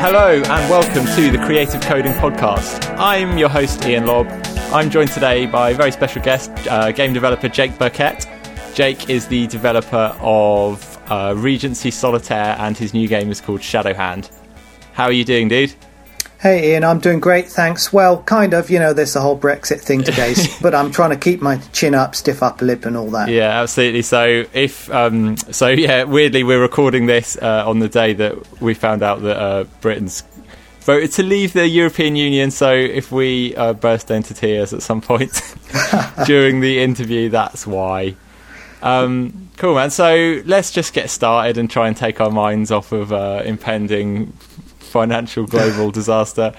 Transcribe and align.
Hello 0.00 0.32
and 0.34 0.70
welcome 0.70 1.04
to 1.14 1.30
the 1.30 1.36
Creative 1.44 1.78
Coding 1.82 2.12
Podcast. 2.12 2.90
I'm 2.98 3.36
your 3.36 3.50
host 3.50 3.84
Iain 3.84 4.06
Lobb. 4.06 4.28
I'm 4.72 4.88
joined 4.88 5.12
today 5.12 5.44
by 5.44 5.70
a 5.70 5.74
very 5.74 5.92
special 5.92 6.22
guest, 6.22 6.50
uh, 6.68 6.90
game 6.90 7.12
developer 7.12 7.50
Jake 7.50 7.78
Birkett. 7.78 8.26
Jake 8.72 9.10
is 9.10 9.28
the 9.28 9.46
developer 9.48 10.16
of 10.20 10.98
uh, 11.10 11.34
Regency 11.36 11.90
Solitaire 11.90 12.56
and 12.58 12.78
his 12.78 12.94
new 12.94 13.08
game 13.08 13.30
is 13.30 13.42
called 13.42 13.60
Shadowhand. 13.60 14.30
How 14.94 15.04
are 15.04 15.12
you 15.12 15.22
doing, 15.22 15.48
dude? 15.48 15.74
Hey 16.40 16.72
Iain, 16.72 16.84
I'm 16.84 17.00
doing 17.00 17.20
great, 17.20 17.48
thanks. 17.48 17.92
Well, 17.92 18.22
kind 18.22 18.54
of, 18.54 18.70
you 18.70 18.78
know, 18.78 18.94
there's 18.94 19.12
the 19.12 19.20
whole 19.20 19.38
Brexit 19.38 19.82
thing 19.82 20.02
today, 20.02 20.34
but 20.62 20.74
I'm 20.74 20.90
trying 20.90 21.10
to 21.10 21.18
keep 21.18 21.42
my 21.42 21.58
chin 21.72 21.94
up, 21.94 22.14
stiff 22.14 22.42
upper 22.42 22.64
lip, 22.64 22.86
and 22.86 22.96
all 22.96 23.10
that. 23.10 23.28
Yeah, 23.28 23.60
absolutely. 23.60 24.00
So, 24.00 24.46
if 24.54 24.90
um, 24.90 25.36
so, 25.36 25.68
yeah, 25.68 26.04
weirdly, 26.04 26.42
we're 26.42 26.62
recording 26.62 27.04
this 27.04 27.36
uh, 27.36 27.64
on 27.68 27.80
the 27.80 27.90
day 27.90 28.14
that 28.14 28.58
we 28.58 28.72
found 28.72 29.02
out 29.02 29.20
that 29.20 29.36
uh, 29.36 29.64
Britain's 29.82 30.22
voted 30.80 31.12
to 31.12 31.22
leave 31.24 31.52
the 31.52 31.68
European 31.68 32.16
Union. 32.16 32.50
So, 32.50 32.72
if 32.72 33.12
we 33.12 33.54
uh, 33.54 33.74
burst 33.74 34.10
into 34.10 34.32
tears 34.32 34.72
at 34.72 34.80
some 34.80 35.02
point 35.02 35.42
during 36.26 36.60
the 36.60 36.82
interview, 36.82 37.28
that's 37.28 37.66
why. 37.66 38.16
Um, 38.80 39.50
cool, 39.58 39.74
man. 39.74 39.90
So, 39.90 40.40
let's 40.46 40.70
just 40.70 40.94
get 40.94 41.10
started 41.10 41.58
and 41.58 41.70
try 41.70 41.86
and 41.86 41.94
take 41.94 42.18
our 42.18 42.30
minds 42.30 42.70
off 42.70 42.92
of 42.92 43.12
uh, 43.12 43.42
impending 43.44 44.32
financial 44.90 45.46
global 45.46 45.90
disaster. 46.00 46.52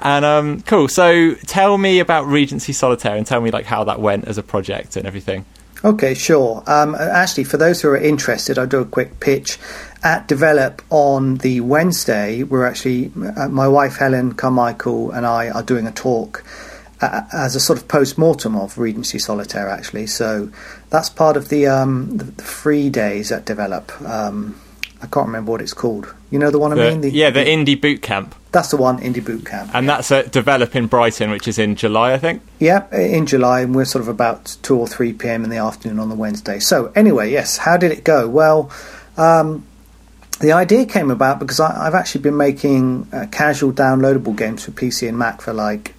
And 0.00 0.24
um, 0.24 0.60
cool. 0.62 0.88
So 0.88 1.34
tell 1.46 1.76
me 1.76 1.98
about 1.98 2.26
Regency 2.26 2.72
Solitaire 2.72 3.16
and 3.16 3.26
tell 3.26 3.40
me 3.40 3.50
like 3.50 3.66
how 3.66 3.84
that 3.84 4.00
went 4.00 4.26
as 4.26 4.38
a 4.38 4.42
project 4.42 4.96
and 4.96 5.06
everything. 5.06 5.44
Okay, 5.84 6.14
sure. 6.14 6.64
Um, 6.66 6.96
actually, 6.96 7.44
for 7.44 7.56
those 7.56 7.80
who 7.80 7.88
are 7.88 7.96
interested, 7.96 8.58
I'll 8.58 8.66
do 8.66 8.80
a 8.80 8.84
quick 8.84 9.20
pitch. 9.20 9.58
At 10.02 10.28
Develop 10.28 10.82
on 10.90 11.36
the 11.36 11.60
Wednesday, 11.60 12.42
we're 12.42 12.66
actually, 12.66 13.12
uh, 13.36 13.48
my 13.48 13.66
wife 13.66 13.96
Helen 13.96 14.34
Carmichael 14.34 15.10
and 15.10 15.26
I 15.26 15.50
are 15.50 15.62
doing 15.62 15.86
a 15.86 15.92
talk 15.92 16.44
uh, 17.00 17.22
as 17.32 17.54
a 17.54 17.60
sort 17.60 17.78
of 17.78 17.88
post 17.88 18.18
mortem 18.18 18.56
of 18.56 18.78
Regency 18.78 19.18
Solitaire, 19.18 19.68
actually. 19.68 20.06
So 20.06 20.50
that's 20.90 21.08
part 21.08 21.36
of 21.36 21.48
the, 21.48 21.66
um, 21.66 22.16
the, 22.16 22.24
the 22.24 22.44
free 22.44 22.90
days 22.90 23.30
at 23.30 23.44
Develop. 23.44 23.92
Um, 24.02 24.60
I 25.02 25.06
can't 25.06 25.26
remember 25.26 25.52
what 25.52 25.62
it's 25.62 25.74
called. 25.74 26.12
You 26.30 26.38
know 26.38 26.50
the 26.50 26.58
one 26.58 26.74
the, 26.74 26.86
I 26.86 26.90
mean? 26.90 27.00
The, 27.02 27.10
yeah, 27.10 27.30
the, 27.30 27.44
the 27.44 27.50
Indie 27.50 27.80
Boot 27.80 28.02
Camp. 28.02 28.34
That's 28.50 28.70
the 28.70 28.76
one, 28.76 28.98
Indie 28.98 29.24
Boot 29.24 29.46
Camp. 29.46 29.70
And 29.74 29.88
that's 29.88 30.10
at 30.10 30.32
Develop 30.32 30.74
in 30.74 30.86
Brighton, 30.86 31.30
which 31.30 31.46
is 31.46 31.58
in 31.58 31.76
July, 31.76 32.12
I 32.12 32.18
think. 32.18 32.42
Yeah, 32.58 32.92
in 32.96 33.26
July, 33.26 33.60
and 33.60 33.74
we're 33.74 33.84
sort 33.84 34.02
of 34.02 34.08
about 34.08 34.56
two 34.62 34.76
or 34.78 34.88
three 34.88 35.12
p.m. 35.12 35.44
in 35.44 35.50
the 35.50 35.58
afternoon 35.58 35.98
on 36.00 36.08
the 36.08 36.14
Wednesday. 36.14 36.58
So 36.58 36.92
anyway, 36.96 37.30
yes, 37.30 37.58
how 37.58 37.76
did 37.76 37.92
it 37.92 38.04
go? 38.04 38.28
Well. 38.28 38.70
Um, 39.16 39.64
the 40.40 40.52
idea 40.52 40.86
came 40.86 41.10
about 41.10 41.40
because 41.40 41.58
I, 41.58 41.84
have 41.84 41.96
actually 41.96 42.20
been 42.20 42.36
making 42.36 43.08
uh, 43.12 43.26
casual 43.32 43.72
downloadable 43.72 44.36
games 44.36 44.64
for 44.64 44.70
PC 44.70 45.08
and 45.08 45.18
Mac 45.18 45.40
for 45.40 45.52
like 45.52 45.96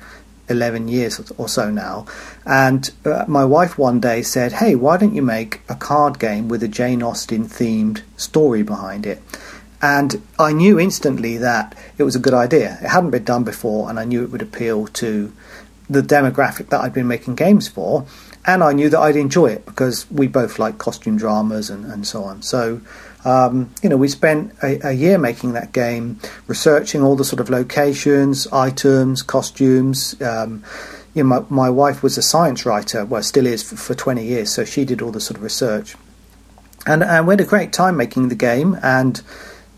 11 0.49 0.87
years 0.87 1.31
or 1.37 1.47
so 1.47 1.69
now. 1.69 2.05
And 2.45 2.89
uh, 3.05 3.25
my 3.27 3.45
wife 3.45 3.77
one 3.77 3.99
day 3.99 4.21
said, 4.21 4.53
Hey, 4.53 4.75
why 4.75 4.97
don't 4.97 5.15
you 5.15 5.21
make 5.21 5.61
a 5.69 5.75
card 5.75 6.19
game 6.19 6.47
with 6.47 6.63
a 6.63 6.67
Jane 6.67 7.03
Austen 7.03 7.45
themed 7.47 8.01
story 8.17 8.63
behind 8.63 9.05
it? 9.05 9.21
And 9.81 10.21
I 10.37 10.51
knew 10.51 10.79
instantly 10.79 11.37
that 11.37 11.77
it 11.97 12.03
was 12.03 12.15
a 12.15 12.19
good 12.19 12.33
idea. 12.33 12.77
It 12.81 12.87
hadn't 12.87 13.11
been 13.11 13.23
done 13.23 13.43
before, 13.43 13.89
and 13.89 13.97
I 13.99 14.03
knew 14.03 14.23
it 14.23 14.31
would 14.31 14.41
appeal 14.41 14.87
to 14.87 15.31
the 15.89 16.01
demographic 16.01 16.69
that 16.69 16.81
I'd 16.81 16.93
been 16.93 17.07
making 17.07 17.35
games 17.35 17.67
for. 17.67 18.05
And 18.45 18.63
I 18.63 18.73
knew 18.73 18.89
that 18.89 18.99
I'd 18.99 19.15
enjoy 19.15 19.47
it 19.47 19.65
because 19.65 20.09
we 20.11 20.27
both 20.27 20.59
like 20.59 20.77
costume 20.77 21.17
dramas 21.17 21.69
and, 21.69 21.85
and 21.85 22.05
so 22.05 22.23
on. 22.23 22.41
So 22.41 22.81
um, 23.25 23.73
you 23.83 23.89
know, 23.89 23.97
we 23.97 24.07
spent 24.07 24.53
a, 24.63 24.89
a, 24.89 24.91
year 24.93 25.17
making 25.17 25.53
that 25.53 25.73
game, 25.73 26.19
researching 26.47 27.03
all 27.03 27.17
the 27.17 27.25
sort 27.25 27.41
of 27.41 27.49
locations, 27.49 28.47
items, 28.47 29.21
costumes. 29.21 30.19
Um, 30.21 30.63
you 31.13 31.23
know, 31.23 31.41
my, 31.41 31.45
my, 31.49 31.69
wife 31.69 32.01
was 32.01 32.17
a 32.17 32.21
science 32.21 32.65
writer, 32.65 33.03
well, 33.03 33.21
still 33.21 33.45
is 33.45 33.61
for, 33.61 33.75
for, 33.75 33.93
20 33.93 34.25
years, 34.25 34.53
so 34.53 34.63
she 34.63 34.85
did 34.85 35.01
all 35.01 35.11
the 35.11 35.19
sort 35.19 35.37
of 35.37 35.43
research. 35.43 35.95
And, 36.85 37.03
and 37.03 37.27
we 37.27 37.33
had 37.33 37.41
a 37.41 37.45
great 37.45 37.73
time 37.73 37.97
making 37.97 38.29
the 38.29 38.35
game, 38.35 38.77
and 38.81 39.21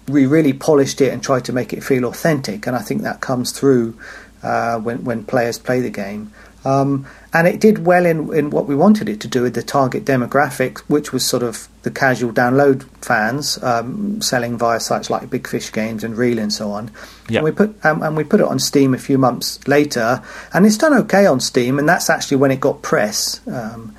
we 0.08 0.28
really 0.28 0.54
polished 0.54 1.02
it 1.02 1.12
and 1.12 1.24
tried 1.24 1.46
to 1.46 1.54
make 1.54 1.74
it 1.74 1.84
feel 1.84 2.06
authentic. 2.06 2.68
And 2.68 2.76
I 2.76 2.80
think 2.80 3.02
that 3.02 3.22
comes 3.22 3.52
through 3.52 3.98
uh, 4.44 4.78
when, 4.80 5.04
when 5.04 5.24
players 5.24 5.58
play 5.58 5.82
the 5.82 5.90
game. 5.90 6.32
Um, 6.64 7.08
and 7.34 7.48
it 7.48 7.60
did 7.60 7.86
well 7.86 8.06
in, 8.06 8.32
in 8.36 8.50
what 8.52 8.68
we 8.68 8.76
wanted 8.76 9.10
it 9.10 9.20
to 9.22 9.28
do 9.28 9.42
with 9.42 9.56
the 9.56 9.64
target 9.64 10.06
demographic, 10.06 10.80
which 10.82 11.12
was 11.12 11.26
sort 11.26 11.42
of 11.42 11.68
the 11.84 11.92
casual 11.92 12.32
download 12.32 12.84
fans 13.04 13.62
um, 13.64 14.22
selling 14.22 14.58
via 14.58 14.80
sites 14.80 15.10
like 15.10 15.30
Big 15.30 15.48
Fish 15.48 15.72
Games 15.72 16.04
and 16.04 16.16
Real 16.16 16.38
and 16.38 16.54
so 16.54 16.72
on. 16.72 16.92
Yep. 17.30 17.38
And 17.38 17.44
we 17.44 17.52
put 17.52 17.86
um, 17.86 18.04
and 18.04 18.16
we 18.16 18.24
put 18.24 18.40
it 18.40 18.46
on 18.46 18.60
Steam 18.60 18.94
a 18.94 19.00
few 19.00 19.18
months 19.18 19.66
later, 19.68 20.22
and 20.54 20.66
it's 20.66 20.78
done 20.78 20.94
okay 20.94 21.26
on 21.26 21.40
Steam. 21.40 21.80
And 21.80 21.90
that's 21.90 22.10
actually 22.10 22.38
when 22.38 22.52
it 22.52 22.60
got 22.60 22.82
press. 22.82 23.46
Um, 23.48 23.96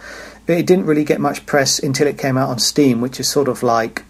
it 0.47 0.66
didn't 0.66 0.87
really 0.87 1.04
get 1.04 1.20
much 1.20 1.47
press 1.47 1.78
until 1.78 2.06
it 2.06 2.19
came 2.19 2.37
out 2.37 2.50
on 2.50 2.59
Steam, 2.59 3.00
which 3.00 3.19
is 3.20 3.28
sort 3.28 3.48
of 3.48 3.62
like. 3.62 4.04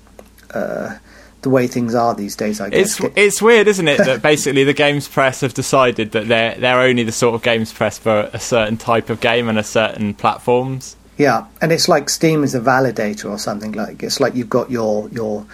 Uh, 0.53 0.99
the 1.41 1.51
way 1.51 1.67
things 1.67 1.93
are 1.93 2.15
these 2.15 2.37
days. 2.37 2.61
I 2.61 2.71
guess 2.71 3.01
it's 3.01 3.17
it's 3.17 3.43
weird, 3.43 3.67
isn't 3.67 3.89
it? 3.89 3.99
that 3.99 4.23
basically 4.23 4.63
the 4.63 4.73
games 4.73 5.09
press 5.09 5.41
have 5.41 5.53
decided 5.53 6.13
that 6.13 6.29
they're 6.29 6.55
they're 6.55 6.79
only 6.79 7.03
the 7.03 7.11
sort 7.11 7.35
of 7.35 7.43
games 7.43 7.73
press 7.73 7.99
for 7.99 8.31
a 8.33 8.39
certain 8.39 8.77
type 8.77 9.11
of 9.11 9.21
game 9.21 9.49
and 9.49 9.59
a 9.59 9.65
certain 9.65 10.15
platforms. 10.15 10.95
Yeah, 11.23 11.47
and 11.61 11.71
it's 11.71 11.89
like 11.89 12.11
Steam 12.11 12.43
is 12.43 12.53
a 12.57 12.61
validator 12.61 13.31
or 13.31 13.39
something 13.39 13.71
like 13.71 14.03
it's 14.03 14.19
like 14.19 14.35
you've 14.35 14.51
got 14.51 14.73
your 14.73 15.09
your 15.11 15.47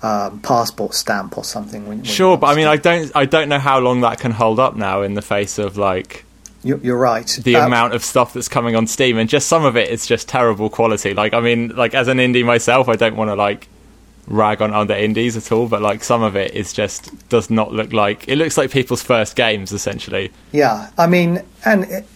um, 0.00 0.38
passport 0.38 0.94
stamp 0.94 1.36
or 1.36 1.42
something. 1.42 1.88
When, 1.88 1.98
when 1.98 2.04
sure, 2.04 2.38
but 2.38 2.46
I 2.46 2.54
mean, 2.54 2.68
I 2.68 2.76
don't 2.76 3.10
I 3.16 3.24
don't 3.24 3.48
know 3.48 3.58
how 3.58 3.80
long 3.80 4.02
that 4.02 4.20
can 4.20 4.30
hold 4.30 4.60
up 4.60 4.76
now 4.76 5.02
in 5.02 5.14
the 5.14 5.22
face 5.22 5.58
of 5.58 5.76
like. 5.76 6.24
You're, 6.62 6.96
right. 6.96 7.28
The 7.44 7.56
um, 7.56 7.66
amount 7.66 7.94
of 7.94 8.02
stuff 8.02 8.32
that's 8.32 8.48
coming 8.48 8.74
on 8.74 8.88
Steam, 8.88 9.18
and 9.18 9.28
just 9.28 9.46
some 9.46 9.64
of 9.64 9.76
it 9.76 9.88
is 9.88 10.04
just 10.04 10.28
terrible 10.28 10.68
quality. 10.68 11.14
Like, 11.14 11.32
I 11.32 11.40
mean, 11.40 11.68
like 11.68 11.94
as 11.94 12.08
an 12.08 12.18
indie 12.18 12.44
myself, 12.44 12.88
I 12.88 12.96
don't 12.96 13.14
want 13.14 13.28
to 13.28 13.36
like 13.36 13.68
rag 14.26 14.60
on 14.60 14.72
other 14.72 14.94
indies 14.94 15.36
at 15.36 15.52
all, 15.52 15.68
but 15.68 15.80
like 15.80 16.02
some 16.02 16.22
of 16.22 16.34
it 16.34 16.54
is 16.54 16.72
just 16.72 17.28
does 17.28 17.50
not 17.50 17.72
look 17.72 17.92
like 17.92 18.26
it 18.28 18.36
looks 18.36 18.56
like 18.58 18.70
people's 18.70 19.02
first 19.02 19.36
games 19.36 19.72
essentially. 19.72 20.32
Yeah, 20.52 20.90
I 20.98 21.06
mean, 21.06 21.42
and 21.64 21.84
it, 21.84 22.06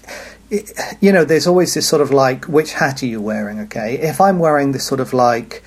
you 1.00 1.12
know, 1.12 1.24
there's 1.24 1.46
always 1.46 1.74
this 1.74 1.88
sort 1.88 2.02
of 2.02 2.10
like, 2.10 2.46
which 2.46 2.72
hat 2.72 3.02
are 3.02 3.06
you 3.06 3.20
wearing? 3.20 3.60
Okay, 3.60 3.98
if 3.98 4.20
I'm 4.20 4.38
wearing 4.38 4.72
this 4.72 4.86
sort 4.86 5.00
of 5.00 5.12
like. 5.12 5.62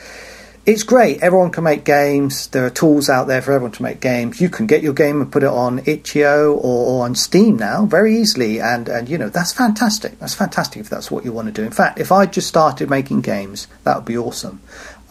It's 0.66 0.83
great. 0.83 1.21
Everyone 1.21 1.51
can 1.51 1.66
make 1.66 1.83
games. 1.83 2.47
There 2.47 2.66
are 2.66 2.69
tools 2.69 3.09
out 3.09 3.27
there 3.27 3.41
for 3.41 3.51
everyone 3.51 3.73
to 3.73 3.83
make 3.83 3.99
games. 3.99 4.39
You 4.39 4.47
can 4.47 4.66
get 4.66 4.81
your 4.81 4.94
game 4.94 5.19
and 5.19 5.29
put 5.29 5.44
it 5.44 5.49
on 5.49 5.81
itch.io 5.85 6.53
or, 6.53 6.85
or 6.88 7.03
on 7.03 7.16
Steam 7.16 7.57
now 7.57 7.85
very 7.85 8.16
easily, 8.16 8.61
and 8.61 8.88
and 8.88 9.09
you 9.09 9.17
know 9.17 9.27
that's 9.27 9.51
fantastic. 9.51 10.17
That's 10.19 10.35
fantastic 10.35 10.79
if 10.79 10.89
that's 10.89 11.11
what 11.11 11.25
you 11.25 11.33
want 11.33 11.47
to 11.47 11.51
do. 11.51 11.65
In 11.65 11.73
fact, 11.73 12.00
if 12.00 12.13
I 12.13 12.27
just 12.27 12.47
started 12.47 12.89
making 12.89 13.23
games, 13.23 13.67
that 13.83 13.97
would 13.97 14.05
be 14.05 14.17
awesome. 14.17 14.61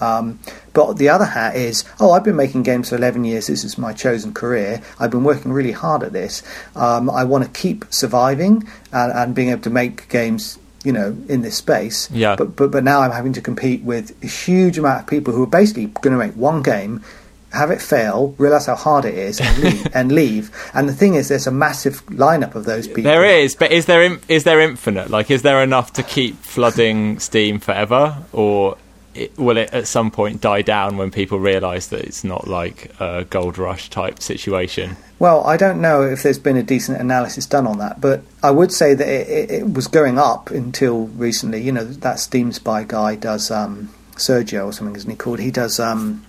Um, 0.02 0.40
but 0.72 0.94
the 0.94 1.08
other 1.08 1.24
hat 1.24 1.54
is, 1.54 1.84
oh, 2.00 2.10
I've 2.10 2.24
been 2.24 2.36
making 2.36 2.64
games 2.64 2.88
for 2.88 2.96
11 2.96 3.24
years. 3.24 3.46
This 3.46 3.62
is 3.62 3.78
my 3.78 3.92
chosen 3.92 4.34
career. 4.34 4.82
I've 4.98 5.12
been 5.12 5.22
working 5.22 5.52
really 5.52 5.72
hard 5.72 6.02
at 6.02 6.12
this. 6.12 6.42
Um, 6.74 7.08
I 7.08 7.22
want 7.24 7.44
to 7.44 7.50
keep 7.50 7.84
surviving 7.90 8.68
and, 8.92 9.12
and, 9.12 9.34
being 9.34 9.50
able 9.50 9.62
to 9.62 9.70
make 9.70 10.08
games, 10.08 10.58
you 10.84 10.92
know, 10.92 11.16
in 11.28 11.42
this 11.42 11.56
space. 11.56 12.10
Yeah. 12.10 12.34
But, 12.34 12.56
but, 12.56 12.72
but 12.72 12.82
now 12.82 13.00
I'm 13.00 13.12
having 13.12 13.32
to 13.34 13.40
compete 13.40 13.82
with 13.82 14.12
a 14.24 14.26
huge 14.26 14.76
amount 14.76 15.02
of 15.02 15.06
people 15.06 15.32
who 15.32 15.44
are 15.44 15.54
basically 15.60 15.86
going 15.86 16.12
to 16.12 16.18
make 16.18 16.34
one 16.34 16.62
game 16.62 17.04
have 17.52 17.70
it 17.70 17.82
fail, 17.82 18.34
realize 18.38 18.66
how 18.66 18.74
hard 18.74 19.04
it 19.04 19.14
is, 19.14 19.38
and 19.38 19.58
leave, 19.58 19.86
and 19.94 20.12
leave. 20.12 20.70
And 20.74 20.88
the 20.88 20.94
thing 20.94 21.14
is, 21.14 21.28
there's 21.28 21.46
a 21.46 21.52
massive 21.52 22.04
lineup 22.06 22.54
of 22.54 22.64
those 22.64 22.88
people. 22.88 23.04
There 23.04 23.24
is, 23.24 23.54
but 23.54 23.70
is 23.70 23.86
there 23.86 24.18
is 24.28 24.44
there 24.44 24.60
infinite? 24.60 25.10
Like, 25.10 25.30
is 25.30 25.42
there 25.42 25.62
enough 25.62 25.92
to 25.94 26.02
keep 26.02 26.36
flooding 26.36 27.18
Steam 27.20 27.60
forever, 27.60 28.24
or 28.32 28.78
it, 29.14 29.36
will 29.38 29.56
it 29.56 29.72
at 29.72 29.86
some 29.86 30.10
point 30.10 30.40
die 30.40 30.62
down 30.62 30.96
when 30.96 31.10
people 31.10 31.38
realise 31.38 31.88
that 31.88 32.00
it's 32.00 32.24
not 32.24 32.48
like 32.48 32.90
a 33.00 33.24
gold 33.28 33.58
rush 33.58 33.90
type 33.90 34.20
situation? 34.20 34.96
Well, 35.18 35.44
I 35.44 35.56
don't 35.56 35.80
know 35.80 36.02
if 36.02 36.22
there's 36.22 36.38
been 36.38 36.56
a 36.56 36.62
decent 36.62 37.00
analysis 37.00 37.46
done 37.46 37.66
on 37.66 37.78
that, 37.78 38.00
but 38.00 38.22
I 38.42 38.50
would 38.50 38.72
say 38.72 38.94
that 38.94 39.06
it, 39.06 39.28
it, 39.28 39.50
it 39.50 39.72
was 39.74 39.86
going 39.86 40.18
up 40.18 40.50
until 40.50 41.06
recently. 41.08 41.60
You 41.62 41.72
know, 41.72 41.84
that 41.84 42.18
Steam 42.18 42.52
Spy 42.52 42.84
guy 42.84 43.14
does 43.14 43.50
um, 43.50 43.92
Sergio 44.16 44.66
or 44.66 44.72
something, 44.72 44.96
isn't 44.96 45.10
he 45.10 45.16
called? 45.16 45.40
He 45.40 45.50
does 45.50 45.78
um, 45.78 46.24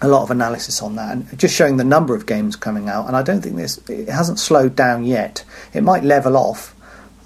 a 0.00 0.08
lot 0.08 0.22
of 0.22 0.30
analysis 0.30 0.82
on 0.82 0.96
that 0.96 1.12
and 1.12 1.38
just 1.38 1.54
showing 1.54 1.76
the 1.76 1.84
number 1.84 2.14
of 2.14 2.26
games 2.26 2.56
coming 2.56 2.88
out. 2.88 3.06
And 3.06 3.16
I 3.16 3.22
don't 3.22 3.40
think 3.40 3.56
this 3.56 3.78
it 3.88 4.08
hasn't 4.08 4.38
slowed 4.38 4.76
down 4.76 5.04
yet. 5.04 5.44
It 5.72 5.82
might 5.82 6.04
level 6.04 6.36
off. 6.36 6.74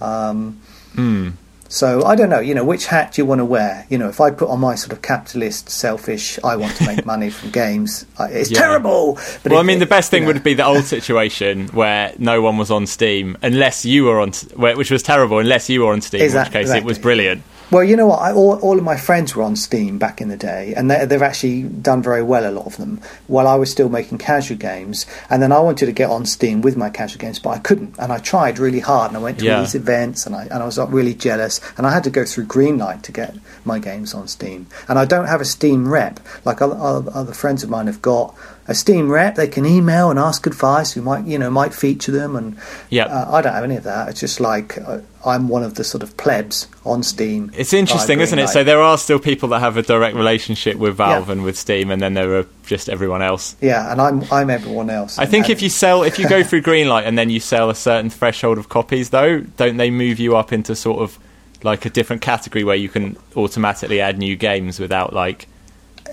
Um, 0.01 0.61
mm. 0.95 1.33
So 1.69 2.03
I 2.05 2.15
don't 2.17 2.31
know, 2.31 2.41
you 2.41 2.55
know, 2.55 2.65
which 2.65 2.87
hat 2.87 3.13
do 3.13 3.23
you 3.23 3.27
want 3.27 3.41
to 3.41 3.45
wear? 3.45 3.87
You 3.91 3.99
know, 3.99 4.09
if 4.09 4.21
I 4.21 4.31
put 4.31 4.49
on 4.49 4.61
my 4.61 4.75
sort 4.75 4.93
of 4.93 5.03
capitalist, 5.03 5.69
selfish, 5.69 6.39
I 6.43 6.57
want 6.57 6.75
to 6.77 6.87
make 6.87 7.05
money 7.05 7.29
from 7.29 7.51
games, 7.51 8.07
it's 8.19 8.51
yeah. 8.51 8.59
terrible. 8.59 9.19
But 9.43 9.53
well, 9.53 9.61
I 9.61 9.65
mean, 9.65 9.79
the 9.79 9.87
best 9.87 10.11
thing 10.11 10.23
know. 10.23 10.29
would 10.33 10.43
be 10.43 10.55
the 10.55 10.65
old 10.65 10.85
situation 10.85 11.69
where 11.69 12.15
no 12.19 12.41
one 12.41 12.57
was 12.57 12.71
on 12.71 12.87
Steam 12.87 13.37
unless 13.43 13.85
you 13.85 14.05
were 14.05 14.19
on, 14.21 14.33
which 14.57 14.91
was 14.91 15.03
terrible 15.03 15.39
unless 15.39 15.69
you 15.69 15.83
were 15.83 15.93
on 15.93 16.01
Steam, 16.01 16.23
exactly, 16.23 16.39
in 16.39 16.45
which 16.45 16.53
case 16.53 16.61
exactly. 16.63 16.81
it 16.81 16.87
was 16.87 16.99
brilliant. 16.99 17.43
Well, 17.71 17.85
you 17.85 17.97
know 17.97 18.07
what? 18.07 18.21
I, 18.21 18.33
all, 18.33 18.59
all 18.61 18.79
of 18.79 18.85
my 18.85 18.97
friends 18.97 19.37
were 19.37 19.43
on 19.43 19.55
Steam 19.55 19.99
back 19.99 20.23
in 20.23 20.29
the 20.29 20.39
day, 20.39 20.73
and 20.75 20.91
they, 20.91 20.97
have 20.97 21.23
actually 21.23 21.65
done 21.65 22.03
very 22.03 22.23
well, 22.23 22.51
a 22.51 22.53
lot 22.53 22.65
of 22.65 22.79
them, 22.79 23.01
while 23.27 23.47
I 23.47 23.57
was 23.57 23.71
still 23.71 23.91
making 23.91 24.19
casual 24.19 24.57
games. 24.57 25.05
And 25.29 25.43
then 25.43 25.53
I 25.53 25.61
wanted 25.61 25.87
to 25.87 25.93
get 25.93 26.09
on 26.09 26.25
Steam 26.25 26.63
with 26.63 26.79
my 26.79 26.89
casual 26.89 27.21
games, 27.21 27.39
but 27.39 27.51
I 27.51 27.59
couldn't. 27.59 27.95
And 27.99 28.11
I 28.11 28.19
tried 28.19 28.59
really 28.59 28.81
hard, 28.81 29.11
and 29.11 29.19
I 29.19 29.21
went 29.21 29.41
to 29.41 29.45
yeah. 29.45 29.57
all 29.57 29.61
these 29.63 29.75
events, 29.75 30.25
and 30.25 30.35
I, 30.35 30.45
and 30.45 30.55
I 30.55 30.65
was 30.65 30.79
like, 30.79 30.91
really 30.91 31.15
jealous. 31.15 31.61
And 31.77 31.87
I 31.87 31.93
had 31.93 32.05
to 32.05 32.11
go 32.11 32.25
through 32.25 32.47
Greenlight 32.47 33.03
to 33.03 33.13
get 33.13 33.35
my 33.67 33.79
games 33.79 34.15
on 34.15 34.29
Steam. 34.29 34.67
And 34.89 34.99
I 34.99 35.05
don't 35.05 35.27
have 35.27 35.43
a 35.43 35.45
Steam 35.45 35.89
rep, 35.89 36.21
like 36.47 36.63
other, 36.63 36.77
other 37.13 37.35
friends 37.35 37.63
of 37.63 37.69
mine 37.69 37.87
have 37.87 38.01
got 38.01 38.35
a 38.69 38.75
Steam 38.75 39.11
rep. 39.11 39.35
They 39.35 39.49
can 39.49 39.65
email 39.65 40.11
and 40.11 40.19
ask 40.19 40.47
advice. 40.47 40.95
We 40.95 41.01
might, 41.01 41.25
you 41.25 41.39
know, 41.39 41.51
might 41.51 41.73
feature 41.73 42.13
them. 42.13 42.37
And 42.37 42.59
yeah, 42.91 43.07
uh, 43.07 43.35
I 43.35 43.41
don't 43.41 43.55
have 43.55 43.65
any 43.65 43.77
of 43.77 43.85
that. 43.85 44.11
It's 44.11 44.21
just 44.21 44.41
like 44.41 44.77
uh, 44.79 45.01
I'm 45.25 45.49
one 45.49 45.63
of 45.63 45.75
the 45.75 45.85
sort 45.85 46.03
of 46.03 46.17
plebs 46.19 46.69
on 46.85 47.03
Steam. 47.03 47.51
It's 47.57 47.73
interesting, 47.73 48.21
isn't 48.21 48.39
it? 48.39 48.49
So 48.49 48.63
there 48.63 48.83
are 48.83 48.99
still 48.99 49.19
people 49.19 49.49
that 49.51 49.61
have 49.61 49.79
a 49.79 49.83
direct 49.83 50.15
relationship 50.15 50.77
with 50.77 50.97
Valve 50.97 51.27
yeah. 51.27 51.33
and 51.33 51.45
with 51.45 51.59
Steam, 51.59 51.91
and 51.91 52.01
then 52.01 52.13
there 52.13 52.37
are 52.37 52.47
just 52.67 52.91
everyone 52.91 53.23
else. 53.23 53.57
Yeah, 53.63 53.91
and 53.91 54.01
I'm 54.01 54.23
I'm 54.31 54.51
everyone 54.51 54.91
else. 54.91 55.19
I 55.19 55.25
think 55.25 55.47
and 55.47 55.53
if 55.53 55.63
you 55.63 55.71
sell, 55.71 56.03
if 56.03 56.19
you 56.19 56.29
go 56.29 56.45
through 56.45 56.63
Greenlight 56.63 57.07
and 57.07 57.19
then 57.19 57.31
you 57.31 57.41
sell 57.41 57.71
a 57.71 57.75
certain 57.75 58.11
threshold 58.11 58.59
of 58.59 58.69
copies, 58.69 59.11
though, 59.11 59.41
don't 59.41 59.79
they 59.79 59.91
move 59.91 60.21
you 60.21 60.37
up 60.37 60.53
into 60.53 60.77
sort 60.77 61.01
of 61.01 61.19
like 61.63 61.87
a 61.87 61.91
different 61.91 62.23
category 62.23 62.65
where 62.65 62.77
you 62.77 62.89
can 62.89 63.17
automatically 63.35 64.01
add 64.01 64.19
new 64.19 64.37
games 64.37 64.79
without 64.79 65.13
like 65.13 65.49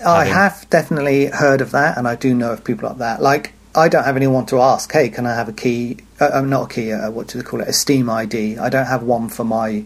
I 0.04 0.24
have 0.24 0.68
definitely 0.70 1.26
heard 1.26 1.60
of 1.60 1.70
that, 1.72 1.96
and 1.96 2.06
I 2.06 2.16
do 2.16 2.34
know 2.34 2.52
of 2.52 2.64
people 2.64 2.88
like 2.88 2.98
that. 2.98 3.22
Like, 3.22 3.52
I 3.74 3.88
don't 3.88 4.04
have 4.04 4.16
anyone 4.16 4.46
to 4.46 4.60
ask, 4.60 4.90
hey, 4.90 5.08
can 5.08 5.26
I 5.26 5.34
have 5.34 5.48
a 5.48 5.52
key? 5.52 5.98
Uh, 6.20 6.30
uh 6.32 6.40
not 6.40 6.70
a 6.70 6.74
key, 6.74 6.92
uh, 6.92 7.10
what 7.10 7.28
do 7.28 7.38
they 7.38 7.44
call 7.44 7.60
it? 7.60 7.68
A 7.68 7.72
Steam 7.72 8.08
ID. 8.08 8.58
I 8.58 8.68
don't 8.68 8.86
have 8.86 9.02
one 9.02 9.28
for 9.28 9.44
my. 9.44 9.84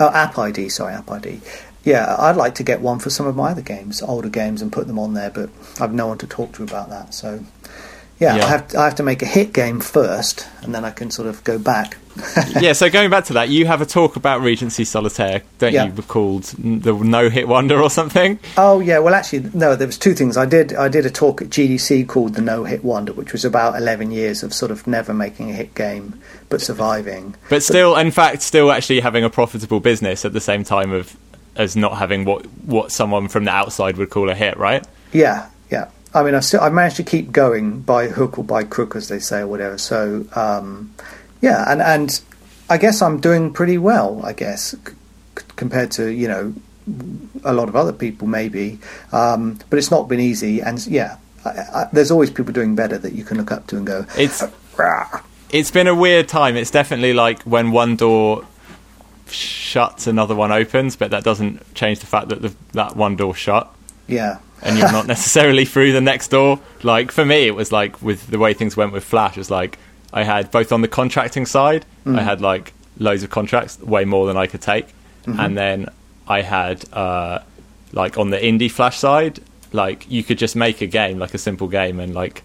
Oh, 0.00 0.10
App 0.10 0.38
ID, 0.38 0.68
sorry, 0.68 0.94
App 0.94 1.10
ID. 1.10 1.40
Yeah, 1.84 2.14
I'd 2.18 2.36
like 2.36 2.54
to 2.56 2.62
get 2.62 2.80
one 2.80 2.98
for 2.98 3.10
some 3.10 3.26
of 3.26 3.36
my 3.36 3.50
other 3.50 3.62
games, 3.62 4.02
older 4.02 4.28
games, 4.28 4.62
and 4.62 4.72
put 4.72 4.86
them 4.86 4.98
on 4.98 5.14
there, 5.14 5.30
but 5.30 5.50
I've 5.80 5.92
no 5.92 6.06
one 6.06 6.18
to 6.18 6.26
talk 6.26 6.52
to 6.54 6.62
about 6.62 6.90
that. 6.90 7.14
So, 7.14 7.44
yeah, 8.18 8.36
yeah. 8.36 8.44
I, 8.44 8.48
have 8.48 8.68
to, 8.68 8.78
I 8.78 8.84
have 8.84 8.94
to 8.96 9.02
make 9.02 9.22
a 9.22 9.26
hit 9.26 9.52
game 9.52 9.80
first, 9.80 10.48
and 10.62 10.74
then 10.74 10.84
I 10.84 10.90
can 10.90 11.10
sort 11.10 11.28
of 11.28 11.42
go 11.44 11.58
back 11.58 11.96
yeah, 12.60 12.72
so 12.72 12.90
going 12.90 13.10
back 13.10 13.24
to 13.26 13.34
that, 13.34 13.48
you 13.48 13.66
have 13.66 13.80
a 13.80 13.86
talk 13.86 14.16
about 14.16 14.40
Regency 14.40 14.84
Solitaire, 14.84 15.42
don't 15.58 15.72
yeah. 15.72 15.84
you? 15.84 16.02
Called 16.02 16.44
the 16.44 16.92
No 16.92 17.28
Hit 17.28 17.46
Wonder 17.46 17.80
or 17.80 17.90
something. 17.90 18.38
Oh 18.56 18.80
yeah, 18.80 18.98
well 18.98 19.14
actually 19.14 19.50
no, 19.54 19.76
there 19.76 19.86
was 19.86 19.98
two 19.98 20.14
things. 20.14 20.36
I 20.36 20.46
did 20.46 20.74
I 20.74 20.88
did 20.88 21.06
a 21.06 21.10
talk 21.10 21.42
at 21.42 21.48
GDC 21.48 22.08
called 22.08 22.34
the 22.34 22.42
No 22.42 22.64
Hit 22.64 22.84
Wonder, 22.84 23.12
which 23.12 23.32
was 23.32 23.44
about 23.44 23.76
eleven 23.76 24.10
years 24.10 24.42
of 24.42 24.52
sort 24.52 24.70
of 24.70 24.86
never 24.86 25.14
making 25.14 25.50
a 25.50 25.52
hit 25.52 25.74
game 25.74 26.20
but 26.48 26.60
surviving. 26.60 27.34
But 27.48 27.62
still, 27.62 27.94
but, 27.94 28.06
in 28.06 28.12
fact, 28.12 28.42
still 28.42 28.72
actually 28.72 29.00
having 29.00 29.24
a 29.24 29.30
profitable 29.30 29.80
business 29.80 30.24
at 30.24 30.32
the 30.32 30.40
same 30.40 30.64
time 30.64 30.92
of 30.92 31.16
as 31.56 31.76
not 31.76 31.98
having 31.98 32.24
what 32.24 32.46
what 32.64 32.90
someone 32.90 33.28
from 33.28 33.44
the 33.44 33.50
outside 33.50 33.96
would 33.96 34.10
call 34.10 34.28
a 34.28 34.34
hit, 34.34 34.56
right? 34.56 34.84
Yeah, 35.12 35.20
yeah. 35.22 35.48
I 36.14 36.22
mean, 36.22 36.34
I 36.34 36.40
still 36.40 36.60
I 36.60 36.70
managed 36.70 36.96
to 36.96 37.04
keep 37.04 37.32
going 37.32 37.80
by 37.80 38.08
hook 38.08 38.38
or 38.38 38.44
by 38.44 38.64
crook, 38.64 38.96
as 38.96 39.08
they 39.08 39.18
say, 39.18 39.40
or 39.40 39.46
whatever. 39.46 39.78
So. 39.78 40.26
Um, 40.34 40.94
yeah, 41.40 41.64
and 41.70 41.80
and 41.80 42.20
I 42.68 42.78
guess 42.78 43.02
I'm 43.02 43.20
doing 43.20 43.52
pretty 43.52 43.78
well. 43.78 44.20
I 44.24 44.32
guess 44.32 44.74
c- 44.86 44.94
compared 45.56 45.90
to 45.92 46.08
you 46.08 46.28
know 46.28 46.54
a 47.44 47.52
lot 47.52 47.68
of 47.68 47.76
other 47.76 47.92
people 47.92 48.26
maybe, 48.26 48.78
um, 49.12 49.58
but 49.70 49.78
it's 49.78 49.90
not 49.90 50.08
been 50.08 50.20
easy. 50.20 50.60
And 50.60 50.84
yeah, 50.86 51.18
I, 51.44 51.50
I, 51.50 51.88
there's 51.92 52.10
always 52.10 52.30
people 52.30 52.52
doing 52.52 52.74
better 52.74 52.98
that 52.98 53.12
you 53.12 53.24
can 53.24 53.36
look 53.36 53.52
up 53.52 53.66
to 53.68 53.76
and 53.76 53.86
go. 53.86 54.06
It's 54.16 54.42
it's 55.50 55.70
been 55.70 55.86
a 55.86 55.94
weird 55.94 56.28
time. 56.28 56.56
It's 56.56 56.70
definitely 56.70 57.12
like 57.14 57.42
when 57.42 57.70
one 57.70 57.96
door 57.96 58.44
shuts, 59.28 60.06
another 60.06 60.34
one 60.34 60.50
opens, 60.50 60.96
but 60.96 61.10
that 61.10 61.22
doesn't 61.22 61.74
change 61.74 62.00
the 62.00 62.06
fact 62.06 62.30
that 62.30 62.42
the, 62.42 62.54
that 62.72 62.96
one 62.96 63.16
door 63.16 63.34
shut. 63.34 63.72
Yeah. 64.06 64.38
And 64.62 64.78
you're 64.78 64.92
not 64.92 65.06
necessarily 65.14 65.64
through 65.64 65.92
the 65.92 66.00
next 66.00 66.28
door. 66.28 66.60
Like 66.82 67.12
for 67.12 67.24
me, 67.24 67.46
it 67.46 67.54
was 67.54 67.72
like 67.72 68.00
with 68.02 68.28
the 68.28 68.38
way 68.38 68.54
things 68.54 68.76
went 68.76 68.92
with 68.92 69.04
Flash. 69.04 69.38
It's 69.38 69.50
like 69.50 69.78
I 70.12 70.24
had 70.24 70.50
both 70.50 70.72
on 70.72 70.80
the 70.80 70.88
contracting 70.88 71.46
side, 71.46 71.84
mm. 72.04 72.18
I 72.18 72.22
had 72.22 72.40
like 72.40 72.72
loads 72.98 73.22
of 73.22 73.30
contracts, 73.30 73.78
way 73.80 74.04
more 74.04 74.26
than 74.26 74.36
I 74.36 74.46
could 74.46 74.62
take, 74.62 74.88
mm-hmm. 75.24 75.38
and 75.38 75.56
then 75.56 75.88
I 76.26 76.42
had 76.42 76.84
uh, 76.92 77.40
like 77.92 78.18
on 78.18 78.30
the 78.30 78.38
indie 78.38 78.70
flash 78.70 78.98
side, 78.98 79.40
like 79.72 80.10
you 80.10 80.22
could 80.22 80.38
just 80.38 80.56
make 80.56 80.80
a 80.80 80.86
game, 80.86 81.18
like 81.18 81.34
a 81.34 81.38
simple 81.38 81.68
game, 81.68 82.00
and 82.00 82.14
like 82.14 82.42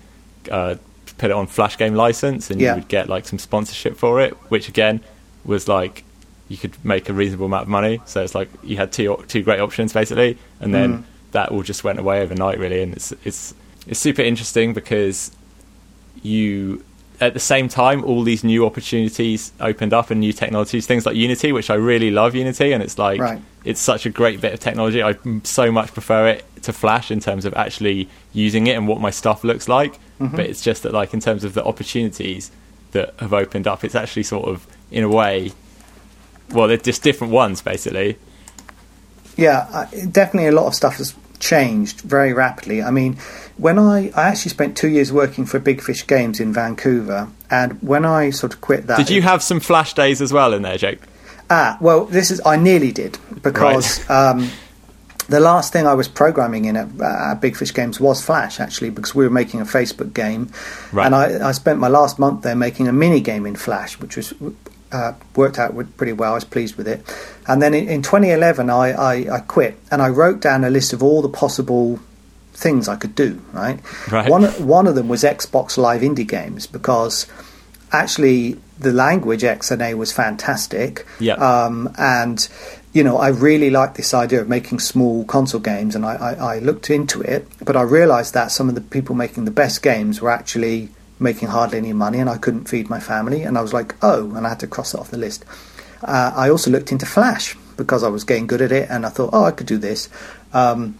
uh, 0.51 0.75
put 1.17 1.29
it 1.29 1.33
on 1.33 1.47
flash 1.47 1.77
game 1.77 1.95
license, 1.95 2.49
and 2.49 2.59
yeah. 2.59 2.71
you 2.71 2.81
would 2.81 2.87
get 2.87 3.09
like 3.09 3.25
some 3.25 3.39
sponsorship 3.39 3.97
for 3.97 4.21
it, 4.21 4.33
which 4.49 4.67
again 4.67 5.01
was 5.45 5.67
like 5.67 6.03
you 6.49 6.57
could 6.57 6.73
make 6.85 7.09
a 7.09 7.13
reasonable 7.13 7.45
amount 7.45 7.63
of 7.63 7.69
money. 7.69 8.01
So 8.05 8.23
it's 8.23 8.35
like 8.35 8.49
you 8.63 8.77
had 8.77 8.91
two 8.91 9.23
two 9.27 9.43
great 9.43 9.59
options 9.59 9.93
basically, 9.93 10.37
and 10.59 10.73
then 10.73 10.99
mm. 10.99 11.03
That 11.33 11.49
all 11.49 11.61
just 11.63 11.83
went 11.83 11.99
away 11.99 12.21
overnight, 12.21 12.57
really, 12.57 12.81
and 12.81 12.93
it's 12.93 13.11
it's 13.23 13.53
it's 13.85 13.99
super 13.99 14.21
interesting 14.21 14.73
because 14.73 15.31
you 16.21 16.83
at 17.21 17.33
the 17.33 17.39
same 17.39 17.69
time, 17.69 18.03
all 18.03 18.23
these 18.23 18.43
new 18.43 18.65
opportunities 18.65 19.53
opened 19.59 19.93
up 19.93 20.09
and 20.09 20.19
new 20.19 20.33
technologies, 20.33 20.85
things 20.85 21.05
like 21.05 21.15
Unity, 21.15 21.51
which 21.51 21.69
I 21.69 21.75
really 21.75 22.11
love 22.11 22.35
Unity, 22.35 22.73
and 22.73 22.81
it's 22.83 22.97
like 22.97 23.19
right. 23.19 23.41
it's 23.63 23.79
such 23.79 24.05
a 24.05 24.09
great 24.09 24.41
bit 24.41 24.53
of 24.53 24.59
technology. 24.59 25.01
I 25.01 25.15
so 25.43 25.71
much 25.71 25.93
prefer 25.93 26.27
it 26.27 26.45
to 26.63 26.73
Flash 26.73 27.11
in 27.11 27.19
terms 27.19 27.45
of 27.45 27.53
actually 27.53 28.09
using 28.33 28.67
it 28.67 28.75
and 28.75 28.87
what 28.87 28.99
my 28.99 29.09
stuff 29.09 29.43
looks 29.43 29.67
like. 29.67 29.93
Mm-hmm. 30.19 30.35
But 30.35 30.47
it's 30.47 30.61
just 30.61 30.83
that, 30.83 30.93
like, 30.93 31.13
in 31.13 31.19
terms 31.19 31.43
of 31.43 31.53
the 31.53 31.63
opportunities 31.63 32.51
that 32.91 33.13
have 33.19 33.33
opened 33.33 33.67
up, 33.67 33.83
it's 33.83 33.95
actually 33.95 34.23
sort 34.23 34.47
of 34.47 34.67
in 34.91 35.03
a 35.03 35.09
way, 35.09 35.51
well, 36.51 36.67
they're 36.67 36.77
just 36.77 37.03
different 37.03 37.31
ones, 37.31 37.61
basically. 37.61 38.17
Yeah, 39.37 39.87
definitely 40.11 40.47
a 40.47 40.51
lot 40.51 40.67
of 40.67 40.75
stuff 40.75 40.97
has 40.97 41.15
changed 41.43 42.01
very 42.01 42.33
rapidly. 42.33 42.81
I 42.81 42.89
mean, 42.89 43.17
when 43.57 43.77
I 43.77 44.11
I 44.15 44.23
actually 44.29 44.51
spent 44.51 44.77
two 44.77 44.89
years 44.89 45.11
working 45.11 45.45
for 45.45 45.59
Big 45.59 45.81
Fish 45.81 46.07
Games 46.07 46.39
in 46.39 46.53
Vancouver, 46.53 47.29
and 47.51 47.81
when 47.83 48.05
I 48.05 48.29
sort 48.29 48.53
of 48.53 48.61
quit 48.61 48.87
that, 48.87 48.97
did 48.97 49.09
you 49.09 49.21
have 49.21 49.43
some 49.43 49.59
flash 49.59 49.93
days 49.93 50.21
as 50.21 50.31
well 50.31 50.53
in 50.53 50.61
there, 50.61 50.77
Jake? 50.77 50.99
Ah, 51.49 51.77
well, 51.81 52.05
this 52.05 52.31
is 52.31 52.41
I 52.45 52.55
nearly 52.55 52.91
did 52.91 53.17
because. 53.41 53.99
Right. 54.09 54.09
Um, 54.33 54.49
the 55.29 55.39
last 55.39 55.71
thing 55.71 55.87
I 55.87 55.93
was 55.93 56.09
programming 56.09 56.65
in 56.65 56.75
at, 56.75 56.99
at, 56.99 57.35
Big 57.35 57.55
Fish 57.55 57.73
Games 57.73 57.97
was 57.97 58.21
Flash, 58.21 58.59
actually, 58.59 58.89
because 58.89 59.15
we 59.15 59.23
were 59.23 59.31
making 59.31 59.61
a 59.61 59.65
Facebook 59.65 60.13
game, 60.13 60.51
right. 60.91 61.05
and 61.05 61.15
I, 61.15 61.47
I, 61.47 61.53
spent 61.53 61.79
my 61.79 61.87
last 61.87 62.19
month 62.19 62.43
there 62.43 62.57
making 62.57 62.89
a 62.89 62.91
mini 62.91 63.21
game 63.21 63.45
in 63.45 63.55
Flash, 63.55 63.97
which 63.99 64.17
was 64.17 64.33
uh, 64.93 65.13
worked 65.35 65.59
out 65.59 65.75
pretty 65.97 66.13
well. 66.13 66.31
I 66.31 66.35
was 66.35 66.43
pleased 66.43 66.75
with 66.75 66.87
it. 66.87 67.01
And 67.47 67.61
then 67.61 67.73
in, 67.73 67.89
in 67.89 68.01
2011, 68.01 68.69
I, 68.69 68.91
I, 68.91 69.35
I, 69.35 69.39
quit 69.39 69.77
and 69.91 70.01
I 70.01 70.09
wrote 70.09 70.39
down 70.39 70.63
a 70.63 70.69
list 70.69 70.93
of 70.93 71.03
all 71.03 71.21
the 71.21 71.29
possible 71.29 71.99
things 72.53 72.87
I 72.87 72.95
could 72.95 73.15
do. 73.15 73.41
Right. 73.51 73.79
right. 74.11 74.29
One 74.29 74.43
one 74.65 74.87
of 74.87 74.95
them 74.95 75.09
was 75.09 75.23
Xbox 75.23 75.77
Live 75.77 76.01
indie 76.01 76.27
games 76.27 76.67
because 76.67 77.25
actually 77.91 78.59
the 78.79 78.93
language 78.93 79.41
XNA 79.41 79.95
was 79.95 80.11
fantastic. 80.11 81.05
Yeah. 81.19 81.33
Um, 81.33 81.93
and 81.97 82.47
you 82.93 83.03
know, 83.03 83.17
I 83.17 83.29
really 83.29 83.71
liked 83.71 83.95
this 83.95 84.13
idea 84.13 84.41
of 84.41 84.47
making 84.47 84.79
small 84.79 85.25
console 85.25 85.59
games, 85.59 85.95
and 85.95 86.05
I, 86.05 86.13
I, 86.13 86.33
I 86.33 86.59
looked 86.59 86.91
into 86.91 87.21
it, 87.21 87.47
but 87.65 87.75
I 87.75 87.81
realised 87.81 88.35
that 88.35 88.51
some 88.51 88.69
of 88.69 88.75
the 88.75 88.81
people 88.81 89.15
making 89.15 89.45
the 89.45 89.51
best 89.51 89.81
games 89.81 90.21
were 90.21 90.29
actually 90.29 90.89
making 91.19 91.49
hardly 91.49 91.77
any 91.77 91.93
money 91.93 92.19
and 92.19 92.29
I 92.29 92.37
couldn't 92.37 92.65
feed 92.65 92.89
my 92.89 92.99
family. 92.99 93.43
And 93.43 93.57
I 93.57 93.61
was 93.61 93.73
like, 93.73 93.95
oh, 94.01 94.33
and 94.35 94.45
I 94.45 94.49
had 94.49 94.59
to 94.61 94.67
cross 94.67 94.93
it 94.93 94.99
off 94.99 95.11
the 95.11 95.17
list. 95.17 95.45
Uh, 96.03 96.31
I 96.35 96.49
also 96.49 96.69
looked 96.69 96.91
into 96.91 97.05
Flash 97.05 97.55
because 97.77 98.03
I 98.03 98.09
was 98.09 98.23
getting 98.23 98.47
good 98.47 98.61
at 98.61 98.71
it 98.71 98.89
and 98.89 99.05
I 99.05 99.09
thought, 99.09 99.29
oh, 99.33 99.45
I 99.45 99.51
could 99.51 99.67
do 99.67 99.77
this. 99.77 100.09
Um, 100.53 100.97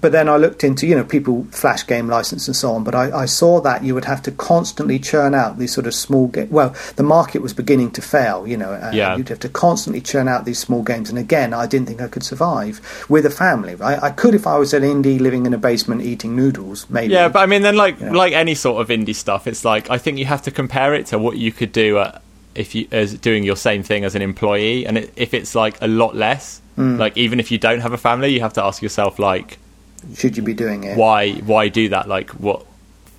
but 0.00 0.12
then 0.12 0.28
I 0.28 0.36
looked 0.36 0.62
into, 0.62 0.86
you 0.86 0.94
know, 0.94 1.04
people 1.04 1.44
flash 1.50 1.86
game 1.86 2.06
license 2.06 2.46
and 2.46 2.54
so 2.54 2.72
on. 2.72 2.84
But 2.84 2.94
I, 2.94 3.22
I 3.22 3.24
saw 3.24 3.60
that 3.62 3.82
you 3.82 3.94
would 3.94 4.04
have 4.04 4.22
to 4.22 4.30
constantly 4.30 4.98
churn 4.98 5.34
out 5.34 5.58
these 5.58 5.72
sort 5.72 5.86
of 5.86 5.94
small 5.94 6.28
games. 6.28 6.50
Well, 6.50 6.74
the 6.96 7.02
market 7.02 7.40
was 7.40 7.54
beginning 7.54 7.92
to 7.92 8.02
fail, 8.02 8.46
you 8.46 8.56
know. 8.56 8.72
Uh, 8.72 8.90
yeah. 8.92 9.16
You'd 9.16 9.30
have 9.30 9.40
to 9.40 9.48
constantly 9.48 10.00
churn 10.02 10.28
out 10.28 10.44
these 10.44 10.58
small 10.58 10.82
games. 10.82 11.08
And 11.08 11.18
again, 11.18 11.54
I 11.54 11.66
didn't 11.66 11.86
think 11.86 12.02
I 12.02 12.08
could 12.08 12.22
survive 12.22 13.06
with 13.08 13.24
a 13.24 13.30
family. 13.30 13.74
Right? 13.74 14.00
I 14.02 14.10
could 14.10 14.34
if 14.34 14.46
I 14.46 14.58
was 14.58 14.74
an 14.74 14.82
indie 14.82 15.18
living 15.18 15.46
in 15.46 15.54
a 15.54 15.58
basement 15.58 16.02
eating 16.02 16.36
noodles, 16.36 16.88
maybe. 16.90 17.14
Yeah, 17.14 17.28
but 17.28 17.40
I 17.40 17.46
mean, 17.46 17.62
then 17.62 17.76
like 17.76 17.98
you 17.98 18.06
know. 18.06 18.12
like 18.12 18.34
any 18.34 18.54
sort 18.54 18.82
of 18.82 18.88
indie 18.88 19.14
stuff, 19.14 19.46
it's 19.46 19.64
like 19.64 19.90
I 19.90 19.98
think 19.98 20.18
you 20.18 20.26
have 20.26 20.42
to 20.42 20.50
compare 20.50 20.94
it 20.94 21.06
to 21.06 21.18
what 21.18 21.38
you 21.38 21.52
could 21.52 21.72
do 21.72 21.98
at, 21.98 22.22
if 22.54 22.74
you 22.74 22.86
as 22.92 23.14
doing 23.14 23.44
your 23.44 23.56
same 23.56 23.82
thing 23.82 24.04
as 24.04 24.14
an 24.14 24.22
employee, 24.22 24.86
and 24.86 24.98
it, 24.98 25.12
if 25.16 25.32
it's 25.32 25.54
like 25.54 25.78
a 25.80 25.88
lot 25.88 26.14
less, 26.14 26.60
mm. 26.76 26.98
like 26.98 27.16
even 27.16 27.40
if 27.40 27.50
you 27.50 27.58
don't 27.58 27.80
have 27.80 27.92
a 27.92 27.98
family, 27.98 28.28
you 28.28 28.40
have 28.40 28.52
to 28.54 28.62
ask 28.62 28.82
yourself 28.82 29.18
like 29.18 29.58
should 30.14 30.36
you 30.36 30.42
be 30.42 30.54
doing 30.54 30.84
it? 30.84 30.96
Why 30.96 31.32
why 31.32 31.68
do 31.68 31.88
that? 31.90 32.08
Like 32.08 32.30
what 32.30 32.66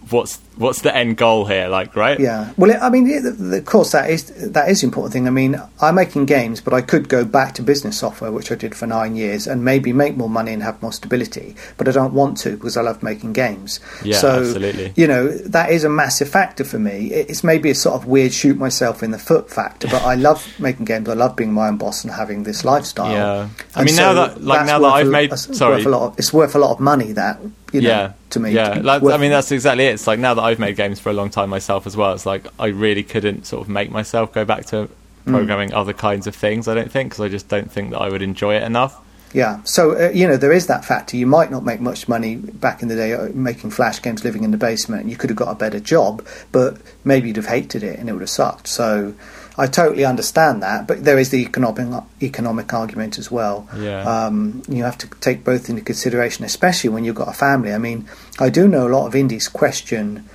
what's 0.10 0.40
what's 0.58 0.82
the 0.82 0.96
end 0.96 1.18
goal 1.18 1.46
here 1.46 1.68
like 1.68 1.96
right 1.96 2.20
Yeah. 2.20 2.52
Well, 2.58 2.76
I 2.82 2.90
mean, 2.90 3.06
of 3.54 3.66
course, 3.66 3.92
that 3.92 4.10
is 4.10 4.26
that 4.52 4.70
is 4.70 4.82
the 4.82 4.88
important 4.88 5.14
thing. 5.14 5.28
I 5.28 5.30
mean, 5.30 5.62
I'm 5.82 5.96
making 5.96 6.26
games, 6.26 6.62
but 6.62 6.74
I 6.74 6.82
could 6.82 7.10
go 7.10 7.24
back 7.26 7.54
to 7.56 7.62
business 7.62 7.98
software, 8.00 8.32
which 8.32 8.52
I 8.52 8.56
did 8.56 8.74
for 8.76 8.88
nine 8.88 9.16
years, 9.16 9.46
and 9.48 9.64
maybe 9.64 9.94
make 9.94 10.18
more 10.18 10.30
money 10.30 10.54
and 10.54 10.64
have 10.64 10.82
more 10.82 10.92
stability. 10.94 11.56
But 11.78 11.88
I 11.88 11.92
don't 11.92 12.14
want 12.14 12.38
to 12.40 12.52
because 12.58 12.76
I 12.78 12.82
love 12.82 13.04
making 13.04 13.34
games. 13.34 13.80
Yeah, 14.04 14.18
so, 14.18 14.40
absolutely. 14.40 14.94
You 14.96 15.08
know, 15.08 15.28
that 15.30 15.72
is 15.72 15.84
a 15.84 15.90
massive 15.90 16.30
factor 16.30 16.64
for 16.64 16.80
me. 16.80 17.08
It's 17.12 17.44
maybe 17.44 17.70
a 17.70 17.76
sort 17.76 17.96
of 17.96 18.06
weird 18.08 18.34
shoot 18.34 18.58
myself 18.58 19.04
in 19.04 19.12
the 19.12 19.20
foot 19.20 19.50
factor, 19.52 19.88
but 19.88 20.02
I 20.04 20.16
love 20.28 20.48
making 20.60 20.86
games. 20.86 21.08
I 21.10 21.14
love 21.14 21.36
being 21.36 21.54
my 21.54 21.68
own 21.68 21.78
boss 21.78 22.04
and 22.04 22.12
having 22.14 22.44
this 22.44 22.66
lifestyle. 22.66 23.12
Yeah. 23.12 23.50
I 23.76 23.80
And 23.82 23.86
mean, 23.86 23.96
now 23.96 24.14
that- 24.14 24.44
like, 24.44 24.66
now 24.66 24.80
that 24.80 24.88
I've 24.88 25.08
a- 25.08 25.12
made- 25.12 25.38
sorry. 25.38 25.76
worth 25.78 25.86
a 25.86 25.90
lot 25.90 26.02
of, 26.08 26.20
it's 26.20 26.34
worth 26.34 26.56
a 26.56 26.60
lot 26.60 26.72
of 26.72 26.80
money. 26.80 27.12
That 27.12 27.40
you 27.74 27.82
know, 27.82 27.90
yeah 27.90 28.14
to 28.30 28.40
me, 28.40 28.52
yeah 28.52 28.80
like, 28.84 29.04
i 29.04 29.18
mean 29.18 29.32
that's 29.32 29.52
exactly 29.52 29.86
it 29.86 29.94
it's 29.94 30.08
like 30.08 30.20
now 30.20 30.34
that 30.34 30.42
i've 30.42 30.60
made 30.60 30.76
games 30.76 31.00
for 31.00 31.10
a 31.10 31.14
long 31.14 31.30
time 31.30 31.50
myself 31.50 31.86
as 31.86 31.98
well 31.98 32.14
it's 32.14 32.26
like 32.26 32.46
i 32.60 32.68
really 32.68 33.04
couldn't 33.04 33.46
sort 33.46 33.62
of 33.62 33.70
make 33.70 33.92
myself 33.92 34.32
go 34.34 34.46
back 34.46 34.66
to 34.66 34.90
Hmm. 35.26 35.34
programming 35.34 35.74
other 35.74 35.92
kinds 35.92 36.26
of 36.26 36.34
things 36.34 36.70
i 36.70 36.74
don't 36.74 36.90
think 36.90 37.10
because 37.10 37.26
i 37.26 37.28
just 37.28 37.50
don't 37.50 37.70
think 37.70 37.90
that 37.92 38.00
i 38.00 38.08
would 38.08 38.22
enjoy 38.22 38.56
it 38.56 38.64
enough 38.64 39.02
Yeah, 39.34 39.62
so 39.66 39.92
uh, 39.92 40.10
you 40.12 40.26
know 40.26 40.38
there 40.38 40.54
is 40.54 40.68
that 40.68 40.86
factor. 40.86 41.18
You 41.18 41.28
might 41.28 41.52
not 41.52 41.66
make 41.66 41.82
much 41.82 42.08
money 42.08 42.38
back 42.38 42.82
in 42.82 42.88
the 42.88 42.96
day 42.96 43.12
uh, 43.12 43.28
making 43.34 43.72
flash 43.72 44.02
games, 44.02 44.24
living 44.24 44.46
in 44.46 44.52
the 44.52 44.58
basement. 44.58 45.10
You 45.10 45.18
could 45.18 45.30
have 45.30 45.36
got 45.38 45.52
a 45.52 45.56
better 45.56 45.82
job, 45.82 46.26
but 46.54 46.78
maybe 47.04 47.28
you'd 47.28 47.36
have 47.36 47.52
hated 47.58 47.84
it 47.84 48.00
and 48.00 48.08
it 48.08 48.14
would 48.14 48.22
have 48.22 48.30
sucked. 48.30 48.68
So 48.68 49.14
I 49.60 49.66
totally 49.66 50.06
understand 50.06 50.62
that, 50.62 50.88
but 50.88 51.04
there 51.04 51.18
is 51.18 51.32
the 51.32 51.38
economic 51.38 52.04
economic 52.22 52.74
argument 52.74 53.18
as 53.18 53.32
well. 53.32 53.68
Yeah. 53.76 54.04
um, 54.04 54.62
you 54.68 54.84
have 54.84 54.98
to 55.00 55.08
take 55.20 55.44
both 55.44 55.70
into 55.70 55.82
consideration, 55.82 56.46
especially 56.46 56.92
when 56.92 57.04
you've 57.04 57.16
got 57.16 57.30
a 57.30 57.34
family. 57.34 57.74
I 57.74 57.80
mean, 57.80 58.08
I 58.40 58.50
do 58.50 58.68
know 58.68 58.88
a 58.88 58.90
lot 58.90 59.08
of 59.08 59.16
indies 59.16 59.48
question 59.48 60.30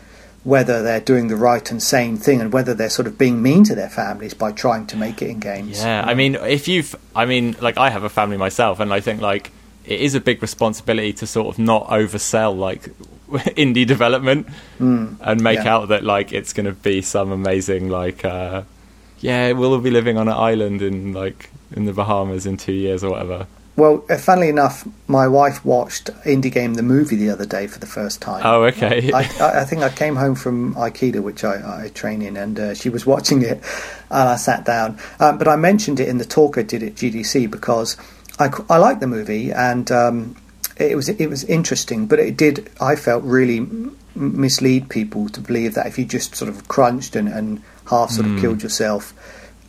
whether 0.44 0.82
they're 0.82 1.00
doing 1.00 1.28
the 1.28 1.36
right 1.36 1.70
and 1.70 1.80
sane 1.80 2.16
thing 2.16 2.40
and 2.40 2.52
whether 2.52 2.74
they're 2.74 2.90
sort 2.90 3.06
of 3.06 3.16
being 3.16 3.40
mean 3.40 3.62
to 3.62 3.74
their 3.74 3.88
families 3.88 4.34
by 4.34 4.50
trying 4.50 4.86
to 4.88 4.96
make 4.96 5.22
it 5.22 5.30
in 5.30 5.38
games. 5.38 5.78
Yeah, 5.78 6.02
I 6.04 6.14
mean, 6.14 6.34
if 6.34 6.66
you've, 6.66 6.96
I 7.14 7.26
mean, 7.26 7.54
like 7.60 7.78
I 7.78 7.90
have 7.90 8.02
a 8.02 8.08
family 8.08 8.36
myself, 8.36 8.80
and 8.80 8.92
I 8.92 9.00
think 9.00 9.20
like 9.20 9.52
it 9.84 10.00
is 10.00 10.14
a 10.14 10.20
big 10.20 10.42
responsibility 10.42 11.12
to 11.12 11.26
sort 11.26 11.46
of 11.46 11.58
not 11.58 11.86
oversell 11.88 12.56
like 12.56 12.82
indie 13.56 13.86
development 13.86 14.48
and 15.20 15.40
make 15.40 15.62
yeah. 15.62 15.74
out 15.74 15.88
that 15.88 16.02
like 16.04 16.32
it's 16.32 16.52
going 16.52 16.66
to 16.66 16.72
be 16.72 17.02
some 17.02 17.30
amazing 17.30 17.88
like, 17.88 18.24
uh, 18.24 18.62
yeah, 19.22 19.52
we'll 19.52 19.72
all 19.72 19.80
be 19.80 19.90
living 19.90 20.18
on 20.18 20.28
an 20.28 20.34
island 20.34 20.82
in 20.82 21.12
like 21.12 21.50
in 21.74 21.86
the 21.86 21.92
Bahamas 21.92 22.44
in 22.44 22.56
two 22.56 22.72
years 22.72 23.02
or 23.02 23.10
whatever. 23.10 23.46
Well, 23.74 24.04
uh, 24.10 24.18
funnily 24.18 24.50
enough, 24.50 24.86
my 25.06 25.26
wife 25.26 25.64
watched 25.64 26.06
Indie 26.26 26.52
Game 26.52 26.74
the 26.74 26.82
movie 26.82 27.16
the 27.16 27.30
other 27.30 27.46
day 27.46 27.66
for 27.66 27.78
the 27.78 27.86
first 27.86 28.20
time. 28.20 28.42
Oh, 28.44 28.64
okay. 28.64 29.10
I, 29.12 29.20
I 29.40 29.60
I 29.60 29.64
think 29.64 29.82
I 29.82 29.88
came 29.88 30.16
home 30.16 30.34
from 30.34 30.74
Aikido, 30.74 31.22
which 31.22 31.42
I, 31.42 31.84
I 31.84 31.88
train 31.88 32.20
in, 32.20 32.36
and 32.36 32.60
uh, 32.60 32.74
she 32.74 32.90
was 32.90 33.06
watching 33.06 33.40
it, 33.42 33.62
and 34.10 34.28
I 34.28 34.36
sat 34.36 34.66
down. 34.66 34.98
Um, 35.20 35.38
but 35.38 35.48
I 35.48 35.56
mentioned 35.56 36.00
it 36.00 36.08
in 36.08 36.18
the 36.18 36.26
talk 36.26 36.58
I 36.58 36.62
did 36.62 36.82
at 36.82 36.96
GDC 36.96 37.50
because 37.50 37.96
I, 38.38 38.50
I 38.68 38.76
like 38.76 39.00
the 39.00 39.06
movie, 39.06 39.52
and 39.52 39.90
um, 39.90 40.36
it 40.76 40.96
was 40.96 41.08
it 41.08 41.28
was 41.28 41.44
interesting, 41.44 42.06
but 42.06 42.18
it 42.18 42.36
did 42.36 42.68
I 42.80 42.96
felt 42.96 43.22
really 43.24 43.66
mislead 44.14 44.90
people 44.90 45.28
to 45.30 45.40
believe 45.40 45.74
that 45.74 45.86
if 45.86 45.98
you 45.98 46.04
just 46.04 46.34
sort 46.34 46.48
of 46.48 46.68
crunched 46.68 47.16
and, 47.16 47.28
and 47.28 47.62
half 47.92 48.10
sort 48.10 48.26
of 48.26 48.40
killed 48.40 48.62
yourself 48.62 49.12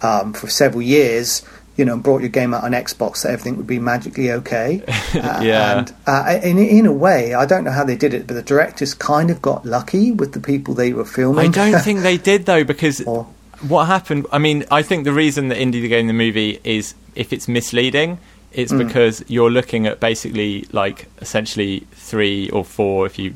um, 0.01 0.33
for 0.33 0.47
several 0.47 0.81
years. 0.81 1.43
You 1.75 1.85
know, 1.85 1.93
and 1.93 2.03
brought 2.03 2.21
your 2.21 2.29
game 2.29 2.53
out 2.53 2.63
on 2.63 2.73
Xbox, 2.73 3.23
that 3.23 3.31
everything 3.31 3.57
would 3.57 3.65
be 3.65 3.79
magically 3.79 4.31
okay. 4.31 4.83
Uh, 5.15 5.39
Yeah. 5.41 5.77
And 5.79 5.93
uh, 6.05 6.39
in 6.43 6.59
in 6.59 6.85
a 6.85 6.93
way, 6.93 7.33
I 7.33 7.47
don't 7.47 7.63
know 7.63 7.71
how 7.71 7.83
they 7.83 7.95
did 7.95 8.13
it, 8.13 8.27
but 8.27 8.35
the 8.35 8.43
directors 8.43 8.93
kind 8.93 9.31
of 9.31 9.41
got 9.41 9.65
lucky 9.65 10.11
with 10.11 10.33
the 10.33 10.39
people 10.39 10.75
they 10.75 10.93
were 10.93 11.03
filming. 11.17 11.47
I 11.49 11.51
don't 11.51 11.81
think 11.81 12.01
they 12.01 12.17
did 12.31 12.45
though, 12.45 12.63
because 12.63 13.01
Or- 13.01 13.25
what 13.73 13.85
happened? 13.87 14.27
I 14.31 14.37
mean, 14.37 14.65
I 14.69 14.83
think 14.83 15.03
the 15.03 15.13
reason 15.13 15.47
that 15.49 15.57
Indie 15.57 15.81
the 15.81 15.87
Game 15.87 16.05
the 16.05 16.13
movie 16.13 16.59
is 16.63 16.93
if 17.15 17.33
it's 17.33 17.47
misleading, 17.47 18.19
it's 18.51 18.71
Mm. 18.71 18.85
because 18.87 19.23
you're 19.27 19.49
looking 19.49 19.87
at 19.87 19.99
basically 19.99 20.67
like 20.71 21.07
essentially 21.21 21.87
three 22.09 22.51
or 22.51 22.63
four, 22.63 23.07
if 23.07 23.17
you 23.17 23.33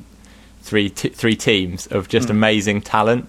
three 0.62 0.89
t- 0.91 1.10
three 1.10 1.36
teams 1.36 1.88
of 1.88 2.06
Mm. 2.06 2.10
just 2.15 2.29
amazing 2.29 2.82
talent 2.82 3.25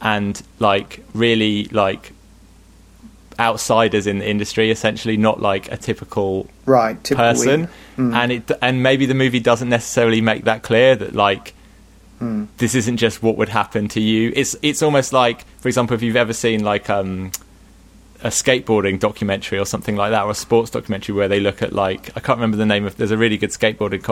and 0.00 0.42
like 0.58 1.04
really 1.14 1.64
like 1.66 2.12
outsiders 3.38 4.06
in 4.06 4.18
the 4.18 4.28
industry, 4.28 4.70
essentially 4.70 5.16
not 5.16 5.40
like 5.40 5.70
a 5.72 5.76
typical 5.76 6.46
right 6.66 7.02
typical 7.02 7.24
person 7.32 7.68
Mm. 7.96 8.14
and 8.14 8.32
it 8.32 8.50
and 8.62 8.82
maybe 8.82 9.04
the 9.04 9.14
movie 9.14 9.40
doesn't 9.40 9.68
necessarily 9.68 10.20
make 10.22 10.44
that 10.44 10.62
clear 10.62 10.96
that 10.96 11.14
like 11.14 11.52
Mm. 12.20 12.46
this 12.58 12.74
isn't 12.74 12.96
just 12.98 13.22
what 13.22 13.36
would 13.36 13.48
happen 13.50 13.88
to 13.88 14.00
you 14.00 14.32
it's 14.36 14.54
it's 14.62 14.80
almost 14.82 15.12
like 15.12 15.44
for 15.58 15.68
example 15.68 15.94
if 15.94 16.02
you've 16.02 16.16
ever 16.16 16.32
seen 16.32 16.62
like 16.64 16.88
um 16.88 17.32
a 18.22 18.28
skateboarding 18.28 18.98
documentary 19.00 19.58
or 19.58 19.66
something 19.66 19.96
like 19.96 20.12
that 20.12 20.22
or 20.24 20.30
a 20.30 20.34
sports 20.34 20.70
documentary 20.70 21.14
where 21.14 21.26
they 21.28 21.40
look 21.40 21.60
at 21.62 21.72
like 21.72 22.10
I 22.16 22.20
can't 22.20 22.38
remember 22.38 22.56
the 22.56 22.64
name 22.66 22.86
of 22.86 22.96
there's 22.96 23.10
a 23.10 23.18
really 23.18 23.36
good 23.36 23.50
skateboarding 23.50 24.02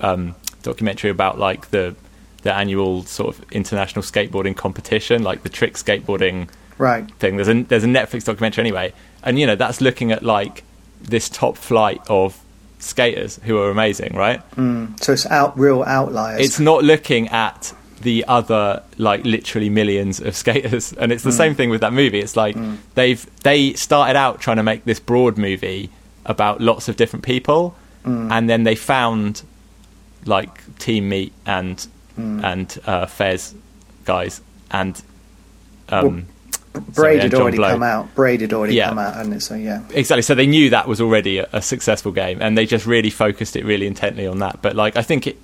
um, 0.00 0.34
documentary 0.62 1.10
about 1.10 1.38
like 1.38 1.70
the 1.70 1.94
the 2.42 2.54
annual 2.54 3.02
sort 3.04 3.36
of 3.36 3.52
international 3.52 4.02
skateboarding 4.02 4.56
competition 4.56 5.22
like 5.22 5.42
the 5.42 5.48
trick 5.48 5.74
skateboarding 5.74 6.48
right 6.78 7.10
thing. 7.16 7.36
There's 7.36 7.48
a 7.48 7.62
there's 7.62 7.84
a 7.84 7.88
Netflix 7.88 8.24
documentary 8.24 8.62
anyway, 8.62 8.92
and 9.22 9.38
you 9.38 9.46
know 9.46 9.56
that's 9.56 9.80
looking 9.80 10.12
at 10.12 10.22
like 10.22 10.64
this 11.00 11.28
top 11.28 11.56
flight 11.56 12.00
of 12.08 12.40
skaters 12.78 13.40
who 13.44 13.58
are 13.58 13.70
amazing, 13.70 14.14
right? 14.14 14.48
Mm. 14.52 15.02
so 15.02 15.12
it's 15.12 15.26
out 15.26 15.58
real 15.58 15.82
outliers 15.82 16.40
It's 16.40 16.60
not 16.60 16.84
looking 16.84 17.28
at 17.28 17.74
the 18.00 18.24
other 18.28 18.82
like 18.96 19.24
literally 19.24 19.68
millions 19.68 20.20
of 20.20 20.36
skaters, 20.42 20.92
and 20.92 21.12
it's 21.12 21.24
the 21.24 21.30
mm. 21.30 21.36
same 21.36 21.54
thing 21.54 21.70
with 21.70 21.80
that 21.80 21.92
movie. 21.92 22.20
It's 22.20 22.36
like 22.36 22.56
mm. 22.56 22.78
they've 22.94 23.24
they 23.42 23.74
started 23.74 24.16
out 24.16 24.40
trying 24.40 24.56
to 24.58 24.62
make 24.62 24.84
this 24.84 25.00
broad 25.00 25.36
movie 25.36 25.90
about 26.24 26.60
lots 26.60 26.88
of 26.88 26.96
different 26.96 27.24
people, 27.24 27.74
mm. 28.04 28.30
and 28.30 28.48
then 28.48 28.64
they 28.64 28.74
found 28.74 29.42
like 30.24 30.78
Team 30.78 31.08
Meat 31.08 31.32
and 31.46 31.86
and 32.18 32.78
uh, 32.86 33.06
Fez 33.06 33.54
guys 34.04 34.40
and. 34.70 35.00
Um, 35.90 36.26
sorry, 36.92 37.16
braid 37.16 37.22
had 37.22 37.34
already 37.34 37.56
Blow. 37.56 37.70
come 37.70 37.82
out 37.82 38.14
braid 38.14 38.40
had 38.42 38.52
already 38.52 38.74
Yeah. 38.74 38.88
come 38.90 38.98
out 38.98 39.16
and 39.16 39.42
so 39.42 39.54
yeah 39.54 39.82
exactly 39.94 40.20
so 40.22 40.34
they 40.34 40.46
knew 40.46 40.68
that 40.70 40.86
was 40.86 41.00
already 41.00 41.38
a, 41.38 41.48
a 41.52 41.62
successful 41.62 42.12
game 42.12 42.40
and 42.42 42.58
they 42.58 42.66
just 42.66 42.84
really 42.86 43.08
focused 43.10 43.56
it 43.56 43.64
really 43.64 43.86
intently 43.86 44.26
on 44.26 44.38
that 44.40 44.60
but 44.60 44.76
like 44.76 44.96
i 44.96 45.02
think 45.02 45.26
it, 45.26 45.38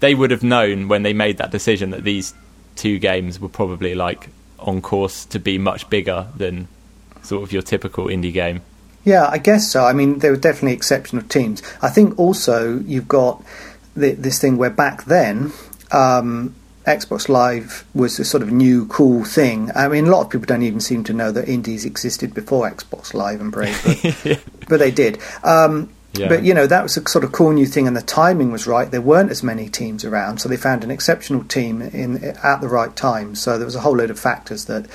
they 0.00 0.14
would 0.14 0.30
have 0.30 0.42
known 0.42 0.86
when 0.86 1.02
they 1.04 1.14
made 1.14 1.38
that 1.38 1.50
decision 1.50 1.88
that 1.90 2.04
these 2.04 2.34
two 2.76 2.98
games 2.98 3.40
were 3.40 3.48
probably 3.48 3.94
like 3.94 4.28
on 4.58 4.82
course 4.82 5.24
to 5.24 5.38
be 5.40 5.56
much 5.58 5.88
bigger 5.88 6.26
than 6.36 6.68
sort 7.22 7.42
of 7.42 7.50
your 7.50 7.62
typical 7.62 8.04
indie 8.06 8.32
game 8.32 8.60
Yeah, 9.04 9.26
I 9.26 9.38
guess 9.38 9.70
so. 9.72 9.84
I 9.86 9.94
mean, 9.94 10.18
there 10.18 10.30
were 10.32 10.36
definitely 10.36 10.74
exceptional 10.74 11.22
teams. 11.24 11.62
I 11.80 11.88
think 11.88 12.18
also 12.18 12.78
you've 12.80 13.08
got 13.08 13.42
the, 13.96 14.12
this 14.12 14.38
thing 14.38 14.58
where 14.58 14.70
back 14.70 15.04
then 15.04 15.52
um, 15.92 16.54
Xbox 16.86 17.28
Live 17.28 17.84
was 17.94 18.18
a 18.18 18.24
sort 18.24 18.42
of 18.42 18.50
new 18.50 18.86
cool 18.86 19.24
thing. 19.24 19.70
I 19.74 19.88
mean, 19.88 20.06
a 20.06 20.10
lot 20.10 20.22
of 20.22 20.30
people 20.30 20.46
don't 20.46 20.62
even 20.62 20.80
seem 20.80 21.04
to 21.04 21.12
know 21.12 21.30
that 21.32 21.48
indies 21.48 21.84
existed 21.84 22.32
before 22.32 22.70
Xbox 22.70 23.12
Live 23.12 23.40
and 23.40 23.52
Braid, 23.52 23.76
but, 23.84 24.44
but 24.68 24.78
they 24.78 24.90
did. 24.90 25.18
Um, 25.44 25.90
Yeah. 26.14 26.28
But 26.28 26.42
you 26.42 26.54
know 26.54 26.66
that 26.66 26.82
was 26.82 26.96
a 26.96 27.06
sort 27.06 27.22
of 27.22 27.32
cool 27.32 27.52
new 27.52 27.66
thing, 27.66 27.86
and 27.86 27.94
the 27.94 28.02
timing 28.02 28.50
was 28.50 28.66
right. 28.66 28.90
There 28.90 29.00
weren't 29.00 29.30
as 29.30 29.42
many 29.42 29.68
teams 29.68 30.06
around, 30.06 30.38
so 30.38 30.48
they 30.48 30.56
found 30.56 30.82
an 30.82 30.90
exceptional 30.90 31.44
team 31.44 31.82
in 31.82 32.24
at 32.42 32.60
the 32.62 32.68
right 32.68 32.96
time. 32.96 33.34
So 33.34 33.58
there 33.58 33.66
was 33.66 33.76
a 33.76 33.80
whole 33.80 33.96
load 33.96 34.10
of 34.10 34.18
factors 34.18 34.64
that, 34.64 34.86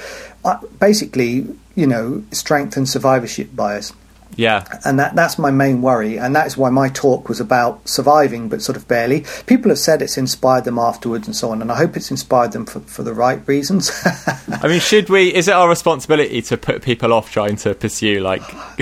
uh, 0.43 0.57
basically, 0.79 1.47
you 1.75 1.85
know, 1.85 2.23
strengthened 2.31 2.89
survivorship 2.89 3.55
bias 3.55 3.93
yeah 4.35 4.65
and 4.85 4.99
that 4.99 5.15
that's 5.15 5.37
my 5.37 5.51
main 5.51 5.81
worry, 5.81 6.17
and 6.17 6.35
that 6.35 6.47
is 6.47 6.57
why 6.57 6.69
my 6.69 6.89
talk 6.89 7.29
was 7.29 7.39
about 7.39 7.87
surviving, 7.87 8.49
but 8.49 8.61
sort 8.61 8.75
of 8.77 8.87
barely. 8.87 9.25
People 9.45 9.69
have 9.69 9.79
said 9.79 10.01
it's 10.01 10.17
inspired 10.17 10.63
them 10.65 10.77
afterwards 10.79 11.27
and 11.27 11.35
so 11.35 11.51
on, 11.51 11.61
and 11.61 11.71
I 11.71 11.75
hope 11.77 11.95
it's 11.97 12.11
inspired 12.11 12.51
them 12.51 12.65
for, 12.65 12.79
for 12.81 13.03
the 13.03 13.13
right 13.13 13.41
reasons. 13.47 13.91
i 14.63 14.67
mean 14.67 14.79
should 14.79 15.09
we 15.09 15.33
is 15.33 15.47
it 15.47 15.53
our 15.53 15.67
responsibility 15.69 16.41
to 16.41 16.57
put 16.57 16.81
people 16.81 17.11
off 17.13 17.31
trying 17.31 17.55
to 17.57 17.73
pursue 17.75 18.19
like 18.21 18.41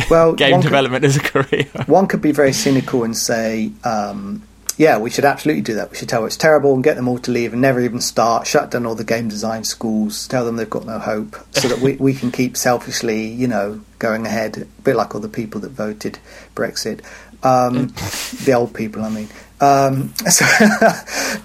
Well, 0.09 0.33
game 0.41 0.51
one 0.51 0.61
could- 0.61 0.67
development 0.67 1.05
as 1.05 1.17
a 1.17 1.21
career 1.21 1.65
One 1.87 2.07
could 2.07 2.21
be 2.21 2.31
very 2.31 2.53
cynical 2.53 3.03
and 3.03 3.15
say, 3.17 3.71
um, 3.83 4.43
"Yeah, 4.81 4.97
we 4.97 5.09
should 5.09 5.25
absolutely 5.25 5.61
do 5.61 5.75
that. 5.75 5.91
We 5.91 5.97
should 5.97 6.09
tell 6.09 6.25
it's 6.25 6.37
terrible 6.37 6.73
and 6.73 6.83
get 6.83 6.95
them 6.95 7.07
all 7.07 7.19
to 7.19 7.31
leave 7.31 7.53
and 7.53 7.61
never 7.61 7.79
even 7.81 8.01
start. 8.01 8.47
Shut 8.47 8.71
down 8.71 8.85
all 8.85 8.95
the 8.95 9.03
game 9.03 9.29
design 9.29 9.63
schools. 9.63 10.27
Tell 10.27 10.45
them 10.45 10.55
they've 10.55 10.69
got 10.69 10.85
no 10.85 10.99
hope, 10.99 11.37
so 11.51 11.67
that 11.67 11.79
we 11.79 11.93
we 12.07 12.13
can 12.13 12.31
keep 12.31 12.57
selfishly, 12.57 13.27
you 13.27 13.47
know, 13.47 13.81
going 13.99 14.25
ahead. 14.25 14.57
A 14.57 14.81
bit 14.81 14.95
like 14.95 15.13
all 15.15 15.21
the 15.21 15.29
people 15.29 15.61
that 15.61 15.71
voted 15.71 16.19
Brexit, 16.55 17.01
um, 17.43 17.87
the 18.45 18.53
old 18.53 18.73
people, 18.73 19.03
I 19.03 19.09
mean. 19.09 19.29
Um, 19.59 20.13
so, 20.29 20.45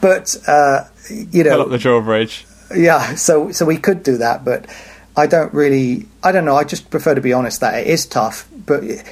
but 0.00 0.36
uh, 0.46 0.84
you 1.10 1.44
Pull 1.44 1.52
know, 1.52 1.62
up 1.62 1.70
the 1.70 1.78
drawbridge 1.78 2.46
yeah, 2.74 3.14
so 3.14 3.52
so 3.52 3.64
we 3.64 3.76
could 3.76 4.02
do 4.02 4.18
that, 4.18 4.44
but 4.44 4.66
I 5.16 5.26
don't 5.26 5.52
really. 5.54 6.06
I 6.22 6.32
don't 6.32 6.44
know. 6.44 6.56
I 6.56 6.64
just 6.64 6.90
prefer 6.90 7.14
to 7.14 7.20
be 7.20 7.32
honest 7.32 7.60
that 7.60 7.80
it 7.80 7.86
is 7.86 8.06
tough, 8.06 8.48
but 8.66 8.82
uh, 8.82 9.02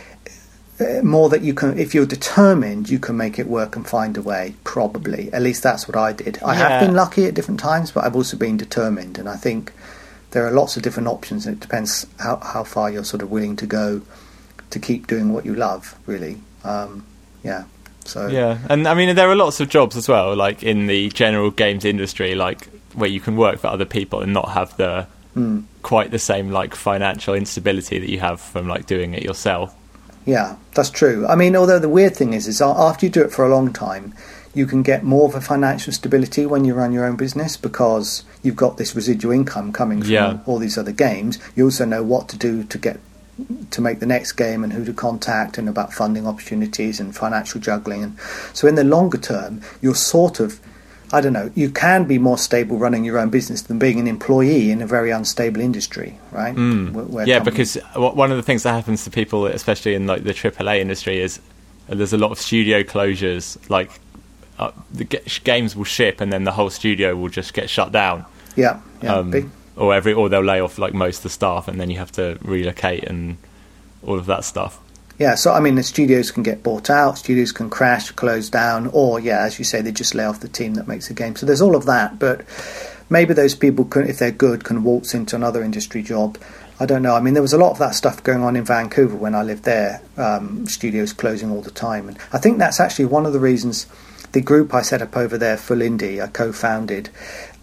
more 1.03 1.29
that 1.29 1.43
you 1.43 1.55
can, 1.55 1.79
if 1.79 1.95
you're 1.95 2.07
determined, 2.07 2.89
you 2.91 2.99
can 2.99 3.17
make 3.17 3.39
it 3.39 3.47
work 3.47 3.77
and 3.77 3.87
find 3.87 4.17
a 4.17 4.23
way. 4.23 4.55
Probably, 4.65 5.33
at 5.33 5.43
least 5.43 5.63
that's 5.63 5.87
what 5.87 5.97
I 5.97 6.13
did. 6.13 6.39
I 6.45 6.55
Yeah. 6.55 6.69
have 6.69 6.87
been 6.87 6.95
lucky 6.97 7.27
at 7.27 7.35
different 7.35 7.61
times, 7.61 7.93
but 7.93 8.05
I've 8.05 8.17
also 8.17 8.37
been 8.37 8.57
determined, 8.57 9.19
and 9.19 9.29
I 9.29 9.37
think 9.37 9.73
there 10.33 10.45
are 10.47 10.51
lots 10.51 10.77
of 10.77 10.83
different 10.83 11.09
options. 11.09 11.47
And 11.47 11.57
it 11.57 11.61
depends 11.61 12.07
how 12.19 12.37
how 12.43 12.65
far 12.65 12.91
you're 12.91 13.05
sort 13.05 13.23
of 13.23 13.31
willing 13.31 13.57
to 13.57 13.67
go 13.67 14.01
to 14.71 14.79
keep 14.81 15.07
doing 15.07 15.33
what 15.33 15.47
you 15.47 15.55
love. 15.55 15.95
Really, 16.07 16.39
um, 16.65 17.05
yeah. 17.45 17.65
So 18.05 18.27
Yeah, 18.27 18.59
and 18.69 18.87
I 18.89 18.95
mean 18.95 19.15
there 19.17 19.31
are 19.31 19.37
lots 19.37 19.61
of 19.61 19.69
jobs 19.69 19.97
as 19.97 20.09
well, 20.09 20.35
like 20.37 20.63
in 20.63 20.89
the 20.89 21.09
general 21.11 21.51
games 21.51 21.85
industry, 21.85 22.35
like 22.35 22.69
where 22.95 23.09
you 23.09 23.21
can 23.21 23.37
work 23.37 23.61
for 23.61 23.69
other 23.69 23.85
people 23.87 24.21
and 24.21 24.33
not 24.33 24.51
have 24.51 24.77
the 24.77 25.07
Hmm. 25.35 25.61
quite 25.83 26.11
the 26.13 26.19
same 26.19 26.51
like 26.51 26.75
financial 26.77 27.35
instability 27.35 27.99
that 27.99 28.09
you 28.11 28.21
have 28.21 28.41
from 28.41 28.69
like 28.69 28.87
doing 28.87 29.15
it 29.15 29.23
yourself. 29.25 29.75
Yeah, 30.25 30.57
that's 30.75 30.91
true. 30.91 31.27
I 31.27 31.35
mean, 31.35 31.55
although 31.55 31.79
the 31.79 31.89
weird 31.89 32.17
thing 32.17 32.33
is, 32.33 32.47
is 32.47 32.61
after 32.61 33.05
you 33.07 33.11
do 33.13 33.23
it 33.23 33.33
for 33.33 33.45
a 33.45 33.49
long 33.49 33.73
time, 33.73 34.15
you 34.55 34.67
can 34.67 34.83
get 34.83 35.03
more 35.03 35.29
of 35.29 35.35
a 35.35 35.41
financial 35.41 35.93
stability 35.93 36.47
when 36.47 36.65
you 36.65 36.75
run 36.75 36.93
your 36.93 37.05
own 37.05 37.17
business 37.17 37.57
because 37.57 38.23
you've 38.43 38.57
got 38.57 38.77
this 38.77 38.95
residual 38.95 39.33
income 39.33 39.73
coming 39.73 40.01
from 40.01 40.11
Yeah. 40.11 40.39
all 40.47 40.59
these 40.59 40.79
other 40.79 40.93
games. 40.93 41.39
You 41.57 41.65
also 41.65 41.85
know 41.85 42.03
what 42.03 42.29
to 42.29 42.39
do 42.39 42.63
to 42.65 42.79
get 42.79 43.01
to 43.73 43.81
make 43.81 43.99
the 43.99 44.07
next 44.07 44.33
game 44.33 44.63
and 44.63 44.73
who 44.73 44.85
to 44.85 44.93
contact 44.93 45.59
and 45.59 45.69
about 45.69 45.93
funding 45.93 46.25
opportunities 46.25 47.01
and 47.01 47.17
financial 47.17 47.61
juggling. 47.61 48.05
And 48.05 48.17
so, 48.53 48.69
in 48.69 48.77
the 48.77 48.85
longer 48.85 49.19
term, 49.19 49.61
you're 49.83 49.97
sort 49.97 50.39
of 50.39 50.61
I 51.15 51.21
don't 51.21 51.33
know. 51.33 51.51
You 51.55 51.71
can 51.71 52.05
be 52.05 52.19
more 52.19 52.37
stable 52.39 52.77
running 52.77 53.05
your 53.05 53.19
own 53.19 53.31
business 53.31 53.63
than 53.63 53.79
being 53.79 53.99
an 54.01 54.07
employee 54.07 54.71
in 54.71 54.83
a 54.83 54.87
very 54.87 55.11
unstable 55.11 55.61
industry, 55.61 56.19
right? 56.33 56.55
Where- 56.55 57.05
where 57.05 57.25
Mm. 57.25 57.27
yeah, 57.29 57.39
companies- 57.39 57.75
because 57.75 58.03
one 58.21 58.31
of 58.31 58.37
the 58.37 58.43
things 58.43 58.63
that 58.65 58.73
happens 58.73 59.05
to 59.05 59.11
people, 59.11 59.47
especially 59.47 59.95
in 59.95 60.07
like 60.07 60.25
the 60.25 60.35
AAA 60.35 60.81
industry, 60.81 61.21
is 61.21 61.39
uh, 61.89 61.95
there's 61.95 62.13
a 62.13 62.19
lot 62.19 62.31
of 62.33 62.39
studio 62.41 62.83
closures. 62.83 63.57
Like 63.69 63.91
uh, 64.59 64.71
the 64.93 65.05
g- 65.05 65.19
games 65.45 65.75
will 65.77 65.85
ship, 65.99 66.21
and 66.21 66.33
then 66.33 66.45
the 66.45 66.53
whole 66.53 66.71
studio 66.71 67.15
will 67.17 67.29
just 67.29 67.55
get 67.55 67.69
shut 67.71 67.91
down. 67.93 68.25
yeah, 68.57 68.79
yeah, 69.03 69.17
um, 69.17 69.31
big, 69.31 69.51
or 69.77 69.93
every 69.95 70.13
or 70.13 70.29
they'll 70.29 70.41
lay 70.55 70.61
off 70.61 70.79
like 70.79 70.95
most 70.95 71.19
of 71.19 71.23
the 71.25 71.29
staff, 71.31 71.67
and 71.69 71.81
then 71.81 71.91
you 71.91 71.99
have 71.99 72.13
to 72.13 72.39
relocate 72.43 73.03
and 73.05 73.37
all 74.07 74.17
of 74.19 74.27
that 74.27 74.45
stuff. 74.45 74.79
Yeah, 75.19 75.37
so 75.37 75.53
I 75.53 75.61
mean, 75.61 75.77
the 75.77 75.83
studios 75.83 76.31
can 76.31 76.43
get 76.43 76.63
bought 76.63 76.91
out, 76.91 77.19
studios 77.19 77.53
can 77.53 77.71
crash, 77.71 78.11
close 78.11 78.49
down, 78.51 78.89
or 78.93 79.21
yeah, 79.21 79.43
as 79.43 79.59
you 79.59 79.65
say, 79.65 79.81
they 79.81 79.93
just 79.93 80.15
lay 80.15 80.25
off 80.25 80.41
the 80.41 80.49
team 80.49 80.75
that 80.75 80.89
makes 80.89 81.09
the 81.09 81.15
game. 81.15 81.37
So 81.37 81.47
there's 81.47 81.63
all 81.63 81.77
of 81.77 81.87
that, 81.87 82.19
but 82.19 82.45
maybe 83.09 83.33
those 83.33 83.55
people, 83.55 83.85
can, 83.85 84.09
if 84.09 84.19
they're 84.19 84.33
good, 84.33 84.65
can 84.65 84.83
waltz 84.83 85.15
into 85.15 85.37
another 85.37 85.63
industry 85.63 86.03
job. 86.03 86.39
I 86.81 86.87
don't 86.87 87.03
know. 87.03 87.15
I 87.15 87.21
mean, 87.21 87.35
there 87.35 87.43
was 87.43 87.53
a 87.53 87.59
lot 87.59 87.71
of 87.71 87.79
that 87.79 87.95
stuff 87.95 88.25
going 88.25 88.43
on 88.43 88.57
in 88.57 88.65
Vancouver 88.65 89.15
when 89.15 89.37
I 89.37 89.45
lived 89.45 89.63
there. 89.63 90.03
Um, 90.17 90.67
studios 90.67 91.13
closing 91.13 91.53
all 91.53 91.63
the 91.63 91.71
time, 91.71 92.09
and 92.09 92.19
I 92.33 92.39
think 92.39 92.59
that's 92.59 92.81
actually 92.81 93.05
one 93.05 93.25
of 93.25 93.33
the 93.33 93.39
reasons 93.39 93.87
the 94.35 94.41
group 94.41 94.75
I 94.75 94.83
set 94.83 95.01
up 95.01 95.17
over 95.17 95.39
there, 95.39 95.57
Full 95.57 95.79
Indie, 95.79 96.21
I 96.21 96.27
co-founded. 96.27 97.09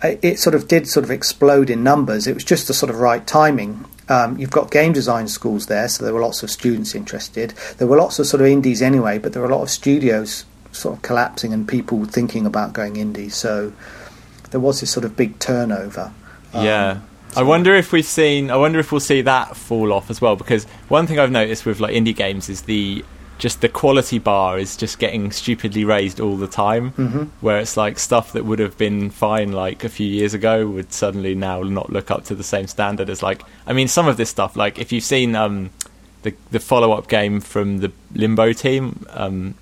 It 0.01 0.39
sort 0.39 0.55
of 0.55 0.67
did 0.69 0.87
sort 0.87 1.03
of 1.03 1.11
explode 1.11 1.69
in 1.69 1.83
numbers. 1.83 2.25
It 2.25 2.33
was 2.33 2.45
just 2.45 2.67
the 2.67 2.73
sort 2.73 2.89
of 2.89 2.99
right 2.99 3.27
timing. 3.27 3.85
Um, 4.09 4.37
you've 4.37 4.51
got 4.51 4.71
game 4.71 4.93
design 4.93 5.27
schools 5.27 5.67
there, 5.67 5.87
so 5.87 6.03
there 6.03 6.13
were 6.13 6.21
lots 6.21 6.43
of 6.43 6.49
students 6.49 6.95
interested. 6.95 7.51
There 7.77 7.87
were 7.87 7.97
lots 7.97 8.19
of 8.19 8.27
sort 8.27 8.41
of 8.41 8.47
indies 8.47 8.81
anyway, 8.81 9.19
but 9.19 9.33
there 9.33 9.41
were 9.41 9.47
a 9.47 9.55
lot 9.55 9.61
of 9.61 9.69
studios 9.69 10.45
sort 10.71 10.95
of 10.95 11.01
collapsing 11.01 11.53
and 11.53 11.67
people 11.67 12.03
thinking 12.05 12.45
about 12.45 12.73
going 12.73 12.95
indie. 12.95 13.31
So 13.31 13.73
there 14.51 14.59
was 14.59 14.81
this 14.81 14.91
sort 14.91 15.05
of 15.05 15.15
big 15.15 15.39
turnover. 15.39 16.11
Um, 16.53 16.65
yeah. 16.65 17.01
I 17.35 17.43
wonder 17.43 17.73
if 17.75 17.93
we've 17.93 18.05
seen. 18.05 18.51
I 18.51 18.57
wonder 18.57 18.79
if 18.79 18.91
we'll 18.91 18.99
see 18.99 19.21
that 19.21 19.55
fall 19.55 19.93
off 19.93 20.09
as 20.09 20.19
well. 20.19 20.35
Because 20.35 20.65
one 20.89 21.07
thing 21.07 21.17
I've 21.17 21.31
noticed 21.31 21.65
with 21.65 21.79
like 21.79 21.93
indie 21.93 22.15
games 22.15 22.49
is 22.49 22.63
the 22.63 23.05
just 23.41 23.61
the 23.61 23.67
quality 23.69 24.19
bar 24.19 24.59
is 24.59 24.77
just 24.77 24.99
getting 24.99 25.31
stupidly 25.31 25.83
raised 25.83 26.19
all 26.19 26.37
the 26.37 26.47
time. 26.47 26.91
Mm-hmm. 26.91 27.23
Where 27.41 27.57
it's 27.57 27.75
like 27.75 27.97
stuff 27.97 28.33
that 28.33 28.45
would 28.45 28.59
have 28.59 28.77
been 28.77 29.09
fine 29.09 29.51
like 29.51 29.83
a 29.83 29.89
few 29.89 30.05
years 30.07 30.35
ago 30.35 30.67
would 30.67 30.93
suddenly 30.93 31.33
now 31.33 31.63
not 31.63 31.89
look 31.89 32.11
up 32.11 32.23
to 32.25 32.35
the 32.35 32.43
same 32.43 32.67
standard 32.67 33.09
as 33.09 33.23
like. 33.23 33.41
I 33.65 33.73
mean, 33.73 33.87
some 33.87 34.07
of 34.07 34.15
this 34.17 34.29
stuff 34.29 34.55
like 34.55 34.77
if 34.77 34.91
you've 34.91 35.03
seen 35.03 35.35
um, 35.35 35.71
the 36.21 36.35
the 36.51 36.59
follow 36.59 36.91
up 36.91 37.07
game 37.07 37.41
from 37.41 37.79
the 37.79 37.91
Limbo 38.13 38.53
team. 38.53 39.05
Um, 39.09 39.55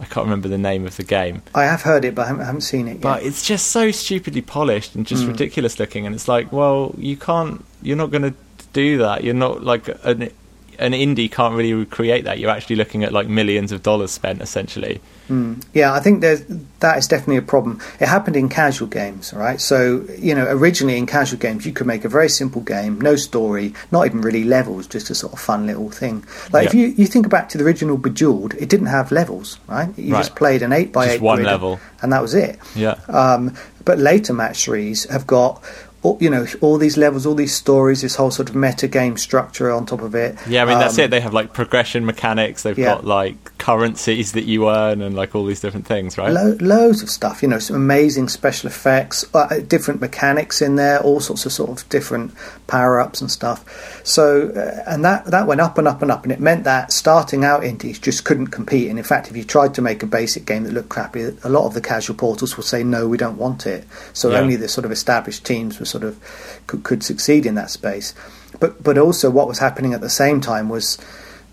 I 0.00 0.04
can't 0.04 0.26
remember 0.26 0.46
the 0.48 0.58
name 0.58 0.86
of 0.86 0.96
the 0.96 1.02
game. 1.02 1.42
I 1.56 1.64
have 1.64 1.82
heard 1.82 2.04
it, 2.04 2.14
but 2.14 2.22
I 2.22 2.26
haven't, 2.28 2.42
I 2.42 2.46
haven't 2.46 2.60
seen 2.60 2.86
it 2.86 2.92
yet. 2.94 3.00
But 3.00 3.22
it's 3.24 3.44
just 3.44 3.66
so 3.72 3.90
stupidly 3.90 4.42
polished 4.42 4.94
and 4.94 5.04
Mm. 5.04 5.08
just 5.08 5.26
ridiculous 5.26 5.80
looking, 5.80 6.06
and 6.06 6.14
it's 6.14 6.28
like, 6.28 6.52
well, 6.52 6.94
you 6.96 7.16
can't, 7.16 7.64
you're 7.82 7.96
not 7.96 8.12
going 8.12 8.22
to 8.22 8.34
do 8.72 8.98
that. 8.98 9.24
You're 9.24 9.34
not 9.34 9.64
like 9.64 9.88
an 10.04 10.30
an 10.78 10.92
indie 10.92 11.30
can't 11.30 11.54
really 11.54 11.74
recreate 11.74 12.24
that. 12.24 12.38
You're 12.38 12.50
actually 12.50 12.76
looking 12.76 13.02
at 13.04 13.12
like 13.12 13.26
millions 13.28 13.72
of 13.72 13.82
dollars 13.82 14.10
spent 14.10 14.40
essentially. 14.40 15.00
Mm. 15.28 15.62
Yeah, 15.74 15.92
I 15.92 16.00
think 16.00 16.22
there's, 16.22 16.42
that 16.80 16.96
is 16.96 17.06
definitely 17.06 17.36
a 17.36 17.42
problem. 17.42 17.80
It 18.00 18.08
happened 18.08 18.34
in 18.36 18.48
casual 18.48 18.88
games, 18.88 19.34
right? 19.34 19.60
So, 19.60 20.06
you 20.18 20.34
know, 20.34 20.46
originally 20.48 20.96
in 20.96 21.04
casual 21.04 21.38
games, 21.38 21.66
you 21.66 21.72
could 21.72 21.86
make 21.86 22.04
a 22.06 22.08
very 22.08 22.30
simple 22.30 22.62
game, 22.62 22.98
no 23.00 23.14
story, 23.16 23.74
not 23.92 24.06
even 24.06 24.22
really 24.22 24.44
levels, 24.44 24.86
just 24.86 25.10
a 25.10 25.14
sort 25.14 25.34
of 25.34 25.38
fun 25.40 25.66
little 25.66 25.90
thing. 25.90 26.24
Like 26.50 26.68
if 26.68 26.74
you, 26.74 26.86
you 26.88 27.06
think 27.06 27.28
back 27.28 27.50
to 27.50 27.58
the 27.58 27.64
original 27.64 27.98
Bejeweled, 27.98 28.54
it 28.54 28.70
didn't 28.70 28.86
have 28.86 29.12
levels, 29.12 29.58
right? 29.66 29.90
You 29.98 30.14
Right. 30.14 30.20
just 30.20 30.34
played 30.34 30.62
an 30.62 30.72
8 30.72 30.92
by 30.94 31.04
Just 31.06 31.16
8 31.16 31.20
one 31.22 31.36
grid 31.36 31.46
level. 31.46 31.80
and 32.00 32.10
that 32.12 32.22
was 32.22 32.34
it. 32.34 32.58
Yeah. 32.74 32.92
Um, 33.08 33.54
but 33.84 33.98
later 33.98 34.32
match 34.32 34.64
threes 34.64 35.04
have 35.10 35.26
got, 35.26 35.62
all, 36.02 36.16
you 36.20 36.30
know, 36.30 36.46
all 36.60 36.78
these 36.78 36.96
levels, 36.96 37.26
all 37.26 37.34
these 37.34 37.54
stories, 37.54 38.02
this 38.02 38.14
whole 38.14 38.30
sort 38.30 38.48
of 38.48 38.54
meta 38.54 38.86
game 38.86 39.16
structure 39.16 39.70
on 39.70 39.84
top 39.84 40.00
of 40.00 40.14
it. 40.14 40.36
Yeah, 40.48 40.62
I 40.62 40.66
mean 40.66 40.78
that's 40.78 40.96
Um, 40.98 41.04
it. 41.06 41.10
They 41.10 41.20
have 41.20 41.34
like 41.34 41.52
progression 41.52 42.06
mechanics. 42.06 42.62
They've 42.62 42.78
Yeah. 42.78 42.94
got 42.94 43.04
like 43.04 43.58
currencies 43.58 44.32
that 44.32 44.44
you 44.44 44.68
earn 44.70 45.02
and 45.02 45.16
like 45.16 45.34
all 45.34 45.44
these 45.44 45.60
different 45.60 45.86
things, 45.86 46.16
right? 46.16 46.32
Lo- 46.32 46.56
loads 46.60 47.02
of 47.02 47.10
stuff, 47.10 47.42
you 47.42 47.48
know, 47.48 47.58
some 47.58 47.74
amazing 47.76 48.28
special 48.28 48.68
effects, 48.68 49.24
uh, 49.34 49.58
different 49.66 50.00
mechanics 50.00 50.62
in 50.62 50.76
there, 50.76 51.00
all 51.00 51.20
sorts 51.20 51.44
of 51.46 51.52
sort 51.52 51.70
of 51.70 51.88
different 51.88 52.32
power 52.68 53.00
ups 53.00 53.20
and 53.20 53.30
stuff. 53.30 53.64
So, 54.04 54.50
uh, 54.56 54.82
and 54.90 55.04
that 55.04 55.26
that 55.26 55.46
went 55.46 55.60
up 55.60 55.78
and 55.78 55.88
up 55.88 56.00
and 56.00 56.10
up, 56.10 56.22
and 56.22 56.32
it 56.32 56.40
meant 56.40 56.64
that 56.64 56.92
starting 56.92 57.44
out 57.44 57.64
indies 57.64 57.98
just 57.98 58.24
couldn't 58.24 58.48
compete. 58.48 58.88
And 58.88 58.98
in 58.98 59.04
fact, 59.04 59.28
if 59.30 59.36
you 59.36 59.42
tried 59.44 59.74
to 59.74 59.82
make 59.82 60.02
a 60.02 60.06
basic 60.06 60.46
game 60.46 60.62
that 60.64 60.72
looked 60.72 60.88
crappy, 60.90 61.36
a 61.42 61.48
lot 61.48 61.66
of 61.66 61.74
the 61.74 61.80
casual 61.80 62.14
portals 62.16 62.56
would 62.56 62.66
say, 62.66 62.82
"No, 62.84 63.08
we 63.08 63.16
don't 63.18 63.36
want 63.36 63.66
it." 63.66 63.84
So 64.12 64.30
Yeah. 64.30 64.38
only 64.38 64.56
the 64.56 64.68
sort 64.68 64.84
of 64.84 64.92
established 64.92 65.44
teams 65.44 65.80
were 65.80 65.86
sort 65.88 66.04
of 66.04 66.18
could, 66.66 66.82
could 66.84 67.02
succeed 67.02 67.46
in 67.46 67.54
that 67.56 67.70
space. 67.70 68.14
But 68.60 68.82
but 68.82 68.96
also 68.98 69.30
what 69.30 69.48
was 69.48 69.58
happening 69.58 69.94
at 69.94 70.00
the 70.00 70.10
same 70.10 70.40
time 70.40 70.68
was 70.68 70.98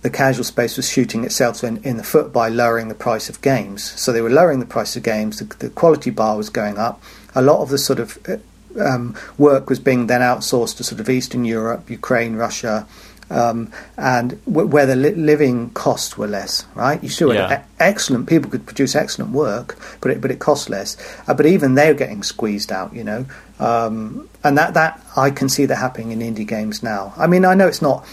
the 0.01 0.09
casual 0.09 0.43
space 0.43 0.77
was 0.77 0.87
shooting 0.89 1.23
itself 1.23 1.63
in, 1.63 1.77
in 1.83 1.97
the 1.97 2.03
foot 2.03 2.31
by 2.31 2.47
lowering 2.49 2.89
the 2.89 2.95
price 2.95 3.27
of 3.29 3.41
games. 3.41 3.83
So 3.99 4.11
they 4.11 4.21
were 4.21 4.29
lowering 4.29 4.59
the 4.59 4.65
price 4.67 4.95
of 4.95 5.03
games. 5.03 5.39
The, 5.39 5.45
the 5.57 5.69
quality 5.69 6.11
bar 6.11 6.37
was 6.37 6.49
going 6.49 6.77
up. 6.77 7.01
A 7.33 7.41
lot 7.41 7.61
of 7.61 7.69
the 7.69 7.77
sort 7.79 7.99
of 7.99 8.17
uh, 8.29 8.37
um, 8.79 9.15
work 9.37 9.67
was 9.69 9.79
being 9.79 10.07
then 10.07 10.21
outsourced 10.21 10.77
to 10.77 10.83
sort 10.83 11.01
of 11.01 11.09
Eastern 11.09 11.43
Europe, 11.43 11.89
Ukraine, 11.89 12.35
Russia, 12.35 12.85
um, 13.31 13.71
and 13.97 14.39
w- 14.45 14.67
where 14.67 14.85
the 14.85 14.95
li- 14.95 15.15
living 15.15 15.71
costs 15.71 16.17
were 16.19 16.27
less. 16.27 16.65
Right? 16.75 17.01
You 17.01 17.09
still 17.09 17.31
had 17.31 17.49
Yeah. 17.49 17.59
e- 17.61 17.63
excellent 17.79 18.27
people 18.29 18.51
could 18.51 18.65
produce 18.67 18.95
excellent 18.95 19.31
work, 19.31 19.75
but 20.01 20.11
it 20.11 20.21
but 20.21 20.29
it 20.29 20.37
cost 20.39 20.69
less. 20.69 20.95
Uh, 21.27 21.33
but 21.33 21.47
even 21.47 21.73
they're 21.73 21.95
getting 21.95 22.21
squeezed 22.21 22.71
out. 22.71 22.93
You 22.93 23.03
know, 23.03 23.25
um, 23.59 24.29
and 24.43 24.57
that 24.57 24.73
that 24.73 25.01
I 25.15 25.29
can 25.31 25.49
see 25.49 25.65
that 25.65 25.75
happening 25.77 26.11
in 26.11 26.19
indie 26.35 26.47
games 26.47 26.83
now. 26.83 27.13
I 27.17 27.27
mean, 27.27 27.45
I 27.45 27.53
know 27.53 27.67
it's 27.67 27.81
not 27.81 28.05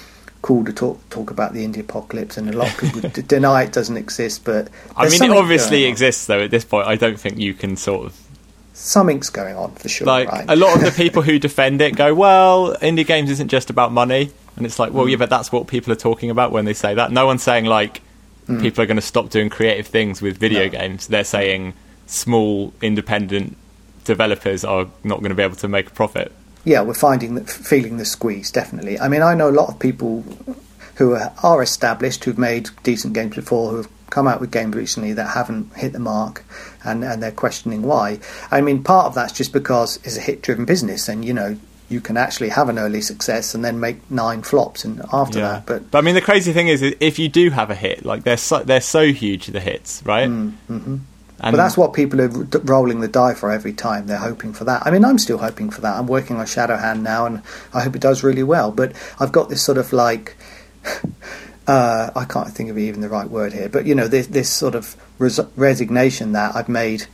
cool 0.43 0.65
to 0.65 0.73
talk 0.73 0.99
talk 1.11 1.31
about 1.31 1.53
the 1.53 1.65
indie 1.67 1.81
apocalypse, 1.81 2.37
and 2.37 2.49
a 2.49 2.57
lot 2.57 2.69
of 2.73 2.79
people 2.79 3.01
d- 3.11 3.23
deny 3.23 3.63
it 3.65 3.73
doesn't 3.73 3.97
exist. 3.97 4.45
But 4.45 4.69
I 4.97 5.09
mean, 5.09 5.23
it 5.23 5.31
obviously 5.31 5.85
exists 5.85 6.27
though. 6.27 6.41
At 6.43 6.51
this 6.51 6.65
point, 6.65 6.87
I 6.87 6.97
don't 6.97 7.19
think 7.19 7.39
you 7.39 7.55
can 7.55 7.77
sort 7.77 8.07
of 8.07 8.19
Something's 8.75 9.29
going 9.31 9.55
on 9.55 9.73
for 9.75 9.89
sure. 9.89 10.07
like 10.07 10.29
right? 10.33 10.45
a 10.49 10.57
lot 10.57 10.75
of 10.77 10.83
the 10.83 10.91
people 11.03 11.23
who 11.23 11.39
defend 11.39 11.81
it 11.83 11.95
go, 11.95 12.15
well, 12.15 12.75
indie 12.77 13.07
games 13.07 13.31
isn't 13.31 13.49
just 13.49 13.69
about 13.71 13.93
money, 13.93 14.31
and 14.57 14.65
it's 14.67 14.79
like, 14.79 14.93
well, 14.93 15.05
Mm. 15.07 15.11
yeah, 15.11 15.17
but 15.17 15.31
that's 15.31 15.53
what 15.53 15.67
people 15.69 15.93
are 15.93 15.97
talking 15.97 16.31
about 16.31 16.53
when 16.53 16.65
they 16.65 16.73
say 16.75 16.95
that. 16.95 17.13
No 17.13 17.27
one's 17.27 17.43
saying 17.43 17.67
like 17.67 18.01
Mm. 18.49 18.61
people 18.61 18.83
are 18.83 18.87
going 18.87 18.97
to 18.97 19.01
stop 19.03 19.29
doing 19.31 19.49
creative 19.49 19.87
things 19.87 20.21
with 20.21 20.37
video 20.37 20.65
No. 20.65 20.71
games. 20.71 21.07
They're 21.07 21.23
saying 21.23 21.75
small 22.07 22.73
independent 22.83 23.57
developers 24.05 24.65
are 24.65 24.87
not 25.05 25.21
going 25.21 25.31
to 25.31 25.35
be 25.35 25.43
able 25.43 25.57
to 25.57 25.69
make 25.69 25.89
a 25.89 25.91
profit. 25.91 26.33
yeah, 26.65 26.81
we're 26.83 26.95
finding 26.95 27.35
that 27.35 27.51
feeling 27.51 27.97
the 27.97 28.05
squeeze 28.05 28.51
definitely. 28.51 28.99
I 28.99 29.09
mean, 29.09 29.23
I 29.23 29.35
know 29.35 29.49
a 29.49 29.51
lot 29.51 29.69
of 29.69 29.79
people 29.79 30.25
who 30.97 31.15
are, 31.15 31.33
are 31.43 31.63
established 31.63 32.25
who've 32.25 32.39
made 32.39 32.71
decent 32.83 33.15
games 33.15 33.35
before 33.35 33.71
who 33.71 33.77
have 33.79 33.89
come 34.11 34.29
out 34.29 34.41
with 34.41 34.51
games 34.53 34.75
recently 34.75 35.15
that 35.15 35.29
haven't 35.35 35.75
hit 35.75 35.93
the 35.93 35.99
mark, 35.99 36.45
and 36.85 37.03
and 37.03 37.23
they're 37.23 37.33
questioning 37.33 37.83
why. 37.83 38.19
I 38.51 38.61
mean, 38.61 38.85
part 38.85 39.07
of 39.07 39.15
that's 39.15 39.33
just 39.33 39.53
because 39.53 39.97
it's 40.05 40.17
a 40.19 40.21
hit-driven 40.21 40.65
business, 40.65 41.09
and 41.09 41.25
you 41.25 41.35
know. 41.35 41.57
You 41.89 42.01
can 42.01 42.17
actually 42.17 42.49
have 42.49 42.71
an 42.71 42.79
early 42.79 43.03
success 43.03 43.55
and 43.55 43.63
then 43.63 43.79
make 43.79 44.11
nine 44.11 44.41
flops, 44.41 44.83
and 44.87 45.03
after 45.13 45.41
that, 45.41 45.67
but 45.67 45.95
I 45.95 46.01
mean, 46.01 46.15
the 46.15 46.23
crazy 46.23 46.55
thing 46.55 46.69
is, 46.69 46.81
if 46.81 47.19
you 47.19 47.29
do 47.29 47.51
have 47.51 47.69
a 47.69 47.75
hit, 47.75 48.07
like 48.07 48.25
they're 48.25 48.39
so, 48.39 48.61
they're 48.61 48.81
so 48.81 49.13
huge, 49.13 49.49
the 49.49 49.61
hits, 49.61 50.03
right? 50.07 50.27
Mm-hmm. 50.27 50.97
And 51.43 51.53
But 51.53 51.63
that's 51.63 51.77
what 51.77 51.93
people 51.93 52.21
are 52.21 52.29
rolling 52.29 53.01
the 53.01 53.09
die 53.09 53.35
for 53.35 53.51
every 53.51 53.73
time. 53.73 54.07
They're 54.07 54.17
hoping 54.17 54.53
for 54.53 54.65
that. 54.65 54.87
I 54.87 54.93
mean, 54.93 55.05
I'm 55.05 55.19
still 55.19 55.39
hoping 55.39 55.71
for 55.71 55.81
that. 55.81 55.99
I'm 55.99 56.07
working 56.07 56.37
on 56.37 56.47
Shadowhand 56.47 57.03
now, 57.03 57.27
and 57.27 57.43
I 57.75 57.83
hope 57.83 57.97
it 57.97 58.01
does 58.01 58.23
really 58.23 58.45
well. 58.45 58.71
But 58.71 58.93
I've 59.19 59.33
got 59.33 59.49
this 59.49 59.61
sort 59.61 59.77
of 59.77 59.93
like 59.93 60.37
uh, 61.67 62.11
I 62.15 62.25
can't 62.25 62.49
think 62.49 62.71
of 62.71 62.79
even 62.79 63.01
the 63.01 63.09
right 63.09 63.29
word 63.29 63.53
here, 63.53 63.69
but 63.69 63.87
you 63.87 63.95
know, 63.95 64.09
this, 64.09 64.27
this 64.29 64.51
sort 64.51 64.75
of 64.75 64.97
res- 65.19 65.41
resignation 65.57 66.33
that 66.33 66.57
I've 66.57 66.69
made 66.69 67.07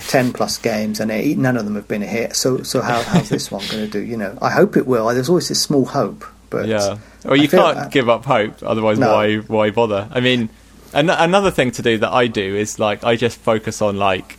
ten 0.00 0.32
plus 0.32 0.58
games 0.58 1.00
and 1.00 1.10
it, 1.10 1.36
none 1.36 1.56
of 1.56 1.64
them 1.64 1.74
have 1.74 1.88
been 1.88 2.02
a 2.02 2.06
hit. 2.06 2.36
So, 2.36 2.62
so 2.62 2.80
how, 2.80 3.02
how's 3.02 3.28
this 3.28 3.50
one 3.50 3.62
going 3.68 3.84
to 3.84 3.88
do? 3.88 4.00
You 4.00 4.16
know, 4.16 4.38
I 4.40 4.50
hope 4.50 4.76
it 4.76 4.86
will. 4.86 5.06
There's 5.08 5.28
always 5.28 5.48
this 5.48 5.60
small 5.60 5.84
hope, 5.84 6.24
but 6.50 6.66
yeah. 6.66 6.98
Well, 7.24 7.36
you 7.36 7.48
can't 7.48 7.90
give 7.90 8.08
up 8.08 8.24
hope, 8.24 8.62
otherwise, 8.62 8.98
no. 8.98 9.12
why 9.12 9.36
why 9.38 9.70
bother? 9.70 10.08
I 10.10 10.20
mean, 10.20 10.48
an- 10.92 11.10
another 11.10 11.50
thing 11.50 11.70
to 11.72 11.82
do 11.82 11.98
that 11.98 12.12
I 12.12 12.26
do 12.26 12.56
is 12.56 12.78
like 12.78 13.04
I 13.04 13.16
just 13.16 13.38
focus 13.38 13.82
on 13.82 13.96
like 13.96 14.38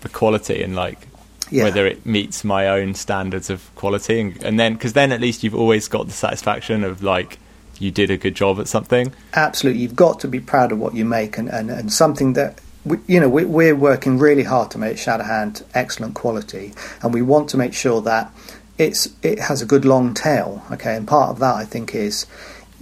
the 0.00 0.08
quality 0.08 0.62
and 0.62 0.74
like 0.74 1.06
yeah. 1.50 1.64
whether 1.64 1.86
it 1.86 2.04
meets 2.06 2.44
my 2.44 2.68
own 2.68 2.94
standards 2.94 3.50
of 3.50 3.74
quality, 3.74 4.20
and, 4.20 4.42
and 4.42 4.58
then 4.58 4.74
because 4.74 4.94
then 4.94 5.12
at 5.12 5.20
least 5.20 5.42
you've 5.42 5.54
always 5.54 5.88
got 5.88 6.06
the 6.06 6.12
satisfaction 6.12 6.82
of 6.84 7.02
like 7.02 7.38
you 7.78 7.90
did 7.90 8.10
a 8.10 8.16
good 8.16 8.34
job 8.34 8.58
at 8.58 8.68
something. 8.68 9.12
Absolutely, 9.34 9.82
you've 9.82 9.96
got 9.96 10.20
to 10.20 10.28
be 10.28 10.40
proud 10.40 10.72
of 10.72 10.78
what 10.78 10.94
you 10.94 11.04
make, 11.04 11.38
and, 11.38 11.48
and, 11.48 11.70
and 11.70 11.92
something 11.92 12.32
that 12.34 12.60
we, 12.84 12.96
you 13.06 13.20
know 13.20 13.28
we, 13.28 13.44
we're 13.44 13.76
working 13.76 14.18
really 14.18 14.44
hard 14.44 14.70
to 14.72 14.78
make 14.78 14.96
Shadowhand 14.96 15.62
excellent 15.74 16.14
quality, 16.14 16.72
and 17.02 17.12
we 17.12 17.22
want 17.22 17.48
to 17.50 17.56
make 17.56 17.74
sure 17.74 18.00
that 18.02 18.32
it's 18.78 19.08
it 19.22 19.38
has 19.38 19.62
a 19.62 19.66
good 19.66 19.84
long 19.84 20.14
tail. 20.14 20.62
Okay, 20.72 20.96
and 20.96 21.06
part 21.06 21.30
of 21.30 21.38
that 21.40 21.54
I 21.54 21.64
think 21.64 21.94
is 21.94 22.26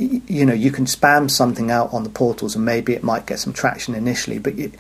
you 0.00 0.46
know 0.46 0.54
you 0.54 0.70
can 0.70 0.86
spam 0.86 1.30
something 1.30 1.70
out 1.70 1.92
on 1.92 2.04
the 2.04 2.10
portals 2.10 2.56
and 2.56 2.64
maybe 2.64 2.94
it 2.94 3.02
might 3.02 3.26
get 3.26 3.38
some 3.38 3.52
traction 3.52 3.94
initially 3.94 4.38
but 4.38 4.54
you, 4.54 4.72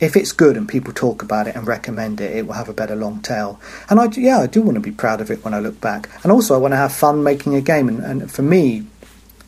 if 0.00 0.16
it's 0.16 0.32
good 0.32 0.56
and 0.56 0.68
people 0.68 0.92
talk 0.92 1.22
about 1.22 1.46
it 1.46 1.56
and 1.56 1.66
recommend 1.66 2.20
it, 2.20 2.36
it 2.36 2.46
will 2.46 2.54
have 2.54 2.68
a 2.68 2.72
better 2.72 2.94
long 2.94 3.20
tail. 3.20 3.60
And 3.90 3.98
I, 3.98 4.06
yeah, 4.12 4.38
I 4.38 4.46
do 4.46 4.62
want 4.62 4.76
to 4.76 4.80
be 4.80 4.92
proud 4.92 5.20
of 5.20 5.30
it 5.30 5.44
when 5.44 5.54
I 5.54 5.58
look 5.58 5.80
back. 5.80 6.08
And 6.22 6.30
also, 6.30 6.54
I 6.54 6.58
want 6.58 6.72
to 6.72 6.76
have 6.76 6.92
fun 6.92 7.22
making 7.22 7.54
a 7.54 7.60
game. 7.60 7.88
And, 7.88 8.04
and 8.04 8.30
for 8.30 8.42
me, 8.42 8.86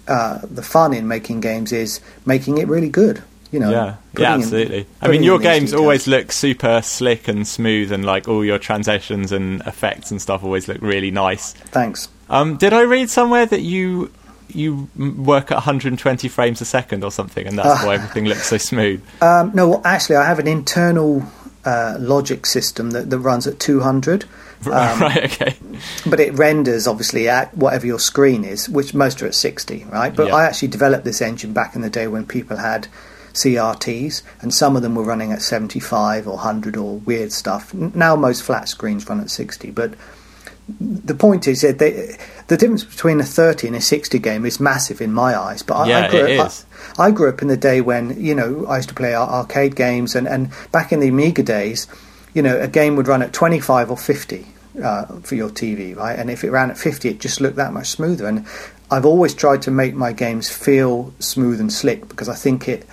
uh, 0.09 0.41
the 0.43 0.63
fun 0.63 0.93
in 0.93 1.07
making 1.07 1.41
games 1.41 1.73
is 1.73 2.01
making 2.27 2.59
it 2.59 2.67
really 2.67 2.89
good. 2.89 3.23
You 3.53 3.59
know, 3.59 3.71
yeah, 3.71 3.97
yeah, 4.17 4.35
absolutely. 4.35 4.81
In, 4.81 4.87
I 5.03 5.09
mean, 5.09 5.25
your 5.25 5.41
games 5.41 5.73
always 5.73 6.07
look 6.07 6.31
super 6.31 6.83
slick 6.83 7.27
and 7.27 7.47
smooth, 7.47 7.91
and 7.91 8.05
like 8.05 8.29
all 8.29 8.45
your 8.45 8.59
transitions 8.59 9.33
and 9.33 9.61
effects 9.63 10.13
and 10.13 10.23
stuff 10.23 10.45
always 10.45 10.69
look 10.69 10.81
really 10.81 11.11
nice. 11.11 11.53
Thanks. 11.53 12.09
Um, 12.29 12.59
did 12.59 12.73
I 12.73 12.83
read 12.83 13.11
somewhere 13.11 13.47
that 13.47 13.63
you 13.63 14.13
you 14.55 14.89
work 14.97 15.51
at 15.51 15.57
120 15.57 16.29
frames 16.29 16.61
a 16.61 16.65
second 16.65 17.05
or 17.05 17.11
something, 17.11 17.47
and 17.47 17.59
that's 17.59 17.83
uh, 17.83 17.87
why 17.87 17.95
everything 17.95 18.27
looks 18.27 18.49
so 18.49 18.59
smooth. 18.59 19.03
Um, 19.21 19.53
no, 19.55 19.69
well, 19.69 19.83
actually, 19.85 20.17
I 20.17 20.25
have 20.25 20.39
an 20.39 20.49
internal 20.49 21.25
uh, 21.65 21.97
logic 21.99 22.47
system 22.47 22.91
that, 22.93 23.11
that 23.11 23.19
runs 23.19 23.47
at 23.47 23.59
200. 23.61 24.25
Um, 24.25 24.31
right, 24.71 25.25
okay. 25.25 25.57
But 26.07 26.21
it 26.21 26.35
renders 26.35 26.87
obviously 26.87 27.29
at 27.29 27.57
whatever 27.57 27.87
your 27.87 27.99
screen 27.99 28.45
is, 28.45 28.69
which 28.69 28.95
most 28.95 29.23
are 29.23 29.27
at 29.27 29.35
60, 29.35 29.85
right? 29.85 30.15
But 30.15 30.29
yeah. 30.29 30.35
I 30.37 30.45
actually 30.45 30.69
developed 30.69 31.05
this 31.05 31.23
engine 31.23 31.53
back 31.53 31.75
in 31.75 31.83
the 31.83 31.91
day 31.91 32.07
when 32.07 32.27
people 32.27 32.57
had 32.57 32.89
CRTs, 33.33 34.23
and 34.41 34.53
some 34.53 34.77
of 34.77 34.83
them 34.83 34.95
were 34.95 35.05
running 35.05 35.33
at 35.33 35.43
75 35.43 36.27
or 36.27 36.35
100 36.35 36.77
or 36.77 36.99
weird 36.99 37.33
stuff. 37.33 37.73
Now 37.75 38.17
most 38.17 38.43
flat 38.43 38.69
screens 38.69 39.09
run 39.09 39.21
at 39.21 39.31
60, 39.31 39.71
but 39.71 39.95
the 40.79 41.15
point 41.15 41.49
is 41.49 41.63
that 41.63 41.79
they, 41.79 42.17
the 42.49 42.57
difference 42.57 42.85
between 42.85 43.21
a 43.21 43.25
30 43.25 43.69
and 43.69 43.77
a 43.77 43.81
60 43.81 44.19
game 44.19 44.45
is 44.45 44.61
massive 44.61 45.01
in 45.01 45.13
my 45.13 45.39
eyes. 45.39 45.63
But 45.63 45.75
I, 45.75 45.89
yeah, 45.89 46.07
I, 46.07 46.11
grew 46.11 46.27
it 46.27 46.41
up, 46.41 46.47
is. 46.49 46.67
I, 46.99 47.05
I, 47.07 47.11
grew 47.11 47.29
up 47.29 47.43
in 47.43 47.49
the 47.49 47.57
day 47.57 47.81
when 47.81 48.23
you 48.23 48.35
know 48.35 48.67
I 48.67 48.77
used 48.77 48.89
to 48.91 48.95
play 48.95 49.15
arcade 49.15 49.77
games, 49.77 50.15
and, 50.15 50.29
and 50.29 50.51
back 50.73 50.93
in 50.93 51.01
the 51.01 51.09
Amiga 51.09 51.43
days, 51.43 51.87
you 52.35 52.43
know, 52.43 52.59
a 52.61 52.69
game 52.69 52.97
would 52.97 53.09
run 53.09 53.23
at 53.23 53.33
25 53.33 53.91
or 53.91 53.97
50 53.97 54.47
uh, 54.83 55.07
for 55.21 55.35
your 55.35 55.51
TV, 55.51 55.97
right? 55.97 56.19
And 56.19 56.31
if 56.31 56.45
it 56.45 56.51
ran 56.51 56.71
at 56.71 56.79
50, 56.79 57.09
it 57.09 57.21
just 57.21 57.41
looked 57.41 57.57
that 57.57 57.73
much 57.73 57.89
smoother. 57.89 58.27
And 58.27 58.47
I've 58.91 59.07
always 59.07 59.35
tried 59.35 59.63
to 59.63 59.71
make 59.71 59.95
my 59.95 60.13
games 60.13 60.49
feel 60.49 61.13
smooth 61.19 61.61
and 61.61 61.73
slick 61.73 62.09
because 62.09 62.29
I 62.29 62.35
think 62.35 62.69
it 62.69 62.87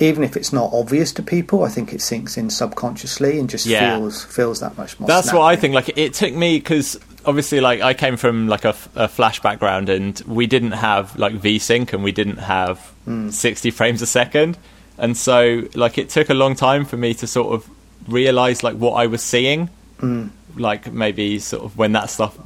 even 0.00 0.24
if 0.24 0.36
it's 0.36 0.52
not 0.52 0.72
obvious 0.72 1.12
to 1.12 1.22
people, 1.22 1.62
I 1.62 1.68
think 1.68 1.92
it 1.92 2.00
sinks 2.00 2.36
in 2.36 2.50
subconsciously 2.50 3.38
and 3.38 3.48
just 3.48 3.64
yeah. 3.64 3.96
feels 3.96 4.24
feels 4.24 4.60
that 4.60 4.76
much 4.76 4.98
more. 4.98 5.06
That's 5.06 5.28
snappy. 5.28 5.38
what 5.38 5.44
I 5.44 5.56
think. 5.56 5.74
Like 5.74 5.96
it 5.96 6.14
took 6.14 6.34
me 6.34 6.58
because 6.58 6.98
obviously, 7.26 7.60
like 7.60 7.80
I 7.80 7.94
came 7.94 8.16
from 8.16 8.48
like 8.48 8.64
a, 8.64 8.74
a, 8.94 9.08
Flash 9.08 9.40
background, 9.40 9.88
and 9.88 10.18
we 10.26 10.46
didn't 10.46 10.72
have 10.72 11.16
like 11.18 11.34
VSync, 11.34 11.92
and 11.92 12.02
we 12.02 12.12
didn't 12.12 12.38
have 12.38 12.92
mm. 13.06 13.32
sixty 13.32 13.70
frames 13.70 14.02
a 14.02 14.06
second, 14.06 14.58
and 14.98 15.16
so 15.16 15.62
like 15.74 15.98
it 15.98 16.08
took 16.08 16.30
a 16.30 16.34
long 16.34 16.54
time 16.54 16.84
for 16.84 16.96
me 16.96 17.14
to 17.14 17.26
sort 17.26 17.54
of 17.54 17.68
realize 18.08 18.62
like 18.62 18.76
what 18.76 18.92
I 18.92 19.06
was 19.06 19.22
seeing. 19.22 19.70
Mm. 19.98 20.30
Like 20.56 20.92
maybe 20.92 21.38
sort 21.38 21.64
of 21.64 21.76
when 21.76 21.92
that 21.92 22.10
stuff 22.10 22.38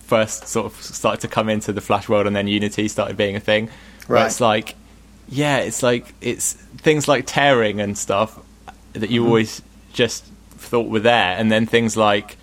first 0.00 0.48
sort 0.48 0.66
of 0.66 0.80
started 0.82 1.22
to 1.22 1.28
come 1.28 1.48
into 1.48 1.72
the 1.72 1.80
Flash 1.80 2.08
world, 2.08 2.26
and 2.26 2.36
then 2.36 2.46
Unity 2.46 2.88
started 2.88 3.16
being 3.16 3.36
a 3.36 3.40
thing. 3.40 3.70
Right. 4.08 4.26
It's 4.26 4.40
like 4.40 4.74
yeah, 5.28 5.58
it's 5.58 5.82
like 5.82 6.14
it's 6.20 6.52
things 6.52 7.08
like 7.08 7.24
tearing 7.26 7.80
and 7.80 7.96
stuff 7.96 8.38
that 8.92 9.10
you 9.10 9.20
mm-hmm. 9.20 9.28
always 9.28 9.62
just 9.92 10.24
thought 10.56 10.88
were 10.88 11.00
there, 11.00 11.36
and 11.36 11.50
then 11.50 11.66
things 11.66 11.96
like 11.96 12.36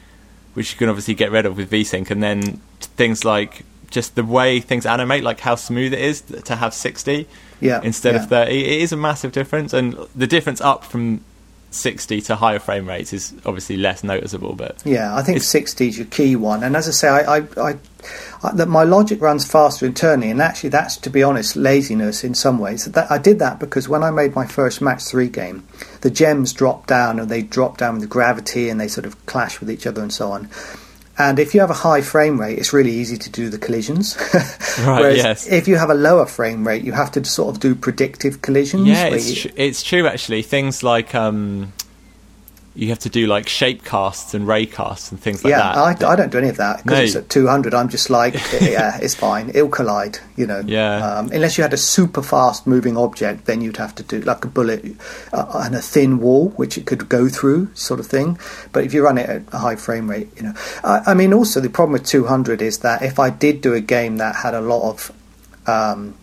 which 0.54 0.72
you 0.72 0.78
can 0.78 0.90
obviously 0.90 1.14
get 1.14 1.32
rid 1.32 1.46
of 1.46 1.58
with 1.58 1.72
VSync, 1.72 2.10
and 2.10 2.22
then 2.22 2.62
things 2.80 3.24
like 3.24 3.64
just 3.90 4.16
the 4.16 4.24
way 4.24 4.60
things 4.60 4.86
animate, 4.86 5.24
like 5.24 5.42
how 5.42 5.56
smooth 5.56 5.94
it 5.94 6.00
is 6.00 6.22
to 6.22 6.56
have 6.56 6.74
60 6.74 7.28
yeah, 7.60 7.82
instead 7.84 8.16
yeah. 8.16 8.24
of 8.24 8.30
30. 8.30 8.52
It 8.52 8.82
is 8.82 8.92
a 8.92 8.98
massive 8.98 9.32
difference, 9.32 9.74
and 9.74 9.94
the 10.16 10.28
difference 10.28 10.62
up 10.62 10.84
from 10.84 11.24
60 11.72 12.22
to 12.22 12.36
higher 12.36 12.60
frame 12.60 12.88
rates 12.88 13.14
is 13.14 13.34
obviously 13.46 13.78
less 13.78 14.04
noticeable. 14.04 14.54
But 14.54 14.82
yeah, 14.86 15.16
I 15.16 15.24
think 15.24 15.42
60 15.42 15.88
is 15.88 15.98
your 15.98 16.08
key 16.08 16.36
one. 16.36 16.64
And 16.64 16.76
as 16.76 16.88
I 16.88 16.92
say, 16.92 17.08
I, 17.08 17.38
I, 17.38 17.48
I, 17.58 17.78
I 18.44 18.52
that 18.54 18.68
my 18.68 18.84
logic 18.84 19.22
runs 19.22 19.50
faster 19.50 19.86
internally, 19.86 20.30
and 20.30 20.42
actually, 20.42 20.70
that's 20.70 20.98
to 20.98 21.10
be 21.10 21.24
honest, 21.24 21.56
laziness 21.56 22.24
in 22.24 22.34
some 22.36 22.60
ways. 22.60 22.86
That 22.86 23.10
I 23.10 23.18
did 23.18 23.40
that 23.40 23.60
because 23.60 23.88
when 23.88 24.04
I 24.04 24.12
made 24.12 24.36
my 24.36 24.46
first 24.46 24.82
Match 24.82 25.04
Three 25.04 25.30
game, 25.30 25.66
the 26.02 26.12
gems 26.12 26.54
drop 26.54 26.88
down 26.88 27.20
and 27.20 27.30
they 27.30 27.42
drop 27.42 27.78
down 27.78 27.94
with 27.96 28.02
the 28.02 28.08
gravity, 28.08 28.70
and 28.70 28.80
they 28.80 28.88
sort 28.88 29.06
of 29.06 29.26
clash 29.26 29.60
with 29.60 29.72
each 29.72 29.88
other 29.88 30.02
and 30.02 30.14
so 30.14 30.32
on. 30.32 30.50
And 31.22 31.38
if 31.38 31.54
you 31.54 31.62
have 31.62 31.70
a 31.70 31.76
high 31.76 32.02
frame 32.02 32.42
rate, 32.42 32.58
it's 32.58 32.74
really 32.74 32.92
easy 32.92 33.16
to 33.16 33.30
do 33.30 33.50
the 33.50 33.60
collisions. 33.60 34.18
right, 34.34 35.02
Whereas 35.02 35.18
yes. 35.18 35.48
if 35.48 35.68
you 35.68 35.76
have 35.76 35.92
a 35.92 35.94
lower 35.94 36.26
frame 36.26 36.68
rate, 36.68 36.84
you 36.84 36.94
have 36.94 37.12
to 37.12 37.24
sort 37.24 37.54
of 37.54 37.62
do 37.62 37.76
predictive 37.76 38.42
collisions. 38.42 38.88
Yeah, 38.88 39.06
it's, 39.06 39.30
you... 39.30 39.50
tr- 39.50 39.56
it's 39.56 39.84
true 39.84 40.08
actually. 40.08 40.42
Things 40.42 40.82
like 40.82 41.14
um, 41.14 41.74
you 42.74 42.88
have 42.88 43.00
to 43.00 43.10
do 43.10 43.28
like 43.28 43.50
shape 43.50 43.84
casts 43.84 44.34
and 44.34 44.48
ray 44.48 44.66
casts 44.66 45.12
and 45.12 45.20
things 45.20 45.44
like 45.44 45.52
yeah, 45.52 45.58
that. 45.58 46.02
Yeah, 46.02 46.08
I, 46.08 46.14
I, 46.14 46.16
don't 46.16 46.32
do 46.32 46.38
any 46.38 46.48
of 46.48 46.58
that 46.58 46.84
because 46.84 46.98
no. 46.98 47.04
it's 47.04 47.16
at 47.16 47.30
200. 47.30 47.74
I'm 47.74 47.90
just 47.90 48.10
like, 48.10 48.34
yeah, 48.62 48.98
it's 49.02 49.14
fine. 49.14 49.50
It'll 49.50 49.68
collide, 49.68 50.20
you 50.38 50.48
know. 50.48 50.62
Yeah. 50.66 51.06
Um, 51.06 51.30
unless 51.32 51.58
you 51.58 51.64
had 51.64 51.74
a 51.74 51.78
super 51.78 52.22
fast 52.24 52.66
moving 52.66 52.96
object, 52.96 53.46
then 53.46 53.60
you'd 53.60 53.78
have 53.78 53.94
to 53.96 54.04
do 54.04 54.22
like 54.22 54.46
a 54.46 54.48
bullet 54.48 54.86
uh, 55.34 55.64
and 55.66 55.76
a 55.76 55.82
thin 55.82 56.20
wall, 56.20 56.50
which 56.52 56.78
it 56.78 56.86
could 56.86 57.10
go 57.10 57.28
through, 57.28 57.74
sort 57.74 58.00
of 58.00 58.08
thing. 58.08 58.40
But 58.72 58.86
if 58.86 58.94
you 58.94 59.04
run 59.04 59.18
it 59.18 59.30
at 59.30 59.44
a 59.52 59.58
high 59.58 59.76
frame 59.76 60.10
rate, 60.10 60.30
you 60.38 60.44
know. 60.44 60.54
I, 60.84 61.02
I 61.08 61.14
mean, 61.14 61.34
also 61.34 61.60
the 61.60 61.70
problem 61.70 61.94
with 61.94 62.06
200 62.06 62.62
is 62.62 62.80
that 62.80 63.02
if 63.02 63.20
I 63.20 63.30
did 63.32 63.60
do 63.60 63.74
a 63.74 63.82
game 63.82 64.18
that 64.18 64.36
had 64.36 64.54
a 64.54 64.62
lot 64.62 64.90
of 64.90 65.12
um, 65.68 66.16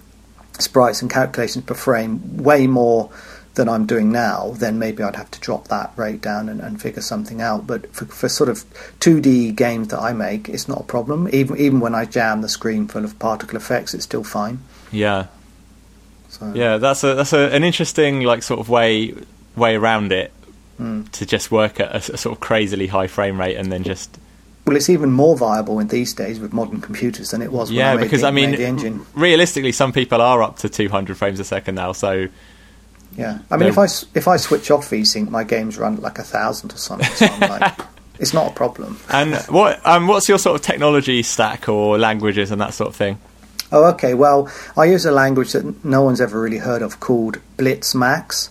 sprites 0.58 1.02
and 1.02 1.10
calculations 1.10 1.66
per 1.66 1.74
frame, 1.74 2.38
way 2.38 2.66
more 2.66 3.10
than 3.58 3.68
I'm 3.68 3.84
doing 3.84 4.10
now, 4.10 4.52
then 4.56 4.78
maybe 4.78 5.02
I'd 5.02 5.16
have 5.16 5.30
to 5.32 5.40
drop 5.40 5.68
that 5.68 5.92
rate 5.96 6.22
down 6.22 6.48
and, 6.48 6.60
and 6.60 6.80
figure 6.80 7.02
something 7.02 7.42
out. 7.42 7.66
But 7.66 7.92
for, 7.92 8.06
for, 8.06 8.28
sort 8.28 8.48
of 8.48 8.64
2D 9.00 9.54
games 9.54 9.88
that 9.88 9.98
I 9.98 10.12
make, 10.12 10.48
it's 10.48 10.68
not 10.68 10.80
a 10.80 10.84
problem. 10.84 11.28
Even 11.32 11.58
even 11.58 11.80
when 11.80 11.94
I 11.94 12.06
jam 12.06 12.40
the 12.40 12.48
screen 12.48 12.88
full 12.88 13.04
of 13.04 13.18
particle 13.18 13.56
effects, 13.56 13.92
it's 13.92 14.04
still 14.04 14.24
fine. 14.24 14.60
Yeah. 14.90 15.26
So. 16.30 16.52
Yeah, 16.54 16.78
that's 16.78 17.04
a 17.04 17.14
that's 17.14 17.32
a, 17.32 17.52
an 17.54 17.64
interesting 17.64 18.22
like 18.22 18.42
sort 18.42 18.60
of 18.60 18.68
way 18.68 19.14
way 19.56 19.74
around 19.74 20.12
it 20.12 20.32
mm. 20.80 21.10
to 21.10 21.26
just 21.26 21.50
work 21.50 21.80
at 21.80 21.90
a, 21.92 22.14
a 22.14 22.16
sort 22.16 22.36
of 22.36 22.40
crazily 22.40 22.86
high 22.86 23.08
frame 23.08 23.40
rate 23.40 23.56
and 23.56 23.72
then 23.72 23.82
just 23.82 24.18
well, 24.66 24.76
it's 24.76 24.90
even 24.90 25.10
more 25.10 25.36
viable 25.36 25.78
in 25.80 25.88
these 25.88 26.12
days 26.12 26.38
with 26.38 26.52
modern 26.52 26.80
computers 26.80 27.30
than 27.30 27.40
it 27.40 27.50
was. 27.50 27.70
yeah, 27.70 27.94
I 27.94 27.96
because 27.96 28.20
the, 28.20 28.28
I 28.28 28.30
mean, 28.30 29.04
realistically, 29.14 29.72
some 29.72 29.92
people 29.92 30.20
are 30.20 30.42
up 30.42 30.58
to 30.58 30.68
200 30.68 31.16
frames 31.16 31.40
a 31.40 31.44
second 31.44 31.74
now. 31.74 31.92
So 31.92 32.28
yeah, 33.18 33.40
I 33.50 33.56
mean, 33.56 33.68
if 33.68 33.76
I 33.78 33.86
if 34.14 34.28
I 34.28 34.36
switch 34.36 34.70
off 34.70 34.90
VSync, 34.90 35.28
my 35.28 35.42
games 35.42 35.76
run 35.76 35.96
like 35.96 36.20
a 36.20 36.22
thousand 36.22 36.72
or 36.72 36.76
something. 36.76 37.08
So 37.08 37.26
like, 37.40 37.76
it's 38.20 38.32
not 38.32 38.52
a 38.52 38.54
problem. 38.54 39.00
And 39.10 39.34
what 39.48 39.84
um, 39.84 40.06
what's 40.06 40.28
your 40.28 40.38
sort 40.38 40.54
of 40.54 40.62
technology 40.64 41.24
stack 41.24 41.68
or 41.68 41.98
languages 41.98 42.52
and 42.52 42.60
that 42.60 42.74
sort 42.74 42.90
of 42.90 42.96
thing? 42.96 43.18
Oh, 43.72 43.86
okay. 43.86 44.14
Well, 44.14 44.48
I 44.76 44.84
use 44.84 45.04
a 45.04 45.10
language 45.10 45.52
that 45.52 45.84
no 45.84 46.02
one's 46.02 46.20
ever 46.20 46.40
really 46.40 46.58
heard 46.58 46.80
of 46.80 47.00
called 47.00 47.40
BlitzMax. 47.56 48.50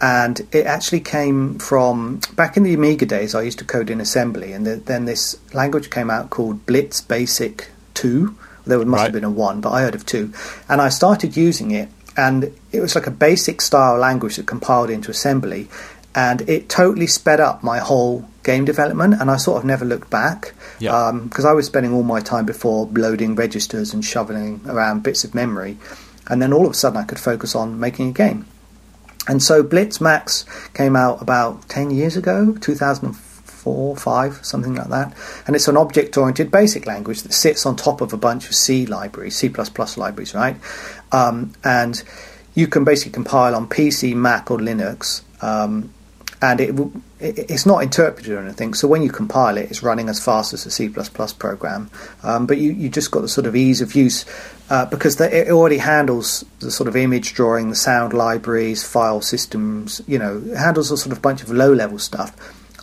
And 0.00 0.46
it 0.52 0.64
actually 0.64 1.00
came 1.00 1.58
from 1.58 2.20
back 2.36 2.56
in 2.56 2.62
the 2.62 2.72
Amiga 2.74 3.04
days. 3.04 3.34
I 3.34 3.42
used 3.42 3.58
to 3.58 3.64
code 3.64 3.90
in 3.90 4.00
assembly, 4.00 4.52
and 4.52 4.64
the, 4.64 4.76
then 4.76 5.06
this 5.06 5.36
language 5.52 5.90
came 5.90 6.08
out 6.08 6.30
called 6.30 6.64
Blitz 6.66 7.00
Basic 7.00 7.70
Two. 7.94 8.38
There 8.64 8.78
must 8.78 8.90
right. 8.90 9.02
have 9.04 9.12
been 9.12 9.24
a 9.24 9.30
one, 9.30 9.60
but 9.60 9.72
I 9.72 9.80
heard 9.80 9.96
of 9.96 10.06
two, 10.06 10.32
and 10.68 10.80
I 10.80 10.88
started 10.88 11.36
using 11.36 11.72
it 11.72 11.88
and 12.18 12.52
it 12.72 12.80
was 12.80 12.94
like 12.94 13.06
a 13.06 13.10
basic 13.10 13.62
style 13.62 13.96
language 13.96 14.36
that 14.36 14.46
compiled 14.46 14.90
into 14.90 15.10
assembly 15.10 15.68
and 16.14 16.42
it 16.48 16.68
totally 16.68 17.06
sped 17.06 17.40
up 17.40 17.62
my 17.62 17.78
whole 17.78 18.28
game 18.42 18.64
development 18.66 19.14
and 19.20 19.30
i 19.30 19.36
sort 19.36 19.56
of 19.58 19.64
never 19.64 19.84
looked 19.84 20.10
back 20.10 20.52
because 20.78 20.80
yeah. 20.80 21.08
um, 21.08 21.30
i 21.46 21.52
was 21.52 21.66
spending 21.66 21.94
all 21.94 22.02
my 22.02 22.20
time 22.20 22.44
before 22.44 22.86
loading 22.92 23.34
registers 23.34 23.94
and 23.94 24.04
shoveling 24.04 24.60
around 24.66 25.02
bits 25.02 25.24
of 25.24 25.34
memory 25.34 25.78
and 26.28 26.42
then 26.42 26.52
all 26.52 26.66
of 26.66 26.72
a 26.72 26.74
sudden 26.74 26.98
I 26.98 27.04
could 27.04 27.18
focus 27.18 27.54
on 27.54 27.80
making 27.80 28.10
a 28.10 28.12
game. 28.12 28.46
And 29.26 29.42
so 29.42 29.62
Blitz 29.62 30.00
Max 30.00 30.44
came 30.74 30.96
out 30.96 31.20
about 31.20 31.68
10 31.68 31.90
years 31.90 32.16
ago, 32.16 32.54
2004, 32.60 33.27
5, 33.58 34.44
something 34.44 34.74
like 34.74 34.88
that. 34.88 35.16
And 35.46 35.56
it's 35.56 35.68
an 35.68 35.76
object 35.76 36.16
oriented 36.16 36.50
basic 36.50 36.86
language 36.86 37.22
that 37.22 37.32
sits 37.32 37.66
on 37.66 37.76
top 37.76 38.00
of 38.00 38.12
a 38.12 38.16
bunch 38.16 38.46
of 38.48 38.54
C 38.54 38.86
libraries, 38.86 39.36
C 39.36 39.48
libraries, 39.96 40.34
right? 40.34 40.56
Um, 41.12 41.52
and 41.64 42.02
you 42.54 42.66
can 42.66 42.84
basically 42.84 43.12
compile 43.12 43.54
on 43.54 43.68
PC, 43.68 44.14
Mac, 44.14 44.50
or 44.50 44.58
Linux. 44.58 45.22
Um, 45.42 45.92
and 46.40 46.60
it, 46.60 46.74
it's 47.20 47.66
not 47.66 47.82
interpreted 47.82 48.32
or 48.32 48.38
anything. 48.38 48.74
So 48.74 48.86
when 48.86 49.02
you 49.02 49.10
compile 49.10 49.56
it, 49.56 49.70
it's 49.70 49.82
running 49.82 50.08
as 50.08 50.24
fast 50.24 50.52
as 50.52 50.66
a 50.66 50.70
C++ 50.70 50.88
program. 50.88 51.90
Um, 52.22 52.46
but 52.46 52.58
you, 52.58 52.72
you 52.72 52.88
just 52.88 53.10
got 53.10 53.20
the 53.20 53.28
sort 53.28 53.46
of 53.46 53.56
ease 53.56 53.80
of 53.80 53.94
use 53.94 54.24
uh, 54.70 54.86
because 54.86 55.16
the, 55.16 55.48
it 55.48 55.50
already 55.50 55.78
handles 55.78 56.44
the 56.60 56.70
sort 56.70 56.88
of 56.88 56.96
image 56.96 57.34
drawing, 57.34 57.70
the 57.70 57.76
sound 57.76 58.12
libraries, 58.12 58.84
file 58.84 59.20
systems. 59.20 60.00
You 60.06 60.18
know, 60.18 60.42
it 60.44 60.56
handles 60.56 60.90
a 60.90 60.96
sort 60.96 61.12
of 61.12 61.22
bunch 61.22 61.42
of 61.42 61.50
low 61.50 61.72
level 61.72 61.98
stuff. 61.98 62.36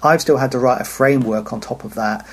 I've 0.05 0.21
still 0.21 0.37
had 0.37 0.51
to 0.53 0.59
write 0.59 0.81
a 0.81 0.85
framework 0.85 1.51
on 1.51 1.59
top 1.59 1.83
of 1.83 1.95
that 1.95 2.25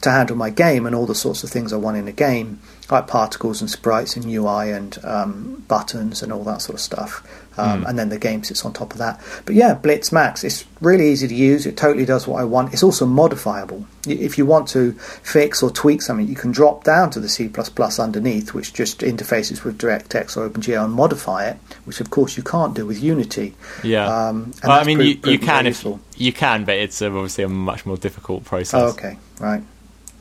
to 0.00 0.10
handle 0.10 0.36
my 0.36 0.50
game 0.50 0.86
and 0.86 0.94
all 0.94 1.06
the 1.06 1.14
sorts 1.14 1.44
of 1.44 1.50
things 1.50 1.72
I 1.72 1.76
want 1.76 1.96
in 1.96 2.08
a 2.08 2.12
game, 2.12 2.60
like 2.90 3.06
particles 3.06 3.60
and 3.60 3.70
sprites 3.70 4.16
and 4.16 4.24
UI 4.24 4.70
and 4.70 4.98
um, 5.04 5.64
buttons 5.68 6.22
and 6.22 6.32
all 6.32 6.42
that 6.44 6.62
sort 6.62 6.74
of 6.74 6.80
stuff. 6.80 7.26
Um, 7.60 7.84
mm. 7.84 7.88
And 7.88 7.98
then 7.98 8.08
the 8.08 8.18
game 8.18 8.42
sits 8.42 8.64
on 8.64 8.72
top 8.72 8.92
of 8.92 8.98
that. 8.98 9.20
But 9.44 9.54
yeah, 9.54 9.74
Blitz 9.74 10.12
Max, 10.12 10.44
it's 10.44 10.64
really 10.80 11.10
easy 11.10 11.28
to 11.28 11.34
use. 11.34 11.66
It 11.66 11.76
totally 11.76 12.06
does 12.06 12.26
what 12.26 12.40
I 12.40 12.44
want. 12.44 12.72
It's 12.72 12.82
also 12.82 13.04
modifiable. 13.04 13.86
If 14.06 14.38
you 14.38 14.46
want 14.46 14.68
to 14.68 14.92
fix 14.92 15.62
or 15.62 15.70
tweak 15.70 16.00
something, 16.00 16.26
you 16.26 16.34
can 16.34 16.52
drop 16.52 16.84
down 16.84 17.10
to 17.10 17.20
the 17.20 17.28
C 17.28 17.50
underneath, 17.98 18.54
which 18.54 18.72
just 18.72 19.00
interfaces 19.00 19.62
with 19.62 19.78
DirectX 19.78 20.36
or 20.36 20.48
OpenGL 20.48 20.84
and 20.86 20.94
modify 20.94 21.48
it, 21.48 21.56
which 21.84 22.00
of 22.00 22.10
course 22.10 22.36
you 22.36 22.42
can't 22.42 22.74
do 22.74 22.86
with 22.86 23.02
Unity. 23.02 23.54
Yeah. 23.84 24.06
Um, 24.06 24.52
well, 24.64 24.80
I 24.80 24.84
mean, 24.84 25.00
you, 25.00 25.18
you 25.24 25.38
can 25.38 25.66
if 25.66 25.84
you 26.16 26.32
can, 26.32 26.64
but 26.64 26.76
it's 26.76 27.02
obviously 27.02 27.44
a 27.44 27.48
much 27.48 27.84
more 27.84 27.96
difficult 27.96 28.44
process. 28.44 28.80
Oh, 28.80 28.88
okay, 28.88 29.18
right. 29.38 29.62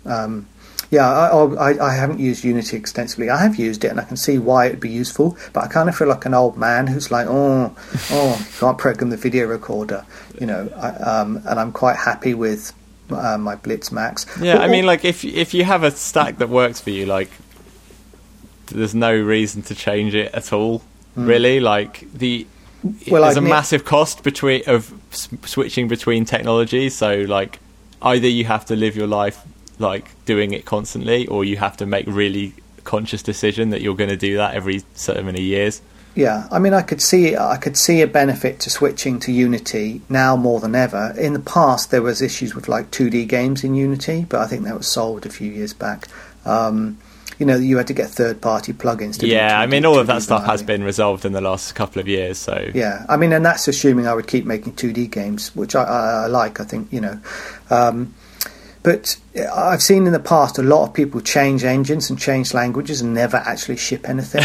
Um, 0.05 0.47
yeah, 0.91 1.07
I, 1.07 1.45
I, 1.45 1.87
I, 1.89 1.93
haven't 1.93 2.19
used 2.19 2.43
Unity 2.43 2.75
extensively. 2.75 3.29
I 3.29 3.37
have 3.37 3.57
used 3.57 3.85
it, 3.85 3.89
and 3.89 3.99
I 3.99 4.05
can 4.05 4.17
see 4.17 4.39
why 4.39 4.65
it'd 4.65 4.79
be 4.79 4.89
useful. 4.89 5.37
But 5.53 5.63
I 5.63 5.67
kind 5.67 5.87
of 5.87 5.95
feel 5.95 6.07
like 6.07 6.25
an 6.25 6.33
old 6.33 6.57
man 6.57 6.87
who's 6.87 7.11
like, 7.11 7.27
oh, 7.29 7.75
oh, 8.09 8.47
can't 8.59 8.77
program 8.77 9.11
the 9.11 9.17
video 9.17 9.45
recorder, 9.45 10.03
you 10.39 10.47
know. 10.47 10.67
I, 10.75 10.89
um, 10.89 11.43
and 11.45 11.59
I'm 11.59 11.71
quite 11.71 11.95
happy 11.95 12.33
with 12.33 12.73
uh, 13.11 13.37
my 13.37 13.55
Blitz 13.55 13.91
Max. 13.91 14.25
Yeah, 14.41 14.57
I 14.57 14.67
mean, 14.67 14.85
like 14.85 15.05
if 15.05 15.23
if 15.23 15.53
you 15.53 15.63
have 15.63 15.83
a 15.83 15.91
stack 15.91 16.39
that 16.39 16.49
works 16.49 16.81
for 16.81 16.89
you, 16.89 17.05
like 17.05 17.29
there's 18.67 18.95
no 18.95 19.15
reason 19.15 19.61
to 19.63 19.75
change 19.75 20.15
it 20.15 20.33
at 20.33 20.51
all. 20.51 20.81
Mm. 21.15 21.27
Really, 21.27 21.59
like 21.59 22.11
the 22.13 22.47
well, 23.07 23.21
there's 23.23 23.37
a 23.37 23.41
massive 23.41 23.85
cost 23.85 24.23
between 24.23 24.63
of 24.65 24.91
switching 25.11 25.87
between 25.87 26.25
technologies. 26.25 26.95
So 26.95 27.25
like 27.27 27.59
either 28.01 28.27
you 28.27 28.45
have 28.45 28.65
to 28.67 28.75
live 28.75 28.95
your 28.95 29.07
life 29.07 29.39
like 29.79 30.23
doing 30.25 30.53
it 30.53 30.65
constantly, 30.65 31.25
or 31.27 31.43
you 31.43 31.57
have 31.57 31.77
to 31.77 31.85
make 31.85 32.05
really 32.07 32.53
conscious 32.83 33.23
decision 33.23 33.69
that 33.71 33.81
you're 33.81 33.95
going 33.95 34.09
to 34.09 34.17
do 34.17 34.37
that 34.37 34.53
every 34.53 34.83
so 34.93 35.21
many 35.21 35.41
years. 35.41 35.81
Yeah, 36.15 36.47
I 36.51 36.59
mean, 36.59 36.73
I 36.73 36.81
could 36.81 37.01
see 37.01 37.37
I 37.37 37.57
could 37.57 37.77
see 37.77 38.01
a 38.01 38.07
benefit 38.07 38.59
to 38.61 38.69
switching 38.69 39.19
to 39.21 39.31
Unity 39.31 40.01
now 40.09 40.35
more 40.35 40.59
than 40.59 40.75
ever. 40.75 41.13
In 41.17 41.33
the 41.33 41.39
past, 41.39 41.91
there 41.91 42.01
was 42.01 42.21
issues 42.21 42.55
with 42.55 42.67
like 42.67 42.91
2D 42.91 43.27
games 43.27 43.63
in 43.63 43.75
Unity, 43.75 44.25
but 44.27 44.41
I 44.41 44.47
think 44.47 44.63
that 44.65 44.75
was 44.75 44.87
solved 44.87 45.25
a 45.25 45.29
few 45.29 45.51
years 45.51 45.73
back. 45.73 46.07
Um, 46.45 46.97
you 47.37 47.45
know, 47.45 47.55
you 47.55 47.77
had 47.77 47.87
to 47.87 47.93
get 47.93 48.09
third-party 48.09 48.73
plugins. 48.73 49.17
to 49.19 49.27
Yeah, 49.27 49.57
I 49.57 49.65
mean, 49.65 49.85
all 49.85 49.97
of 49.97 50.07
that 50.07 50.23
stuff 50.23 50.45
has 50.45 50.61
been 50.61 50.83
resolved 50.83 51.23
in 51.23 51.31
the 51.31 51.39
last 51.39 51.73
couple 51.73 52.01
of 52.01 52.07
years. 52.07 52.37
So 52.37 52.69
yeah, 52.73 53.05
I 53.07 53.15
mean, 53.15 53.31
and 53.31 53.45
that's 53.45 53.67
assuming 53.69 54.07
I 54.07 54.13
would 54.13 54.27
keep 54.27 54.45
making 54.45 54.73
2D 54.73 55.09
games, 55.11 55.55
which 55.55 55.73
I, 55.73 55.83
I, 55.83 56.23
I 56.23 56.27
like. 56.27 56.59
I 56.59 56.65
think 56.65 56.91
you 56.91 56.99
know. 56.99 57.19
Um, 57.69 58.13
but 58.81 59.17
I've 59.35 59.81
seen 59.81 60.07
in 60.07 60.13
the 60.13 60.19
past 60.19 60.57
a 60.57 60.63
lot 60.63 60.87
of 60.87 60.93
people 60.93 61.19
change 61.19 61.65
engines 61.65 62.09
and 62.09 62.17
change 62.17 62.53
languages 62.53 63.01
and 63.01 63.13
never 63.13 63.37
actually 63.37 63.75
ship 63.75 64.07
anything. 64.07 64.41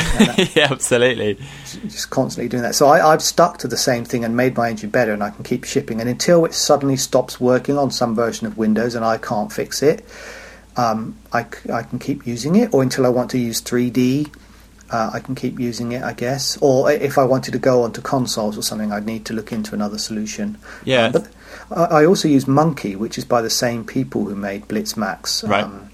yeah, 0.54 0.68
absolutely. 0.72 1.38
Just 1.84 2.10
constantly 2.10 2.48
doing 2.48 2.64
that. 2.64 2.74
So 2.74 2.88
I, 2.88 3.12
have 3.12 3.22
stuck 3.22 3.58
to 3.58 3.68
the 3.68 3.76
same 3.76 4.04
thing 4.04 4.24
and 4.24 4.36
made 4.36 4.56
my 4.56 4.70
engine 4.70 4.90
better, 4.90 5.12
and 5.12 5.22
I 5.22 5.30
can 5.30 5.44
keep 5.44 5.62
shipping. 5.62 6.00
And 6.00 6.10
until 6.10 6.44
it 6.44 6.52
suddenly 6.52 6.96
stops 6.96 7.40
working 7.40 7.78
on 7.78 7.92
some 7.92 8.16
version 8.16 8.46
of 8.48 8.58
Windows 8.58 8.96
and 8.96 9.04
I 9.04 9.18
can't 9.18 9.52
fix 9.52 9.84
it, 9.84 10.04
um, 10.76 11.16
I, 11.32 11.46
I 11.72 11.82
can 11.84 12.00
keep 12.00 12.26
using 12.26 12.56
it. 12.56 12.74
Or 12.74 12.82
until 12.82 13.06
I 13.06 13.10
want 13.10 13.30
to 13.32 13.38
use 13.38 13.62
3D, 13.62 14.34
uh, 14.90 15.10
I 15.14 15.20
can 15.20 15.36
keep 15.36 15.60
using 15.60 15.92
it, 15.92 16.02
I 16.02 16.12
guess. 16.12 16.58
Or 16.60 16.90
if 16.90 17.18
I 17.18 17.24
wanted 17.24 17.52
to 17.52 17.58
go 17.58 17.84
onto 17.84 18.02
consoles 18.02 18.58
or 18.58 18.62
something, 18.62 18.90
I'd 18.92 19.06
need 19.06 19.26
to 19.26 19.32
look 19.32 19.52
into 19.52 19.74
another 19.74 19.98
solution. 19.98 20.58
Yeah. 20.84 21.04
Um, 21.04 21.12
but 21.12 21.28
I 21.70 22.04
also 22.04 22.28
use 22.28 22.46
Monkey, 22.46 22.96
which 22.96 23.18
is 23.18 23.24
by 23.24 23.42
the 23.42 23.50
same 23.50 23.84
people 23.84 24.24
who 24.24 24.34
made 24.34 24.68
Blitz 24.68 24.96
Max. 24.96 25.44
Right. 25.44 25.64
Um, 25.64 25.90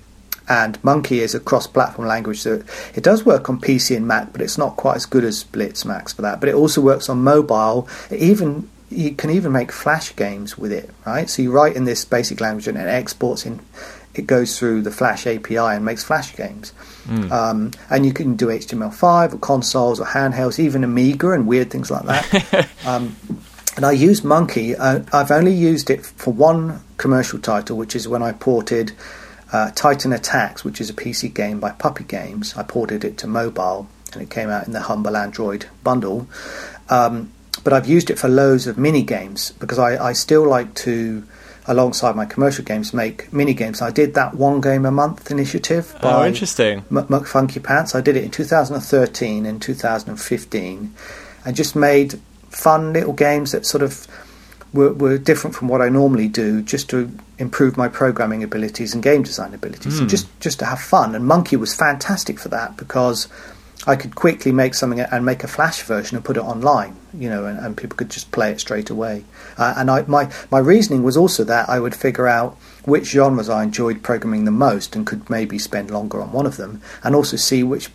and 0.49 0.83
Monkey 0.83 1.20
is 1.20 1.33
a 1.33 1.40
cross-platform 1.40 2.09
language, 2.09 2.40
so 2.40 2.61
it 2.96 3.05
does 3.05 3.25
work 3.25 3.49
on 3.49 3.61
PC 3.61 3.96
and 3.96 4.09
Mac, 4.09 4.33
but 4.33 4.42
it's 4.42 4.59
not 4.59 4.77
quite 4.77 4.96
as 4.96 5.07
good 5.07 5.23
as 5.23 5.44
Blitz 5.44 5.85
Max 5.85 6.12
for 6.12 6.23
that. 6.23 6.40
But 6.40 6.49
it 6.49 6.57
also 6.57 6.81
works 6.81 7.09
on 7.09 7.23
mobile. 7.23 7.88
It 8.11 8.20
even 8.20 8.68
you 8.90 9.12
can 9.14 9.31
even 9.31 9.53
make 9.53 9.70
Flash 9.70 10.14
games 10.16 10.59
with 10.59 10.73
it, 10.73 10.90
right? 11.07 11.31
So 11.31 11.42
you 11.42 11.53
write 11.53 11.77
in 11.77 11.85
this 11.85 12.05
basic 12.05 12.40
language 12.40 12.66
and 12.66 12.77
it 12.77 12.88
exports 12.88 13.46
in. 13.46 13.61
It 14.12 14.27
goes 14.27 14.59
through 14.59 14.83
the 14.83 14.90
Flash 14.90 15.25
API 15.29 15.57
and 15.57 15.85
makes 15.85 16.03
Flash 16.03 16.35
games. 16.35 16.73
Mm. 17.05 17.31
Um, 17.31 17.70
and 17.88 18.05
you 18.05 18.12
can 18.12 18.35
do 18.35 18.46
HTML5 18.46 19.35
or 19.35 19.38
consoles 19.38 20.01
or 20.01 20.07
handhelds, 20.07 20.59
even 20.59 20.83
Amiga 20.83 21.31
and 21.31 21.46
weird 21.46 21.70
things 21.70 21.92
like 21.92 22.03
that. 22.07 22.68
um, 22.87 23.16
and 23.80 23.86
I 23.86 23.92
use 23.92 24.22
Monkey. 24.22 24.76
Uh, 24.76 25.00
I've 25.10 25.30
only 25.30 25.54
used 25.54 25.88
it 25.88 26.04
for 26.04 26.34
one 26.34 26.82
commercial 26.98 27.38
title, 27.38 27.78
which 27.78 27.96
is 27.96 28.06
when 28.06 28.22
I 28.22 28.32
ported 28.32 28.92
uh, 29.54 29.70
Titan 29.70 30.12
Attacks, 30.12 30.62
which 30.62 30.82
is 30.82 30.90
a 30.90 30.92
PC 30.92 31.32
game 31.32 31.60
by 31.60 31.70
Puppy 31.70 32.04
Games. 32.04 32.54
I 32.58 32.62
ported 32.62 33.04
it 33.04 33.16
to 33.16 33.26
mobile, 33.26 33.88
and 34.12 34.20
it 34.20 34.28
came 34.28 34.50
out 34.50 34.66
in 34.66 34.74
the 34.74 34.82
Humble 34.82 35.16
Android 35.16 35.64
bundle. 35.82 36.28
Um, 36.90 37.32
but 37.64 37.72
I've 37.72 37.88
used 37.88 38.10
it 38.10 38.18
for 38.18 38.28
loads 38.28 38.66
of 38.66 38.76
mini 38.76 39.02
games 39.02 39.52
because 39.52 39.78
I, 39.78 40.08
I, 40.08 40.12
still 40.12 40.46
like 40.46 40.74
to, 40.74 41.26
alongside 41.66 42.16
my 42.16 42.26
commercial 42.26 42.66
games, 42.66 42.92
make 42.92 43.32
mini 43.32 43.54
games. 43.54 43.80
I 43.80 43.90
did 43.90 44.12
that 44.12 44.34
one 44.34 44.60
game 44.60 44.84
a 44.84 44.90
month 44.90 45.30
initiative. 45.30 45.96
oh, 46.02 46.26
interesting. 46.26 46.84
M- 46.94 47.24
Funky 47.24 47.60
Pants. 47.60 47.94
I 47.94 48.02
did 48.02 48.18
it 48.18 48.24
in 48.24 48.30
2013 48.30 49.46
and 49.46 49.62
2015, 49.62 50.94
and 51.46 51.56
just 51.56 51.74
made 51.74 52.20
fun 52.50 52.92
little 52.92 53.12
games 53.12 53.52
that 53.52 53.66
sort 53.66 53.82
of 53.82 54.06
were, 54.72 54.92
were, 54.92 55.18
different 55.18 55.56
from 55.56 55.68
what 55.68 55.80
I 55.80 55.88
normally 55.88 56.28
do, 56.28 56.62
just 56.62 56.88
to 56.90 57.10
improve 57.38 57.76
my 57.76 57.88
programming 57.88 58.42
abilities 58.42 58.94
and 58.94 59.02
game 59.02 59.22
design 59.22 59.54
abilities, 59.54 60.00
mm. 60.00 60.08
just 60.08 60.28
just 60.40 60.58
to 60.60 60.66
have 60.66 60.80
fun. 60.80 61.14
And 61.14 61.26
Monkey 61.26 61.56
was 61.56 61.74
fantastic 61.74 62.38
for 62.38 62.48
that 62.50 62.76
because 62.76 63.28
I 63.86 63.96
could 63.96 64.14
quickly 64.14 64.52
make 64.52 64.74
something 64.74 65.00
and 65.00 65.24
make 65.24 65.42
a 65.42 65.48
Flash 65.48 65.82
version 65.82 66.16
and 66.16 66.24
put 66.24 66.36
it 66.36 66.44
online, 66.44 66.96
you 67.14 67.28
know, 67.30 67.46
and, 67.46 67.58
and 67.58 67.76
people 67.76 67.96
could 67.96 68.10
just 68.10 68.30
play 68.30 68.52
it 68.52 68.60
straight 68.60 68.90
away. 68.90 69.24
Uh, 69.56 69.74
and 69.76 69.90
I, 69.90 70.02
my 70.02 70.30
my 70.50 70.58
reasoning 70.58 71.02
was 71.02 71.16
also 71.16 71.44
that 71.44 71.68
I 71.68 71.80
would 71.80 71.94
figure 71.94 72.28
out 72.28 72.56
which 72.84 73.06
genres 73.06 73.48
I 73.48 73.62
enjoyed 73.62 74.02
programming 74.02 74.44
the 74.44 74.50
most 74.50 74.96
and 74.96 75.06
could 75.06 75.28
maybe 75.28 75.58
spend 75.58 75.90
longer 75.90 76.20
on 76.20 76.32
one 76.32 76.46
of 76.46 76.56
them, 76.56 76.80
and 77.02 77.14
also 77.14 77.36
see 77.36 77.62
which 77.62 77.90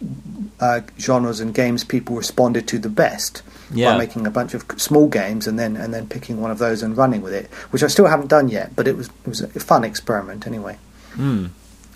uh, 0.60 0.82
genres 1.00 1.40
and 1.40 1.54
games 1.54 1.84
people 1.84 2.16
responded 2.16 2.68
to 2.70 2.80
the 2.80 2.90
best 2.90 3.42
yeah. 3.74 3.92
by 3.92 3.98
making 3.98 4.28
a 4.28 4.32
bunch 4.32 4.54
of 4.54 4.66
small 4.78 5.08
games 5.08 5.48
and 5.48 5.60
then 5.60 5.76
and 5.76 5.94
then 5.94 6.08
picking 6.08 6.42
one 6.42 6.52
of 6.52 6.58
those 6.58 6.84
and 6.84 6.98
running 6.98 7.22
with 7.22 7.34
it, 7.34 7.48
which 7.72 7.84
I 7.84 7.88
still 7.88 8.08
haven't 8.08 8.28
done 8.28 8.48
yet, 8.48 8.76
but 8.76 8.88
it 8.88 8.96
was 8.96 9.08
it 9.08 9.28
was 9.28 9.42
a 9.42 9.48
fun 9.60 9.84
experiment 9.84 10.48
anyway. 10.48 10.78
Mm. 11.16 11.50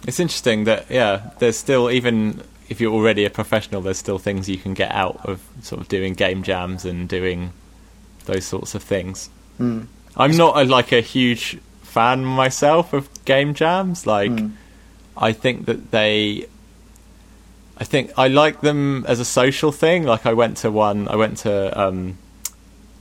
It's 0.07 0.19
interesting 0.19 0.63
that 0.63 0.89
yeah, 0.89 1.31
there's 1.39 1.57
still 1.57 1.89
even 1.91 2.41
if 2.69 2.79
you're 2.79 2.93
already 2.93 3.25
a 3.25 3.29
professional, 3.29 3.81
there's 3.81 3.97
still 3.97 4.19
things 4.19 4.47
you 4.47 4.57
can 4.57 4.73
get 4.73 4.91
out 4.91 5.25
of 5.25 5.41
sort 5.61 5.81
of 5.81 5.87
doing 5.87 6.13
game 6.13 6.43
jams 6.43 6.85
and 6.85 7.09
doing 7.09 7.51
those 8.25 8.45
sorts 8.45 8.75
of 8.75 8.83
things. 8.83 9.29
Mm. 9.59 9.87
I'm 10.15 10.37
not 10.37 10.57
a, 10.57 10.65
like 10.65 10.91
a 10.91 11.01
huge 11.01 11.59
fan 11.89 12.23
myself 12.23 12.93
of 12.93 13.09
game 13.25 13.53
jams. 13.53 14.07
Like, 14.07 14.31
mm. 14.31 14.51
I 15.17 15.33
think 15.33 15.65
that 15.65 15.91
they 15.91 16.47
I 17.79 17.85
think 17.85 18.11
I 18.17 18.27
like 18.27 18.59
them 18.59 19.05
as 19.07 19.19
a 19.19 19.25
social 19.25 19.71
thing. 19.71 20.03
Like 20.03 20.25
I 20.25 20.33
went 20.33 20.57
to 20.57 20.71
one, 20.71 21.07
I 21.07 21.15
went 21.15 21.37
to 21.39 21.79
um, 21.79 22.17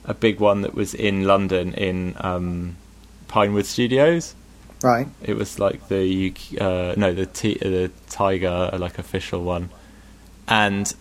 a 0.05 0.13
big 0.13 0.39
one 0.39 0.61
that 0.61 0.73
was 0.73 0.93
in 0.93 1.25
London 1.25 1.73
in 1.73 2.15
um, 2.19 2.77
Pinewood 3.27 3.65
Studios. 3.65 4.35
Right. 4.81 5.07
It 5.21 5.35
was 5.35 5.59
like 5.59 5.89
the 5.89 6.33
uh, 6.59 6.93
no 6.95 7.13
the 7.13 7.25
t- 7.25 7.57
the 7.57 7.91
Tiger 8.09 8.69
like 8.77 8.97
official 8.97 9.43
one, 9.43 9.69
and 10.47 10.93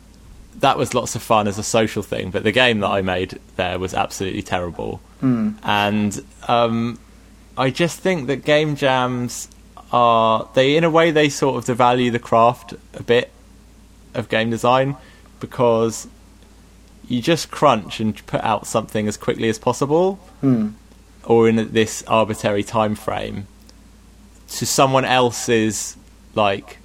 that 0.56 0.76
was 0.76 0.92
lots 0.94 1.14
of 1.14 1.22
fun 1.22 1.46
as 1.46 1.58
a 1.58 1.62
social 1.62 2.02
thing. 2.02 2.32
But 2.32 2.42
the 2.42 2.50
game 2.50 2.80
that 2.80 2.88
I 2.90 3.02
made 3.02 3.38
there 3.54 3.78
was 3.78 3.94
absolutely 3.94 4.42
terrible, 4.42 5.00
mm. 5.22 5.54
and 5.62 6.20
um, 6.48 6.98
I 7.58 7.70
just 7.70 7.98
think 8.00 8.26
that 8.28 8.44
game 8.44 8.76
jams 8.76 9.48
are 9.92 10.48
they 10.54 10.76
in 10.76 10.84
a 10.84 10.90
way 10.90 11.10
they 11.10 11.28
sort 11.28 11.56
of 11.68 11.76
devalue 11.76 12.12
the 12.12 12.18
craft 12.18 12.74
a 12.94 13.02
bit 13.02 13.30
of 14.14 14.28
game 14.28 14.50
design 14.50 14.96
because 15.40 16.06
you 17.08 17.20
just 17.22 17.50
crunch 17.50 18.00
and 18.00 18.24
put 18.26 18.42
out 18.42 18.66
something 18.66 19.08
as 19.08 19.16
quickly 19.16 19.48
as 19.48 19.58
possible, 19.58 20.16
Hmm. 20.40 20.68
or 21.24 21.48
in 21.48 21.72
this 21.72 22.02
arbitrary 22.06 22.62
time 22.62 22.94
frame, 22.94 23.46
to 24.48 24.66
someone 24.66 25.04
else's 25.04 25.96
like 26.34 26.78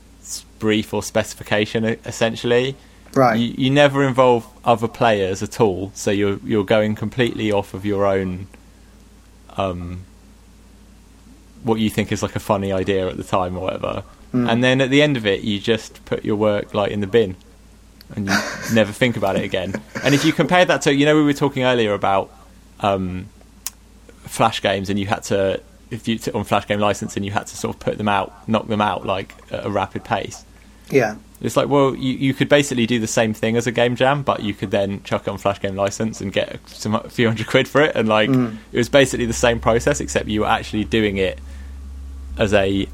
brief 0.60 0.94
or 0.94 1.04
specification, 1.04 1.84
essentially. 2.06 2.76
Right. 3.14 3.38
You, 3.40 3.54
you 3.58 3.70
never 3.70 4.04
involve 4.04 4.48
other 4.66 4.88
players 4.88 5.44
at 5.44 5.60
all, 5.62 5.92
so 5.94 6.10
you're 6.10 6.40
you're 6.44 6.64
going 6.66 6.96
completely 6.96 7.52
off 7.52 7.74
of 7.74 7.86
your 7.86 8.06
own, 8.06 8.48
um, 9.58 10.06
what 11.64 11.80
you 11.80 11.90
think 11.90 12.12
is 12.12 12.22
like 12.24 12.36
a 12.36 12.40
funny 12.40 12.72
idea 12.72 13.08
at 13.08 13.18
the 13.18 13.24
time 13.24 13.58
or 13.58 13.62
whatever, 13.62 14.04
Mm. 14.34 14.52
and 14.52 14.64
then 14.64 14.82
at 14.82 14.90
the 14.90 15.02
end 15.04 15.16
of 15.16 15.28
it, 15.28 15.42
you 15.42 15.60
just 15.60 16.04
put 16.06 16.26
your 16.26 16.36
work 16.36 16.74
like 16.74 16.92
in 16.92 17.02
the 17.02 17.08
bin, 17.08 17.36
and 18.16 18.28
you 18.28 18.36
never 18.74 18.92
think 18.92 19.16
about 19.16 19.36
it 19.36 19.44
again. 19.44 19.74
And 20.04 20.16
if 20.16 20.26
you 20.26 20.34
compare 20.34 20.66
that 20.66 20.82
to, 20.84 20.94
you 20.94 21.06
know, 21.06 21.16
we 21.16 21.24
were 21.24 21.34
talking 21.34 21.64
earlier 21.64 21.94
about 21.94 22.32
um, 22.80 23.28
flash 24.24 24.62
games, 24.62 24.90
and 24.90 24.98
you 25.00 25.06
had 25.06 25.24
to 25.24 25.62
if 25.92 26.08
you 26.08 26.18
took 26.18 26.34
on 26.34 26.44
flash 26.44 26.66
game 26.68 26.80
license, 26.80 27.16
and 27.16 27.24
you 27.26 27.32
had 27.32 27.46
to 27.48 27.56
sort 27.56 27.76
of 27.76 27.80
put 27.80 28.00
them 28.00 28.08
out, 28.08 28.48
knock 28.50 28.68
them 28.68 28.82
out 28.82 29.06
like 29.06 29.36
at 29.52 29.66
a 29.66 29.70
rapid 29.70 30.04
pace. 30.04 30.44
Yeah. 30.90 31.16
It's 31.40 31.56
like, 31.56 31.68
well, 31.70 31.94
you, 31.94 32.14
you 32.14 32.34
could 32.34 32.50
basically 32.50 32.88
do 32.88 33.00
the 33.00 33.06
same 33.08 33.34
thing 33.36 33.58
as 33.58 33.68
a 33.68 33.72
game 33.72 33.96
jam, 33.96 34.24
but 34.24 34.42
you 34.42 34.54
could 34.56 34.72
then 34.72 35.04
chuck 35.04 35.28
it 35.28 35.30
on 35.30 35.38
Flash 35.38 35.60
Game 35.62 35.76
license 35.76 36.22
and 36.22 36.32
get 36.34 36.58
some 36.70 36.96
a 36.96 37.10
few 37.10 37.28
hundred 37.28 37.46
quid 37.48 37.68
for 37.68 37.82
it, 37.82 37.96
and 37.96 38.08
like 38.10 38.30
Mm. 38.30 38.58
it 38.72 38.78
was 38.78 38.90
basically 38.90 39.26
the 39.28 39.34
same 39.34 39.60
process, 39.60 40.00
except 40.00 40.28
you 40.28 40.42
were 40.42 40.48
actually 40.48 40.86
doing 40.86 41.18
it 41.18 41.38
as 42.38 42.54
a 42.54 42.88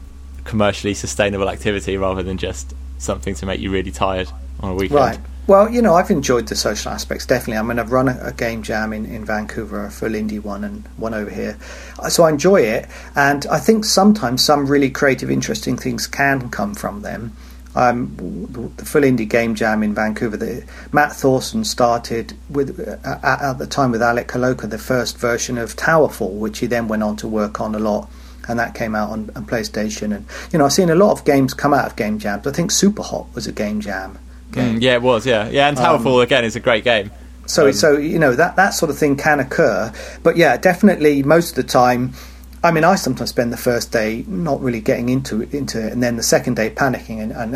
commercially 0.43 0.93
sustainable 0.93 1.49
activity 1.49 1.97
rather 1.97 2.23
than 2.23 2.37
just 2.37 2.73
something 2.97 3.35
to 3.35 3.45
make 3.45 3.59
you 3.59 3.71
really 3.71 3.91
tired 3.91 4.29
on 4.59 4.71
a 4.71 4.75
weekend. 4.75 4.99
Right. 4.99 5.19
Well, 5.47 5.67
you 5.67 5.81
know, 5.81 5.95
I've 5.95 6.11
enjoyed 6.11 6.47
the 6.47 6.55
social 6.55 6.91
aspects 6.91 7.25
definitely. 7.25 7.57
I 7.57 7.63
mean, 7.63 7.79
I've 7.79 7.91
run 7.91 8.07
a, 8.07 8.19
a 8.21 8.33
game 8.33 8.61
jam 8.61 8.93
in, 8.93 9.05
in 9.05 9.25
Vancouver, 9.25 9.85
a 9.85 9.89
full 9.89 10.09
indie 10.09 10.41
one, 10.41 10.63
and 10.63 10.85
one 10.97 11.15
over 11.15 11.29
here. 11.29 11.57
Uh, 11.97 12.09
So 12.09 12.23
I 12.23 12.29
enjoy 12.29 12.57
it, 12.61 12.87
and 13.15 13.47
I 13.47 13.57
think 13.57 13.83
sometimes 13.85 14.45
some 14.45 14.67
really 14.67 14.91
creative, 14.91 15.31
interesting 15.31 15.75
things 15.75 16.05
can 16.05 16.49
come 16.51 16.75
from 16.75 17.01
them. 17.01 17.35
Um, 17.75 18.69
the 18.75 18.85
full 18.85 19.01
indie 19.01 19.27
game 19.27 19.55
jam 19.55 19.81
in 19.81 19.95
Vancouver, 19.95 20.37
the, 20.37 20.65
Matt 20.91 21.13
Thorson 21.13 21.63
started 21.63 22.33
with 22.49 22.79
uh, 22.79 22.97
at, 23.23 23.41
at 23.41 23.57
the 23.57 23.67
time 23.67 23.91
with 23.91 24.03
Alec 24.03 24.27
Holowka 24.27 24.69
the 24.69 24.77
first 24.77 25.17
version 25.17 25.57
of 25.57 25.75
Towerfall, 25.75 26.37
which 26.37 26.59
he 26.59 26.67
then 26.67 26.87
went 26.87 27.01
on 27.01 27.15
to 27.17 27.27
work 27.27 27.59
on 27.59 27.73
a 27.73 27.79
lot 27.79 28.07
and 28.49 28.59
that 28.59 28.75
came 28.75 28.95
out 28.95 29.09
on, 29.11 29.29
on 29.35 29.45
PlayStation. 29.45 30.15
And 30.15 30.25
you 30.51 30.59
know, 30.59 30.65
I've 30.65 30.73
seen 30.73 30.89
a 30.89 30.95
lot 30.95 31.11
of 31.11 31.23
games 31.25 31.53
come 31.53 31.73
out 31.73 31.85
of 31.85 31.95
game 31.95 32.19
jams. 32.19 32.45
I 32.45 32.51
think 32.51 32.71
Super 32.71 33.03
Hot 33.03 33.27
was 33.35 33.47
a 33.47 33.51
game 33.51 33.79
jam. 33.79 34.17
game. 34.51 34.79
Mm, 34.79 34.81
yeah, 34.81 34.95
it 34.95 35.01
was. 35.01 35.25
Yeah, 35.25 35.47
yeah, 35.49 35.69
and 35.69 35.77
Towerfall 35.77 36.23
again 36.23 36.43
is 36.43 36.55
a 36.55 36.59
great 36.59 36.83
game. 36.83 37.11
So, 37.45 37.67
Um, 37.67 37.73
so 37.73 37.97
you 37.97 38.19
know 38.19 38.35
that 38.35 38.55
that 38.57 38.71
sort 38.71 38.91
of 38.91 38.97
thing 38.97 39.15
can 39.15 39.39
occur, 39.39 39.91
but 40.23 40.37
yeah, 40.37 40.57
definitely 40.57 41.23
most 41.23 41.51
of 41.51 41.55
the 41.55 41.63
time. 41.63 42.13
I 42.61 42.71
mean, 42.71 42.83
I 42.83 42.95
sometimes 42.95 43.29
spend 43.29 43.53
the 43.53 43.57
first 43.57 43.93
day 43.93 44.25
not 44.27 44.61
really 44.61 44.81
getting 44.81 45.07
into 45.07 45.41
it, 45.41 45.53
into 45.53 45.79
it, 45.79 45.93
and 45.93 46.03
then 46.03 46.17
the 46.17 46.23
second 46.23 46.57
day 46.57 46.69
panicking 46.69 47.21
and, 47.21 47.31
and 47.31 47.55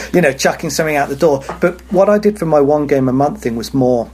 you 0.14 0.22
know 0.22 0.32
chucking 0.32 0.70
something 0.70 0.96
out 0.96 1.10
the 1.10 1.16
door. 1.16 1.44
But 1.60 1.80
what 1.92 2.08
I 2.08 2.16
did 2.18 2.38
for 2.38 2.46
my 2.46 2.60
one 2.60 2.86
game 2.86 3.08
a 3.08 3.12
month 3.12 3.42
thing 3.42 3.56
was 3.56 3.74
more. 3.74 4.10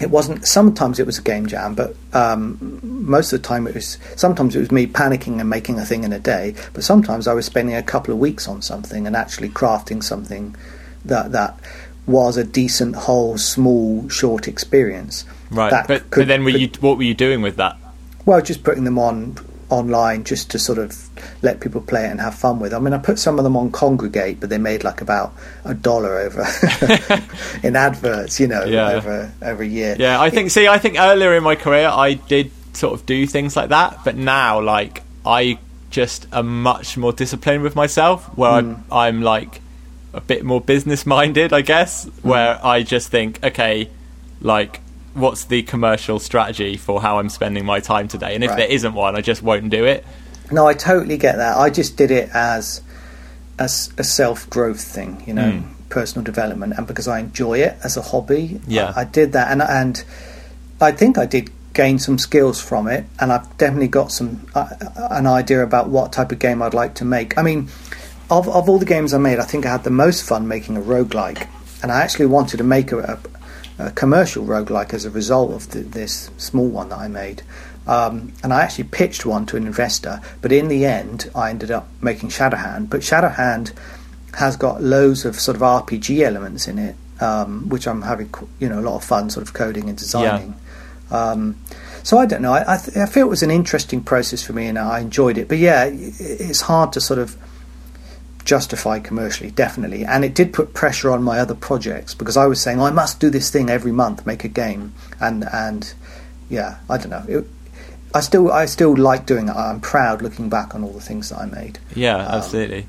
It 0.00 0.10
wasn't. 0.10 0.46
Sometimes 0.46 0.98
it 0.98 1.06
was 1.06 1.18
a 1.18 1.22
game 1.22 1.46
jam, 1.46 1.74
but 1.74 1.96
um, 2.12 2.78
most 2.82 3.32
of 3.32 3.40
the 3.40 3.48
time 3.48 3.66
it 3.66 3.74
was. 3.74 3.98
Sometimes 4.16 4.54
it 4.54 4.60
was 4.60 4.70
me 4.70 4.86
panicking 4.86 5.40
and 5.40 5.48
making 5.48 5.78
a 5.78 5.86
thing 5.86 6.04
in 6.04 6.12
a 6.12 6.18
day, 6.18 6.54
but 6.74 6.84
sometimes 6.84 7.26
I 7.26 7.32
was 7.32 7.46
spending 7.46 7.74
a 7.74 7.82
couple 7.82 8.12
of 8.12 8.20
weeks 8.20 8.46
on 8.46 8.60
something 8.60 9.06
and 9.06 9.16
actually 9.16 9.48
crafting 9.48 10.02
something 10.04 10.54
that 11.06 11.32
that 11.32 11.58
was 12.06 12.36
a 12.36 12.44
decent, 12.44 12.94
whole, 12.94 13.38
small, 13.38 14.08
short 14.08 14.46
experience. 14.46 15.24
Right, 15.50 15.70
but, 15.88 16.10
could- 16.10 16.20
but 16.22 16.28
then 16.28 16.44
were 16.44 16.52
could- 16.52 16.60
you 16.60 16.68
what 16.80 16.98
were 16.98 17.02
you 17.04 17.14
doing 17.14 17.40
with 17.40 17.56
that? 17.56 17.76
Well, 18.26 18.42
just 18.42 18.64
putting 18.64 18.84
them 18.84 18.98
on 18.98 19.36
online 19.68 20.22
just 20.24 20.50
to 20.52 20.58
sort 20.58 20.78
of 20.78 20.94
let 21.42 21.60
people 21.60 21.80
play 21.80 22.04
it 22.06 22.10
and 22.10 22.20
have 22.20 22.34
fun 22.34 22.60
with. 22.60 22.72
I 22.72 22.78
mean, 22.78 22.92
I 22.92 22.98
put 22.98 23.18
some 23.18 23.38
of 23.38 23.44
them 23.44 23.56
on 23.56 23.70
Kongregate, 23.72 24.38
but 24.40 24.48
they 24.50 24.58
made 24.58 24.84
like 24.84 25.00
about 25.00 25.32
a 25.64 25.74
dollar 25.74 26.18
over 26.18 26.46
in 27.62 27.76
adverts, 27.76 28.38
you 28.40 28.46
know, 28.46 28.64
Yeah. 28.64 28.90
over 28.92 29.32
over 29.42 29.62
a 29.62 29.66
year. 29.66 29.96
Yeah, 29.98 30.20
I 30.20 30.30
think. 30.30 30.50
See, 30.50 30.68
I 30.68 30.78
think 30.78 30.96
earlier 30.98 31.34
in 31.36 31.42
my 31.42 31.56
career, 31.56 31.88
I 31.88 32.14
did 32.14 32.50
sort 32.74 32.94
of 32.98 33.06
do 33.06 33.26
things 33.26 33.56
like 33.56 33.70
that, 33.70 34.00
but 34.04 34.16
now, 34.16 34.60
like, 34.60 35.02
I 35.24 35.58
just 35.90 36.26
am 36.32 36.62
much 36.62 36.96
more 36.96 37.12
disciplined 37.12 37.62
with 37.62 37.74
myself. 37.74 38.26
Where 38.36 38.50
I'm, 38.50 38.84
I'm 38.92 39.22
like 39.22 39.60
a 40.12 40.20
bit 40.20 40.44
more 40.44 40.60
business 40.60 41.06
minded, 41.06 41.52
I 41.52 41.62
guess. 41.62 42.04
Hmm. 42.04 42.28
Where 42.28 42.60
I 42.64 42.82
just 42.82 43.08
think, 43.08 43.42
okay, 43.42 43.88
like, 44.40 44.80
what's 45.16 45.44
the 45.44 45.62
commercial 45.62 46.18
strategy 46.18 46.76
for 46.76 47.00
how 47.00 47.18
I'm 47.18 47.28
spending 47.28 47.64
my 47.64 47.80
time 47.80 48.06
today? 48.08 48.34
And 48.34 48.44
if 48.44 48.50
Right. 48.50 48.58
there 48.58 48.68
isn't 48.68 48.94
one, 48.94 49.16
I 49.16 49.20
just 49.20 49.42
won't 49.42 49.70
do 49.70 49.84
it. 49.84 50.04
No, 50.52 50.66
I 50.66 50.74
totally 50.74 51.16
get 51.16 51.36
that. 51.38 51.56
I 51.56 51.70
just 51.70 51.96
did 51.96 52.10
it 52.10 52.30
as 52.34 52.80
as 53.58 53.88
a 53.96 54.04
self 54.04 54.48
growth 54.50 54.82
thing, 54.82 55.22
you 55.26 55.32
know, 55.32 55.50
Mm. 55.50 55.62
personal 55.88 56.22
development, 56.22 56.74
and 56.76 56.86
because 56.86 57.08
I 57.08 57.20
enjoy 57.20 57.60
it 57.60 57.74
as 57.82 57.96
a 57.96 58.02
hobby. 58.02 58.60
Yeah. 58.68 58.92
I, 58.94 59.00
I 59.00 59.04
did 59.04 59.32
that, 59.32 59.50
and 59.50 59.62
and 59.62 60.04
I 60.80 60.92
think 60.92 61.16
I 61.16 61.24
did 61.24 61.50
gain 61.72 61.98
some 61.98 62.18
skills 62.18 62.60
from 62.60 62.86
it, 62.86 63.04
and 63.18 63.32
I've 63.32 63.48
definitely 63.56 63.88
got 63.88 64.12
some 64.12 64.40
uh, 64.54 64.66
an 65.10 65.26
idea 65.26 65.62
about 65.62 65.88
what 65.88 66.12
type 66.12 66.32
of 66.32 66.38
game 66.38 66.60
I'd 66.62 66.74
like 66.74 66.94
to 66.96 67.04
make. 67.06 67.36
I 67.38 67.42
mean, 67.42 67.68
of 68.30 68.46
of 68.48 68.68
all 68.68 68.78
the 68.78 68.84
games 68.84 69.14
I 69.14 69.18
made, 69.18 69.38
I 69.38 69.44
think 69.44 69.64
I 69.64 69.70
had 69.70 69.84
the 69.84 69.90
most 69.90 70.22
fun 70.22 70.46
making 70.46 70.76
a 70.76 70.80
roguelike, 70.82 71.46
and 71.82 71.90
I 71.90 72.02
actually 72.02 72.26
wanted 72.26 72.58
to 72.58 72.64
make 72.64 72.92
a, 72.92 73.18
a, 73.78 73.86
a 73.86 73.90
commercial 73.90 74.44
roguelike 74.44 74.92
as 74.94 75.04
a 75.04 75.10
result 75.10 75.52
of 75.52 75.70
the, 75.70 75.80
this 75.80 76.30
small 76.36 76.68
one 76.68 76.88
that 76.90 76.98
I 76.98 77.08
made. 77.08 77.42
Um, 77.86 78.32
and 78.42 78.52
I 78.52 78.62
actually 78.62 78.84
pitched 78.84 79.24
one 79.24 79.46
to 79.46 79.56
an 79.56 79.66
investor, 79.66 80.20
but 80.42 80.50
in 80.50 80.68
the 80.68 80.84
end, 80.84 81.30
I 81.34 81.50
ended 81.50 81.70
up 81.70 81.88
making 82.00 82.30
Shadowhand. 82.30 82.90
But 82.90 83.00
Shadowhand 83.00 83.72
has 84.34 84.56
got 84.56 84.82
loads 84.82 85.24
of 85.24 85.38
sort 85.38 85.56
of 85.56 85.62
RPG 85.62 86.20
elements 86.20 86.66
in 86.66 86.78
it, 86.78 86.96
um, 87.20 87.68
which 87.68 87.86
I'm 87.86 88.02
having 88.02 88.32
you 88.58 88.68
know 88.68 88.80
a 88.80 88.82
lot 88.82 88.96
of 88.96 89.04
fun 89.04 89.30
sort 89.30 89.46
of 89.46 89.54
coding 89.54 89.88
and 89.88 89.96
designing. 89.96 90.54
Um, 91.10 91.56
so 92.02 92.18
I 92.18 92.26
don't 92.26 92.42
know. 92.42 92.52
I, 92.52 92.74
I, 92.74 92.76
th- 92.76 92.96
I 92.96 93.06
feel 93.06 93.26
it 93.26 93.30
was 93.30 93.42
an 93.42 93.50
interesting 93.50 94.02
process 94.02 94.42
for 94.42 94.52
me, 94.52 94.66
and 94.66 94.78
I 94.78 95.00
enjoyed 95.00 95.38
it. 95.38 95.48
But 95.48 95.58
yeah, 95.58 95.88
it's 95.88 96.62
hard 96.62 96.92
to 96.94 97.00
sort 97.00 97.18
of 97.18 97.36
justify 98.46 98.98
commercially, 99.00 99.50
definitely. 99.50 100.04
And 100.06 100.24
it 100.24 100.34
did 100.34 100.54
put 100.54 100.72
pressure 100.72 101.10
on 101.10 101.22
my 101.22 101.38
other 101.38 101.54
projects 101.54 102.14
because 102.14 102.38
I 102.38 102.46
was 102.46 102.58
saying 102.62 102.80
I 102.80 102.90
must 102.90 103.20
do 103.20 103.28
this 103.28 103.50
thing 103.50 103.68
every 103.68 103.92
month, 103.92 104.24
make 104.24 104.44
a 104.44 104.48
game, 104.48 104.94
and 105.20 105.44
and 105.52 105.92
yeah, 106.48 106.78
I 106.88 106.96
don't 106.96 107.10
know. 107.10 107.24
It, 107.28 107.44
I 108.14 108.20
still 108.20 108.50
I 108.50 108.64
still 108.64 108.96
like 108.96 109.26
doing 109.26 109.48
it. 109.48 109.54
I'm 109.54 109.80
proud 109.80 110.22
looking 110.22 110.48
back 110.48 110.74
on 110.74 110.82
all 110.82 110.92
the 110.92 111.00
things 111.02 111.28
that 111.28 111.38
I 111.40 111.46
made. 111.46 111.78
Yeah, 111.94 112.16
Um, 112.16 112.34
absolutely. 112.38 112.86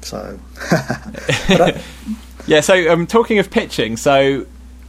So, 0.00 0.38
I, 0.70 1.80
Yeah, 2.46 2.60
so 2.60 2.74
I'm 2.74 3.00
um, 3.00 3.06
talking 3.06 3.38
of 3.38 3.50
pitching, 3.50 3.96
so 3.96 4.46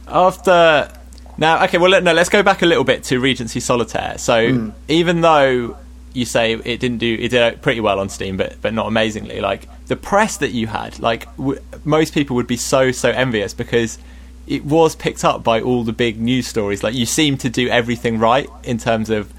after 0.08 0.90
now, 1.38 1.62
okay, 1.64 1.78
well, 1.78 1.90
let- 1.90 2.02
no, 2.04 2.12
let's 2.12 2.28
go 2.28 2.42
back 2.42 2.62
a 2.62 2.66
little 2.66 2.84
bit 2.84 3.04
to 3.04 3.18
Regency 3.20 3.60
Solitaire. 3.60 4.18
So 4.18 4.48
Hmm. 4.52 4.70
even 4.88 5.20
though 5.20 5.76
you 6.14 6.24
say 6.24 6.52
it 6.54 6.80
didn't 6.80 6.98
do, 6.98 7.16
it 7.20 7.28
did 7.28 7.60
pretty 7.60 7.80
well 7.80 8.00
on 8.00 8.08
Steam, 8.08 8.36
but 8.36 8.56
but 8.62 8.72
not 8.72 8.86
amazingly. 8.86 9.40
Like 9.40 9.68
the 9.86 9.96
press 9.96 10.38
that 10.38 10.52
you 10.52 10.66
had, 10.66 10.98
like 11.00 11.26
w- 11.36 11.60
most 11.84 12.14
people 12.14 12.36
would 12.36 12.46
be 12.46 12.56
so 12.56 12.92
so 12.92 13.10
envious 13.10 13.52
because 13.52 13.98
it 14.46 14.64
was 14.64 14.94
picked 14.94 15.24
up 15.24 15.42
by 15.42 15.60
all 15.60 15.84
the 15.84 15.92
big 15.92 16.20
news 16.20 16.46
stories. 16.46 16.82
Like 16.82 16.94
you 16.94 17.06
seem 17.06 17.36
to 17.38 17.50
do 17.50 17.68
everything 17.68 18.18
right 18.18 18.48
in 18.62 18.78
terms 18.78 19.10
of 19.10 19.32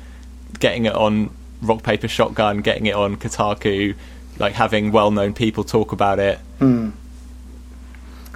getting 0.60 0.86
it 0.86 0.94
on 0.94 1.30
Rock 1.62 1.84
Paper 1.84 2.08
Shotgun, 2.08 2.60
getting 2.60 2.86
it 2.86 2.96
on 2.96 3.16
Kotaku, 3.16 3.96
like 4.38 4.54
having 4.54 4.92
well 4.92 5.12
known 5.12 5.34
people 5.34 5.64
talk 5.64 5.92
about 5.92 6.20
it. 6.20 6.40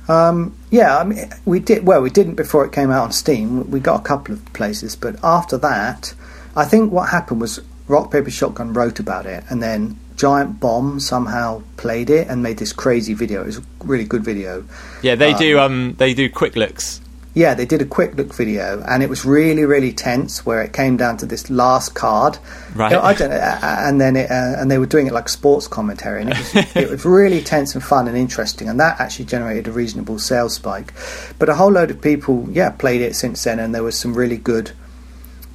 Um, 0.08 0.56
yeah, 0.72 0.98
I 0.98 1.04
mean, 1.04 1.30
we 1.46 1.60
did 1.60 1.86
well. 1.86 2.02
We 2.02 2.10
didn't 2.10 2.36
before 2.36 2.66
it 2.66 2.72
came 2.72 2.90
out 2.90 3.04
on 3.04 3.12
Steam. 3.12 3.70
We 3.70 3.80
got 3.80 4.00
a 4.00 4.04
couple 4.04 4.34
of 4.34 4.54
places, 4.54 4.96
but 4.96 5.24
after 5.24 5.58
that, 5.60 6.16
I 6.56 6.66
think 6.66 6.92
what 6.92 7.10
happened 7.10 7.42
was 7.42 7.60
Rock 7.90 8.12
Paper 8.12 8.30
Shotgun 8.30 8.72
wrote 8.72 9.00
about 9.00 9.26
it, 9.26 9.44
and 9.50 9.62
then 9.62 10.00
Giant 10.16 10.60
Bomb 10.60 11.00
somehow 11.00 11.64
played 11.76 12.12
it 12.12 12.28
and 12.28 12.44
made 12.44 12.58
this 12.58 12.72
crazy 12.72 13.16
video. 13.16 13.42
It 13.42 13.48
was 13.48 13.58
a 13.58 13.64
really 13.84 14.04
good 14.04 14.24
video. 14.24 14.64
Yeah, 15.02 15.16
they 15.16 15.34
do. 15.34 15.60
Um, 15.60 15.96
they 15.98 16.14
do 16.14 16.30
quick 16.30 16.56
looks. 16.56 17.02
Yeah, 17.34 17.54
they 17.54 17.66
did 17.66 17.82
a 17.82 17.86
quick 17.86 18.16
look 18.16 18.34
video, 18.34 18.84
and 18.88 19.02
it 19.02 19.10
was 19.10 19.26
really, 19.26 19.66
really 19.66 19.92
tense. 19.92 20.46
Where 20.46 20.62
it 20.62 20.72
came 20.72 20.98
down 20.98 21.18
to 21.18 21.26
this 21.26 21.50
last 21.50 21.96
card, 21.96 22.38
Right. 22.76 22.92
You 22.92 22.98
know, 22.98 23.04
I 23.04 23.14
don't 23.16 23.32
know, 23.32 23.38
and 23.38 24.00
then 24.00 24.16
it, 24.16 24.30
uh, 24.30 24.56
and 24.58 24.70
they 24.70 24.78
were 24.78 24.86
doing 24.86 25.08
it 25.08 25.14
like 25.14 25.28
sports 25.28 25.68
commentary, 25.68 26.22
and 26.22 26.32
it 26.32 26.38
was, 26.38 26.56
it 26.76 26.90
was 26.90 27.06
really 27.06 27.42
tense 27.42 27.74
and 27.74 27.84
fun 27.84 28.08
and 28.08 28.16
interesting, 28.16 28.70
and 28.70 28.80
that 28.80 29.00
actually 29.00 29.26
generated 29.26 29.68
a 29.68 29.72
reasonable 29.72 30.20
sales 30.20 30.54
spike. 30.54 30.94
But 31.40 31.50
a 31.50 31.56
whole 31.56 31.72
load 31.72 31.90
of 31.90 32.02
people, 32.02 32.48
yeah, 32.52 32.70
played 32.70 33.02
it 33.02 33.16
since 33.16 33.44
then, 33.44 33.58
and 33.58 33.74
there 33.74 33.84
was 33.84 33.98
some 33.98 34.14
really 34.14 34.38
good 34.38 34.74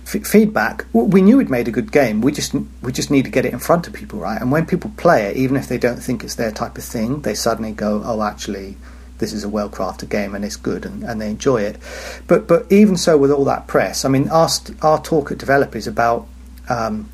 f- 0.06 0.26
feedback. 0.26 0.84
We 0.92 1.20
knew 1.22 1.38
we'd 1.38 1.50
made 1.50 1.68
a 1.68 1.72
good 1.72 1.92
game. 1.92 2.20
We 2.20 2.32
just 2.32 2.54
we 2.82 2.92
just 2.92 3.10
need 3.10 3.24
to 3.24 3.30
get 3.30 3.44
it 3.44 3.52
in 3.52 3.58
front 3.58 3.86
of 3.86 3.92
people, 3.92 4.18
right? 4.18 4.40
And 4.40 4.50
when 4.50 4.66
people 4.66 4.92
play 4.96 5.26
it, 5.26 5.36
even 5.36 5.56
if 5.56 5.68
they 5.68 5.78
don't 5.78 6.02
think 6.02 6.24
it's 6.24 6.36
their 6.36 6.52
type 6.52 6.78
of 6.78 6.84
thing, 6.84 7.22
they 7.22 7.34
suddenly 7.34 7.72
go, 7.72 8.02
"Oh, 8.04 8.22
actually, 8.22 8.76
this 9.18 9.32
is 9.32 9.44
a 9.44 9.48
well 9.48 9.68
crafted 9.68 10.10
game 10.10 10.34
and 10.34 10.44
it's 10.44 10.56
good 10.56 10.84
and, 10.84 11.02
and 11.02 11.20
they 11.20 11.30
enjoy 11.30 11.62
it. 11.62 11.78
But 12.26 12.46
but 12.46 12.70
even 12.70 12.96
so, 12.96 13.16
with 13.16 13.30
all 13.30 13.44
that 13.46 13.66
press, 13.66 14.04
I 14.04 14.08
mean, 14.08 14.28
our 14.30 14.48
our 14.82 15.00
talk 15.02 15.32
at 15.32 15.38
Develop 15.38 15.76
is 15.76 15.86
about. 15.86 16.26
Um, 16.68 17.10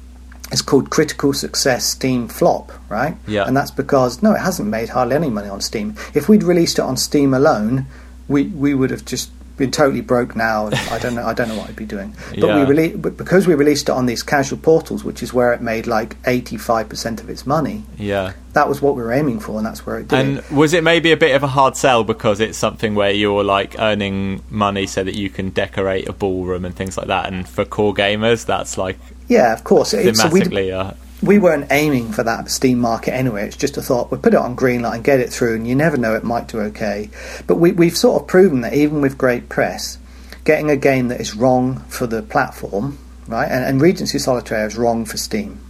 it's 0.53 0.62
called 0.62 0.91
Critical 0.91 1.32
Success 1.32 1.84
Steam 1.84 2.26
Flop, 2.26 2.72
right? 2.88 3.16
Yeah. 3.28 3.45
And 3.47 3.57
that's 3.57 3.70
because 3.70 4.20
no, 4.20 4.34
it 4.34 4.41
hasn't 4.41 4.68
made 4.68 4.88
hardly 4.88 5.14
any 5.14 5.30
money 5.30 5.49
on 5.49 5.61
Steam. 5.61 5.95
If 6.12 6.28
we'd 6.28 6.43
released 6.43 6.80
it 6.80 6.82
on 6.82 6.97
Steam 6.97 7.34
alone, 7.34 7.86
we 8.26 8.47
we 8.47 8.74
would 8.74 8.91
have 8.91 9.05
just 9.05 9.30
been 9.61 9.70
totally 9.70 10.00
broke 10.00 10.34
now. 10.34 10.66
I 10.90 10.98
don't 10.98 11.14
know. 11.14 11.24
I 11.24 11.32
don't 11.34 11.48
know 11.48 11.56
what 11.56 11.68
I'd 11.68 11.76
be 11.76 11.84
doing. 11.84 12.14
But 12.30 12.38
Yeah. 12.38 12.64
we 12.66 12.74
rele- 12.74 13.00
but 13.00 13.16
because 13.16 13.46
we 13.46 13.54
released 13.54 13.88
it 13.88 13.92
on 13.92 14.06
these 14.06 14.24
casual 14.24 14.58
portals, 14.58 15.04
which 15.04 15.22
is 15.22 15.32
where 15.32 15.52
it 15.52 15.61
made 15.61 15.86
like 15.86 16.16
eighty 16.26 16.56
five 16.56 16.88
percent 16.88 17.20
of 17.20 17.30
its 17.30 17.46
money. 17.46 17.84
Yeah. 17.96 18.32
That 18.54 18.68
was 18.68 18.82
what 18.82 18.96
we 18.96 19.02
were 19.02 19.12
aiming 19.12 19.38
for, 19.38 19.56
and 19.58 19.64
that's 19.64 19.86
where 19.86 19.98
it 20.00 20.08
did. 20.08 20.18
And 20.18 20.42
was 20.50 20.72
it 20.72 20.82
maybe 20.82 21.12
a 21.12 21.16
bit 21.16 21.36
of 21.36 21.44
a 21.44 21.46
hard 21.46 21.76
sell 21.76 22.02
because 22.02 22.40
it's 22.40 22.58
something 22.58 22.96
where 22.96 23.12
you're 23.12 23.44
like 23.44 23.76
earning 23.78 24.42
money 24.50 24.86
so 24.86 25.04
that 25.04 25.14
you 25.14 25.30
can 25.30 25.50
decorate 25.50 26.08
a 26.08 26.12
ballroom 26.12 26.64
and 26.64 26.74
things 26.74 26.96
like 26.96 27.06
that? 27.06 27.32
And 27.32 27.48
for 27.48 27.64
core 27.64 27.94
gamers, 27.94 28.44
that's 28.46 28.76
like 28.76 28.98
yeah, 29.28 29.52
of 29.52 29.62
course. 29.62 29.94
It's, 29.94 30.20
thematically. 30.20 30.72
Uh, 30.72 30.94
we 31.22 31.38
weren't 31.38 31.66
aiming 31.70 32.12
for 32.12 32.22
that 32.22 32.50
Steam 32.50 32.78
market 32.78 33.14
anyway. 33.14 33.46
It's 33.46 33.56
just 33.56 33.76
a 33.76 33.82
thought. 33.82 34.10
We 34.10 34.18
put 34.18 34.34
it 34.34 34.38
on 34.40 34.56
Greenlight 34.56 34.94
and 34.96 35.04
get 35.04 35.20
it 35.20 35.30
through, 35.30 35.56
and 35.56 35.66
you 35.66 35.74
never 35.74 35.96
know, 35.96 36.14
it 36.14 36.24
might 36.24 36.48
do 36.48 36.60
okay. 36.60 37.10
But 37.46 37.56
we, 37.56 37.72
we've 37.72 37.96
sort 37.96 38.22
of 38.22 38.28
proven 38.28 38.62
that 38.62 38.74
even 38.74 39.00
with 39.00 39.18
great 39.18 39.48
press, 39.48 39.98
getting 40.44 40.70
a 40.70 40.76
game 40.76 41.08
that 41.08 41.20
is 41.20 41.34
wrong 41.34 41.80
for 41.88 42.06
the 42.06 42.22
platform, 42.22 42.98
right? 43.26 43.48
And, 43.50 43.64
and 43.64 43.80
Regency 43.80 44.18
Solitaire 44.18 44.66
is 44.66 44.76
wrong 44.76 45.04
for 45.04 45.16
Steam. 45.16 45.60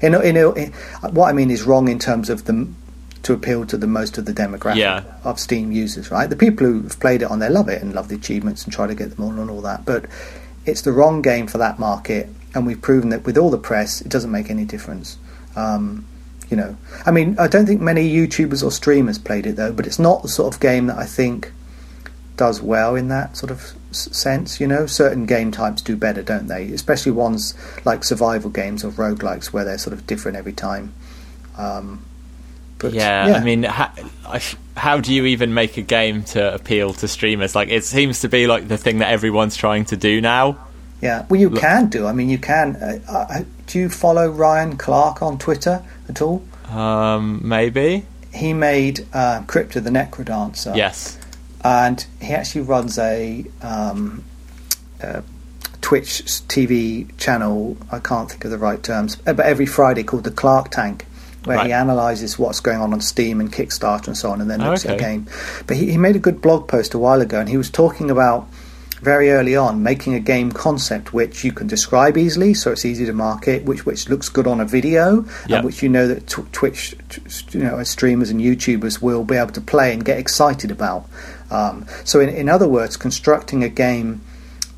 In, 0.00 0.14
in, 0.14 0.36
in, 0.36 0.72
what 1.12 1.28
I 1.28 1.32
mean 1.32 1.50
is 1.50 1.64
wrong 1.64 1.88
in 1.88 1.98
terms 1.98 2.30
of 2.30 2.44
the 2.46 2.66
to 3.22 3.32
appeal 3.32 3.66
to 3.66 3.76
the 3.76 3.88
most 3.88 4.18
of 4.18 4.24
the 4.24 4.32
demographic 4.32 4.76
Yeah. 4.76 5.02
of 5.24 5.40
Steam 5.40 5.72
users, 5.72 6.12
right? 6.12 6.30
The 6.30 6.36
people 6.36 6.64
who've 6.64 7.00
played 7.00 7.22
it 7.22 7.30
on 7.30 7.40
there 7.40 7.50
love 7.50 7.68
it 7.68 7.82
and 7.82 7.92
love 7.92 8.08
the 8.08 8.14
achievements 8.14 8.62
and 8.62 8.72
try 8.72 8.86
to 8.86 8.94
get 8.94 9.16
them 9.16 9.24
all 9.24 9.32
and 9.32 9.50
all 9.50 9.60
that. 9.62 9.84
But 9.84 10.04
it's 10.64 10.82
the 10.82 10.92
wrong 10.92 11.22
game 11.22 11.48
for 11.48 11.58
that 11.58 11.80
market, 11.80 12.28
and 12.56 12.66
we've 12.66 12.80
proven 12.80 13.10
that 13.10 13.24
with 13.24 13.36
all 13.36 13.50
the 13.50 13.58
press, 13.58 14.00
it 14.00 14.08
doesn't 14.08 14.30
make 14.30 14.50
any 14.50 14.64
difference. 14.64 15.18
Um, 15.54 16.06
you 16.48 16.56
know, 16.56 16.76
I 17.04 17.10
mean, 17.10 17.38
I 17.38 17.48
don't 17.48 17.66
think 17.66 17.82
many 17.82 18.10
YouTubers 18.10 18.64
or 18.64 18.70
streamers 18.70 19.18
played 19.18 19.46
it 19.46 19.56
though, 19.56 19.72
but 19.72 19.86
it's 19.86 19.98
not 19.98 20.22
the 20.22 20.28
sort 20.28 20.54
of 20.54 20.60
game 20.60 20.86
that 20.86 20.96
I 20.96 21.04
think 21.04 21.52
does 22.36 22.62
well 22.62 22.94
in 22.94 23.08
that 23.08 23.36
sort 23.36 23.50
of 23.50 23.74
sense. 23.90 24.58
You 24.58 24.66
know, 24.66 24.86
certain 24.86 25.26
game 25.26 25.52
types 25.52 25.82
do 25.82 25.96
better, 25.96 26.22
don't 26.22 26.46
they? 26.46 26.72
Especially 26.72 27.12
ones 27.12 27.54
like 27.84 28.04
survival 28.04 28.50
games 28.50 28.84
or 28.84 28.90
roguelikes 28.92 29.46
where 29.46 29.64
they're 29.64 29.78
sort 29.78 29.92
of 29.92 30.06
different 30.06 30.38
every 30.38 30.52
time. 30.52 30.94
Um, 31.58 32.04
but 32.78 32.92
yeah, 32.92 33.38
I 33.38 33.44
mean, 33.44 33.64
how, 33.64 33.90
how 34.76 35.00
do 35.00 35.12
you 35.12 35.26
even 35.26 35.52
make 35.52 35.76
a 35.76 35.82
game 35.82 36.22
to 36.24 36.54
appeal 36.54 36.92
to 36.94 37.08
streamers? 37.08 37.54
Like, 37.54 37.68
it 37.68 37.84
seems 37.84 38.20
to 38.20 38.28
be 38.28 38.46
like 38.46 38.68
the 38.68 38.76
thing 38.78 38.98
that 38.98 39.10
everyone's 39.10 39.56
trying 39.56 39.86
to 39.86 39.96
do 39.96 40.20
now. 40.20 40.65
Yeah, 41.02 41.26
well, 41.28 41.40
you 41.40 41.50
can 41.50 41.88
do. 41.88 42.06
I 42.06 42.12
mean, 42.12 42.28
you 42.30 42.38
can. 42.38 42.76
Uh, 42.76 42.98
uh, 43.08 43.42
do 43.66 43.78
you 43.78 43.88
follow 43.88 44.30
Ryan 44.30 44.76
Clark 44.76 45.22
on 45.22 45.38
Twitter 45.38 45.82
at 46.08 46.22
all? 46.22 46.42
Um, 46.70 47.40
maybe. 47.46 48.04
He 48.32 48.52
made 48.52 49.06
uh, 49.12 49.42
Crypt 49.46 49.76
of 49.76 49.84
the 49.84 49.90
NecroDancer. 49.90 50.76
Yes. 50.76 51.18
and 51.64 52.04
he 52.20 52.32
actually 52.32 52.62
runs 52.62 52.98
a, 52.98 53.44
um, 53.62 54.24
a 55.00 55.22
Twitch 55.80 56.22
TV 56.48 57.16
channel. 57.18 57.76
I 57.92 57.98
can't 57.98 58.30
think 58.30 58.44
of 58.44 58.50
the 58.50 58.58
right 58.58 58.82
terms, 58.82 59.16
uh, 59.26 59.32
but 59.32 59.46
every 59.46 59.66
Friday 59.66 60.02
called 60.02 60.24
the 60.24 60.30
Clark 60.30 60.70
Tank, 60.70 61.06
where 61.44 61.64
he 61.64 61.72
analyzes 61.72 62.38
what's 62.38 62.58
going 62.60 62.78
on 62.80 62.92
on 62.92 63.00
Steam 63.00 63.40
and 63.40 63.52
Kickstarter 63.52 64.08
and 64.08 64.16
so 64.16 64.30
on, 64.30 64.40
and 64.40 64.50
then 64.50 64.60
Oh, 64.62 64.70
looks 64.70 64.84
at 64.84 64.96
a 64.96 64.98
game. 64.98 65.26
But 65.66 65.76
he, 65.76 65.92
he 65.92 65.98
made 65.98 66.16
a 66.16 66.18
good 66.20 66.40
blog 66.42 66.66
post 66.68 66.94
a 66.94 66.98
while 66.98 67.20
ago, 67.20 67.38
and 67.38 67.48
he 67.48 67.56
was 67.56 67.70
talking 67.70 68.10
about 68.10 68.48
very 69.00 69.30
early 69.30 69.54
on 69.56 69.82
making 69.82 70.14
a 70.14 70.20
game 70.20 70.50
concept 70.52 71.12
which 71.12 71.44
you 71.44 71.52
can 71.52 71.66
describe 71.66 72.16
easily, 72.16 72.54
so 72.54 72.72
it's 72.72 72.84
easy 72.84 73.04
to 73.06 73.12
market, 73.12 73.64
which 73.64 73.84
which 73.86 74.08
looks 74.08 74.28
good 74.28 74.46
on 74.46 74.60
a 74.60 74.64
video, 74.64 75.24
Yeah. 75.46 75.56
and 75.56 75.64
which 75.66 75.82
you 75.82 75.88
know 75.88 76.08
that 76.08 76.26
tw- 76.26 76.50
Twitch, 76.52 76.94
t- 77.08 77.22
you 77.58 77.64
know, 77.64 77.82
streamers 77.84 78.30
and 78.30 78.40
YouTubers 78.40 79.02
will 79.02 79.24
be 79.24 79.36
able 79.36 79.52
to 79.52 79.60
play 79.60 79.92
and 79.92 80.04
get 80.04 80.18
excited 80.18 80.70
about. 80.70 81.06
Um, 81.50 81.86
so, 82.04 82.20
in, 82.20 82.28
in 82.28 82.48
other 82.48 82.66
words, 82.68 82.96
constructing 82.96 83.62
a 83.62 83.68
game 83.68 84.20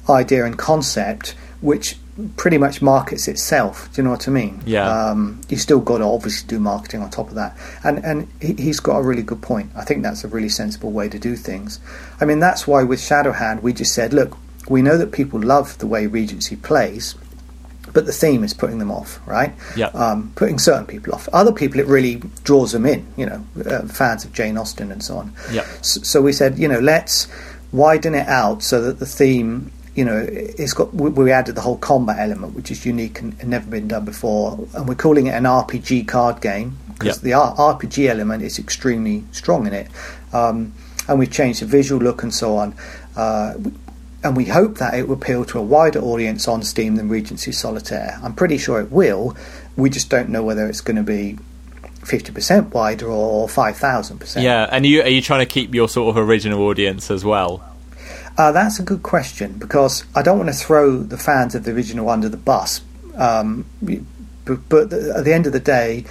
idea 0.09 0.45
and 0.45 0.57
concept 0.59 1.35
which 1.61 1.97
pretty 2.37 2.59
much 2.59 2.83
markets 2.83 3.29
itself. 3.29 3.89
Do 3.93 4.01
you 4.01 4.05
know 4.05 4.11
what 4.11 4.27
I 4.29 4.31
mean? 4.31 4.61
Yeah. 4.67 4.89
Um, 4.89 5.41
you 5.49 5.57
still 5.57 5.81
got 5.81 5.99
to 5.99 6.05
obviously 6.05 6.49
do 6.49 6.59
marketing 6.59 7.03
on 7.03 7.11
top 7.11 7.29
of 7.29 7.35
that, 7.37 7.57
and 7.85 8.05
and 8.05 8.29
he, 8.41 8.55
he's 8.55 8.81
got 8.81 8.99
a 8.99 9.03
really 9.03 9.23
good 9.23 9.41
point. 9.43 9.71
I 9.77 9.85
think 9.85 10.03
that's 10.03 10.25
a 10.25 10.29
really 10.29 10.49
sensible 10.49 10.91
way 10.91 11.09
to 11.09 11.19
do 11.19 11.37
things. 11.37 11.79
I 12.21 12.25
mean, 12.25 12.41
that's 12.41 12.67
why 12.67 12.83
with 12.83 13.01
Shadowhand 13.01 13.63
we 13.63 13.73
just 13.73 13.95
said, 13.95 14.13
look, 14.13 14.37
we 14.69 14.83
know 14.83 14.99
that 14.99 15.13
people 15.13 15.41
love 15.41 15.79
the 15.79 15.87
way 15.87 16.07
Regency 16.07 16.57
plays. 16.57 17.15
But 17.95 18.05
the 18.05 18.13
theme 18.13 18.45
is 18.45 18.53
putting 18.53 18.79
them 18.79 18.91
off, 18.91 19.19
right? 19.27 19.55
Yeah. 19.75 19.87
Um, 19.87 20.31
putting 20.37 20.59
certain 20.59 20.85
people 20.85 21.15
off. 21.15 21.27
Other 21.33 21.53
people, 21.53 21.81
it 21.81 21.87
really 21.87 22.17
draws 22.45 22.73
them 22.73 22.85
in. 22.85 23.07
You 23.17 23.25
know, 23.27 23.47
uh, 23.65 23.87
fans 23.89 24.27
of 24.27 24.33
Jane 24.35 24.59
Austen 24.59 24.93
and 24.93 25.03
so 25.03 25.17
on. 25.17 25.33
Yeah. 25.51 25.63
S- 25.79 26.07
So 26.07 26.21
we 26.21 26.35
said, 26.35 26.59
you 26.59 26.69
know, 26.69 26.81
let's 26.81 27.29
widen 27.73 28.15
it 28.15 28.29
out 28.29 28.63
so 28.63 28.83
that 28.83 28.99
the 28.99 29.07
theme, 29.07 29.73
you 29.99 30.05
know, 30.05 30.25
it's 30.31 30.75
got. 30.75 30.95
We 30.95 31.11
we 31.11 31.33
added 31.33 31.57
the 31.57 31.61
whole 31.61 31.77
combat 31.77 32.19
element, 32.21 32.55
which 32.55 32.71
is 32.71 32.87
unique 32.87 33.21
and, 33.21 33.35
and 33.41 33.51
never 33.51 33.69
been 33.69 33.89
done 33.89 34.05
before, 34.05 34.57
and 34.75 34.87
we're 34.89 34.95
calling 34.95 35.27
it 35.27 35.33
an 35.35 35.43
RPG 35.43 36.07
card 36.07 36.41
game 36.41 36.79
because 36.93 37.17
Yeah. 37.17 37.23
the 37.25 37.33
R- 37.33 37.75
RPG 37.75 38.09
element 38.09 38.45
is 38.45 38.61
extremely 38.61 39.25
strong 39.33 39.67
in 39.67 39.73
it, 39.73 39.89
um, 40.33 40.73
and 41.09 41.19
we've 41.19 41.33
changed 41.33 41.63
the 41.63 41.67
visual 41.67 42.01
look 42.01 42.23
and 42.23 42.33
so 42.33 42.57
on. 42.59 42.75
Uh, 43.17 43.55
and 44.23 44.37
we 44.37 44.45
hope 44.45 44.79
that 44.79 44.95
it 44.95 45.09
will 45.09 45.17
appeal 45.17 45.45
to 45.47 45.59
a 45.59 45.63
wider 45.63 45.99
audience 46.01 46.47
on 46.47 46.63
Steam 46.63 46.95
than 46.95 47.09
Regency 47.09 47.51
Solitaire. 47.51 48.21
I'm 48.23 48.35
pretty 48.35 48.59
sure 48.59 48.81
it 48.81 48.93
will. 48.93 49.37
We 49.77 49.91
just 49.91 50.11
don't 50.11 50.29
know 50.29 50.45
whether 50.45 50.69
it's 50.69 50.81
going 50.81 50.97
to 50.97 51.03
be 51.03 51.39
50% 52.03 52.73
wider 52.73 53.07
or 53.09 53.49
5,000%. 53.49 54.43
Yeah, 54.43 54.69
and 54.71 54.87
you 54.87 55.03
are 55.03 55.09
you 55.09 55.23
trying 55.23 55.41
to 55.41 55.53
keep 55.53 55.75
your 55.75 55.89
sort 55.89 56.17
of 56.17 56.29
original 56.29 56.63
audience 56.63 57.11
as 57.11 57.25
well? 57.25 57.65
Uh, 58.39 58.53
that's 58.53 58.79
a 58.79 58.83
good 58.85 59.03
question 59.03 59.55
because 59.59 60.05
I 60.15 60.23
don't 60.23 60.39
want 60.39 60.49
to 60.49 60.55
throw 60.57 60.99
the 60.99 61.19
fans 61.19 61.55
of 61.57 61.65
the 61.65 61.73
original 61.73 62.09
under 62.09 62.29
the 62.29 62.37
bus. 62.37 62.81
Um, 63.17 63.67
but, 64.45 64.69
but 64.69 64.93
at 64.93 65.25
the 65.25 65.33
end 65.35 65.47
of 65.49 65.53
the 65.53 65.59
day, 65.61 66.05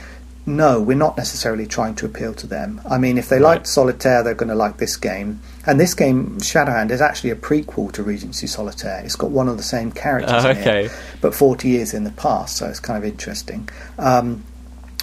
no, 0.46 0.82
we're 0.82 0.98
not 0.98 1.18
necessarily 1.18 1.66
trying 1.66 1.96
to 1.96 2.06
appeal 2.06 2.34
to 2.36 2.46
them. 2.48 2.82
I 2.90 2.98
mean, 2.98 3.18
if 3.18 3.30
they 3.30 3.38
Right. 3.38 3.56
liked 3.56 3.68
Solitaire, 3.68 4.24
they're 4.24 4.34
going 4.34 4.50
to 4.50 4.56
like 4.56 4.78
this 4.78 4.98
game. 4.98 5.40
And 5.66 5.80
this 5.80 5.94
game, 5.94 6.38
Shadowhand, 6.40 6.92
is 6.92 7.02
actually 7.02 7.32
a 7.32 7.36
prequel 7.36 7.92
to 7.94 8.04
Regency 8.04 8.46
Solitaire. 8.48 9.02
It's 9.06 9.16
got 9.16 9.32
one 9.32 9.48
of 9.48 9.58
the 9.58 9.64
same 9.64 9.92
characters 9.92 10.46
Oh, 10.46 10.50
in 10.50 10.58
okay. 10.58 10.86
it, 10.86 10.92
but 11.22 11.34
40 11.34 11.70
years 11.70 11.94
in 11.94 12.04
the 12.04 12.12
past, 12.12 12.58
so 12.58 12.68
it's 12.68 12.80
kind 12.80 12.98
of 12.98 13.04
interesting. 13.10 13.68
Um, 13.98 14.44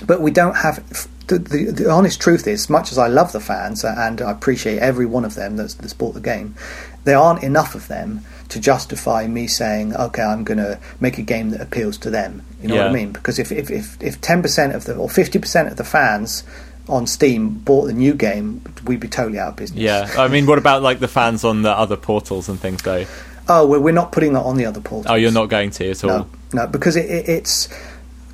but 0.07 0.21
we 0.21 0.31
don't 0.31 0.57
have. 0.57 1.09
The, 1.27 1.39
the, 1.39 1.65
the 1.71 1.91
honest 1.91 2.21
truth 2.21 2.47
is, 2.47 2.69
much 2.69 2.93
as 2.93 2.99
I 2.99 3.07
love 3.09 3.33
the 3.33 3.41
fans 3.41 3.83
uh, 3.83 3.95
and 3.97 4.21
I 4.21 4.31
appreciate 4.31 4.79
every 4.81 5.07
one 5.07 5.25
of 5.25 5.35
them 5.37 5.57
that's, 5.57 5.73
that's 5.73 5.95
bought 5.95 6.13
the 6.13 6.21
game, 6.21 6.55
there 7.05 7.19
aren't 7.19 7.43
enough 7.43 7.75
of 7.75 7.89
them 7.89 8.25
to 8.49 8.61
justify 8.61 9.27
me 9.27 9.47
saying, 9.47 9.95
okay, 9.95 10.23
I'm 10.23 10.45
going 10.45 10.59
to 10.59 10.79
make 11.01 11.19
a 11.19 11.23
game 11.23 11.51
that 11.51 11.61
appeals 11.61 11.99
to 11.99 12.11
them. 12.11 12.43
You 12.63 12.69
know 12.69 12.77
what 12.77 12.87
I 12.89 12.93
mean? 12.93 13.13
Because 13.13 13.39
if, 13.39 13.51
if, 13.53 13.71
if, 13.71 14.03
if 14.03 14.21
10% 14.21 14.75
of 14.75 14.85
the, 14.85 14.95
or 14.95 15.09
50% 15.09 15.71
of 15.71 15.77
the 15.77 15.85
fans 15.85 16.45
on 16.89 17.07
Steam 17.07 17.51
bought 17.59 17.87
the 17.87 17.93
new 17.93 18.15
game, 18.15 18.63
we'd 18.85 19.01
be 19.01 19.09
totally 19.09 19.39
out 19.39 19.51
of 19.51 19.57
business. 19.57 19.81
Yeah, 19.81 20.11
I 20.19 20.29
mean, 20.29 20.47
what 20.47 20.59
about 20.59 20.83
like 20.83 21.01
the 21.01 21.09
fans 21.09 21.45
on 21.45 21.63
the 21.63 21.71
other 21.71 21.97
portals 21.97 22.49
and 22.49 22.61
things 22.61 22.83
though? 22.83 23.07
Oh, 23.49 23.67
well, 23.67 23.81
we're 23.81 23.93
not 23.93 24.13
putting 24.13 24.33
that 24.35 24.43
on 24.43 24.57
the 24.57 24.67
other 24.67 24.81
portals. 24.81 25.07
Oh, 25.09 25.15
you're 25.15 25.33
not 25.33 25.49
going 25.49 25.71
to 25.71 25.91
at 25.91 26.05
all. 26.05 26.11
No, 26.11 26.31
no, 26.53 26.67
because 26.67 26.97
it, 26.97 27.11
it, 27.11 27.29
it's 27.29 27.69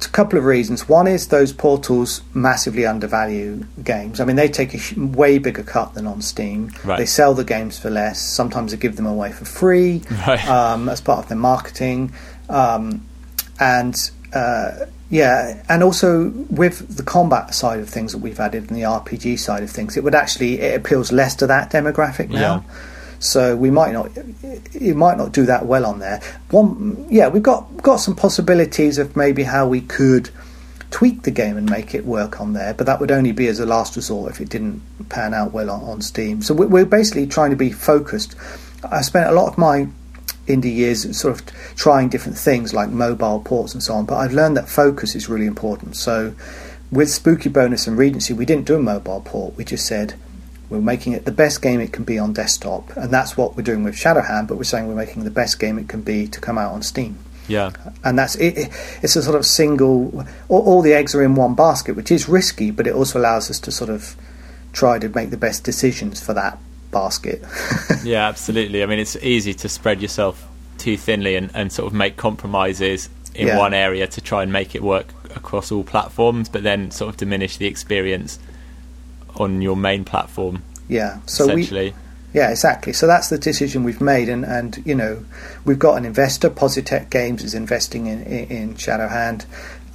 a 0.07 0.11
couple 0.11 0.39
of 0.39 0.45
reasons. 0.45 0.89
One 0.89 1.07
is 1.07 1.29
those 1.29 1.53
portals 1.53 2.23
massively 2.35 2.87
undervalue 2.87 3.65
games. 3.83 4.21
I 4.21 4.25
mean, 4.25 4.37
they 4.37 4.49
take 4.49 4.75
a 4.75 5.01
way 5.01 5.39
bigger 5.39 5.63
cut 5.63 5.95
than 5.95 6.07
on 6.07 6.23
Steam. 6.23 6.73
Right. 6.85 6.99
They 6.99 7.07
sell 7.07 7.35
the 7.35 7.45
games 7.45 7.79
for 7.79 7.91
less. 7.91 8.21
Sometimes 8.21 8.73
they 8.73 8.79
give 8.79 8.97
them 8.97 9.07
away 9.07 9.33
for 9.33 9.45
free 9.45 10.03
Right. 10.27 10.47
um, 10.49 10.89
as 10.89 11.01
part 11.01 11.21
of 11.21 11.29
their 11.29 11.39
marketing. 11.39 12.13
Um, 12.49 13.07
and 13.59 13.95
uh, 14.33 14.87
yeah, 15.11 15.63
and 15.69 15.83
also 15.83 16.31
with 16.51 16.97
the 16.97 17.03
combat 17.03 17.53
side 17.53 17.81
of 17.81 17.89
things 17.89 18.13
that 18.13 18.19
we've 18.19 18.39
added 18.39 18.71
and 18.71 18.79
the 18.79 18.85
RPG 18.85 19.41
side 19.41 19.63
of 19.63 19.71
things, 19.71 19.97
it 19.97 20.05
would 20.05 20.15
actually 20.15 20.61
it 20.61 20.79
appeals 20.79 21.11
less 21.11 21.35
to 21.37 21.47
that 21.49 21.71
demographic 21.71 22.31
now. 22.31 22.65
Yeah. 22.67 22.75
So 23.21 23.55
we 23.55 23.71
might 23.71 23.93
not, 23.93 24.11
it 24.17 24.97
might 24.97 25.19
not 25.19 25.33
do 25.33 25.45
that 25.47 25.67
well 25.67 25.85
on 25.87 25.99
there. 25.99 26.21
One, 26.51 27.07
yeah, 27.11 27.29
we've 27.29 27.43
got 27.43 27.77
got 27.83 27.97
some 27.97 28.17
possibilities 28.17 28.99
of 28.99 29.15
maybe 29.15 29.43
how 29.45 29.69
we 29.69 29.83
could 29.83 30.31
tweak 30.91 31.23
the 31.23 31.31
game 31.31 31.57
and 31.57 31.71
make 31.71 31.95
it 31.95 32.05
work 32.05 32.41
on 32.41 32.55
there, 32.55 32.75
but 32.75 32.87
that 32.87 32.99
would 32.99 33.11
only 33.11 33.31
be 33.33 33.47
as 33.47 33.61
a 33.61 33.67
last 33.67 33.95
resort 33.95 34.33
if 34.33 34.41
it 34.41 34.49
didn't 34.49 34.83
pan 35.09 35.35
out 35.35 35.53
well 35.53 35.71
on, 35.71 35.83
on 35.83 36.01
Steam. 36.03 36.43
So 36.43 36.55
we- 36.55 36.67
we're 36.67 36.85
basically 36.85 37.27
trying 37.27 37.51
to 37.51 37.57
be 37.57 37.71
focused. 37.71 38.35
I 38.83 39.03
spent 39.03 39.29
a 39.29 39.33
lot 39.33 39.47
of 39.49 39.59
my 39.59 39.87
indie 40.49 40.75
years 40.75 41.17
sort 41.17 41.39
of 41.39 41.47
trying 41.77 42.09
different 42.09 42.37
things 42.39 42.75
like 42.75 42.89
mobile 42.89 43.41
ports 43.41 43.75
and 43.75 43.83
so 43.83 43.95
on, 43.95 44.07
but 44.07 44.17
I've 44.17 44.33
learned 44.33 44.57
that 44.57 44.69
focus 44.69 45.15
is 45.15 45.29
really 45.29 45.47
important. 45.47 45.95
So 45.95 46.35
with 46.91 47.11
Spooky 47.11 47.51
Bonus 47.51 47.87
and 47.87 47.97
Regency, 47.97 48.33
we 48.33 48.45
didn't 48.47 48.65
do 48.65 48.75
a 48.75 48.83
mobile 48.83 49.21
port. 49.25 49.57
We 49.57 49.65
just 49.65 49.87
said 49.87 50.15
We're 50.71 50.81
making 50.81 51.15
it 51.15 51.25
the 51.25 51.33
best 51.33 51.61
game 51.61 51.81
it 51.81 51.93
can 51.93 52.05
be 52.05 52.19
on 52.19 52.33
desktop, 52.33 52.97
and 52.97 53.11
that's 53.11 53.37
what 53.37 53.57
we're 53.57 53.65
doing 53.65 53.83
with 53.83 53.97
Shadowhand. 53.97 54.49
But 54.49 54.57
we're 54.57 54.65
saying 54.65 54.87
we're 54.87 54.95
making 54.95 55.25
the 55.25 55.31
best 55.31 55.59
game 55.59 55.79
it 55.79 55.89
can 55.89 56.01
be 56.03 56.29
to 56.29 56.41
come 56.41 56.57
out 56.57 56.73
on 56.73 56.83
Steam. 56.83 57.19
Yeah, 57.49 57.73
and 58.05 58.17
that's 58.17 58.37
it, 58.37 58.57
it, 58.57 58.99
It's 59.03 59.17
a 59.17 59.23
sort 59.23 59.37
of 59.37 59.45
single. 59.45 60.25
All, 60.49 60.63
all, 60.63 60.83
the 60.83 60.95
eggs 60.95 61.15
are 61.17 61.25
in 61.25 61.35
one 61.35 61.57
basket, 61.57 61.97
which 61.97 62.13
is 62.13 62.29
risky, 62.29 62.71
but 62.71 62.87
it 62.87 62.95
also 62.95 63.19
allows 63.19 63.51
us 63.51 63.59
to 63.61 63.73
sort 63.73 63.91
of 63.91 64.17
try 64.73 65.01
to 65.01 65.09
make 65.09 65.31
the 65.31 65.37
best 65.37 65.65
decisions 65.65 66.25
for 66.25 66.33
that 66.35 66.59
basket. 66.93 67.43
yeah, 68.05 68.29
absolutely. 68.29 68.85
I 68.85 68.87
mean, 68.87 69.01
it's 69.01 69.17
easy 69.17 69.53
to 69.55 69.69
spread 69.69 70.01
yourself 70.01 70.47
too 70.79 70.97
thinly 70.97 71.35
and, 71.35 71.51
and 71.53 71.73
sort 71.73 71.89
of 71.89 71.93
make 71.93 72.17
compromises 72.17 73.09
in 73.35 73.49
yeah. 73.49 73.59
one 73.59 73.75
area 73.75 74.07
to 74.07 74.21
try 74.21 74.43
and 74.43 74.53
make 74.53 74.75
it 74.75 74.83
work 74.83 75.13
across 75.37 75.71
all 75.71 75.85
platforms, 75.85 76.49
but 76.49 76.63
then 76.63 76.91
sort 76.91 77.09
of 77.09 77.17
diminish 77.17 77.57
the 77.57 77.67
experience 77.67 78.39
on 79.37 79.63
your 79.63 79.77
main 79.77 80.05
platform. 80.05 80.63
Yeah, 80.89 81.21
so 81.27 81.45
essentially. 81.45 81.91
We, 81.91 81.97
yeah, 82.33 82.51
exactly. 82.51 82.93
So 82.93 83.07
that's 83.07 83.29
the 83.29 83.39
decision 83.39 83.83
we've 83.83 84.01
made, 84.01 84.29
and, 84.29 84.45
and 84.45 84.83
you 84.85 84.95
know 84.95 85.25
we've 85.65 85.79
got 85.79 85.97
an 85.97 86.05
investor. 86.05 86.49
Positech 86.49 87.11
Games 87.11 87.43
is 87.43 87.55
investing 87.55 88.07
in 88.07 88.23
in, 88.23 88.75
Shadowhand, 88.75 89.47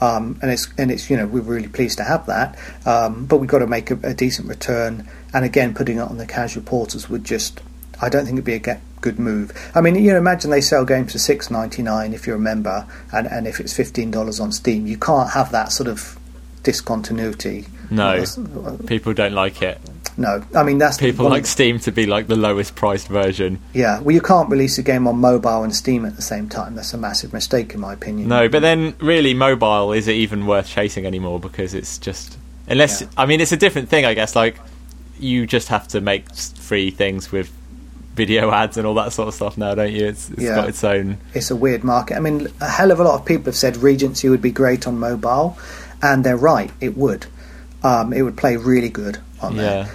um, 0.01 0.37
and 0.41 0.51
it's 0.51 0.67
and 0.77 0.91
it's 0.91 1.09
you 1.09 1.15
know 1.15 1.27
we're 1.27 1.41
really 1.41 1.69
pleased 1.69 1.97
to 1.99 2.03
have 2.03 2.25
that. 2.25 2.57
Um, 2.85 3.25
but 3.25 3.37
we've 3.37 3.49
got 3.49 3.59
to 3.59 3.67
make 3.67 3.89
a, 3.89 3.99
a, 4.03 4.13
decent 4.13 4.49
return, 4.49 5.07
and 5.33 5.45
again, 5.45 5.73
putting 5.73 5.97
it 5.97 6.01
on 6.01 6.17
the 6.17 6.25
casual 6.25 6.63
portals 6.63 7.09
would 7.09 7.23
just 7.23 7.61
I 8.01 8.09
don't 8.09 8.25
think 8.25 8.35
it'd 8.35 8.45
be 8.45 8.69
a 8.69 8.79
good 8.99 9.17
move. 9.17 9.51
I 9.73 9.79
mean, 9.79 9.95
you 9.95 10.11
know, 10.11 10.17
imagine 10.17 10.51
they 10.51 10.61
sell 10.61 10.83
games 10.83 11.13
for 11.13 11.19
six 11.19 11.49
ninety 11.49 11.83
nine 11.83 12.13
if 12.13 12.27
you're 12.27 12.35
a 12.35 12.39
member, 12.39 12.85
and, 13.13 13.27
and 13.27 13.47
if 13.47 13.61
it's 13.61 13.73
fifteen 13.73 14.11
dollars 14.11 14.41
on 14.41 14.51
Steam, 14.51 14.87
you 14.87 14.97
can't 14.97 15.31
have 15.31 15.51
that 15.51 15.71
sort 15.71 15.87
of 15.87 16.19
discontinuity. 16.63 17.65
No, 17.89 18.23
people 18.87 19.13
don't 19.13 19.33
like 19.33 19.61
it. 19.61 19.79
No, 20.17 20.43
I 20.55 20.63
mean 20.63 20.77
that's 20.77 20.97
people 20.97 21.29
like 21.29 21.45
Steam 21.45 21.79
to 21.79 21.91
be 21.91 22.05
like 22.05 22.27
the 22.27 22.37
lowest 22.37 22.75
priced 22.75 23.07
version. 23.09 23.59
Yeah, 23.73 23.99
well, 23.99 24.15
you 24.15 24.21
can't 24.21 24.49
release 24.49 24.77
a 24.77 24.83
game 24.83 25.07
on 25.07 25.17
mobile 25.17 25.63
and 25.63 25.75
Steam 25.75 26.05
at 26.05 26.15
the 26.15 26.21
same 26.21 26.47
time. 26.47 26.75
That's 26.75 26.93
a 26.93 26.97
massive 26.97 27.33
mistake, 27.33 27.73
in 27.73 27.81
my 27.81 27.93
opinion. 27.93 28.29
No, 28.29 28.47
but 28.47 28.61
then 28.61 28.95
really, 28.99 29.33
mobile 29.33 29.91
is 29.91 30.07
it 30.07 30.13
even 30.13 30.47
worth 30.47 30.67
chasing 30.67 31.05
anymore 31.05 31.39
because 31.39 31.73
it's 31.73 31.97
just 31.97 32.37
unless 32.67 33.01
yeah. 33.01 33.07
I 33.17 33.25
mean 33.25 33.41
it's 33.41 33.51
a 33.51 33.57
different 33.57 33.89
thing, 33.89 34.05
I 34.05 34.13
guess. 34.13 34.35
Like 34.35 34.57
you 35.19 35.45
just 35.45 35.67
have 35.67 35.87
to 35.89 36.01
make 36.01 36.33
free 36.33 36.91
things 36.91 37.31
with 37.31 37.51
video 38.13 38.51
ads 38.53 38.77
and 38.77 38.87
all 38.87 38.95
that 38.95 39.11
sort 39.11 39.27
of 39.27 39.33
stuff 39.33 39.57
now, 39.57 39.75
don't 39.75 39.91
you? 39.91 40.05
It's, 40.05 40.29
it's 40.29 40.43
yeah. 40.43 40.55
got 40.55 40.69
its 40.69 40.83
own. 40.83 41.17
It's 41.33 41.51
a 41.51 41.55
weird 41.55 41.83
market. 41.83 42.15
I 42.15 42.19
mean, 42.21 42.47
a 42.61 42.69
hell 42.69 42.91
of 42.91 42.99
a 42.99 43.03
lot 43.03 43.19
of 43.19 43.25
people 43.25 43.45
have 43.45 43.55
said 43.55 43.77
Regency 43.77 44.29
would 44.29 44.41
be 44.41 44.51
great 44.51 44.87
on 44.87 44.97
mobile, 44.97 45.57
and 46.01 46.23
they're 46.23 46.37
right. 46.37 46.71
It 46.79 46.97
would. 46.97 47.27
Um, 47.85 48.13
it 48.13 48.23
would 48.23 48.35
play 48.35 48.57
really 48.57 48.89
good 48.89 49.19
on 49.41 49.57
there. 49.57 49.89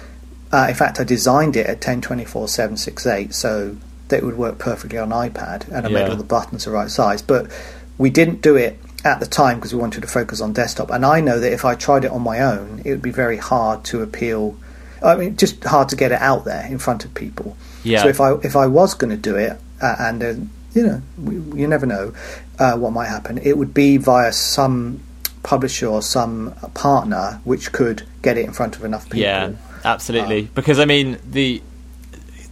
Uh, 0.53 0.67
in 0.69 0.75
fact, 0.75 0.99
I 0.99 1.03
designed 1.03 1.57
it 1.57 1.65
at 1.65 1.75
1024 1.75 2.47
768 2.47 3.33
so 3.33 3.75
that 4.07 4.17
it 4.17 4.25
would 4.25 4.37
work 4.37 4.59
perfectly 4.59 4.97
on 4.97 5.09
iPad, 5.09 5.67
and 5.67 5.85
I 5.85 5.89
yeah. 5.89 6.01
made 6.01 6.09
all 6.09 6.15
the 6.15 6.23
buttons 6.23 6.65
the 6.65 6.71
right 6.71 6.89
size. 6.89 7.21
But 7.21 7.51
we 7.97 8.09
didn't 8.09 8.41
do 8.41 8.55
it 8.55 8.79
at 9.03 9.19
the 9.19 9.25
time 9.25 9.57
because 9.57 9.73
we 9.73 9.81
wanted 9.81 10.01
to 10.01 10.07
focus 10.07 10.39
on 10.39 10.53
desktop. 10.53 10.89
And 10.89 11.05
I 11.05 11.19
know 11.19 11.39
that 11.39 11.51
if 11.51 11.65
I 11.65 11.75
tried 11.75 12.05
it 12.05 12.11
on 12.11 12.21
my 12.21 12.39
own, 12.39 12.81
it 12.85 12.91
would 12.91 13.01
be 13.01 13.11
very 13.11 13.37
hard 13.37 13.83
to 13.85 14.01
appeal. 14.01 14.57
I 15.03 15.15
mean, 15.15 15.35
just 15.35 15.63
hard 15.63 15.89
to 15.89 15.95
get 15.97 16.13
it 16.13 16.21
out 16.21 16.45
there 16.45 16.65
in 16.67 16.77
front 16.77 17.03
of 17.03 17.13
people. 17.13 17.57
Yeah. 17.83 18.03
So 18.03 18.09
if 18.09 18.21
I 18.21 18.33
if 18.35 18.55
I 18.55 18.67
was 18.67 18.93
going 18.93 19.11
to 19.11 19.17
do 19.17 19.35
it, 19.35 19.59
uh, 19.81 19.95
and 19.99 20.23
uh, 20.23 20.33
you 20.73 20.83
know, 20.85 21.01
we, 21.17 21.61
you 21.61 21.67
never 21.67 21.85
know 21.85 22.13
uh, 22.57 22.77
what 22.77 22.93
might 22.93 23.07
happen, 23.07 23.37
it 23.39 23.57
would 23.57 23.73
be 23.73 23.97
via 23.97 24.31
some 24.31 25.01
publisher 25.43 25.87
or 25.87 26.01
some 26.01 26.53
partner 26.73 27.41
which 27.43 27.71
could 27.71 28.03
get 28.21 28.37
it 28.37 28.45
in 28.45 28.53
front 28.53 28.75
of 28.75 28.83
enough 28.83 29.05
people. 29.05 29.19
Yeah, 29.19 29.53
absolutely. 29.83 30.41
Um, 30.41 30.49
because 30.53 30.79
I 30.79 30.85
mean, 30.85 31.17
the 31.29 31.61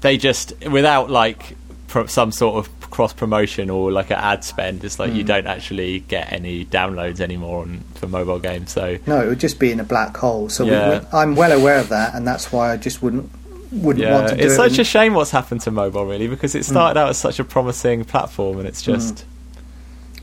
they 0.02 0.18
just 0.18 0.54
without 0.66 1.10
like 1.10 1.56
pro- 1.88 2.08
some 2.08 2.32
sort 2.32 2.56
of 2.56 2.80
cross 2.90 3.14
promotion 3.14 3.70
or 3.70 3.92
like 3.92 4.10
an 4.10 4.18
ad 4.18 4.44
spend, 4.44 4.84
it's 4.84 5.00
like 5.00 5.12
mm. 5.12 5.18
you 5.18 5.24
don't 5.24 5.48
actually 5.48 6.00
get 6.02 6.32
any 6.32 6.66
downloads 6.66 7.20
anymore 7.20 7.62
on, 7.64 7.80
for 7.96 8.08
mobile 8.08 8.40
games. 8.40 8.72
So 8.72 8.98
no, 9.06 9.22
it 9.22 9.28
would 9.28 9.40
just 9.40 9.60
be 9.60 9.72
in 9.72 9.80
a 9.80 9.84
black 9.84 10.16
hole. 10.18 10.50
So 10.50 10.66
yeah. 10.66 11.00
we, 11.00 11.06
I'm 11.14 11.36
well 11.36 11.52
aware 11.52 11.80
of 11.80 11.90
that, 11.90 12.16
and 12.16 12.28
that's 12.28 12.52
why 12.52 12.72
I 12.74 12.78
just 12.78 13.02
wouldn't 13.02 13.30
wouldn't 13.72 14.04
yeah, 14.04 14.14
want 14.14 14.30
to 14.30 14.36
do 14.36 14.44
it's 14.44 14.54
it. 14.54 14.56
such 14.56 14.80
a 14.80 14.84
shame 14.84 15.14
what's 15.14 15.32
happened 15.32 15.62
to 15.62 15.72
mobile, 15.72 16.06
really, 16.06 16.28
because 16.28 16.56
it 16.56 16.66
started 16.66 17.00
mm. 17.00 17.04
out 17.04 17.10
as 17.10 17.18
such 17.18 17.40
a 17.40 17.44
promising 17.44 18.04
platform, 18.06 18.60
and 18.60 18.68
it's 18.68 18.82
just. 18.82 19.16
Mm. 19.16 19.24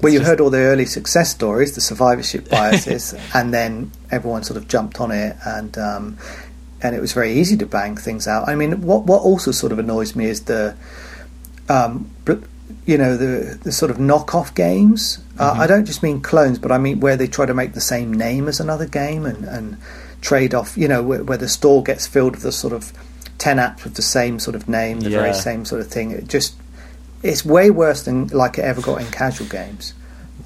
Well, 0.02 0.12
you 0.12 0.18
just... 0.18 0.28
heard 0.28 0.40
all 0.40 0.50
the 0.50 0.58
early 0.58 0.86
success 0.86 1.30
stories, 1.30 1.74
the 1.74 1.80
survivorship 1.80 2.48
biases, 2.50 3.14
and 3.34 3.52
then 3.52 3.92
everyone 4.10 4.44
sort 4.44 4.56
of 4.56 4.68
jumped 4.68 5.00
on 5.00 5.10
it, 5.10 5.36
and 5.44 5.76
um, 5.78 6.18
and 6.82 6.94
it 6.94 7.00
was 7.00 7.12
very 7.12 7.32
easy 7.32 7.56
to 7.56 7.66
bang 7.66 7.96
things 7.96 8.28
out. 8.28 8.48
I 8.48 8.54
mean, 8.54 8.82
what 8.82 9.04
what 9.04 9.22
also 9.22 9.50
sort 9.50 9.72
of 9.72 9.78
annoys 9.78 10.14
me 10.14 10.26
is 10.26 10.44
the, 10.44 10.76
um, 11.68 12.10
you 12.84 12.98
know, 12.98 13.16
the 13.16 13.58
the 13.62 13.72
sort 13.72 13.90
of 13.90 13.96
knockoff 13.96 14.54
games. 14.54 15.18
Uh, 15.38 15.50
mm-hmm. 15.50 15.60
Uh, 15.60 15.64
I 15.64 15.66
don't 15.66 15.84
just 15.84 16.02
mean 16.02 16.20
clones, 16.20 16.58
but 16.58 16.72
I 16.72 16.78
mean 16.78 17.00
where 17.00 17.16
they 17.16 17.26
try 17.26 17.46
to 17.46 17.54
make 17.54 17.72
the 17.72 17.80
same 17.80 18.12
name 18.12 18.48
as 18.48 18.60
another 18.60 18.86
game 18.86 19.24
and 19.24 19.44
and 19.44 19.78
trade 20.20 20.54
off. 20.54 20.76
You 20.76 20.88
know, 20.88 21.02
where, 21.02 21.24
where 21.24 21.38
the 21.38 21.48
store 21.48 21.82
gets 21.82 22.06
filled 22.06 22.32
with 22.32 22.42
the 22.42 22.52
sort 22.52 22.72
of 22.72 22.92
ten 23.38 23.56
apps 23.56 23.84
with 23.84 23.94
the 23.94 24.02
same 24.02 24.38
sort 24.38 24.54
of 24.54 24.68
name, 24.68 25.00
the 25.00 25.10
yeah. 25.10 25.20
very 25.20 25.34
same 25.34 25.64
sort 25.64 25.80
of 25.80 25.88
thing. 25.88 26.10
It 26.10 26.28
just 26.28 26.54
it's 27.26 27.44
way 27.44 27.70
worse 27.70 28.04
than 28.04 28.28
like 28.28 28.58
it 28.58 28.64
ever 28.64 28.80
got 28.80 29.00
in 29.00 29.10
casual 29.10 29.48
games. 29.48 29.94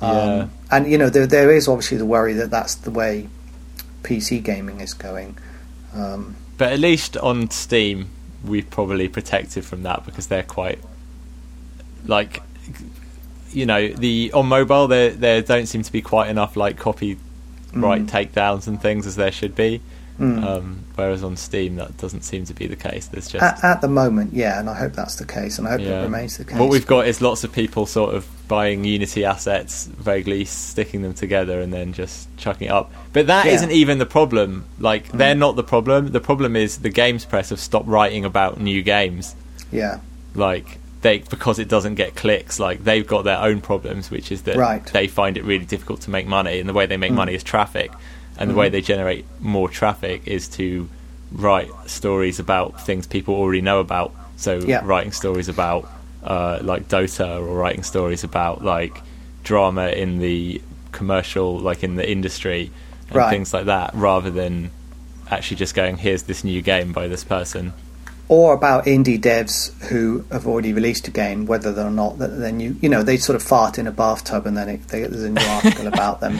Yeah. 0.01 0.09
Um, 0.09 0.51
and 0.71 0.91
you 0.91 0.99
know 0.99 1.11
there 1.11 1.27
there 1.27 1.53
is 1.53 1.69
obviously 1.69 1.99
the 1.99 2.07
worry 2.07 2.33
that 2.35 2.51
that's 2.51 2.75
the 2.77 2.91
way 2.91 3.29
PC 4.03 4.43
gaming 4.43 4.81
is 4.81 4.95
going. 4.95 5.37
Um, 5.95 6.37
but 6.57 6.73
at 6.73 6.79
least 6.79 7.17
on 7.17 7.51
Steam, 7.51 8.11
we've 8.45 8.69
probably 8.71 9.09
protected 9.09 9.65
from 9.65 9.83
that 9.83 10.05
because 10.05 10.29
they're 10.29 10.43
quite 10.43 10.79
like 12.07 12.43
you 13.51 13.67
know 13.67 13.89
the 13.89 14.31
on 14.33 14.47
mobile 14.47 14.89
there 14.89 15.11
there 15.11 15.43
don't 15.43 15.67
seem 15.67 15.83
to 15.83 15.93
be 15.93 16.01
quite 16.01 16.31
enough 16.31 16.57
like 16.57 16.79
copyright 16.79 17.19
mm. 17.73 18.09
takedowns 18.09 18.67
and 18.67 18.81
things 18.81 19.07
as 19.07 19.17
there 19.17 19.33
should 19.33 19.55
be. 19.55 19.81
Mm. 20.21 20.45
Um, 20.45 20.85
whereas 20.97 21.25
on 21.25 21.35
Steam, 21.35 21.77
that 21.77 21.97
doesn't 21.97 22.21
seem 22.23 22.45
to 22.45 22.53
be 22.53 22.67
the 22.67 22.77
case. 22.77 23.07
There's 23.07 23.27
just 23.27 23.43
at, 23.43 23.65
at, 23.65 23.81
the 23.81 23.89
moment, 23.89 24.35
yeah, 24.35 24.61
and 24.61 24.69
I 24.69 24.75
hope 24.75 24.93
that's 24.93 25.17
the 25.17 25.25
case, 25.25 25.59
and 25.59 25.67
I 25.67 25.71
hope 25.71 25.81
yeah. 25.81 26.01
it 26.01 26.03
remains 26.03 26.37
the 26.37 26.45
case. 26.45 26.59
What 26.59 26.69
we've 26.69 26.87
got 26.87 27.07
is 27.07 27.23
lots 27.23 27.43
of 27.43 27.53
people 27.53 27.87
sort 27.87 28.15
of 28.15 28.29
buying 28.47 28.85
Unity 28.85 29.25
assets, 29.25 29.87
vaguely 29.87 30.45
sticking 30.45 31.01
them 31.01 31.15
together, 31.15 31.63
and 31.63 31.73
then 31.73 31.95
just 31.95 32.29
chucking 32.37 32.69
it 32.69 32.71
up. 32.71 32.93
But 33.15 33.29
that 33.29 33.47
yeah. 33.47 33.59
not 33.63 33.71
even 33.71 33.97
the 33.97 34.05
problem. 34.05 34.67
Like 34.79 35.09
mm. 35.09 35.17
they're 35.17 35.35
not 35.35 35.57
the 35.57 35.65
problem. 35.65 36.09
The 36.09 36.21
problem 36.21 36.55
is 36.55 36.79
the 36.79 36.91
games 36.91 37.25
press 37.25 37.49
have 37.49 37.61
stopped 37.61 37.89
writing 37.89 38.27
about 38.27 38.61
new 38.61 38.83
games. 38.83 39.35
Yeah, 39.73 40.01
like 40.35 40.81
they 41.01 41.21
because 41.21 41.59
it 41.59 41.69
doesn't 41.69 41.95
get 41.95 42.15
clicks. 42.15 42.61
Like 42.61 42.85
they've 42.85 43.07
got 43.07 43.23
their 43.23 43.39
own 43.39 43.63
problems, 43.63 44.11
which 44.11 44.31
is 44.31 44.43
that 44.43 44.57
right. 44.57 44.85
they 44.85 45.07
find 45.07 45.39
it 45.39 45.45
really 45.45 45.65
difficult 45.65 46.03
to 46.03 46.11
make 46.11 46.27
money, 46.27 46.61
and 46.61 46.69
the 46.69 46.75
way 46.75 46.85
they 46.85 46.99
make 46.99 47.13
mm. 47.13 47.17
money 47.17 47.33
is 47.33 47.43
traffic 47.43 47.91
and 48.39 48.49
mm-hmm. 48.49 48.49
the 48.49 48.55
way 48.55 48.69
they 48.69 48.81
generate 48.81 49.25
more 49.41 49.69
traffic 49.69 50.27
is 50.27 50.49
to 50.49 50.89
write 51.33 51.71
stories 51.87 52.39
about 52.39 52.85
things 52.85 53.07
people 53.07 53.35
already 53.35 53.61
know 53.61 53.81
about. 53.81 54.13
So 54.37 54.59
yeah. 54.59 54.83
writing 54.85 55.13
stories 55.13 55.49
about 55.49 55.89
uh, 56.25 56.59
like 56.63 56.89
Dota 56.89 57.41
or 57.41 57.57
writing 57.57 57.83
stories 57.83 58.25
about 58.25 58.65
like 58.65 59.03
drama 59.45 59.89
in 59.89 60.19
the 60.19 60.61
commercial, 60.93 61.59
like 61.59 61.85
in 61.85 61.97
the 61.97 62.11
industry 62.11 62.71
and 63.09 63.17
right. 63.17 63.31
things 63.31 63.53
like 63.53 63.67
that, 63.67 63.95
rather 63.95 64.31
than 64.31 64.71
actually 65.31 65.57
just 65.57 65.75
going, 65.75 65.97
"Here's 65.97 66.25
this 66.25 66.45
new 66.45 66.63
game 66.63 66.93
by 66.93 67.09
this 67.09 67.25
person." 67.25 67.73
Or 68.31 68.55
about 68.55 68.85
indie 68.85 69.21
devs 69.21 69.77
who 69.89 70.25
have 70.31 70.47
already 70.47 70.73
released 70.73 71.09
a 71.09 71.11
game, 71.11 71.47
whether 71.47 71.77
or 71.83 71.91
not 71.91 72.17
that 72.19 72.29
then 72.29 72.61
you 72.61 72.77
you 72.81 72.89
know 72.89 73.03
they 73.03 73.17
sort 73.17 73.35
of 73.35 73.43
fart 73.43 73.77
in 73.77 73.89
a 73.89 73.91
bathtub 73.91 74.47
and 74.47 74.57
then 74.57 74.69
it, 74.69 74.87
they, 74.87 75.01
there's 75.01 75.25
a 75.25 75.31
new 75.31 75.45
article 75.49 75.89
about 75.89 76.21
them. 76.21 76.39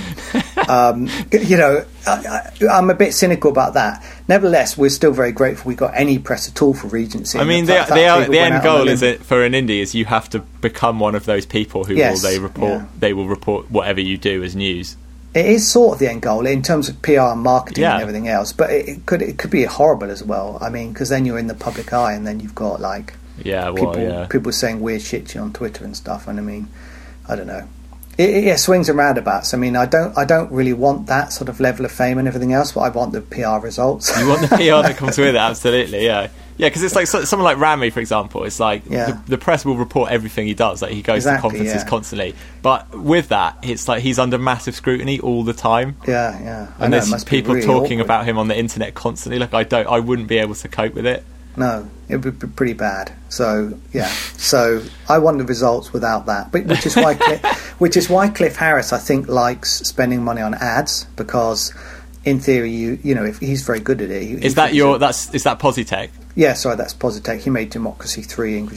Um, 0.69 1.09
you 1.33 1.57
know, 1.57 1.85
I, 2.07 2.53
am 2.61 2.91
a 2.91 2.95
bit 2.95 3.13
cynical 3.13 3.51
about 3.51 3.75
that. 3.75 4.05
Nevertheless, 4.29 4.79
we're 4.79 4.89
still 4.89 5.11
very 5.11 5.33
grateful 5.33 5.69
we 5.69 5.75
got 5.75 5.93
any 5.97 6.21
press 6.21 6.49
at 6.49 6.63
all 6.63 6.75
for 6.75 6.87
Regency. 6.87 7.41
I 7.41 7.45
mean, 7.45 7.65
the, 7.65 7.85
the, 7.89 8.29
the 8.31 8.39
end 8.39 8.63
goal 8.63 8.87
is 8.87 9.03
it 9.03 9.25
for 9.25 9.43
an 9.43 9.53
indie 9.53 9.81
is 9.81 9.93
you 9.93 10.05
have 10.05 10.31
to 10.31 10.39
become 10.39 11.01
one 11.01 11.17
of 11.17 11.25
those 11.25 11.45
people 11.45 11.83
who 11.83 11.95
yes, 11.95 12.23
will 12.23 12.31
they 12.31 12.39
report 12.39 12.83
yeah. 12.83 12.87
they 13.01 13.13
will 13.13 13.27
report 13.27 13.69
whatever 13.69 14.01
you 14.01 14.17
do 14.17 14.45
as 14.45 14.55
news 14.55 14.97
it 15.33 15.47
is 15.47 15.71
sort 15.71 15.95
of 15.95 15.99
the 16.01 16.11
end 16.11 16.23
goal 16.23 16.47
in 16.47 16.63
terms 16.63 16.89
of 16.89 17.01
PR 17.03 17.21
and 17.21 17.41
marketing 17.41 17.83
yeah. 17.83 17.95
and 17.95 18.03
everything 18.03 18.29
else. 18.29 18.53
But 18.53 18.71
it, 18.71 19.07
could 19.07 19.23
it 19.23 19.39
could 19.39 19.51
be 19.51 19.65
horrible 19.65 20.11
as 20.11 20.23
well. 20.25 20.59
I 20.61 20.71
mean, 20.71 20.93
because 20.93 21.09
then 21.09 21.25
you're 21.25 21.39
in 21.39 21.47
the 21.47 21.55
public 21.55 21.93
eye, 21.93 22.15
and 22.15 22.27
then 22.27 22.41
you've 22.41 22.55
got 22.55 22.81
like 22.81 23.15
yeah, 23.39 23.71
well, 23.71 23.93
people 23.93 24.03
yeah. 24.03 24.27
people 24.27 24.53
saying 24.53 24.81
weird 24.81 25.03
shit 25.03 25.29
to 25.29 25.39
you 25.39 25.45
on 25.45 25.53
Twitter 25.53 25.85
and 25.85 25.97
stuff. 25.97 26.27
And 26.27 26.39
I 26.39 26.43
mean, 26.43 26.69
I 27.29 27.37
don't 27.37 27.47
know. 27.47 27.69
It, 28.21 28.31
it, 28.31 28.45
yeah, 28.45 28.57
swings 28.57 28.89
and 28.89 28.99
roundabouts. 28.99 29.55
I 29.55 29.57
mean, 29.57 29.77
I 29.77 29.87
don't, 29.87 30.17
I 30.19 30.25
don't 30.25 30.51
really 30.53 30.73
want 30.75 31.07
that 31.07 31.33
sort 31.33 31.49
of 31.49 31.59
level 31.61 31.85
of 31.87 31.93
fame 31.93 32.19
and 32.19 32.29
everything 32.29 32.53
else, 32.53 32.73
but 32.73 32.81
I 32.81 32.89
want 32.91 33.13
the 33.13 33.23
PR 33.23 33.65
results. 33.65 34.17
You 34.19 34.29
want 34.29 34.43
the 34.43 34.49
PR 34.57 34.87
that 34.87 34.97
comes 34.97 35.17
with 35.17 35.29
it, 35.29 35.37
absolutely. 35.37 36.05
Yeah, 36.05 36.29
yeah, 36.59 36.69
because 36.69 36.83
it's 36.83 36.95
like 36.95 37.07
so, 37.07 37.25
someone 37.25 37.45
like 37.45 37.57
Rami, 37.57 37.89
for 37.91 38.01
example. 38.01 38.45
It's 38.45 38.61
like 38.61 38.83
Yeah. 38.91 39.13
the, 39.13 39.31
the 39.31 39.39
press 39.39 39.65
will 39.65 39.77
report 39.77 40.11
everything 40.11 40.47
he 40.47 40.53
does. 40.55 40.83
Like 40.83 40.93
he 40.93 41.01
goes 41.03 41.19
Exactly, 41.25 41.37
to 41.39 41.41
conferences 41.57 41.83
yeah. 41.85 41.89
constantly, 41.89 42.35
but 42.61 42.95
with 42.95 43.29
that, 43.31 43.57
it's 43.63 43.89
like 43.89 44.03
he's 44.03 44.19
under 44.19 44.37
massive 44.37 44.75
scrutiny 44.75 45.19
all 45.21 45.43
the 45.43 45.55
time. 45.55 45.97
yeah, 46.07 46.39
yeah. 46.43 46.73
I 46.79 46.85
And 46.85 46.91
know, 46.91 47.01
there's 47.01 47.25
people 47.25 47.55
really 47.55 47.67
talking 47.67 48.01
awkward. 48.01 48.05
about 48.05 48.27
him 48.27 48.37
on 48.37 48.49
the 48.49 48.59
internet 48.59 48.93
constantly. 48.95 49.39
Like 49.39 49.55
I 49.55 49.63
don't, 49.65 49.87
I 49.87 50.01
wouldn't 50.01 50.29
be 50.29 50.37
able 50.39 50.55
to 50.57 50.69
cope 50.69 50.93
with 50.95 51.07
it. 51.07 51.25
No, 51.57 51.89
it 52.09 52.25
would 52.25 52.39
be 52.39 52.47
pretty 52.47 52.73
bad. 52.75 53.13
So 53.29 53.79
yeah, 53.93 54.09
so 54.37 54.83
I 55.09 55.19
want 55.19 55.39
the 55.39 55.45
results 55.45 55.93
without 55.93 56.27
that, 56.27 56.53
but 56.53 56.65
which 56.67 56.87
is 56.87 56.97
why 56.97 57.15
Cliff, 57.15 57.43
which 57.81 57.97
is 57.97 58.09
why 58.09 58.29
Cliff 58.29 58.57
Harris 58.57 58.93
I 58.93 58.99
think 58.99 59.29
likes 59.29 59.79
spending 59.81 60.23
money 60.25 60.41
on 60.43 60.55
ads 60.55 61.05
because 61.17 61.75
in 62.25 62.39
theory 62.39 62.71
you 62.71 62.99
you 63.03 63.15
know 63.15 63.25
if 63.25 63.39
he's 63.39 63.63
very 63.63 63.81
good 63.81 64.01
at 64.01 64.11
it. 64.11 64.23
He, 64.23 64.33
Is 64.35 64.43
he 64.43 64.49
that 64.51 64.75
your? 64.75 64.97
it- 64.97 64.99
That's 65.01 65.33
is 65.35 65.43
that 65.45 65.59
Positech? 65.59 66.11
Yeah, 66.37 66.55
sorry, 66.55 66.77
that's 66.77 66.95
Positech. 66.95 67.41
He 67.41 67.51
made 67.51 67.71
Democracy 67.71 68.23
Three 68.23 68.57
and 68.57 68.69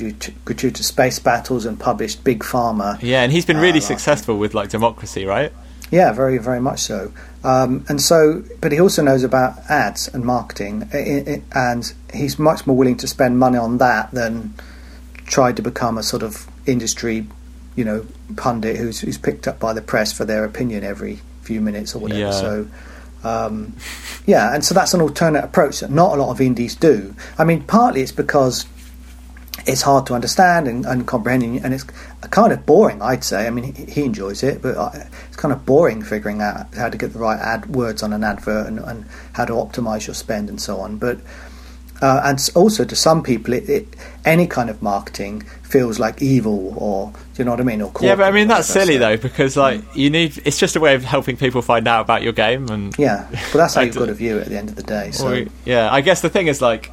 Gratuitous 0.43 0.88
Space 0.88 1.19
Battles 1.19 1.65
and 1.65 1.80
published 1.80 2.24
Big 2.24 2.39
Pharma. 2.39 2.97
Yeah, 3.01 3.21
and 3.21 3.32
he's 3.32 3.45
been 3.45 3.57
really 3.57 3.74
uh, 3.74 3.82
last 3.82 3.88
successful 3.88 4.38
with 4.39 4.55
like 4.55 4.69
democracy, 4.69 5.26
right? 5.26 5.53
Yeah, 5.91 6.11
very, 6.11 6.39
very 6.39 6.59
much 6.59 6.80
so. 6.80 7.13
Um, 7.43 7.85
and 7.89 8.01
so, 8.01 8.43
but 8.61 8.71
he 8.71 8.79
also 8.79 9.03
knows 9.03 9.23
about 9.23 9.57
ads 9.69 10.07
and 10.07 10.23
marketing, 10.23 10.89
and 10.93 11.93
he's 12.13 12.39
much 12.39 12.65
more 12.65 12.75
willing 12.75 12.97
to 12.97 13.07
spend 13.07 13.37
money 13.37 13.57
on 13.57 13.79
that 13.79 14.11
than 14.11 14.53
try 15.25 15.51
to 15.51 15.61
become 15.61 15.97
a 15.97 16.03
sort 16.03 16.23
of 16.23 16.47
industry, 16.65 17.27
you 17.75 17.83
know, 17.83 18.05
pundit 18.37 18.77
who's, 18.77 18.99
who's 19.01 19.17
picked 19.17 19.47
up 19.47 19.59
by 19.59 19.73
the 19.73 19.81
press 19.81 20.13
for 20.13 20.23
their 20.25 20.45
opinion 20.45 20.83
every 20.83 21.19
few 21.41 21.59
minutes 21.59 21.95
or 21.95 21.99
whatever. 21.99 22.19
Yeah. 22.19 22.31
So, 22.31 22.67
um, 23.25 23.73
yeah, 24.25 24.53
and 24.53 24.63
so 24.63 24.73
that's 24.73 24.93
an 24.93 25.01
alternate 25.01 25.43
approach 25.43 25.81
that 25.81 25.91
not 25.91 26.17
a 26.17 26.21
lot 26.21 26.29
of 26.29 26.39
indies 26.39 26.75
do. 26.75 27.13
I 27.37 27.43
mean, 27.43 27.63
partly 27.63 28.01
it's 28.01 28.11
because 28.11 28.65
it's 29.66 29.82
hard 29.82 30.05
to 30.07 30.14
understand 30.14 30.68
and, 30.68 30.86
and 30.86 31.07
comprehend, 31.07 31.43
and 31.64 31.74
it's 31.74 31.84
kind 32.32 32.51
of 32.51 32.66
boring. 32.66 33.01
I'd 33.01 33.24
say. 33.24 33.47
I 33.47 33.49
mean, 33.49 33.74
he, 33.74 33.86
he 33.86 34.03
enjoys 34.03 34.43
it, 34.43 34.61
but 34.61 34.78
I- 34.78 35.07
it's 35.28 35.38
kind 35.38 35.53
of 35.53 35.66
boring 35.66 36.01
figuring 36.03 36.41
out 36.41 36.74
how 36.76 36.89
to 36.89 36.97
get 36.97 37.14
the 37.14 37.20
right 37.20 37.39
ad 37.39 37.68
words 37.76 38.03
on 38.03 38.14
an 38.14 38.24
advert 38.24 38.68
and, 38.68 38.80
and 38.80 39.05
how 39.34 39.45
to 39.45 39.53
optimize 39.53 40.05
your 40.07 40.14
spend 40.14 40.49
and 40.49 40.59
so 40.61 40.80
on. 40.80 40.97
But 40.97 41.20
uh, 42.01 42.22
and 42.26 42.49
also 42.55 42.84
to 42.84 42.95
some 42.97 43.24
people, 43.24 43.53
it, 43.53 43.70
it, 43.70 43.88
any 44.26 44.45
kind 44.45 44.70
of 44.70 44.82
marketing 44.82 45.41
feels 45.64 45.99
like 45.99 46.22
evil, 46.22 46.74
or 46.78 47.11
do 47.11 47.18
you 47.38 47.45
know 47.45 47.51
what 47.51 47.61
I 47.61 47.64
mean? 47.64 47.82
Or 47.82 47.91
Yeah, 48.01 48.16
but 48.16 48.24
I 48.26 48.32
mean 48.32 48.47
that's 48.49 48.68
silly 48.68 48.95
so- 48.95 48.99
though 48.99 49.18
because 49.18 49.55
like 49.55 49.82
you 49.95 50.09
need. 50.09 50.41
It's 50.45 50.59
just 50.59 50.76
a 50.76 50.80
way 50.82 50.95
of 50.95 51.03
helping 51.05 51.38
people 51.38 51.61
find 51.61 51.88
out 51.88 52.01
about 52.01 52.22
your 52.22 52.34
game 52.34 52.68
and 52.70 52.93
Yeah, 52.99 53.28
but 53.32 53.53
that's 53.59 53.76
how 53.76 53.82
you've 53.82 53.95
got 53.95 54.07
to 54.07 54.14
view 54.14 54.38
it 54.38 54.41
at 54.41 54.47
the 54.49 54.57
end 54.57 54.70
of 54.70 54.76
the 54.76 54.84
day. 54.84 55.11
So 55.11 55.32
Or- 55.32 55.45
yeah, 55.66 55.89
I 55.91 56.01
guess 56.01 56.22
the 56.22 56.30
thing 56.30 56.47
is 56.47 56.61
like, 56.61 56.91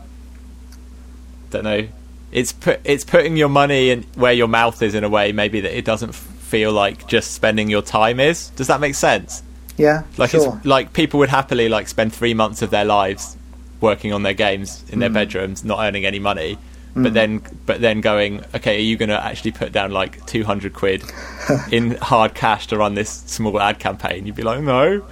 don't 1.50 1.64
know. 1.64 1.88
It's 2.32 2.52
put 2.52 2.80
it's 2.84 3.04
putting 3.04 3.36
your 3.36 3.48
money 3.48 3.90
in 3.90 4.02
where 4.14 4.32
your 4.32 4.48
mouth 4.48 4.82
is 4.82 4.94
in 4.94 5.04
a 5.04 5.08
way 5.08 5.32
maybe 5.32 5.60
that 5.60 5.76
it 5.76 5.84
doesn't 5.84 6.10
f- 6.10 6.16
feel 6.16 6.72
like 6.72 7.08
just 7.08 7.32
spending 7.32 7.68
your 7.68 7.82
time 7.82 8.20
is. 8.20 8.50
Does 8.50 8.68
that 8.68 8.80
make 8.80 8.94
sense? 8.94 9.42
yeah, 9.80 10.02
Like 10.18 10.30
sure. 10.30 10.56
it's 10.56 10.66
like 10.66 10.92
people 10.92 11.18
would 11.20 11.30
happily 11.30 11.68
like 11.68 11.88
spend 11.88 12.12
three 12.12 12.34
months 12.34 12.60
of 12.60 12.70
their 12.70 12.84
lives 12.84 13.36
working 13.80 14.12
on 14.12 14.22
their 14.22 14.34
games 14.34 14.84
in 14.90 14.98
their 14.98 15.08
mm. 15.08 15.14
bedrooms, 15.14 15.64
not 15.64 15.80
earning 15.80 16.04
any 16.04 16.18
money. 16.18 16.58
But 16.92 17.12
mm. 17.12 17.14
then, 17.14 17.42
but 17.66 17.80
then 17.80 18.00
going, 18.00 18.44
okay, 18.54 18.76
are 18.76 18.80
you 18.80 18.96
going 18.96 19.10
to 19.10 19.24
actually 19.24 19.52
put 19.52 19.72
down 19.72 19.92
like 19.92 20.26
two 20.26 20.42
hundred 20.44 20.74
quid 20.74 21.04
in 21.70 21.92
hard 21.96 22.34
cash 22.34 22.66
to 22.68 22.76
run 22.76 22.94
this 22.94 23.08
small 23.08 23.60
ad 23.60 23.78
campaign? 23.78 24.26
You'd 24.26 24.34
be 24.34 24.42
like, 24.42 24.60
no. 24.60 25.02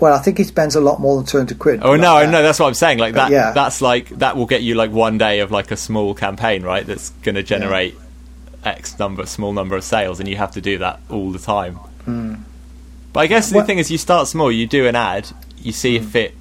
Well, 0.00 0.14
I 0.14 0.18
think 0.18 0.38
he 0.38 0.44
spends 0.44 0.74
a 0.74 0.80
lot 0.80 0.98
more 1.00 1.16
than 1.16 1.26
two 1.26 1.36
hundred 1.38 1.58
quid. 1.58 1.80
Oh 1.82 1.90
like 1.92 2.00
no, 2.00 2.20
that. 2.20 2.30
no, 2.30 2.42
that's 2.42 2.58
what 2.58 2.66
I'm 2.68 2.74
saying. 2.74 2.98
Like 2.98 3.14
that, 3.14 3.30
yeah. 3.30 3.52
that's 3.52 3.80
like 3.82 4.08
that 4.10 4.36
will 4.36 4.46
get 4.46 4.62
you 4.62 4.74
like 4.74 4.90
one 4.90 5.18
day 5.18 5.40
of 5.40 5.50
like 5.50 5.70
a 5.70 5.76
small 5.76 6.14
campaign, 6.14 6.62
right? 6.62 6.86
That's 6.86 7.10
going 7.22 7.34
to 7.34 7.42
generate 7.42 7.94
X 8.64 8.98
number, 8.98 9.26
small 9.26 9.52
number 9.52 9.76
of 9.76 9.84
sales, 9.84 10.18
and 10.20 10.28
you 10.28 10.36
have 10.36 10.52
to 10.52 10.60
do 10.60 10.78
that 10.78 11.00
all 11.10 11.30
the 11.30 11.38
time. 11.38 11.78
But 13.12 13.20
I 13.20 13.26
guess 13.26 13.48
the 13.48 13.52
Hmm. 13.52 13.56
Well- 13.56 13.64
Hmm. 13.64 13.66
thing 13.66 13.78
is, 13.78 13.90
you 13.90 13.98
start 13.98 14.26
small. 14.28 14.50
You 14.50 14.66
do 14.66 14.86
an 14.86 14.96
ad, 14.96 15.28
you 15.62 15.72
see 15.72 15.96
if 15.96 16.14
it 16.16 16.34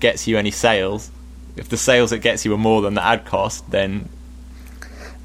gets 0.00 0.26
you 0.26 0.36
any 0.36 0.50
sales. 0.50 1.10
If 1.56 1.68
the 1.68 1.76
sales 1.76 2.10
it 2.12 2.18
gets 2.20 2.44
you 2.44 2.52
are 2.54 2.58
more 2.58 2.82
than 2.82 2.94
the 2.94 3.04
ad 3.04 3.24
cost, 3.24 3.70
then 3.70 4.08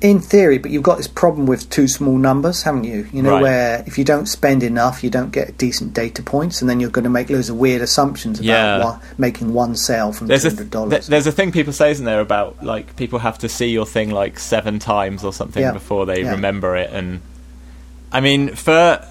In 0.01 0.21
theory, 0.21 0.57
but 0.59 0.71
you've 0.71 0.83
got 0.83 0.95
this 0.95 1.09
problem 1.09 1.45
with 1.45 1.69
too 1.69 1.85
small 1.89 2.17
numbers, 2.17 2.63
haven't 2.63 2.85
you? 2.85 3.05
You 3.11 3.21
know, 3.21 3.33
Right. 3.33 3.41
where 3.41 3.83
if 3.85 3.97
you 3.97 4.05
don't 4.05 4.27
spend 4.27 4.63
enough, 4.63 5.03
you 5.03 5.09
don't 5.09 5.31
get 5.31 5.57
decent 5.57 5.93
data 5.93 6.23
points, 6.23 6.61
and 6.61 6.69
then 6.69 6.79
you're 6.79 6.89
going 6.89 7.03
to 7.03 7.09
make 7.09 7.29
loads 7.29 7.49
of 7.49 7.57
weird 7.57 7.81
assumptions 7.81 8.39
about 8.39 8.45
Yeah. 8.45 8.81
one, 8.83 8.99
making 9.17 9.53
one 9.53 9.75
sale 9.75 10.13
from 10.13 10.27
there's 10.27 10.43
hundred 10.43 10.57
th- 10.57 10.69
dollars. 10.69 11.07
there's 11.07 11.27
a 11.27 11.33
thing 11.33 11.51
people 11.51 11.73
say, 11.73 11.91
isn't 11.91 12.05
there, 12.05 12.21
about 12.21 12.63
like 12.63 12.95
people 12.95 13.19
have 13.19 13.37
to 13.39 13.49
see 13.49 13.67
your 13.67 13.85
thing 13.85 14.09
like 14.09 14.39
seven 14.39 14.79
times 14.79 15.25
or 15.25 15.33
something 15.33 15.61
Yeah. 15.61 15.73
before 15.73 16.05
they 16.05 16.21
Yeah. 16.23 16.31
remember 16.31 16.77
it. 16.77 16.91
And 16.93 17.19
I 18.13 18.21
mean, 18.21 18.55
for 18.55 19.01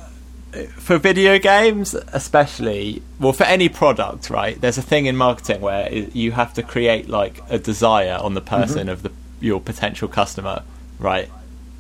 for 0.79 0.97
video 0.97 1.39
games, 1.39 1.95
especially, 2.15 3.03
well, 3.21 3.35
for 3.35 3.45
any 3.45 3.69
product, 3.69 4.31
right? 4.31 4.59
There's 4.59 4.79
a 4.79 4.83
thing 4.83 5.05
in 5.05 5.15
marketing 5.15 5.61
where 5.61 5.93
you 5.93 6.33
have 6.33 6.55
to 6.55 6.63
create 6.63 7.11
like 7.11 7.43
a 7.51 7.59
desire 7.59 8.19
on 8.23 8.33
the 8.33 8.41
person 8.41 8.79
Mm-hmm. 8.87 8.89
of 8.89 9.03
the 9.03 9.11
your 9.41 9.61
potential 9.61 10.09
customer, 10.09 10.63
right? 10.99 11.31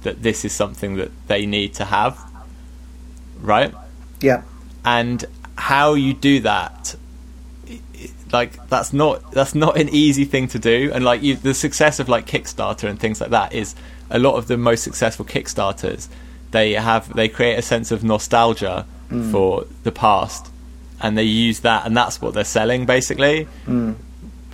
That 0.02 0.22
this 0.22 0.44
is 0.44 0.52
something 0.52 0.96
that 0.96 1.10
they 1.26 1.46
need 1.46 1.74
to 1.74 1.84
have, 1.84 2.18
right? 3.40 3.74
yeah, 4.20 4.42
and 4.84 5.24
how 5.56 5.94
you 5.94 6.14
do 6.14 6.40
that 6.40 6.96
like 8.32 8.68
that's 8.68 8.92
not 8.92 9.30
that's 9.32 9.54
not 9.54 9.78
an 9.78 9.88
easy 9.88 10.24
thing 10.24 10.48
to 10.48 10.58
do 10.58 10.90
and 10.94 11.04
like 11.04 11.22
you, 11.22 11.34
the 11.34 11.54
success 11.54 11.98
of 11.98 12.08
like 12.08 12.26
kickstarter 12.26 12.88
and 12.88 13.00
things 13.00 13.20
like 13.20 13.30
that 13.30 13.52
is 13.52 13.74
a 14.10 14.18
lot 14.18 14.36
of 14.36 14.46
the 14.46 14.56
most 14.56 14.84
successful 14.84 15.24
kickstarters 15.24 16.08
they 16.50 16.72
have 16.72 17.12
they 17.14 17.28
create 17.28 17.58
a 17.58 17.62
sense 17.62 17.90
of 17.90 18.04
nostalgia 18.04 18.86
mm. 19.10 19.30
for 19.32 19.64
the 19.82 19.92
past 19.92 20.50
and 21.00 21.16
they 21.16 21.22
use 21.22 21.60
that 21.60 21.86
and 21.86 21.96
that's 21.96 22.20
what 22.20 22.34
they're 22.34 22.44
selling 22.44 22.86
basically 22.86 23.48
mm. 23.66 23.94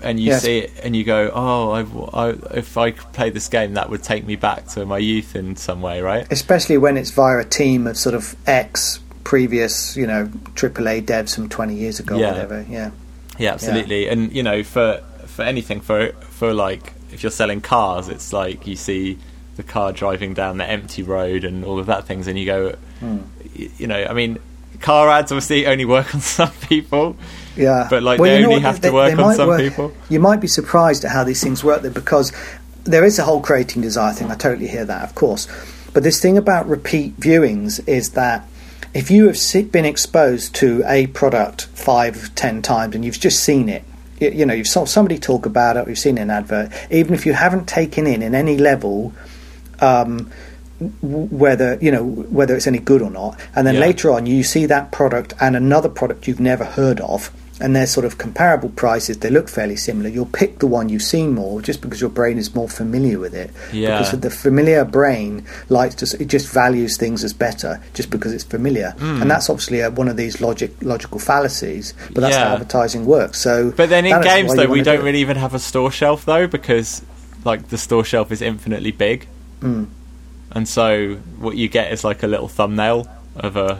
And 0.04 0.20
you 0.20 0.26
Yes. 0.26 0.42
see 0.42 0.58
it 0.58 0.72
and 0.84 0.94
you 0.94 1.02
go 1.04 1.30
oh 1.34 1.70
I, 1.70 1.80
I, 2.28 2.28
if 2.58 2.76
i 2.76 2.90
could 2.92 3.12
play 3.12 3.30
this 3.30 3.48
game 3.48 3.74
that 3.74 3.90
would 3.90 4.02
take 4.02 4.24
me 4.26 4.36
back 4.36 4.66
to 4.68 4.84
my 4.86 4.98
youth 4.98 5.34
in 5.34 5.56
some 5.56 5.80
way 5.82 6.00
right 6.02 6.26
especially 6.30 6.78
when 6.78 6.96
it's 6.96 7.10
via 7.10 7.38
a 7.38 7.44
team 7.44 7.86
of 7.86 7.96
sort 7.96 8.14
of 8.14 8.36
ex 8.46 9.00
previous, 9.24 9.96
you 9.96 10.06
know, 10.06 10.26
AAA 10.54 11.02
devs 11.02 11.34
from 11.34 11.48
twenty 11.48 11.74
years 11.74 11.98
ago, 11.98 12.16
Yeah. 12.18 12.26
or 12.28 12.32
whatever. 12.32 12.66
Yeah, 12.68 12.90
Yeah, 13.38 13.52
absolutely. 13.54 14.06
And 14.08 14.30
you 14.32 14.42
know, 14.42 14.62
for 14.62 15.02
for 15.26 15.42
anything, 15.42 15.80
for 15.80 16.12
for 16.28 16.52
like 16.52 16.92
if 17.10 17.22
you're 17.22 17.32
selling 17.32 17.62
cars, 17.62 18.08
it's 18.10 18.34
like 18.34 18.66
you 18.66 18.76
see 18.76 19.18
the 19.56 19.62
car 19.62 19.92
driving 19.92 20.34
down 20.34 20.58
the 20.58 20.68
empty 20.68 21.02
road 21.02 21.44
and 21.44 21.64
all 21.64 21.78
of 21.78 21.86
that 21.86 22.04
things, 22.06 22.26
and 22.28 22.38
you 22.38 22.44
go, 22.44 22.74
hmm. 23.00 23.18
y- 23.58 23.70
you 23.78 23.86
know, 23.86 24.04
I 24.04 24.12
mean, 24.12 24.38
car 24.80 25.08
ads 25.08 25.32
obviously 25.32 25.66
only 25.66 25.86
work 25.86 26.14
on 26.14 26.20
some 26.20 26.52
people. 26.68 27.16
Yeah. 27.56 27.86
But, 27.90 28.02
like, 28.02 28.20
Well, 28.20 28.30
they 28.30 28.36
you 28.38 28.42
know 28.42 28.48
only 28.52 28.62
what? 28.64 28.72
have 28.74 28.80
to 28.82 28.90
work 28.92 29.12
on 29.12 29.16
might 29.18 29.36
some 29.36 29.56
people. 29.56 29.92
You 30.08 30.20
might 30.20 30.40
be 30.40 30.48
surprised 30.48 31.04
at 31.04 31.10
how 31.10 31.24
these 31.24 31.42
things 31.42 31.62
work, 31.64 31.82
though, 31.82 31.90
because 31.90 32.32
there 32.84 33.04
is 33.04 33.18
a 33.18 33.22
whole 33.24 33.40
creating 33.40 33.82
desire 33.82 34.12
thing. 34.12 34.30
I 34.30 34.34
totally 34.36 34.66
hear 34.68 34.84
that, 34.84 35.02
of 35.02 35.14
course. 35.14 35.48
But 35.92 36.02
this 36.02 36.20
thing 36.20 36.36
about 36.36 36.68
repeat 36.68 37.18
viewings 37.18 37.86
is 37.88 38.10
that 38.10 38.46
if 38.92 39.10
you 39.10 39.26
have 39.26 39.72
been 39.72 39.84
exposed 39.84 40.54
to 40.56 40.82
a 40.86 41.06
product 41.08 41.66
five, 41.66 42.34
ten 42.34 42.62
times, 42.62 42.94
and 42.94 43.04
you've 43.04 43.18
just 43.20 43.42
seen 43.42 43.68
it, 43.68 43.84
you, 44.20 44.30
you 44.30 44.46
know, 44.46 44.54
you've 44.54 44.68
saw 44.68 44.84
somebody 44.84 45.18
talk 45.18 45.46
about 45.46 45.76
it, 45.76 45.86
or 45.86 45.90
you've 45.90 45.98
seen 45.98 46.18
an 46.18 46.30
advert, 46.30 46.70
even 46.90 47.14
if 47.14 47.26
you 47.26 47.32
haven't 47.32 47.66
taken 47.68 48.06
in 48.06 48.22
in 48.22 48.34
any 48.34 48.56
level 48.58 49.12
um, 49.80 50.30
whether 51.02 51.78
you 51.80 51.90
know 51.90 52.04
whether 52.04 52.54
it's 52.56 52.66
any 52.66 52.78
good 52.78 53.00
or 53.02 53.10
not, 53.10 53.38
and 53.54 53.66
then 53.66 53.74
Yeah. 53.74 53.80
later 53.80 54.10
on 54.10 54.26
you 54.26 54.42
see 54.42 54.66
that 54.66 54.90
product 54.92 55.32
and 55.40 55.56
another 55.56 55.88
product 55.88 56.26
you've 56.28 56.40
never 56.40 56.64
heard 56.64 57.00
of, 57.00 57.30
and 57.60 57.74
they're 57.76 57.86
sort 57.86 58.04
of 58.04 58.18
comparable 58.18 58.68
prices. 58.70 59.18
They 59.18 59.30
look 59.30 59.48
fairly 59.48 59.76
similar. 59.76 60.08
You'll 60.08 60.26
pick 60.26 60.58
the 60.58 60.66
one 60.66 60.88
you've 60.88 61.02
seen 61.02 61.34
more, 61.34 61.62
just 61.62 61.80
because 61.80 62.00
your 62.00 62.10
brain 62.10 62.36
is 62.36 62.54
more 62.54 62.68
familiar 62.68 63.18
with 63.20 63.34
it. 63.34 63.50
Yeah. 63.72 63.98
Because 63.98 64.18
the 64.20 64.30
familiar 64.30 64.84
brain 64.84 65.46
likes 65.68 65.94
to, 65.96 66.20
it 66.20 66.26
just 66.26 66.52
values 66.52 66.96
things 66.96 67.22
as 67.22 67.32
better, 67.32 67.80
just 67.94 68.10
because 68.10 68.32
it's 68.32 68.42
familiar, 68.44 68.90
Hmm. 68.98 69.22
and 69.22 69.30
that's 69.30 69.48
obviously 69.48 69.80
a, 69.80 69.90
one 69.90 70.08
of 70.08 70.16
these 70.16 70.40
logic 70.40 70.72
logical 70.82 71.20
fallacies. 71.20 71.94
But 72.12 72.22
that's 72.22 72.34
Yeah. 72.34 72.48
how 72.48 72.54
advertising 72.54 73.06
works. 73.06 73.40
So, 73.40 73.72
But 73.76 73.88
then 73.88 74.04
in 74.04 74.20
games 74.22 74.54
though, 74.54 74.66
we 74.66 74.82
don't 74.82 74.98
do 74.98 75.04
really 75.04 75.20
even 75.20 75.36
have 75.36 75.54
a 75.54 75.58
store 75.60 75.92
shelf 75.92 76.24
though, 76.24 76.46
because 76.48 77.02
like 77.44 77.68
the 77.68 77.78
store 77.78 78.04
shelf 78.04 78.32
is 78.32 78.42
infinitely 78.42 78.90
big, 78.90 79.26
Mm. 79.62 79.86
and 80.52 80.66
so 80.68 81.18
what 81.38 81.56
you 81.56 81.68
get 81.68 81.92
is 81.92 82.02
like 82.04 82.22
a 82.22 82.26
little 82.26 82.48
thumbnail 82.48 83.06
of 83.36 83.56
a 83.56 83.78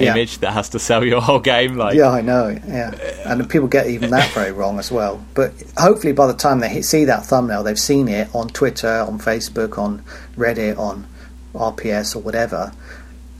Yeah. 0.00 0.12
image 0.12 0.38
that 0.38 0.52
has 0.52 0.70
to 0.70 0.78
sell 0.78 1.04
your 1.04 1.20
whole 1.20 1.40
game. 1.40 1.76
Like, 1.76 1.94
Yeah, 1.94 2.10
I 2.10 2.20
know. 2.20 2.48
Yeah, 2.66 2.94
and 3.24 3.48
people 3.48 3.68
get 3.68 3.86
even 3.88 4.10
that 4.10 4.30
very 4.32 4.52
wrong 4.52 4.78
as 4.78 4.90
well. 4.90 5.24
But 5.34 5.52
hopefully, 5.76 6.12
by 6.12 6.26
the 6.26 6.34
time 6.34 6.60
they 6.60 6.82
see 6.82 7.04
that 7.04 7.24
thumbnail, 7.26 7.62
they've 7.62 7.78
seen 7.78 8.08
it 8.08 8.28
on 8.34 8.48
Twitter, 8.48 8.88
on 9.00 9.18
Facebook, 9.18 9.78
on 9.78 10.02
Reddit, 10.36 10.78
on 10.78 11.06
RPS 11.54 12.14
or 12.16 12.20
whatever, 12.20 12.72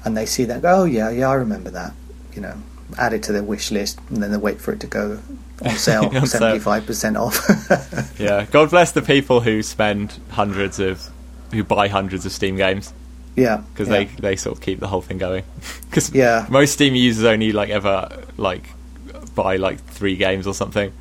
and 0.04 0.16
they 0.16 0.26
see 0.26 0.44
that, 0.44 0.62
go, 0.62 0.82
oh 0.82 0.84
yeah, 0.84 1.10
yeah, 1.10 1.28
I 1.28 1.34
remember 1.34 1.70
that. 1.70 1.92
You 2.34 2.42
know, 2.42 2.54
add 2.98 3.12
it 3.12 3.22
to 3.24 3.32
their 3.32 3.42
wish 3.42 3.70
list, 3.70 3.98
and 4.08 4.22
then 4.22 4.30
they 4.30 4.36
wait 4.36 4.60
for 4.60 4.72
it 4.72 4.80
to 4.80 4.86
go 4.86 5.18
On 5.64 5.70
sale. 5.76 6.10
seventy 6.26 6.58
five 6.58 6.86
percent 6.86 7.16
off. 7.16 7.38
Yeah, 8.18 8.44
God 8.50 8.68
bless 8.70 8.92
the 8.92 9.00
people 9.02 9.40
who 9.40 9.62
spend 9.62 10.18
hundreds 10.30 10.78
of, 10.78 11.08
who 11.52 11.64
buy 11.64 11.88
hundreds 11.88 12.26
of 12.26 12.32
Steam 12.32 12.56
games 12.56 12.92
yeah, 13.36 13.62
because 13.72 13.88
yeah. 13.88 13.94
they 13.94 14.04
they 14.04 14.36
sort 14.36 14.56
of 14.56 14.62
keep 14.62 14.80
the 14.80 14.88
whole 14.88 15.02
thing 15.02 15.18
going. 15.18 15.44
Because 15.90 16.14
Yeah. 16.14 16.46
most 16.48 16.74
Steam 16.74 16.94
users 16.94 17.24
only 17.24 17.50
like 17.50 17.68
ever 17.70 18.24
like 18.36 18.70
buy 19.34 19.56
like 19.56 19.82
three 19.86 20.16
games 20.16 20.46
or 20.46 20.54
something. 20.54 20.92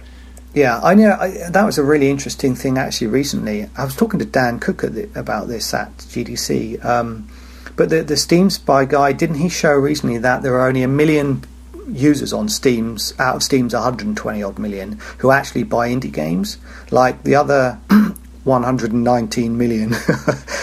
Yeah, 0.56 0.80
I 0.82 0.96
know. 0.96 1.12
I, 1.12 1.50
that 1.50 1.64
was 1.64 1.78
a 1.78 1.84
really 1.84 2.10
interesting 2.10 2.56
thing 2.56 2.78
actually. 2.78 3.08
Recently, 3.08 3.70
I 3.78 3.86
was 3.86 3.96
talking 3.96 4.20
to 4.20 4.26
Dan 4.26 4.60
Cook 4.60 4.82
the, 4.82 5.10
about 5.14 5.48
this 5.48 5.74
at 5.74 5.96
GDC. 5.98 6.84
Um, 6.84 7.30
but 7.76 7.90
the 7.90 8.02
the 8.02 8.18
Steam 8.18 8.50
Spy 8.50 8.86
guy 8.86 9.14
didn't 9.14 9.38
he 9.38 9.50
show 9.50 9.74
recently 9.74 10.18
that 10.18 10.42
there 10.42 10.56
are 10.56 10.68
only 10.68 10.82
a 10.84 10.88
million 10.88 11.44
users 11.88 12.34
on 12.34 12.50
Steam's 12.50 13.14
out 13.20 13.36
of 13.36 13.44
Steam's 13.44 13.74
120 13.74 14.44
odd 14.44 14.60
million 14.60 15.00
who 15.20 15.32
actually 15.32 15.64
buy 15.64 15.90
indie 15.90 16.12
games, 16.12 16.58
like 16.92 17.24
the 17.24 17.36
other 17.36 17.80
119 18.50 19.58
million 19.58 19.94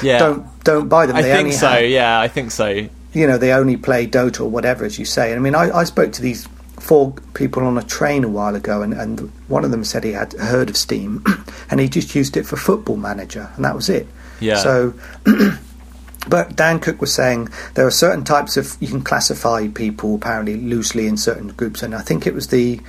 Yeah. 0.03 0.18
don't 0.24 0.64
don't 0.64 0.89
buy 0.89 1.07
them. 1.07 1.16
I 1.16 1.22
they 1.22 1.28
think 1.32 1.39
only 1.47 1.53
so. 1.53 1.68
have- 1.68 1.89
Yeah, 1.89 2.20
I 2.20 2.28
think 2.28 2.51
so. 2.51 2.66
you 3.12 3.26
know, 3.26 3.39
they 3.39 3.53
only 3.53 3.76
play 3.76 4.07
Dota 4.07 4.41
or 4.41 4.51
whatever, 4.51 4.84
as 4.84 4.99
you 4.99 5.05
say. 5.05 5.34
I 5.34 5.39
mean, 5.39 5.55
I, 5.55 5.70
I 5.80 5.84
spoke 5.84 6.12
to 6.12 6.22
these 6.22 6.47
four 6.78 7.14
people 7.34 7.62
on 7.64 7.78
a 7.78 7.82
train 7.82 8.22
a 8.24 8.28
while 8.28 8.55
ago, 8.55 8.82
and, 8.82 8.93
and 8.93 9.32
one 9.49 9.64
of 9.64 9.70
them 9.70 9.82
said 9.84 10.05
he 10.05 10.12
had 10.12 10.32
heard 10.34 10.68
of 10.68 10.76
Steam, 10.76 11.24
and 11.70 11.80
he 11.80 11.89
just 11.89 12.14
used 12.14 12.37
it 12.37 12.45
for 12.45 12.57
Football 12.57 12.97
Manager, 12.97 13.49
and 13.57 13.64
that 13.64 13.74
was 13.74 13.89
it. 13.89 14.07
Yeah. 14.41 14.57
So, 14.57 14.93
but 16.28 16.57
Dan 16.57 16.78
Cook 16.80 17.01
was 17.01 17.14
saying 17.14 17.49
there 17.74 17.87
are 17.87 17.91
certain 17.91 18.24
types 18.24 18.57
of 18.57 18.76
you 18.80 18.89
can 18.89 19.03
classify 19.03 19.68
people 19.68 20.16
apparently 20.16 20.57
loosely 20.57 21.07
in 21.07 21.16
certain 21.16 21.49
groups, 21.49 21.82
and 21.82 21.95
I 21.95 22.03
think 22.03 22.26
it 22.26 22.34
was 22.34 22.49
the 22.49 22.80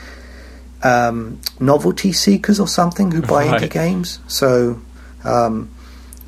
um, 0.84 1.40
novelty 1.60 2.12
seekers 2.14 2.60
or 2.60 2.68
something 2.68 3.12
who 3.12 3.22
buy 3.22 3.46
Right. 3.52 3.62
indie 3.62 3.70
games. 3.72 4.20
So. 4.28 4.82
Um, 5.28 5.70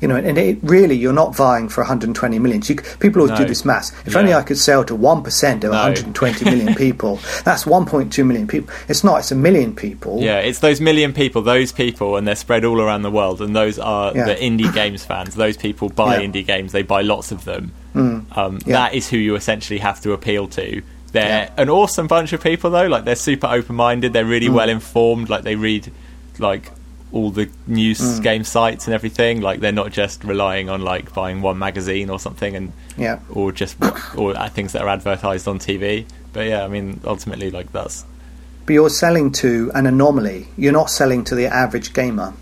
you 0.00 0.08
know, 0.08 0.16
and 0.16 0.38
it 0.38 0.56
really, 0.62 0.94
you're 0.96 1.12
not 1.12 1.36
vying 1.36 1.68
for 1.68 1.82
120 1.82 2.38
million. 2.38 2.62
So 2.62 2.72
you, 2.72 2.80
people 3.00 3.20
always 3.20 3.38
do 3.38 3.44
this 3.44 3.66
maths. 3.66 3.92
If 4.06 4.14
Yeah. 4.14 4.20
only 4.20 4.32
I 4.32 4.40
could 4.40 4.56
sell 4.56 4.82
to 4.84 4.94
1% 4.96 5.56
of 5.56 5.72
No. 5.72 5.78
120 5.78 6.44
million 6.50 6.74
people, 6.74 7.16
that's 7.44 7.64
1.2 7.66 8.24
million 8.26 8.46
people. 8.46 8.72
It's 8.88 9.04
not, 9.04 9.18
it's 9.18 9.30
a 9.30 9.34
million 9.34 9.74
people. 9.74 10.22
Yeah, 10.22 10.38
it's 10.38 10.60
those 10.60 10.80
million 10.80 11.12
people, 11.12 11.42
those 11.42 11.70
people, 11.70 12.16
and 12.16 12.26
they're 12.26 12.34
spread 12.34 12.64
all 12.64 12.80
around 12.80 13.02
the 13.02 13.10
world, 13.10 13.42
and 13.42 13.54
those 13.54 13.78
are 13.78 14.12
Yeah. 14.16 14.24
the 14.24 14.36
indie 14.36 14.72
games 14.80 15.04
fans. 15.04 15.34
Those 15.34 15.58
people 15.58 15.90
buy 15.90 16.16
Yeah. 16.18 16.26
indie 16.26 16.46
games; 16.46 16.72
they 16.72 16.82
buy 16.82 17.02
lots 17.02 17.30
of 17.30 17.44
them. 17.44 17.72
Mm. 17.94 18.24
Um. 18.38 18.58
That 18.60 18.94
is 18.94 19.06
who 19.10 19.18
you 19.18 19.34
essentially 19.34 19.80
have 19.80 20.00
to 20.00 20.12
appeal 20.12 20.48
to. 20.48 20.80
They're 21.12 21.50
an 21.58 21.68
awesome 21.68 22.06
bunch 22.06 22.32
of 22.32 22.42
people, 22.42 22.70
though. 22.70 22.86
Like 22.86 23.04
they're 23.04 23.16
super 23.16 23.48
open-minded. 23.48 24.14
They're 24.14 24.24
really 24.24 24.48
Mm. 24.48 24.54
well 24.54 24.70
informed. 24.70 25.28
Like 25.28 25.42
they 25.42 25.56
read, 25.56 25.92
like 26.38 26.70
all 27.12 27.30
the 27.30 27.48
news 27.66 28.00
Mm. 28.00 28.22
game 28.22 28.44
sites 28.44 28.86
and 28.86 28.94
everything. 28.94 29.40
Like 29.40 29.60
they're 29.60 29.72
not 29.72 29.90
just 29.92 30.22
relying 30.24 30.68
on 30.70 30.82
like 30.82 31.12
buying 31.12 31.42
one 31.42 31.58
magazine 31.58 32.08
or 32.10 32.18
something, 32.20 32.54
and 32.56 32.72
Yeah. 32.96 33.18
or 33.30 33.52
just 33.52 33.76
or 34.16 34.36
uh, 34.36 34.48
things 34.48 34.72
that 34.72 34.82
are 34.82 34.88
advertised 34.88 35.48
on 35.48 35.58
TV. 35.58 36.06
But 36.32 36.46
yeah, 36.46 36.64
I 36.64 36.68
mean, 36.68 37.00
ultimately, 37.04 37.50
like 37.50 37.72
that's 37.72 38.04
But 38.66 38.74
you're 38.74 38.90
selling 38.90 39.32
to 39.32 39.72
an 39.74 39.86
anomaly. 39.86 40.46
You're 40.56 40.72
not 40.72 40.90
selling 40.90 41.24
to 41.24 41.34
the 41.34 41.46
average 41.46 41.92
gamer. 41.92 42.32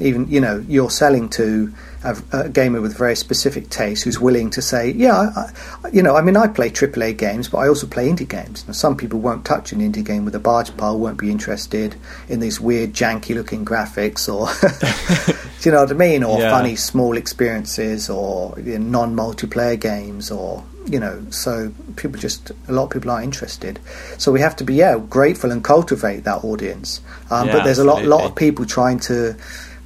Even 0.00 0.26
you 0.28 0.40
know, 0.40 0.64
you're 0.68 0.90
selling 0.90 1.28
to 1.30 1.72
a, 2.04 2.16
a 2.32 2.48
gamer 2.48 2.80
with 2.80 2.96
very 2.96 3.16
specific 3.16 3.70
taste 3.70 4.04
who's 4.04 4.20
willing 4.20 4.50
to 4.50 4.62
say, 4.62 4.92
"Yeah, 4.92 5.30
I, 5.34 5.50
you 5.92 6.02
know, 6.02 6.16
I 6.16 6.22
mean, 6.22 6.36
I 6.36 6.46
play 6.48 6.70
AAA 6.70 7.16
games, 7.16 7.48
but 7.48 7.58
I 7.58 7.68
also 7.68 7.86
play 7.86 8.08
indie 8.08 8.28
games." 8.28 8.64
Now, 8.66 8.72
some 8.74 8.96
people 8.96 9.20
won't 9.20 9.44
touch 9.44 9.72
an 9.72 9.80
indie 9.80 10.04
game 10.04 10.24
with 10.24 10.34
a 10.34 10.38
barge 10.40 10.76
pile, 10.76 10.98
won't 10.98 11.18
be 11.18 11.30
interested 11.30 11.96
in 12.28 12.40
these 12.40 12.60
weird, 12.60 12.92
janky-looking 12.92 13.64
graphics, 13.64 14.28
or 14.32 14.46
do 15.60 15.68
you 15.68 15.72
know 15.72 15.82
what 15.82 15.90
I 15.90 15.94
mean, 15.94 16.22
or 16.22 16.40
Yeah. 16.40 16.50
funny 16.50 16.76
small 16.76 17.16
experiences, 17.16 18.10
or 18.10 18.54
you 18.58 18.78
know, 18.78 19.06
non-multiplayer 19.06 19.78
games, 19.80 20.30
or 20.30 20.62
you 20.86 21.00
know, 21.00 21.24
so 21.30 21.72
people 21.96 22.20
just 22.20 22.50
a 22.68 22.72
lot 22.72 22.84
of 22.84 22.90
people 22.90 23.10
aren't 23.10 23.24
interested. 23.24 23.80
So 24.18 24.30
we 24.30 24.40
have 24.40 24.54
to 24.56 24.64
be 24.64 24.74
yeah 24.74 24.98
grateful 24.98 25.50
and 25.50 25.64
cultivate 25.64 26.24
that 26.24 26.44
audience. 26.44 27.00
Um, 27.30 27.46
Yeah, 27.48 27.54
but 27.54 27.64
there's 27.64 27.78
a 27.78 27.84
lot 27.84 28.04
lot 28.04 28.24
of 28.24 28.34
people 28.36 28.66
trying 28.66 28.98
to 29.00 29.34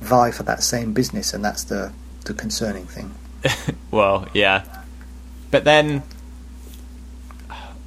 vie 0.01 0.31
for 0.33 0.43
that 0.45 0.63
same 0.63 0.93
business, 0.93 1.33
and 1.35 1.45
that's 1.45 1.65
the 1.65 1.93
the 2.29 2.35
concerning 2.35 2.87
thing. 2.87 3.13
Well, 3.91 4.29
yeah. 4.35 4.65
But 5.51 5.65
then 5.65 6.03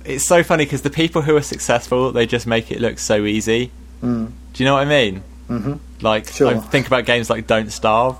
it's 0.04 0.26
so 0.26 0.44
funny 0.44 0.66
because 0.66 0.82
the 0.82 0.90
people 0.90 1.22
who 1.22 1.36
are 1.36 1.42
successful, 1.44 2.12
they 2.12 2.26
just 2.26 2.48
make 2.48 2.72
it 2.72 2.80
look 2.82 2.98
so 3.00 3.26
easy. 3.26 3.72
Mm. 4.04 4.32
Do 4.54 4.64
you 4.64 4.66
know 4.66 4.74
what 4.74 4.82
I 4.88 4.90
mean? 4.90 5.24
hmm 5.48 5.74
Like, 6.02 6.28
Sure. 6.30 6.56
I 6.56 6.60
think 6.60 6.88
about 6.88 7.06
games 7.06 7.30
like 7.30 7.46
Don't 7.48 7.72
Starve, 7.72 8.18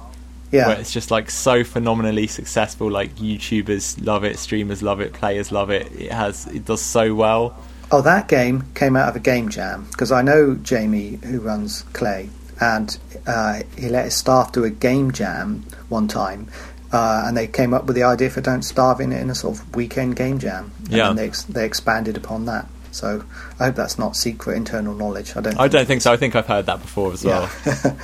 Yeah, 0.52 0.68
where 0.68 0.80
it's 0.80 0.92
just 0.92 1.10
like 1.10 1.32
so 1.32 1.64
phenomenally 1.64 2.28
successful. 2.28 2.90
Like 2.92 3.16
YouTubers 3.16 4.06
love 4.06 4.24
it, 4.24 4.38
streamers 4.38 4.84
love 4.84 5.02
it, 5.02 5.14
players 5.14 5.52
love 5.52 5.72
it. 5.72 5.92
It 5.94 6.12
has, 6.12 6.46
it 6.48 6.66
does 6.66 6.82
so 6.82 7.16
well. 7.16 7.58
Oh, 7.90 8.02
that 8.02 8.28
game 8.28 8.64
came 8.76 8.96
out 8.96 9.10
of 9.10 9.16
a 9.16 9.20
game 9.20 9.50
jam 9.50 9.88
because 9.92 10.12
I 10.12 10.22
know 10.22 10.56
Jamie 10.56 11.20
who 11.24 11.40
runs 11.40 11.84
Klei, 11.94 12.30
and 12.62 12.96
uh, 13.26 13.62
he 13.78 13.90
let 13.90 14.06
his 14.06 14.16
staff 14.16 14.52
do 14.52 14.64
a 14.64 14.70
game 14.70 15.12
jam 15.12 15.66
one 15.92 16.08
time, 16.08 16.48
uh, 16.92 17.24
and 17.28 17.38
they 17.38 17.46
came 17.48 17.74
up 17.74 17.86
with 17.86 17.96
the 17.96 18.04
idea 18.04 18.30
for 18.32 18.42
Don't 18.42 18.64
Starve 18.64 19.00
in, 19.00 19.12
in 19.12 19.30
a 19.30 19.36
sort 19.36 19.58
of 19.60 19.76
weekend 19.76 20.16
game 20.16 20.40
jam. 20.40 20.72
And 20.86 20.92
Yeah. 20.94 21.14
they 21.14 21.28
ex- 21.28 21.44
they 21.44 21.66
expanded 21.66 22.18
upon 22.18 22.46
that. 22.46 22.68
So 22.92 23.24
I 23.60 23.66
hope 23.66 23.76
that's 23.76 23.98
not 24.00 24.16
secret 24.18 24.58
internal 24.58 24.94
knowledge. 24.94 25.36
I 25.38 25.42
don't. 25.42 25.60
I 25.60 25.68
don't 25.70 25.86
think 25.86 26.02
so. 26.02 26.12
I 26.12 26.18
think 26.18 26.36
I've 26.36 26.48
heard 26.48 26.66
that 26.66 26.82
before 26.82 27.14
as 27.14 27.24
well. 27.24 27.50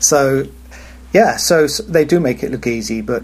So, 0.00 0.46
yeah, 1.12 1.36
so, 1.36 1.64
s 1.64 1.78
they 1.86 2.04
do 2.06 2.20
make 2.20 2.42
it 2.42 2.50
look 2.50 2.66
easy, 2.66 3.02
but 3.02 3.22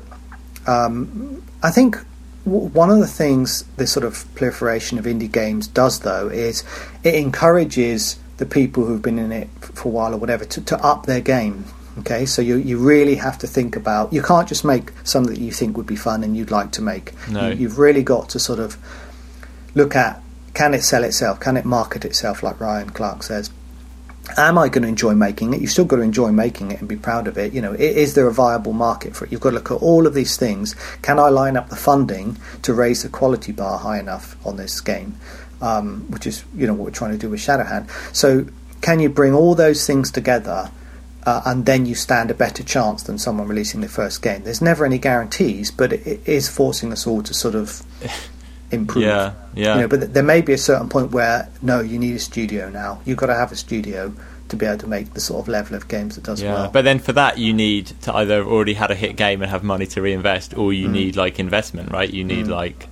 um, 0.67 1.43
I 1.63 1.71
think 1.71 1.97
w- 2.45 2.67
one 2.69 2.91
of 2.91 2.99
the 2.99 3.07
things 3.07 3.65
this 3.79 3.91
sort 3.93 4.05
of 4.05 4.27
proliferation 4.35 4.99
of 4.99 5.07
indie 5.07 5.31
games 5.33 5.67
does, 5.69 6.01
though, 6.01 6.29
is 6.29 6.65
it 7.03 7.15
encourages 7.15 8.19
the 8.37 8.45
people 8.45 8.85
who've 8.85 9.01
been 9.01 9.19
in 9.19 9.33
it 9.33 9.49
for 9.61 9.89
a 9.89 9.93
while 9.93 10.13
or 10.13 10.19
whatever 10.19 10.45
to, 10.45 10.61
to 10.61 10.77
up 10.85 11.07
their 11.07 11.23
game. 11.23 11.65
Okay, 11.99 12.27
so 12.27 12.43
you 12.43 12.57
you 12.57 12.79
really 12.79 13.15
have 13.15 13.39
to 13.39 13.47
think 13.47 13.77
about. 13.77 14.13
You 14.13 14.23
can't 14.23 14.49
just 14.49 14.65
make 14.65 14.93
something 15.05 15.33
that 15.35 15.41
you 15.41 15.53
think 15.53 15.77
would 15.77 15.87
be 15.87 15.97
fun 15.97 16.23
and 16.25 16.37
you'd 16.37 16.51
like 16.51 16.73
to 16.73 16.83
make. 16.83 17.13
No. 17.29 17.49
You, 17.49 17.57
you've 17.57 17.79
really 17.79 18.03
got 18.03 18.29
to 18.31 18.39
sort 18.39 18.59
of 18.59 18.77
look 19.75 19.97
at 19.97 20.23
can 20.55 20.75
it 20.75 20.83
sell 20.83 21.05
itself? 21.05 21.41
Can 21.41 21.57
it 21.57 21.65
market 21.65 22.05
itself? 22.05 22.43
Like 22.43 22.61
Ryan 22.61 22.91
Clark 22.91 23.23
says 23.23 23.51
am 24.37 24.59
I 24.59 24.69
going 24.69 24.83
to 24.83 24.89
enjoy 24.89 25.15
making 25.15 25.55
it? 25.55 25.61
You've 25.61 25.71
still 25.71 25.85
got 25.85 25.97
to 25.97 26.03
enjoy 26.03 26.33
making 26.33 26.71
it 26.71 26.81
and 26.81 26.89
be 26.89 26.97
proud 26.97 27.29
of 27.29 27.39
it. 27.39 27.53
You 27.53 27.63
know, 27.63 27.73
is 27.73 28.15
there 28.15 28.27
a 28.27 28.33
viable 28.33 28.73
market 28.73 29.15
for 29.15 29.25
it? 29.25 29.33
You've 29.33 29.41
got 29.41 29.51
to 29.51 29.57
look 29.57 29.71
at 29.71 29.75
all 29.75 30.07
of 30.07 30.15
these 30.15 30.37
things. 30.37 30.75
Can 31.03 31.19
I 31.19 31.29
line 31.29 31.57
up 31.57 31.69
the 31.69 31.77
funding 31.77 32.37
to 32.63 32.75
raise 32.75 33.03
the 33.03 33.09
quality 33.09 33.53
bar 33.53 33.79
high 33.79 33.99
enough 33.99 34.37
on 34.47 34.57
this 34.57 34.81
game? 34.81 35.17
Um, 35.61 36.07
which 36.11 36.27
is, 36.27 36.45
you 36.55 36.67
know, 36.67 36.75
what 36.75 36.85
we're 36.85 36.91
trying 36.91 37.13
to 37.13 37.19
do 37.19 37.31
with 37.31 37.41
Shadowhand. 37.41 37.89
So, 38.15 38.47
can 38.83 39.01
you 39.01 39.09
bring 39.09 39.33
all 39.33 39.55
those 39.55 39.87
things 39.87 40.11
together? 40.11 40.71
Uh, 41.27 41.43
and 41.45 41.67
then 41.67 41.85
you 41.87 41.95
stand 41.97 42.31
a 42.31 42.35
better 42.35 42.63
chance 42.63 43.03
than 43.03 43.19
someone 43.19 43.49
releasing 43.49 43.81
their 43.81 43.91
first 43.91 44.23
game. 44.23 44.45
There's 44.45 44.63
never 44.63 44.87
any 44.87 44.97
guarantees, 44.99 45.73
but 45.73 45.93
it, 45.93 46.07
it 46.07 46.21
is 46.29 46.49
forcing 46.49 46.93
us 46.93 47.05
all 47.05 47.21
to 47.25 47.35
sort 47.35 47.57
of 47.57 47.83
improve. 48.71 49.05
Yeah, 49.05 49.35
yeah. 49.55 49.75
You 49.75 49.81
know, 49.83 49.89
but 49.89 49.97
th- 50.01 50.13
there 50.13 50.23
may 50.23 50.41
be 50.41 50.53
a 50.53 50.59
certain 50.59 50.89
point 50.89 51.11
where 51.11 51.49
no, 51.63 51.81
you 51.81 51.99
need 51.99 52.15
a 52.15 52.21
studio 52.21 52.71
now. 52.71 53.01
You've 53.05 53.19
got 53.19 53.27
to 53.27 53.35
have 53.35 53.51
a 53.51 53.57
studio 53.57 54.15
to 54.49 54.57
be 54.57 54.65
able 54.65 54.79
to 54.79 54.87
make 54.87 55.13
the 55.15 55.21
sort 55.21 55.41
of 55.41 55.49
level 55.49 55.75
of 55.77 55.89
games 55.89 56.15
that 56.15 56.23
does 56.23 56.41
Yeah, 56.41 56.55
well. 56.55 56.71
but 56.71 56.83
then 56.83 57.01
for 57.01 57.13
that 57.15 57.37
you 57.39 57.53
need 57.53 57.87
to 58.03 58.15
either 58.15 58.37
have 58.37 58.47
already 58.47 58.75
had 58.75 58.93
a 58.93 58.95
hit 58.95 59.17
game 59.17 59.43
and 59.43 59.51
have 59.51 59.65
money 59.65 59.87
to 59.87 60.01
reinvest, 60.01 60.57
or 60.57 60.73
you 60.73 60.87
Mm. 60.87 60.93
need 60.93 61.17
like 61.17 61.41
investment, 61.41 61.91
right? 61.91 62.09
You 62.09 62.23
need 62.23 62.47
Mm. 62.47 62.51
like 62.51 62.89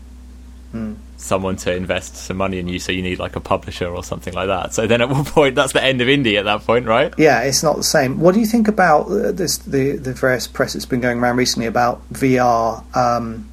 Mm. 0.74 0.96
Someone 1.24 1.56
to 1.56 1.74
invest 1.74 2.16
some 2.16 2.36
money 2.36 2.58
in 2.58 2.68
you, 2.68 2.78
so 2.78 2.92
you 2.92 3.02
need 3.02 3.18
like 3.18 3.34
a 3.34 3.40
publisher 3.40 3.88
or 3.88 4.04
something 4.04 4.34
like 4.34 4.48
that. 4.48 4.74
So 4.74 4.86
then 4.86 5.00
at 5.00 5.08
one 5.18 5.24
point, 5.24 5.54
that's 5.54 5.72
the 5.72 5.82
end 5.82 6.00
of 6.00 6.08
indie 6.08 6.38
at 6.38 6.44
that 6.44 6.60
point, 6.64 6.86
right? 6.86 7.12
Yeah, 7.16 7.40
it's 7.40 7.62
not 7.62 7.76
the 7.76 7.82
same. 7.82 8.20
What 8.20 8.34
do 8.34 8.40
you 8.40 8.46
think 8.46 8.68
about 8.68 9.06
uh, 9.10 9.32
this? 9.32 9.58
The 9.58 9.96
the 9.96 10.12
various 10.12 10.46
press 10.46 10.74
that's 10.74 10.86
been 10.86 11.00
going 11.00 11.18
around 11.18 11.36
recently 11.36 11.66
about 11.66 12.02
VR. 12.12 12.84
Um, 12.96 13.50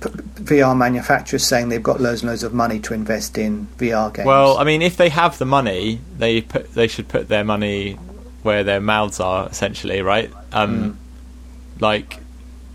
p- 0.00 0.10
VR 0.10 0.76
manufacturers 0.76 1.44
saying 1.44 1.68
they've 1.68 1.82
got 1.82 2.00
loads 2.00 2.22
and 2.22 2.30
loads 2.30 2.42
of 2.42 2.52
money 2.54 2.80
to 2.80 2.94
invest 2.94 3.38
in 3.38 3.68
VR 3.78 4.12
games. 4.12 4.26
Well, 4.26 4.58
I 4.58 4.64
mean, 4.64 4.82
if 4.82 4.96
they 4.96 5.08
have 5.08 5.38
the 5.38 5.46
money, 5.46 6.00
they 6.18 6.42
put 6.42 6.74
they 6.74 6.88
should 6.88 7.08
put 7.08 7.28
their 7.28 7.44
money 7.44 7.94
where 8.42 8.64
their 8.64 8.80
mouths 8.80 9.20
are, 9.20 9.48
essentially, 9.48 10.02
right? 10.02 10.32
Um, 10.52 10.98
Like, 11.80 12.18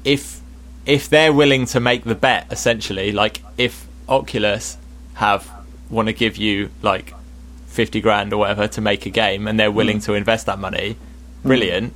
if 0.06 0.40
if 0.86 1.10
they're 1.10 1.34
willing 1.34 1.66
to 1.68 1.80
make 1.80 2.04
the 2.04 2.16
bet, 2.16 2.48
essentially, 2.52 3.12
like 3.12 3.42
if 3.58 3.86
Oculus 4.08 4.78
have 5.16 5.50
want 5.90 6.08
to 6.08 6.14
give 6.14 6.38
you 6.38 6.70
like 6.82 7.14
fifty 7.68 8.02
grand 8.02 8.34
or 8.34 8.38
whatever 8.38 8.68
to 8.68 8.82
make 8.82 9.06
a 9.06 9.10
game, 9.10 9.48
and 9.48 9.60
they're 9.60 9.72
willing 9.72 10.00
to 10.02 10.14
invest 10.14 10.46
that 10.46 10.60
money, 10.60 10.96
brilliant. 11.44 11.94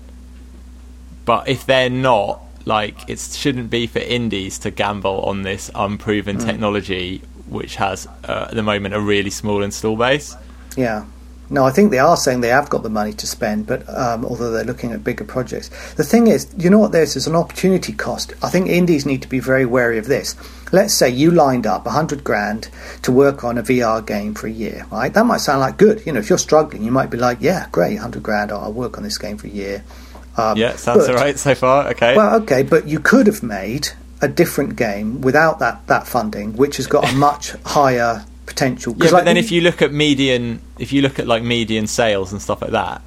But 1.25 1.47
if 1.47 1.65
they're 1.65 1.89
not, 1.89 2.41
like 2.65 3.09
it 3.09 3.19
shouldn't 3.19 3.69
be 3.69 3.87
for 3.87 3.99
indies 3.99 4.59
to 4.59 4.71
gamble 4.71 5.21
on 5.21 5.43
this 5.43 5.69
unproven 5.75 6.37
technology, 6.37 7.21
which 7.47 7.75
has 7.75 8.07
uh, 8.23 8.47
at 8.49 8.55
the 8.55 8.63
moment 8.63 8.93
a 8.93 9.01
really 9.01 9.29
small 9.29 9.61
install 9.63 9.95
base. 9.97 10.35
Yeah. 10.75 11.05
No, 11.49 11.63
I 11.65 11.71
think 11.71 11.91
they 11.91 11.99
are 11.99 12.17
saying 12.17 12.41
they 12.41 12.49
have 12.49 12.69
got 12.69 12.83
the 12.83 12.89
money 12.89 13.13
to 13.13 13.25
spend, 13.27 13.67
but 13.67 13.87
um, 13.89 14.25
although 14.25 14.51
they're 14.51 14.65
looking 14.65 14.91
at 14.91 15.03
bigger 15.03 15.23
projects. 15.23 15.69
The 15.93 16.03
thing 16.03 16.27
is, 16.27 16.47
you 16.57 16.69
know 16.69 16.79
what 16.79 16.91
there's 16.91 17.15
is 17.15 17.25
an 17.27 17.35
opportunity 17.35 17.93
cost. 17.93 18.33
I 18.43 18.49
think 18.49 18.67
indies 18.67 19.05
need 19.05 19.21
to 19.21 19.29
be 19.29 19.39
very 19.39 19.65
wary 19.65 19.97
of 19.97 20.07
this. 20.07 20.35
Let's 20.73 20.93
say 20.93 21.09
you 21.09 21.31
lined 21.31 21.65
up 21.65 21.85
a 21.85 21.91
hundred 21.91 22.23
grand 22.25 22.67
to 23.03 23.11
work 23.13 23.43
on 23.45 23.57
a 23.57 23.63
VR 23.63 24.05
game 24.05 24.33
for 24.33 24.47
a 24.47 24.51
year, 24.51 24.85
right? 24.91 25.13
That 25.13 25.25
might 25.25 25.39
sound 25.39 25.61
like 25.61 25.77
good. 25.77 26.05
You 26.05 26.11
know, 26.11 26.19
if 26.19 26.29
you're 26.29 26.37
struggling, 26.37 26.83
you 26.83 26.91
might 26.91 27.09
be 27.09 27.17
like, 27.17 27.37
yeah, 27.39 27.67
great, 27.71 27.95
hundred 27.97 28.23
grand, 28.23 28.51
I'll 28.51 28.73
work 28.73 28.97
on 28.97 29.03
this 29.03 29.17
game 29.17 29.37
for 29.37 29.47
a 29.47 29.51
year. 29.51 29.83
Um, 30.35 30.57
Yeah, 30.57 30.75
sounds 30.75 31.07
but- 31.07 31.15
alright 31.15 31.39
so 31.39 31.55
far. 31.55 31.87
Okay. 31.89 32.15
Well, 32.15 32.35
okay, 32.41 32.63
but 32.63 32.87
you 32.87 32.99
could 32.99 33.27
have 33.27 33.41
made 33.41 33.89
a 34.21 34.27
different 34.27 34.75
game 34.75 35.21
without 35.21 35.59
that, 35.59 35.87
that 35.87 36.07
funding, 36.07 36.57
which 36.57 36.77
has 36.77 36.87
got 36.87 37.09
a 37.09 37.15
much 37.15 37.51
higher 37.65 38.25
potential. 38.57 38.93
yeah, 38.93 39.05
but 39.05 39.13
like 39.13 39.25
then 39.25 39.37
if 39.37 39.51
you 39.51 39.61
look 39.61 39.81
at 39.81 39.93
median, 39.93 40.61
if 40.79 40.91
you 40.91 41.01
look 41.01 41.19
at 41.19 41.27
like 41.27 41.43
median 41.43 41.87
sales 41.87 42.31
and 42.31 42.41
stuff 42.41 42.61
like 42.61 42.71
that, 42.71 43.01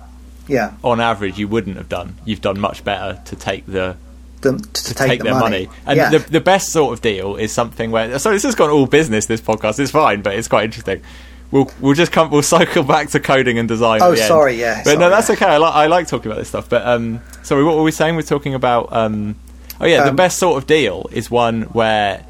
yeah, 0.49 0.75
on 0.83 1.01
average, 1.01 1.39
you 1.39 1.49
wouldn't 1.49 1.77
have 1.77 1.89
done. 1.89 2.17
You've 2.25 2.41
done 2.41 2.61
much 2.61 2.85
better 2.85 3.21
to 3.27 3.37
take 3.37 3.67
the 3.67 3.97
to, 4.43 4.59
to 4.59 4.95
take, 4.95 5.09
take, 5.09 5.19
the 5.21 5.25
their 5.25 5.35
money. 5.35 5.69
And 5.87 5.97
yeah. 5.97 6.11
the 6.11 6.19
the 6.19 6.41
best 6.41 6.71
sort 6.71 6.93
of 6.93 7.03
deal 7.03 7.37
is 7.37 7.53
something 7.53 7.91
where. 7.91 8.19
So 8.19 8.31
this 8.33 8.43
has 8.45 8.55
gone 8.55 8.71
all 8.71 8.87
business. 8.87 9.27
This 9.27 9.41
podcast 9.41 9.79
is 9.79 9.91
fine, 9.91 10.23
but 10.23 10.35
it's 10.35 10.49
quite 10.49 10.65
interesting. 10.65 11.03
We'll 11.51 11.71
we'll 11.81 11.95
just 11.95 12.13
come. 12.13 12.31
We'll 12.31 12.43
cycle 12.57 12.85
back 12.85 13.11
to 13.11 13.21
coding 13.21 13.59
and 13.59 13.69
design. 13.69 14.01
Oh, 14.03 14.13
the 14.13 14.21
end. 14.21 14.29
sorry, 14.29 14.55
yeah, 14.55 14.83
But 14.85 14.99
no, 14.99 15.11
that's 15.11 15.29
yeah. 15.29 15.35
okay. 15.37 15.47
I 15.47 15.57
like 15.59 15.75
I 15.75 15.87
like 15.87 16.07
talking 16.09 16.31
about 16.31 16.39
this 16.39 16.49
stuff. 16.49 16.69
But 16.69 16.87
um, 16.87 17.21
sorry, 17.43 17.65
what 17.65 17.77
were 17.77 17.83
we 17.83 17.91
saying? 17.91 18.17
We're 18.17 18.23
talking 18.23 18.55
about 18.55 18.93
um, 18.93 19.37
oh 19.81 19.87
yeah, 19.87 20.05
the 20.05 20.11
Um, 20.11 20.17
best 20.17 20.39
sort 20.39 20.59
of 20.59 20.67
deal 20.67 21.09
is 21.13 21.31
one 21.31 21.63
where 21.63 22.25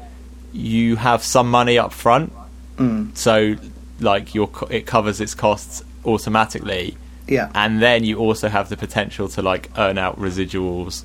you 0.53 0.97
have 0.97 1.23
some 1.23 1.49
money 1.49 1.77
up 1.77 1.93
front, 1.93 2.33
Mm. 2.81 3.17
so 3.17 3.55
like 3.99 4.33
your 4.33 4.49
it 4.69 4.85
covers 4.85 5.21
its 5.21 5.35
costs 5.35 5.83
automatically, 6.05 6.97
yeah. 7.27 7.51
and 7.53 7.81
then 7.81 8.03
you 8.03 8.17
also 8.17 8.49
have 8.49 8.69
the 8.69 8.77
potential 8.77 9.27
to 9.29 9.41
like 9.41 9.69
earn 9.77 9.97
out 9.97 10.19
residuals 10.19 11.03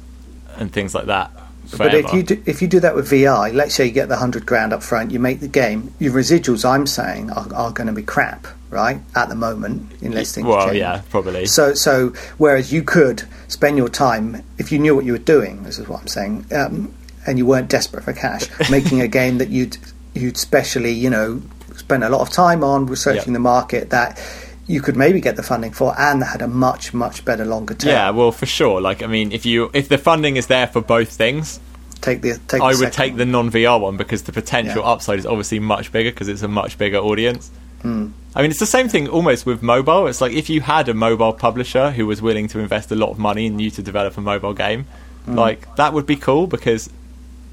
and 0.57 0.73
things 0.73 0.95
like 0.95 1.07
that. 1.07 1.31
But 1.77 1.95
if 1.95 2.13
you 2.13 2.23
do, 2.23 2.43
if 2.47 2.63
you 2.63 2.69
do 2.69 2.81
that 2.81 2.95
with 2.95 3.11
VR, 3.11 3.53
let's 3.53 3.75
say 3.75 3.87
you 3.87 3.93
get 3.93 4.09
the 4.09 4.17
hundred 4.17 4.47
grand 4.47 4.73
up 4.73 4.83
front, 4.83 5.11
you 5.11 5.19
make 5.19 5.41
the 5.41 5.49
game. 5.49 5.93
Your 5.99 6.13
residuals, 6.13 6.65
I'm 6.65 6.87
saying, 6.87 7.31
are, 7.31 7.53
are 7.53 7.73
going 7.73 7.89
to 7.89 7.93
be 7.93 8.03
crap, 8.03 8.47
right? 8.71 9.01
At 9.17 9.29
the 9.29 9.35
moment, 9.35 9.91
unless 10.01 10.33
things 10.33 10.47
well, 10.47 10.67
change. 10.67 10.79
yeah, 10.79 11.03
probably. 11.11 11.47
So, 11.47 11.75
so 11.75 12.11
whereas 12.39 12.73
you 12.73 12.83
could 12.83 13.25
spend 13.49 13.77
your 13.77 13.89
time 13.89 14.45
if 14.59 14.71
you 14.71 14.79
knew 14.79 14.95
what 14.95 15.05
you 15.05 15.13
were 15.13 15.19
doing. 15.19 15.65
This 15.65 15.79
is 15.79 15.89
what 15.89 16.01
I'm 16.01 16.07
saying, 16.07 16.47
um, 16.53 16.95
and 17.27 17.37
you 17.37 17.47
weren't 17.47 17.69
desperate 17.69 18.05
for 18.05 18.13
cash, 18.13 18.47
making 18.71 19.01
a 19.01 19.09
game 19.09 19.39
that 19.39 19.49
you'd 19.49 19.77
you'd 20.15 20.37
specially, 20.37 20.93
you 20.93 21.11
know, 21.11 21.43
spend 21.77 22.05
a 22.05 22.09
lot 22.09 22.21
of 22.21 22.31
time 22.31 22.63
on 22.65 22.87
researching 22.87 23.29
Yeah. 23.33 23.39
the 23.39 23.39
market 23.41 23.91
that 23.91 24.19
you 24.67 24.81
could 24.81 24.97
maybe 24.97 25.21
get 25.21 25.37
the 25.37 25.43
funding 25.43 25.71
for, 25.73 25.95
and 25.99 26.21
that 26.23 26.27
had 26.27 26.43
a 26.43 26.49
much 26.49 26.93
much 26.93 27.25
better 27.25 27.45
longer 27.45 27.75
term. 27.75 27.91
yeah, 27.91 28.11
well, 28.11 28.33
for 28.33 28.47
sure. 28.47 28.81
Like, 28.81 29.03
I 29.03 29.07
mean, 29.07 29.31
if 29.33 29.47
you 29.47 29.71
if 29.73 29.89
the 29.89 29.99
funding 29.99 30.37
is 30.37 30.49
there 30.49 30.67
for 30.67 30.81
both 30.81 31.11
things, 31.11 31.61
take 32.01 32.21
the 32.23 32.39
take. 32.49 32.61
I 32.61 32.73
the 32.75 32.81
would 32.81 32.93
take 32.93 33.13
one. 33.13 33.19
the 33.19 33.27
non 33.27 33.51
VR 33.51 33.81
one 33.81 33.97
because 33.97 34.23
the 34.25 34.33
potential 34.33 34.83
Yeah. 34.83 34.91
upside 34.91 35.19
is 35.21 35.27
obviously 35.27 35.61
much 35.61 35.93
bigger 35.93 36.11
because 36.11 36.29
it's 36.29 36.43
a 36.43 36.49
much 36.49 36.79
bigger 36.79 36.99
audience. 36.99 37.51
Hmm. 37.83 38.09
I 38.35 38.43
mean, 38.43 38.51
it's 38.51 38.59
the 38.61 38.67
same 38.67 38.89
thing 38.89 39.07
almost 39.09 39.47
with 39.47 39.63
mobile. 39.63 40.09
It's 40.09 40.21
like 40.21 40.33
if 40.33 40.51
you 40.51 40.61
had 40.63 40.89
a 40.89 40.95
mobile 40.95 41.33
publisher 41.33 41.93
who 41.93 42.07
was 42.07 42.21
willing 42.21 42.49
to 42.49 42.59
invest 42.59 42.91
a 42.91 42.97
lot 42.97 43.11
of 43.11 43.19
money 43.19 43.47
in 43.47 43.59
you 43.61 43.71
to 43.71 43.83
develop 43.83 44.17
a 44.19 44.21
mobile 44.21 44.53
game, 44.55 44.87
Hmm. 45.27 45.35
like 45.37 45.77
that 45.77 45.93
would 45.93 46.07
be 46.07 46.17
cool 46.17 46.47
because, 46.49 46.91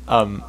um, 0.07 0.43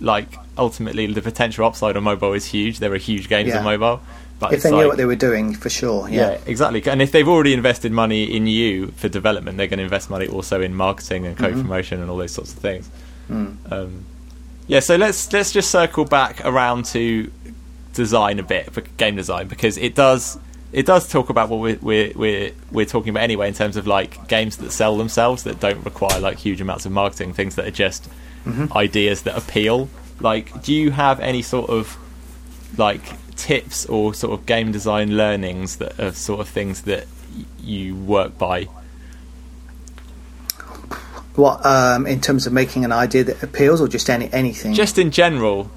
like 0.00 0.28
ultimately 0.58 1.06
the 1.06 1.22
potential 1.22 1.64
upside 1.66 1.96
on 1.96 2.02
mobile 2.04 2.32
is 2.34 2.44
huge. 2.46 2.78
There 2.80 2.92
are 2.92 2.96
huge 2.98 3.28
games 3.28 3.48
Yeah. 3.48 3.58
on 3.58 3.64
mobile, 3.64 4.00
but 4.40 4.52
If 4.52 4.62
they 4.62 4.70
knew 4.70 4.76
like- 4.78 4.88
what 4.88 4.96
they 4.96 5.04
were 5.04 5.16
doing, 5.16 5.54
for 5.54 5.70
sure. 5.70 6.08
yeah. 6.08 6.32
Yeah. 6.32 6.38
exactly. 6.46 6.82
And 6.86 7.00
if 7.00 7.12
they've 7.12 7.28
already 7.28 7.54
invested 7.54 7.92
money 7.92 8.24
in 8.24 8.46
you 8.46 8.88
for 8.96 9.08
development, 9.08 9.56
they're 9.56 9.66
going 9.68 9.78
to 9.78 9.84
invest 9.84 10.10
money 10.10 10.26
also 10.26 10.60
in 10.60 10.74
marketing 10.74 11.26
and 11.26 11.36
Mm-hmm. 11.36 11.54
co-promotion 11.54 12.00
and 12.02 12.10
all 12.10 12.16
those 12.18 12.32
sorts 12.32 12.52
of 12.52 12.58
things. 12.58 12.90
Mm. 13.30 13.56
Um, 13.70 14.04
yeah, 14.66 14.80
so 14.80 14.96
let's 14.96 15.32
let's 15.32 15.52
just 15.52 15.70
circle 15.70 16.04
back 16.04 16.40
around 16.44 16.84
to 16.86 17.30
design 17.94 18.38
a 18.38 18.42
bit 18.42 18.72
for 18.72 18.80
game 18.96 19.16
design 19.16 19.48
because 19.48 19.76
it 19.78 19.94
does 19.94 20.38
it 20.72 20.84
does 20.86 21.08
talk 21.08 21.30
about 21.30 21.48
what 21.48 21.58
we're 21.60 21.78
we're 21.80 22.12
we're, 22.14 22.50
we're 22.70 22.84
talking 22.86 23.10
about 23.10 23.22
anyway 23.22 23.48
in 23.48 23.54
terms 23.54 23.76
of 23.76 23.86
like 23.86 24.28
games 24.28 24.58
that 24.58 24.70
sell 24.70 24.96
themselves 24.98 25.42
that 25.44 25.58
don't 25.60 25.82
require 25.84 26.20
like 26.20 26.36
huge 26.38 26.60
amounts 26.60 26.84
of 26.86 26.92
marketing, 26.92 27.32
things 27.32 27.54
that 27.56 27.66
are 27.66 27.70
just 27.72 28.08
Mm-hmm. 28.46 28.78
ideas 28.78 29.22
that 29.22 29.36
appeal. 29.36 29.88
Like, 30.20 30.62
do 30.62 30.72
you 30.74 30.90
have 30.90 31.20
any 31.20 31.42
sort 31.42 31.70
of 31.70 31.96
like 32.76 33.02
tips 33.36 33.86
or 33.86 34.14
sort 34.14 34.38
of 34.38 34.46
game 34.46 34.72
design 34.72 35.16
learnings 35.16 35.76
that 35.76 35.98
are 36.00 36.12
sort 36.12 36.40
of 36.40 36.48
things 36.48 36.82
that 36.82 37.06
y- 37.36 37.44
you 37.62 37.94
work 37.96 38.36
by? 38.38 38.68
What 41.34 41.64
um, 41.64 42.06
in 42.06 42.20
terms 42.20 42.46
of 42.48 42.52
making 42.52 42.84
an 42.84 42.90
idea 42.90 43.22
that 43.24 43.42
appeals, 43.44 43.80
or 43.80 43.86
just 43.86 44.10
any 44.10 44.28
anything? 44.32 44.74
Just 44.74 44.98
in 44.98 45.10
general, 45.12 45.70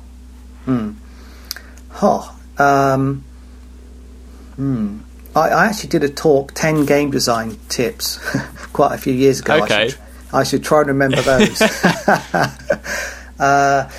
Oh, 2.01 2.35
um, 2.57 3.23
hmm. 4.55 4.97
I, 5.35 5.49
I 5.49 5.65
actually 5.67 5.89
did 5.89 6.03
a 6.03 6.09
talk, 6.09 6.53
10 6.55 6.85
game 6.85 7.11
design 7.11 7.57
tips, 7.69 8.17
quite 8.73 8.95
a 8.95 8.97
few 8.97 9.13
years 9.13 9.39
ago. 9.41 9.53
I 9.55 9.59
Okay. 9.61 9.89
should, 9.89 9.99
I 10.33 10.43
should 10.43 10.63
try 10.63 10.79
and 10.79 10.87
remember 10.87 11.21
those. 11.21 11.61
uh, 13.39 13.89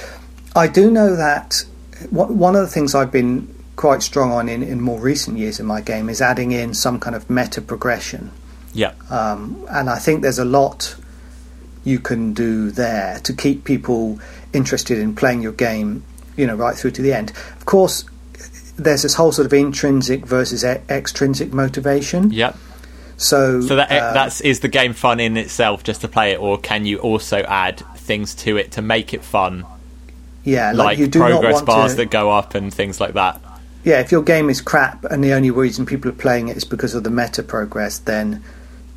I 0.54 0.68
do 0.68 0.90
know 0.90 1.16
that 1.16 1.64
one 2.10 2.56
of 2.56 2.62
the 2.62 2.68
things 2.68 2.94
I've 2.94 3.12
been 3.12 3.54
quite 3.76 4.02
strong 4.02 4.32
on 4.32 4.48
in, 4.48 4.62
in 4.62 4.80
more 4.80 5.00
recent 5.00 5.38
years 5.38 5.58
in 5.58 5.66
my 5.66 5.80
game 5.80 6.08
is 6.08 6.20
adding 6.20 6.52
in 6.52 6.74
some 6.74 7.00
kind 7.00 7.16
of 7.16 7.30
meta 7.30 7.60
progression. 7.60 8.30
yeah, 8.74 8.92
Um, 9.10 9.66
and 9.70 9.88
I 9.88 9.98
think 9.98 10.22
there's 10.22 10.38
a 10.38 10.44
lot 10.44 10.96
you 11.84 11.98
can 11.98 12.32
do 12.32 12.70
there 12.70 13.18
to 13.20 13.32
keep 13.32 13.64
people 13.64 14.20
interested 14.52 14.98
in 14.98 15.14
playing 15.14 15.42
your 15.42 15.52
game, 15.52 16.04
you 16.36 16.46
know, 16.46 16.54
right 16.54 16.76
through 16.76 16.92
to 16.92 17.02
the 17.02 17.12
end. 17.12 17.32
Of 17.56 17.64
course, 17.64 18.04
there's 18.76 19.02
this 19.02 19.14
whole 19.14 19.32
sort 19.32 19.46
of 19.46 19.52
intrinsic 19.52 20.26
versus 20.26 20.64
e- 20.64 20.80
extrinsic 20.88 21.52
motivation. 21.52 22.30
yeah. 22.30 22.54
So, 23.16 23.60
So 23.60 23.76
that 23.76 23.90
uh, 23.90 24.12
that's 24.12 24.40
is 24.40 24.60
the 24.60 24.68
game 24.68 24.94
fun 24.94 25.20
in 25.20 25.36
itself 25.36 25.84
just 25.84 26.00
to 26.00 26.08
play 26.08 26.32
it, 26.32 26.40
or 26.40 26.58
can 26.58 26.86
you 26.86 26.98
also 26.98 27.38
add 27.42 27.82
things 27.96 28.34
to 28.36 28.56
it 28.56 28.72
to 28.72 28.82
make 28.82 29.14
it 29.14 29.22
fun, 29.22 29.64
yeah, 30.44 30.72
like, 30.72 30.86
like, 30.86 30.98
you 30.98 31.06
do 31.06 31.20
progress 31.20 31.42
not 31.42 31.52
want 31.52 31.66
bars 31.66 31.92
to, 31.92 31.96
that 31.98 32.10
go 32.10 32.30
up 32.30 32.54
and 32.54 32.72
things 32.72 33.00
like 33.00 33.14
that? 33.14 33.40
Yeah, 33.84 34.00
if 34.00 34.12
your 34.12 34.22
game 34.22 34.48
is 34.50 34.60
crap 34.60 35.04
and 35.04 35.22
the 35.22 35.32
only 35.32 35.50
reason 35.50 35.86
people 35.86 36.10
are 36.10 36.14
playing 36.14 36.48
it 36.48 36.56
is 36.56 36.64
because 36.64 36.94
of 36.94 37.04
the 37.04 37.10
meta 37.10 37.42
progress, 37.42 37.98
then 37.98 38.42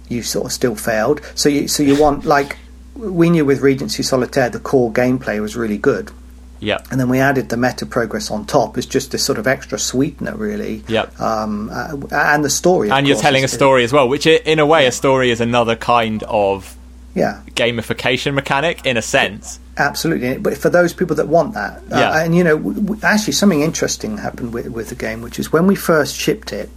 you 0.10 0.24
sort 0.24 0.46
of 0.46 0.52
still 0.52 0.76
failed. 0.76 1.22
So 1.36 1.50
you 1.50 1.68
so 1.68 1.84
you 1.84 2.00
want 2.00 2.26
like 2.26 2.58
we 2.96 3.30
knew 3.30 3.46
with 3.46 3.62
Regency 3.62 4.04
Solitaire 4.04 4.50
the 4.50 4.60
core 4.60 4.92
gameplay 4.92 5.42
was 5.42 5.56
really 5.56 5.78
good. 5.78 6.12
Yeah, 6.60 6.80
and 6.90 7.00
then 7.00 7.10
we 7.10 7.20
added 7.20 7.50
the 7.50 7.58
meta 7.58 7.86
progress 7.86 8.32
on 8.32 8.46
top 8.46 8.78
as 8.78 8.86
just 8.86 9.12
this 9.12 9.24
sort 9.24 9.38
of 9.38 9.46
extra 9.46 9.78
sweetener, 9.78 10.36
really. 10.36 10.84
Yeah. 10.88 11.10
Um, 11.20 11.70
uh, 11.72 11.98
and 12.12 12.46
the 12.46 12.50
story, 12.50 12.90
and 12.90 13.08
you're 13.08 13.20
telling 13.20 13.44
a 13.44 13.48
story 13.48 13.84
as 13.84 13.92
well, 13.92 14.08
which 14.08 14.26
in 14.26 14.60
a 14.60 14.66
way, 14.66 14.88
a 14.88 14.92
story 14.92 15.32
is 15.32 15.42
another 15.42 15.76
kind 15.76 16.24
of 16.24 16.76
Yeah, 17.16 17.42
gamification 17.52 18.34
mechanic 18.34 18.86
in 18.86 18.98
a 18.98 19.02
sense. 19.02 19.60
absolutely. 19.78 20.38
But 20.38 20.58
for 20.58 20.70
those 20.70 20.94
people 20.94 21.16
that 21.16 21.28
want 21.30 21.54
that, 21.54 21.82
uh, 21.92 21.96
and 22.14 22.36
you 22.36 22.44
know, 22.44 22.58
w- 22.58 22.82
w- 22.82 23.02
actually, 23.04 23.34
something 23.34 23.62
interesting 23.62 24.18
happened 24.18 24.54
with, 24.54 24.68
with 24.68 24.90
the 24.90 24.96
game, 24.96 25.22
which 25.22 25.40
is 25.40 25.52
when 25.52 25.66
we 25.66 25.76
first 25.76 26.16
shipped 26.16 26.52
it. 26.54 26.70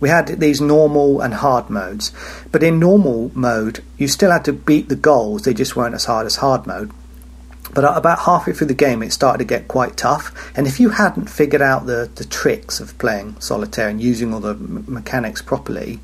We 0.00 0.10
had 0.10 0.28
these 0.38 0.60
normal 0.60 1.20
and 1.22 1.34
hard 1.34 1.70
modes, 1.70 2.12
but 2.52 2.62
in 2.62 2.78
normal 2.78 3.32
mode, 3.34 3.82
you 3.96 4.06
still 4.06 4.30
had 4.30 4.44
to 4.44 4.52
beat 4.52 4.88
the 4.88 4.94
goals. 4.94 5.42
They 5.42 5.52
just 5.54 5.74
weren't 5.74 5.94
as 5.96 6.04
hard 6.04 6.24
as 6.24 6.36
hard 6.36 6.68
mode. 6.68 6.92
But 7.74 7.84
about 7.96 8.20
halfway 8.20 8.52
through 8.52 8.68
the 8.68 8.74
game, 8.74 9.02
it 9.02 9.12
started 9.12 9.38
to 9.38 9.44
get 9.44 9.66
quite 9.68 9.96
tough. 9.96 10.32
And 10.56 10.68
if 10.68 10.78
you 10.78 10.90
hadn't 10.90 11.28
figured 11.28 11.62
out 11.62 11.86
the, 11.86 12.08
the 12.14 12.24
tricks 12.24 12.78
of 12.78 12.96
playing 12.98 13.40
solitaire 13.40 13.88
and 13.88 14.00
using 14.00 14.32
all 14.32 14.38
the 14.40 14.50
m- 14.54 14.84
mechanics 14.86 15.42
properly, 15.42 15.98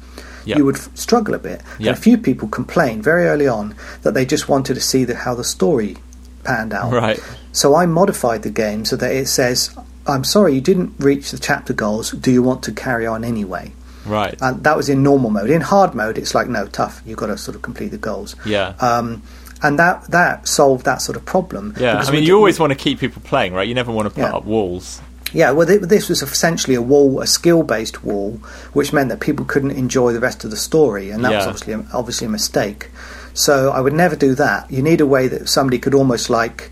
Yeah. 0.44 0.58
you 0.58 0.64
would 0.64 0.76
f- 0.76 0.88
struggle 0.96 1.34
a 1.34 1.38
bit. 1.38 1.62
Yeah. 1.78 1.90
And 1.90 1.98
a 1.98 2.00
few 2.00 2.18
people 2.18 2.48
complained 2.48 3.02
very 3.02 3.26
early 3.26 3.48
on 3.48 3.74
that 4.02 4.14
they 4.14 4.24
just 4.26 4.48
wanted 4.48 4.74
to 4.74 4.80
see 4.80 5.04
the, 5.04 5.14
how 5.14 5.34
the 5.34 5.44
story 5.44 5.96
panned 6.44 6.72
out. 6.74 6.92
Right. 6.92 7.18
So 7.52 7.74
I 7.74 7.86
modified 7.86 8.42
the 8.42 8.50
game 8.50 8.84
so 8.84 8.96
that 8.96 9.12
it 9.12 9.26
says, 9.28 9.74
"I'm 10.06 10.24
sorry, 10.24 10.54
you 10.54 10.60
didn't 10.60 10.92
reach 10.98 11.30
the 11.30 11.38
chapter 11.38 11.72
goals. 11.72 12.10
Do 12.12 12.30
you 12.30 12.42
want 12.42 12.62
to 12.64 12.72
carry 12.72 13.06
on 13.06 13.24
anyway?" 13.24 13.72
Right. 14.04 14.36
And 14.42 14.62
that 14.64 14.76
was 14.76 14.88
in 14.88 15.02
normal 15.02 15.30
mode. 15.30 15.48
In 15.48 15.62
hard 15.62 15.94
mode, 15.94 16.18
it's 16.18 16.34
like, 16.34 16.48
"No, 16.48 16.66
tough. 16.66 17.00
You've 17.06 17.16
got 17.18 17.26
to 17.28 17.38
sort 17.38 17.54
of 17.56 17.62
complete 17.62 17.88
the 17.88 17.96
goals." 17.98 18.36
Yeah. 18.44 18.74
Um, 18.80 19.22
and 19.62 19.78
that 19.78 20.10
that 20.10 20.46
solved 20.46 20.84
that 20.84 21.00
sort 21.00 21.16
of 21.16 21.24
problem. 21.24 21.74
yeah. 21.78 21.92
because 21.94 22.10
I 22.10 22.12
mean, 22.12 22.24
you 22.24 22.36
always 22.36 22.58
want 22.60 22.72
to 22.72 22.78
keep 22.78 22.98
people 22.98 23.22
playing, 23.24 23.54
right? 23.54 23.66
You 23.66 23.74
never 23.74 23.92
want 23.92 24.06
to 24.08 24.14
put 24.14 24.20
Yeah. 24.20 24.34
up 24.36 24.44
walls. 24.44 25.00
Yeah, 25.34 25.50
well, 25.50 25.66
th- 25.66 25.82
this 25.82 26.08
was 26.08 26.22
essentially 26.22 26.74
a 26.76 26.80
wall, 26.82 27.20
a 27.20 27.26
skill-based 27.26 28.04
wall, 28.04 28.40
which 28.72 28.92
meant 28.92 29.08
that 29.10 29.20
people 29.20 29.44
couldn't 29.44 29.72
enjoy 29.72 30.12
the 30.12 30.20
rest 30.20 30.44
of 30.44 30.50
the 30.50 30.56
story, 30.56 31.10
and 31.10 31.24
that 31.24 31.32
was 31.32 31.46
obviously 31.46 31.72
a, 31.74 31.84
obviously 31.92 32.26
a 32.28 32.30
mistake. 32.30 32.88
So 33.34 33.70
I 33.72 33.80
would 33.80 33.92
never 33.92 34.14
do 34.16 34.34
that. 34.36 34.70
You 34.70 34.80
need 34.80 35.00
a 35.00 35.06
way 35.06 35.26
that 35.28 35.48
somebody 35.48 35.78
could 35.78 35.92
almost 35.94 36.30
like. 36.30 36.70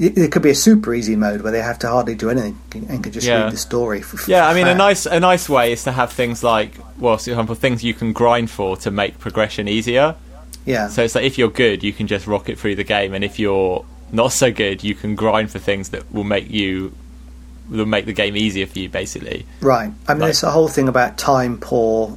It 0.00 0.30
could 0.30 0.42
be 0.42 0.50
a 0.50 0.54
super 0.54 0.94
easy 0.94 1.16
mode 1.16 1.40
where 1.42 1.50
they 1.50 1.60
have 1.60 1.80
to 1.80 1.88
hardly 1.88 2.14
do 2.14 2.30
anything 2.30 2.86
and 2.88 3.02
can 3.02 3.12
just 3.12 3.26
Yeah. 3.26 3.42
read 3.44 3.52
the 3.52 3.56
story. 3.56 4.02
Yeah, 4.28 4.46
I 4.46 4.54
mean, 4.54 4.68
a 4.68 4.74
nice 4.74 5.06
a 5.06 5.18
nice 5.18 5.48
way 5.48 5.72
is 5.72 5.82
to 5.84 5.92
have 5.92 6.12
things 6.12 6.44
like, 6.44 6.70
well, 6.98 7.18
for 7.18 7.28
example, 7.30 7.56
things 7.56 7.82
you 7.82 7.94
can 7.94 8.12
grind 8.12 8.48
for 8.48 8.76
to 8.78 8.92
make 8.92 9.18
progression 9.18 9.66
easier. 9.66 10.14
Yeah, 10.64 10.86
So 10.88 11.02
it's 11.02 11.14
like 11.16 11.24
if 11.24 11.36
you're 11.36 11.50
good, 11.50 11.82
you 11.82 11.92
can 11.92 12.06
just 12.06 12.26
rocket 12.28 12.58
through 12.60 12.76
the 12.76 12.84
game, 12.84 13.12
and 13.12 13.24
if 13.24 13.38
you're 13.40 13.84
not 14.12 14.32
so 14.32 14.52
good, 14.52 14.84
you 14.84 14.94
can 14.94 15.14
grind 15.16 15.50
for 15.50 15.58
things 15.58 15.88
that 15.90 16.04
will 16.14 16.24
make 16.24 16.48
you 16.50 16.92
will 17.70 17.86
make 17.86 18.06
the 18.06 18.12
game 18.12 18.36
easier 18.36 18.66
for 18.66 18.78
you, 18.78 18.88
basically. 18.88 19.46
right. 19.60 19.90
I 20.08 20.14
mean, 20.14 20.20
like- 20.20 20.28
there's 20.28 20.42
a 20.42 20.50
whole 20.50 20.68
thing 20.68 20.88
about 20.88 21.18
time 21.18 21.58
poor, 21.58 22.16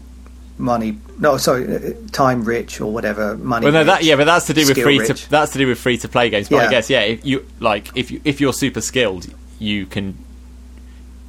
money. 0.58 0.98
No, 1.20 1.38
sorry, 1.38 1.76
uh, 1.76 1.94
time 2.12 2.44
rich 2.44 2.80
or 2.82 2.92
whatever. 2.92 3.38
Money. 3.38 3.66
Well, 3.66 3.74
no, 3.74 3.84
that 3.84 4.04
yeah, 4.04 4.16
but 4.16 4.26
that's 4.26 4.46
to 4.48 4.54
do 4.54 4.66
with 4.68 4.78
free 4.82 5.00
rich. 5.00 5.24
to 5.24 5.30
that's 5.30 5.52
to 5.54 5.58
do 5.60 5.68
with 5.68 5.78
free 5.80 5.98
to 6.00 6.08
play 6.08 6.30
games. 6.30 6.50
But 6.50 6.66
I 6.68 6.70
guess 6.70 6.90
yeah, 6.90 7.02
if 7.02 7.26
you 7.26 7.46
like 7.60 7.90
if 7.96 8.10
you 8.12 8.22
if 8.24 8.42
you're 8.42 8.54
super 8.54 8.82
skilled, 8.82 9.28
you 9.60 9.86
can 9.86 10.18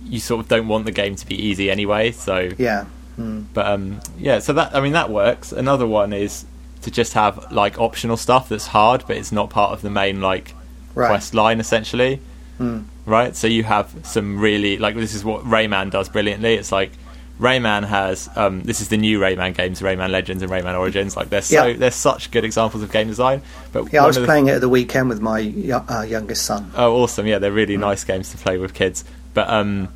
you 0.05 0.18
sort 0.18 0.41
of 0.41 0.49
don't 0.49 0.68
want 0.68 0.85
the 0.85 0.93
game 0.93 1.14
to 1.16 1.27
be 1.27 1.35
easy 1.35 1.70
anyway. 1.70 2.12
So 2.12 2.51
Yeah. 2.59 2.87
Mm. 3.18 3.45
But 3.53 3.66
um, 3.66 4.01
yeah, 4.18 4.39
so 4.39 4.53
that 4.55 4.75
I 4.75 4.81
mean 4.81 4.93
that 4.93 5.11
works. 5.11 5.53
Another 5.53 5.87
one 5.87 6.12
is 6.12 6.45
to 6.83 6.91
just 6.91 7.12
have 7.12 7.53
like 7.53 7.79
optional 7.79 8.16
stuff 8.16 8.49
that's 8.49 8.66
hard, 8.68 9.05
but 9.07 9.16
it's 9.16 9.31
not 9.33 9.51
part 9.51 9.73
of 9.73 9.83
the 9.83 9.91
main 9.91 10.20
like 10.20 10.55
Right. 10.95 11.09
quest 11.09 11.33
line 11.35 11.59
essentially. 11.61 12.20
Mm. 12.61 12.85
Right. 13.07 13.35
So 13.35 13.47
you 13.47 13.65
have 13.65 13.93
some 14.05 14.39
really 14.39 14.79
like 14.79 14.95
this 14.95 15.15
is 15.15 15.25
what 15.25 15.43
Rayman 15.45 15.91
does 15.91 16.09
brilliantly. 16.09 16.55
It's 16.55 16.71
like 16.71 16.93
Rayman 17.41 17.85
has 17.85 18.29
um, 18.37 18.63
this 18.63 18.81
is 18.81 18.89
the 18.89 18.97
new 18.97 19.19
Rayman 19.19 19.57
games, 19.57 19.81
Rayman 19.81 20.11
Legends 20.11 20.43
and 20.43 20.53
Rayman 20.53 20.79
Origins. 20.79 21.17
Like 21.17 21.29
they're 21.31 21.43
so 21.43 21.67
Yeah. 21.67 21.77
they're 21.77 21.91
such 21.91 22.31
good 22.31 22.45
examples 22.45 22.83
of 22.83 22.93
game 22.93 23.09
design. 23.09 23.43
But 23.73 23.93
Yeah, 23.93 24.05
I 24.05 24.07
was 24.07 24.19
playing 24.19 24.47
it 24.49 24.53
at 24.53 24.61
the 24.61 24.69
weekend 24.69 25.09
with 25.09 25.21
my 25.21 25.53
uh, 25.89 26.03
youngest 26.03 26.45
son. 26.45 26.71
Oh, 26.77 27.03
awesome! 27.03 27.27
Yeah, 27.27 27.39
they're 27.39 27.51
really 27.51 27.77
nice 27.77 28.05
games 28.05 28.31
to 28.31 28.37
play 28.39 28.59
with 28.59 28.75
kids. 28.75 29.05
But 29.35 29.49
um, 29.49 29.89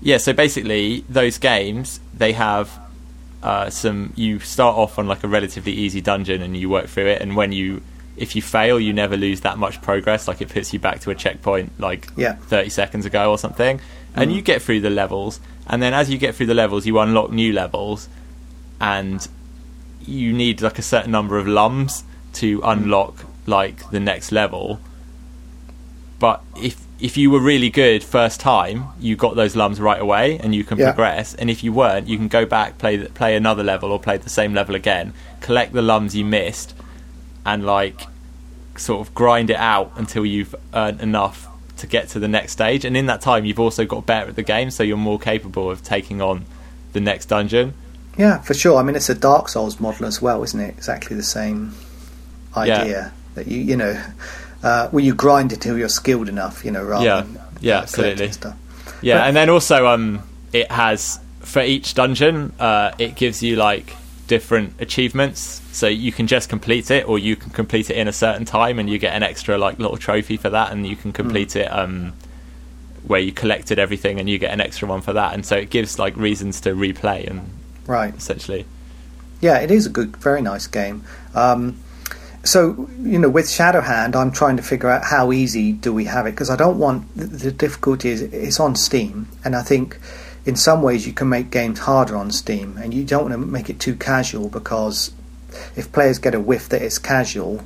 yeah, 0.00 0.18
so 0.18 0.32
basically, 0.32 1.04
those 1.08 1.38
games 1.38 1.98
they 2.14 2.32
have 2.34 2.78
uh, 3.42 3.70
some. 3.70 4.12
You 4.14 4.38
start 4.38 4.76
off 4.76 4.98
on 4.98 5.08
like 5.08 5.24
a 5.24 5.28
relatively 5.28 5.72
easy 5.72 6.00
dungeon, 6.00 6.42
and 6.42 6.56
you 6.56 6.68
work 6.68 6.86
through 6.86 7.06
it. 7.06 7.22
And 7.22 7.34
when 7.34 7.50
you, 7.52 7.82
if 8.16 8.36
you 8.36 8.42
fail, 8.42 8.78
you 8.78 8.92
never 8.92 9.16
lose 9.16 9.40
that 9.40 9.58
much 9.58 9.80
progress. 9.82 10.28
Like 10.28 10.40
it 10.40 10.48
puts 10.48 10.72
you 10.72 10.78
back 10.78 11.00
to 11.00 11.10
a 11.10 11.14
checkpoint, 11.14 11.78
like 11.78 12.08
Yeah. 12.16 12.34
thirty 12.34 12.70
seconds 12.70 13.06
ago 13.06 13.30
or 13.30 13.38
something. 13.38 13.80
And 14.14 14.30
mm. 14.30 14.34
you 14.34 14.42
get 14.42 14.60
through 14.62 14.80
the 14.80 14.90
levels, 14.90 15.40
and 15.66 15.82
then 15.82 15.94
as 15.94 16.10
you 16.10 16.18
get 16.18 16.34
through 16.34 16.46
the 16.46 16.54
levels, 16.54 16.86
you 16.86 16.98
unlock 16.98 17.30
new 17.30 17.52
levels, 17.52 18.08
and 18.80 19.26
you 20.04 20.32
need 20.32 20.60
like 20.60 20.78
a 20.78 20.82
certain 20.82 21.10
number 21.10 21.38
of 21.38 21.46
lums 21.46 22.04
to 22.34 22.60
unlock 22.64 23.24
like 23.46 23.90
the 23.90 24.00
next 24.00 24.32
level 24.32 24.80
but 26.22 26.40
if 26.56 26.76
if 27.00 27.16
you 27.16 27.32
were 27.32 27.40
really 27.40 27.68
good 27.68 28.04
first 28.04 28.38
time, 28.38 28.84
you 29.00 29.16
got 29.16 29.34
those 29.34 29.56
lums 29.56 29.80
right 29.80 30.00
away, 30.00 30.38
and 30.38 30.54
you 30.54 30.62
can 30.62 30.78
Yeah. 30.78 30.92
progress. 30.92 31.34
And 31.34 31.50
if 31.50 31.64
you 31.64 31.72
weren't, 31.72 32.06
you 32.06 32.16
can 32.16 32.28
go 32.28 32.46
back, 32.46 32.78
play 32.78 32.96
play 33.08 33.34
another 33.34 33.64
level, 33.64 33.90
or 33.90 33.98
play 33.98 34.18
the 34.18 34.30
same 34.30 34.54
level 34.54 34.76
again, 34.76 35.14
collect 35.40 35.72
the 35.72 35.82
lums 35.82 36.14
you 36.14 36.24
missed, 36.24 36.74
and 37.44 37.64
like 37.66 38.02
sort 38.76 39.06
of 39.06 39.14
grind 39.14 39.50
it 39.50 39.56
out 39.56 39.92
until 39.96 40.24
you've 40.24 40.54
earned 40.74 41.00
enough 41.00 41.48
to 41.78 41.86
get 41.86 42.08
to 42.10 42.18
the 42.18 42.28
next 42.28 42.52
stage. 42.52 42.84
And 42.84 42.96
in 42.96 43.06
that 43.06 43.20
time, 43.20 43.44
you've 43.44 43.60
also 43.60 43.84
got 43.84 44.06
better 44.06 44.28
at 44.30 44.36
the 44.36 44.42
game, 44.42 44.70
so 44.70 44.82
you're 44.82 44.96
more 44.96 45.18
capable 45.18 45.70
of 45.70 45.82
taking 45.82 46.20
on 46.22 46.44
the 46.92 47.00
next 47.00 47.26
dungeon. 47.26 47.74
Yeah, 48.18 48.38
for 48.42 48.52
sure. 48.54 48.76
I 48.78 48.82
mean, 48.82 48.94
it's 48.94 49.08
a 49.08 49.14
Dark 49.14 49.48
Souls 49.48 49.80
model 49.80 50.06
as 50.06 50.20
well, 50.20 50.42
isn't 50.42 50.60
it? 50.60 50.68
Exactly 50.70 51.16
the 51.16 51.22
same 51.22 51.74
idea 52.56 53.12
that 53.34 53.46
you 53.46 53.58
you 53.60 53.76
know, 53.76 53.98
uh, 54.62 54.88
where 54.88 55.02
you 55.02 55.14
grind 55.14 55.52
until 55.52 55.78
you're 55.78 55.88
skilled 55.88 56.28
enough, 56.28 56.64
you 56.64 56.70
know, 56.70 56.82
rather 56.84 57.04
Yeah. 57.04 57.20
than 57.22 57.38
Yeah, 57.60 57.78
uh, 57.78 57.82
absolutely. 57.82 58.32
stuff. 58.32 58.54
Yeah, 59.00 59.18
But- 59.18 59.28
and 59.28 59.36
then 59.36 59.48
also 59.50 59.86
um, 59.86 60.22
it 60.52 60.70
has 60.70 61.18
for 61.40 61.62
each 61.62 61.94
dungeon, 61.94 62.52
uh, 62.60 62.92
it 62.98 63.14
gives 63.16 63.42
you 63.42 63.56
like 63.56 63.96
different 64.28 64.74
achievements. 64.78 65.61
So 65.72 65.88
you 65.88 66.12
can 66.12 66.26
just 66.26 66.48
complete 66.50 66.90
it, 66.90 67.08
or 67.08 67.18
you 67.18 67.34
can 67.34 67.50
complete 67.50 67.88
it 67.88 67.96
in 67.96 68.06
a 68.06 68.12
certain 68.12 68.44
time, 68.44 68.78
and 68.78 68.88
you 68.90 68.98
get 68.98 69.14
an 69.14 69.22
extra 69.22 69.56
like 69.56 69.78
little 69.78 69.96
trophy 69.96 70.36
for 70.36 70.50
that, 70.50 70.70
and 70.70 70.86
you 70.86 70.96
can 70.96 71.12
complete 71.12 71.56
it 71.56 71.66
um, 71.72 72.12
where 73.06 73.20
you 73.20 73.32
collected 73.32 73.78
everything, 73.78 74.20
and 74.20 74.28
you 74.28 74.38
get 74.38 74.52
an 74.52 74.60
extra 74.60 74.86
one 74.86 75.00
for 75.00 75.14
that. 75.14 75.32
And 75.32 75.46
so 75.46 75.56
it 75.56 75.70
gives 75.70 75.98
like 75.98 76.16
reasons 76.16 76.60
to 76.62 76.74
replay, 76.74 77.28
and 77.28 77.48
Right. 77.86 78.14
essentially, 78.14 78.64
Yeah, 79.40 79.58
it 79.58 79.70
is 79.72 79.86
a 79.86 79.90
good, 79.90 80.16
very 80.18 80.40
nice 80.42 80.66
game. 80.68 81.02
Um, 81.34 81.78
so 82.44 82.88
you 83.02 83.18
know, 83.18 83.30
with 83.30 83.46
Shadowhand, 83.46 84.14
I'm 84.14 84.30
trying 84.30 84.56
to 84.58 84.62
figure 84.62 84.90
out 84.90 85.04
how 85.04 85.32
easy 85.32 85.72
do 85.72 85.92
we 85.94 86.04
have 86.04 86.26
it 86.26 86.32
because 86.32 86.50
I 86.50 86.56
don't 86.56 86.78
want 86.78 87.16
the, 87.16 87.24
the 87.24 87.50
difficulty 87.50 88.10
is 88.10 88.20
it's 88.20 88.60
on 88.60 88.76
Steam, 88.76 89.28
and 89.44 89.56
I 89.56 89.62
think 89.62 89.98
in 90.44 90.54
some 90.56 90.82
ways 90.82 91.06
you 91.06 91.12
can 91.14 91.28
make 91.28 91.50
games 91.50 91.78
harder 91.78 92.16
on 92.16 92.30
Steam, 92.30 92.76
and 92.76 92.92
you 92.92 93.04
don't 93.04 93.30
want 93.30 93.32
to 93.32 93.38
make 93.38 93.70
it 93.70 93.80
too 93.80 93.94
casual 93.96 94.48
because 94.48 95.12
if 95.76 95.90
players 95.92 96.18
get 96.18 96.34
a 96.34 96.40
whiff 96.40 96.68
that 96.70 96.82
it's 96.82 96.98
casual, 96.98 97.64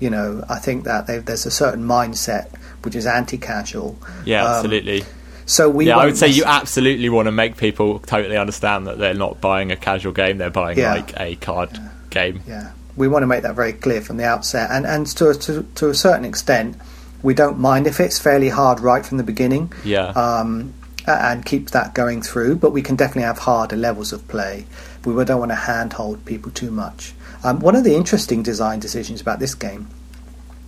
you 0.00 0.10
know, 0.10 0.44
I 0.48 0.58
think 0.58 0.84
that 0.84 1.06
there's 1.06 1.46
a 1.46 1.50
certain 1.50 1.84
mindset 1.84 2.50
which 2.82 2.94
is 2.94 3.06
anti-casual. 3.06 3.98
yeah, 4.24 4.44
Um, 4.44 4.52
absolutely. 4.56 5.04
So 5.46 5.70
we, 5.70 5.86
yeah, 5.86 5.96
I 5.98 6.06
would 6.06 6.16
say 6.16 6.28
you 6.28 6.44
absolutely 6.44 7.08
want 7.08 7.26
to 7.26 7.32
make 7.32 7.56
people 7.56 8.00
totally 8.00 8.36
understand 8.36 8.86
that 8.88 8.98
they're 8.98 9.14
not 9.14 9.40
buying 9.40 9.70
a 9.70 9.76
casual 9.76 10.12
game; 10.12 10.38
they're 10.38 10.50
buying 10.50 10.76
Yeah. 10.78 10.94
like 10.94 11.12
a 11.20 11.36
card 11.36 11.78
game. 12.10 12.40
Yeah, 12.48 12.70
we 12.96 13.06
want 13.06 13.22
to 13.22 13.26
make 13.28 13.42
that 13.42 13.54
very 13.54 13.72
clear 13.72 14.00
from 14.00 14.16
the 14.16 14.24
outset, 14.24 14.70
and 14.72 14.84
and 14.86 15.06
to 15.16 15.30
a, 15.30 15.34
to, 15.34 15.62
to 15.76 15.88
a 15.88 15.94
certain 15.94 16.24
extent, 16.24 16.76
we 17.22 17.32
don't 17.32 17.58
mind 17.60 17.86
if 17.86 18.00
it's 18.00 18.18
fairly 18.18 18.48
hard 18.48 18.80
right 18.80 19.06
from 19.06 19.18
the 19.18 19.24
beginning, 19.24 19.72
Yeah. 19.84 20.06
um, 20.08 20.74
and 21.06 21.44
keep 21.46 21.70
that 21.70 21.94
going 21.94 22.22
through. 22.22 22.56
But 22.56 22.72
we 22.72 22.82
can 22.82 22.96
definitely 22.96 23.22
have 23.22 23.38
harder 23.38 23.76
levels 23.76 24.12
of 24.12 24.26
play. 24.26 24.66
We 25.06 25.24
don't 25.24 25.38
want 25.38 25.50
to 25.52 25.56
handhold 25.56 26.24
people 26.24 26.50
too 26.52 26.70
much. 26.70 27.14
Um, 27.44 27.60
one 27.60 27.76
of 27.76 27.84
the 27.84 27.94
interesting 27.94 28.42
design 28.42 28.80
decisions 28.80 29.20
about 29.20 29.38
this 29.38 29.54
game. 29.54 29.88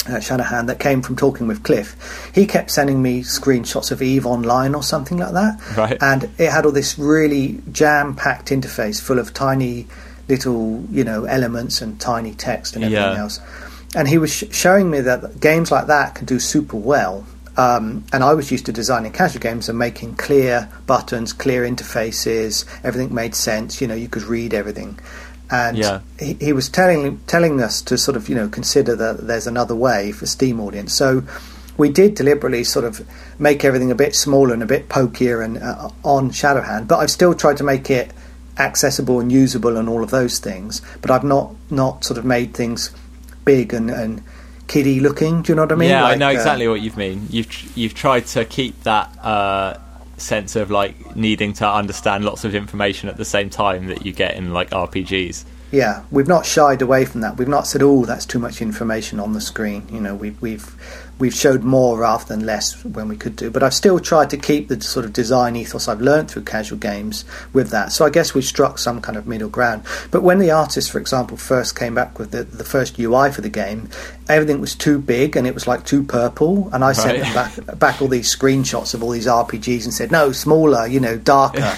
Uh, 0.07 0.13
Shadowhand, 0.13 0.69
that 0.69 0.79
came 0.79 1.03
from 1.03 1.17
talking 1.17 1.47
with 1.49 1.63
Cliff. 1.65 2.31
He 2.35 2.47
kept 2.47 2.71
sending 2.71 3.03
me 3.03 3.23
screenshots 3.23 3.91
of 3.91 4.01
Eve 4.01 4.25
Online 4.27 4.75
or 4.75 4.83
something 4.83 5.19
like 5.19 5.33
that, 5.33 5.61
Right. 5.77 5.99
and 6.01 6.31
it 6.39 6.51
had 6.51 6.65
all 6.65 6.73
this 6.73 6.99
really 6.99 7.61
jam-packed 7.73 8.49
interface 8.49 9.01
full 9.03 9.19
of 9.19 9.35
tiny 9.35 9.87
little 10.29 10.85
you 10.91 11.05
know 11.05 11.25
elements 11.25 11.81
and 11.83 11.99
tiny 12.01 12.33
text 12.35 12.75
and 12.77 12.85
everything 12.85 13.03
Yeah. 13.15 13.19
else 13.21 13.41
and 13.97 14.07
he 14.07 14.19
was 14.19 14.31
sh- 14.31 14.45
showing 14.51 14.91
me 14.91 15.01
that 15.01 15.41
games 15.41 15.71
like 15.73 15.87
that 15.87 16.15
can 16.17 16.27
do 16.27 16.39
super 16.39 16.77
well 16.77 17.25
um, 17.59 18.05
and 18.13 18.23
I 18.23 18.35
was 18.35 18.53
used 18.53 18.67
to 18.67 18.73
designing 18.73 19.11
casual 19.11 19.41
games 19.41 19.69
and 19.69 19.77
making 19.77 20.15
clear 20.15 20.69
buttons, 20.87 21.33
clear 21.33 21.65
interfaces, 21.65 22.65
everything 22.85 23.13
made 23.13 23.35
sense. 23.35 23.81
You 23.81 23.89
know, 23.89 23.97
you 23.97 24.09
could 24.09 24.23
read 24.23 24.55
everything. 24.55 24.99
And 25.51 25.77
Yeah. 25.77 26.01
he, 26.21 26.35
he 26.35 26.53
was 26.53 26.69
telling 26.69 27.19
telling 27.27 27.61
us 27.61 27.83
to 27.83 27.99
sort 27.99 28.17
of 28.17 28.29
you 28.29 28.37
know 28.37 28.49
consider 28.49 28.95
that 28.95 29.27
there's 29.27 29.49
another 29.49 29.75
way 29.75 30.13
for 30.13 30.25
Steam 30.27 30.61
audience. 30.61 30.95
So 30.95 31.25
we 31.77 31.89
did 31.89 32.15
deliberately 32.15 32.63
sort 32.65 32.85
of 32.85 33.05
make 33.41 33.65
everything 33.65 33.91
a 33.91 33.95
bit 33.97 34.15
smaller 34.15 34.55
and 34.55 34.63
a 34.63 34.67
bit 34.67 34.89
pokier 34.89 35.45
and 35.45 35.59
uh, 35.59 35.89
on 36.05 36.31
Shadowhand, 36.31 36.87
but 36.87 36.99
I've 36.99 37.11
still 37.11 37.35
tried 37.35 37.57
to 37.57 37.65
make 37.65 37.91
it 37.91 38.13
accessible 38.59 39.21
and 39.21 39.31
usable 39.33 39.77
and 39.77 39.89
all 39.89 40.03
of 40.05 40.11
those 40.11 40.39
things. 40.39 40.81
But 41.03 41.11
I've 41.11 41.25
not 41.25 41.55
not 41.71 42.05
sort 42.05 42.19
of 42.19 42.25
made 42.25 42.55
things 42.55 42.91
big 43.45 43.75
and 43.75 43.91
and 43.91 44.23
kiddie 44.69 45.01
looking. 45.01 45.43
Do 45.43 45.53
you 45.53 45.57
know 45.57 45.63
what 45.63 45.73
I 45.73 45.77
mean? 45.77 45.91
yeah, 45.91 46.05
I 46.05 46.11
Like, 46.11 46.19
know 46.19 46.29
uh, 46.29 46.33
exactly 46.33 46.69
what 46.69 46.81
you 46.81 46.93
mean. 46.93 47.27
You've 47.31 47.77
you've 47.77 47.95
tried 47.95 48.27
to 48.29 48.45
keep 48.45 48.81
that 48.85 49.09
uh, 49.25 49.79
sense 50.19 50.55
of 50.57 50.71
like 50.71 51.17
needing 51.17 51.53
to 51.55 51.69
understand 51.69 52.25
lots 52.25 52.45
of 52.45 52.55
information 52.55 53.09
at 53.09 53.17
the 53.17 53.25
same 53.25 53.51
time 53.51 53.87
that 53.87 54.07
you 54.07 54.13
get 54.13 54.37
in 54.37 54.53
like 54.53 54.71
RPGs. 54.71 55.45
Yeah, 55.71 56.05
we've 56.11 56.29
not 56.29 56.47
shied 56.47 56.81
away 56.81 57.05
from 57.05 57.21
that. 57.21 57.37
We've 57.37 57.49
not 57.49 57.67
said, 57.67 57.83
"Oh, 57.83 58.05
that's 58.07 58.25
too 58.25 58.39
much 58.39 58.63
information 58.63 59.21
on 59.21 59.33
the 59.35 59.41
screen." 59.41 59.87
You 59.93 60.01
know, 60.01 60.15
we've 60.15 60.41
we've 60.41 60.65
we've 61.19 61.35
showed 61.35 61.65
more 61.65 61.99
rather 61.99 62.25
than 62.25 62.47
less 62.47 62.85
when 62.85 63.09
we 63.09 63.17
could 63.17 63.35
do. 63.35 63.51
But 63.51 63.63
I've 63.63 63.75
still 63.75 63.99
tried 63.99 64.31
to 64.31 64.37
keep 64.37 64.69
the 64.69 64.81
sort 64.81 65.05
of 65.05 65.13
design 65.13 65.57
ethos 65.57 65.89
I've 65.89 66.01
learned 66.01 66.31
through 66.31 66.43
casual 66.45 66.79
games 66.79 67.25
with 67.53 67.71
that. 67.71 67.91
So 67.93 68.05
I 68.05 68.11
guess 68.11 68.35
we've 68.35 68.45
struck 68.45 68.79
some 68.79 69.01
kind 69.01 69.19
of 69.19 69.27
middle 69.27 69.49
ground. 69.49 69.83
But 70.11 70.23
when 70.23 70.39
the 70.39 70.51
artist, 70.53 70.91
for 70.91 70.99
example, 70.99 71.37
first 71.37 71.77
came 71.77 71.95
back 71.95 72.19
with 72.19 72.31
the, 72.31 72.45
the 72.45 72.65
first 72.65 72.99
UI 72.99 73.33
for 73.33 73.41
the 73.41 73.49
game, 73.49 73.89
everything 74.29 74.61
was 74.61 74.75
too 74.75 74.99
big 75.01 75.37
and 75.37 75.47
it 75.47 75.55
was 75.55 75.67
like 75.67 75.85
too 75.85 76.03
purple. 76.05 76.71
And 76.73 76.85
I 76.85 76.93
sent 76.93 77.19
Right. 77.21 77.25
them 77.25 77.35
back 77.67 77.79
back 77.79 78.03
all 78.03 78.09
these 78.09 78.35
screenshots 78.35 78.95
of 78.95 79.03
all 79.03 79.11
these 79.11 79.27
RPGs 79.27 79.85
and 79.85 79.93
said, 79.95 80.13
"No, 80.13 80.31
smaller, 80.33 80.87
you 80.87 81.01
know, 81.01 81.17
darker." 81.17 81.75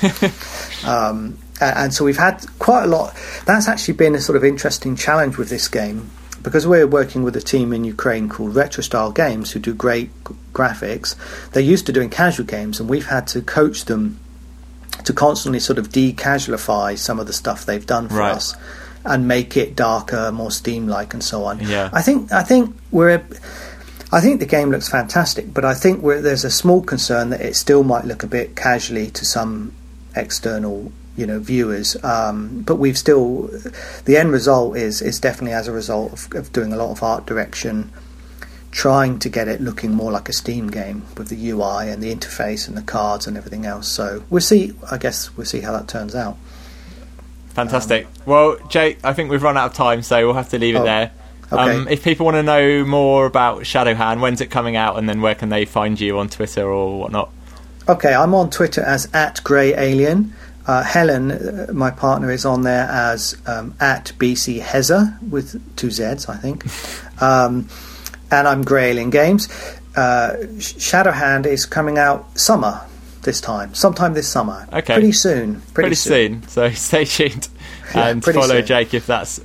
um, 0.85 1.39
and 1.61 1.93
so 1.95 2.05
we've 2.05 2.17
had 2.19 2.45
quite 2.59 2.85
a 2.85 2.87
lot. 2.87 3.15
That's 3.47 3.69
actually 3.69 3.95
been 3.95 4.15
a 4.15 4.21
sort 4.21 4.37
of 4.37 4.45
interesting 4.45 4.97
challenge 4.97 5.37
with 5.37 5.49
this 5.51 5.69
game 5.69 6.11
because 6.43 6.67
we're 6.67 6.87
working 6.87 7.23
with 7.23 7.37
a 7.37 7.41
team 7.41 7.73
in 7.73 7.85
Ukraine 7.85 8.29
called 8.29 8.55
Retro 8.55 8.83
Style 8.83 9.13
Games 9.13 9.53
who 9.53 9.61
do 9.61 9.75
great 9.75 10.11
g- 10.27 10.35
graphics. 10.53 11.15
They're 11.53 11.63
used 11.63 11.87
to 11.87 11.93
doing 11.93 12.11
casual 12.11 12.47
games, 12.47 12.81
and 12.81 12.89
we've 12.89 13.07
had 13.07 13.27
to 13.29 13.43
coach 13.43 13.85
them 13.87 14.19
to 15.05 15.13
constantly 15.13 15.61
sort 15.61 15.79
of 15.79 15.89
decasualify 15.91 16.99
some 16.99 17.19
of 17.19 17.27
the 17.27 17.33
stuff 17.33 17.65
they've 17.67 17.87
done 17.87 18.09
for 18.09 18.17
Right. 18.17 18.35
us. 18.37 18.55
and 19.03 19.27
make 19.27 19.57
it 19.57 19.75
darker, 19.75 20.31
more 20.31 20.51
Steam-like, 20.51 21.15
and 21.15 21.25
so 21.25 21.45
on. 21.45 21.59
Yeah. 21.61 21.89
I 21.91 22.03
think 22.03 22.31
I 22.33 22.43
think 22.43 22.77
we're. 22.91 23.23
I 24.13 24.21
think 24.21 24.41
the 24.41 24.47
game 24.47 24.71
looks 24.71 24.89
fantastic, 24.91 25.55
but 25.55 25.65
I 25.65 25.73
think 25.73 26.03
there's 26.03 26.45
a 26.45 26.51
small 26.51 26.83
concern 26.83 27.31
that 27.31 27.41
it 27.41 27.57
still 27.57 27.83
might 27.83 28.05
look 28.05 28.23
a 28.25 28.27
bit 28.27 28.55
casually 28.57 29.11
to 29.13 29.25
some 29.25 29.73
external, 30.15 30.93
you 31.21 31.27
know, 31.27 31.39
viewers. 31.39 32.03
Um, 32.03 32.63
but 32.63 32.77
we've 32.77 32.97
still, 32.97 33.51
the 34.07 34.17
end 34.17 34.33
result 34.33 34.77
is 34.77 35.03
is 35.03 35.21
definitely 35.21 35.53
as 35.53 35.69
a 35.69 35.73
result 35.73 36.13
of, 36.15 36.35
of 36.35 36.53
doing 36.53 36.73
a 36.73 36.77
lot 36.77 36.91
of 36.91 37.03
art 37.03 37.27
direction, 37.27 37.93
trying 38.71 39.19
to 39.19 39.29
get 39.29 39.47
it 39.47 39.61
looking 39.61 39.93
more 39.93 40.11
like 40.11 40.31
a 40.31 40.33
Steam 40.33 40.69
game 40.69 41.05
with 41.19 41.29
the 41.29 41.51
UI 41.51 41.91
and 41.91 42.03
the 42.03 42.15
interface 42.15 42.67
and 42.67 42.77
the 42.77 42.83
cards 42.83 43.27
and 43.27 43.37
everything 43.37 43.67
else. 43.67 43.87
So 43.87 44.25
we'll 44.31 44.41
see. 44.41 44.73
I 44.91 44.97
guess 44.97 45.37
we'll 45.37 45.47
see 45.47 45.61
how 45.61 45.73
that 45.73 45.87
turns 45.87 46.15
out. 46.15 46.39
Fantastic. 47.51 48.07
Um, 48.07 48.13
well, 48.27 48.57
Jake, 48.69 48.99
I 49.05 49.13
think 49.13 49.31
we've 49.31 49.43
run 49.43 49.59
out 49.59 49.67
of 49.67 49.75
time, 49.75 50.03
so 50.03 50.25
we'll 50.25 50.35
have 50.35 50.49
to 50.51 50.59
leave 50.59 50.75
it 50.75 50.79
oh, 50.79 50.85
there. 50.85 51.13
Okay. 51.53 51.77
Um, 51.77 51.89
if 51.89 52.03
people 52.03 52.25
want 52.25 52.37
to 52.37 52.43
know 52.43 52.85
more 52.85 53.27
about 53.27 53.63
Shadowhand, 53.63 54.21
when's 54.21 54.41
it 54.41 54.51
coming 54.51 54.77
out, 54.77 54.99
and 54.99 55.09
then 55.09 55.21
where 55.21 55.35
can 55.35 55.51
they 55.51 55.67
find 55.67 56.01
you 56.01 56.19
on 56.19 56.29
Twitter 56.29 56.65
or 56.67 56.99
whatnot? 56.99 57.31
Okay, 57.89 58.15
I'm 58.15 58.35
on 58.35 58.51
Twitter 58.51 58.83
as 58.83 59.09
at 59.13 59.43
Grey 59.43 59.75
Alien. 59.75 60.33
Uh, 60.71 60.85
Helen, 60.85 61.33
uh, 61.33 61.67
my 61.73 61.91
partner, 61.91 62.31
is 62.31 62.45
on 62.45 62.63
there 62.63 62.85
as 62.85 63.37
um, 63.45 63.75
at 63.81 64.13
BC 64.19 64.61
Heza 64.61 65.21
with 65.29 65.61
two 65.75 65.91
Z's, 65.91 66.29
I 66.29 66.37
think. 66.37 66.65
Um, 67.23 67.69
and 68.31 68.49
I'm 68.49 68.63
Grey 68.63 68.93
Alien 68.93 69.11
Games. 69.11 69.51
Uh, 69.95 70.37
Shadowhand 70.57 71.45
is 71.45 71.67
coming 71.67 71.99
out 71.99 72.39
summer 72.39 72.81
this 73.25 73.43
time, 73.43 73.75
sometime 73.75 74.15
this 74.15 74.27
summer. 74.27 74.67
Okay, 74.73 74.95
pretty 74.95 75.13
soon. 75.13 75.57
Pretty, 75.57 75.73
pretty 75.73 75.95
soon. 75.97 76.41
soon. 76.41 76.49
So 76.49 76.71
stay 76.89 77.05
tuned 77.05 77.49
yeah, 77.95 78.09
and 78.09 78.25
follow 78.25 78.47
soon. 78.47 78.65
Jake 78.65 78.95
if 78.95 79.07
that's 79.07 79.37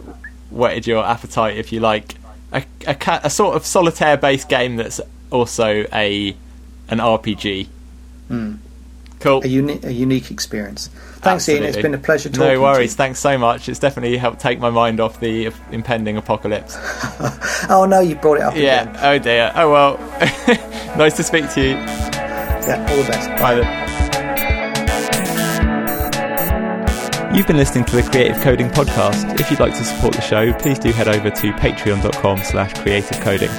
whetted 0.51 0.88
your 0.88 1.03
appetite. 1.03 1.57
If 1.57 1.73
you 1.73 1.82
like 1.82 2.15
a, 2.53 2.63
a, 2.88 2.95
a 3.23 3.30
sort 3.30 3.57
of 3.57 3.65
solitaire-based 3.65 4.47
game 4.47 4.78
that's 4.78 5.01
also 5.32 5.86
a 5.91 6.30
an 6.88 6.99
RPG. 6.99 7.67
Mm. 8.30 8.59
Cool. 9.26 9.41
A, 9.43 9.47
uni- 9.47 9.80
a 9.82 9.89
unique 9.89 10.30
experience. 10.30 10.88
Thanks, 10.88 11.26
Absolutely. 11.49 11.65
Iain. 11.65 11.73
It's 11.73 11.82
been 11.82 11.93
a 11.95 11.97
pleasure 11.97 12.30
talking. 12.30 12.41
To 12.43 12.49
you. 12.51 12.55
No 12.57 12.61
worries. 12.61 12.93
Thanks 12.93 13.17
so 13.17 13.39
much. 13.39 13.67
It's 13.67 13.80
definitely 13.80 14.17
helped 14.17 14.39
take 14.39 14.59
my 14.59 14.69
mind 14.69 14.99
off 14.99 15.19
the 15.19 15.51
impending 15.71 16.15
apocalypse. 16.15 16.78
oh 17.71 17.88
no, 17.89 18.01
you 18.01 18.13
brought 18.15 18.38
it 18.38 18.43
up. 18.43 18.55
Yeah. 18.55 18.84
Again. 18.84 18.97
Oh 19.01 19.17
dear. 19.17 19.51
Oh 19.55 19.71
well. 19.71 19.97
nice 20.95 21.15
to 21.17 21.23
speak 21.23 21.49
to 21.53 21.61
you. 21.61 21.69
Yeah. 21.69 22.86
All 22.88 22.97
the 22.97 23.09
best. 23.09 23.30
Bye 23.41 23.55
then. 23.55 23.86
You've 27.36 27.47
been 27.47 27.57
listening 27.57 27.86
to 27.86 27.95
the 27.95 28.03
Creative 28.03 28.39
Coding 28.43 28.69
Podcast. 28.69 29.39
If 29.39 29.49
you'd 29.49 29.59
like 29.59 29.73
to 29.73 29.84
support 29.84 30.13
the 30.13 30.21
show, 30.21 30.53
please 30.53 30.78
do 30.78 30.91
head 30.91 31.07
over 31.07 31.32
to 31.32 31.51
patreon.com 31.53 32.43
slash 32.43 32.76
creative 32.76 33.19
coding. 33.21 33.49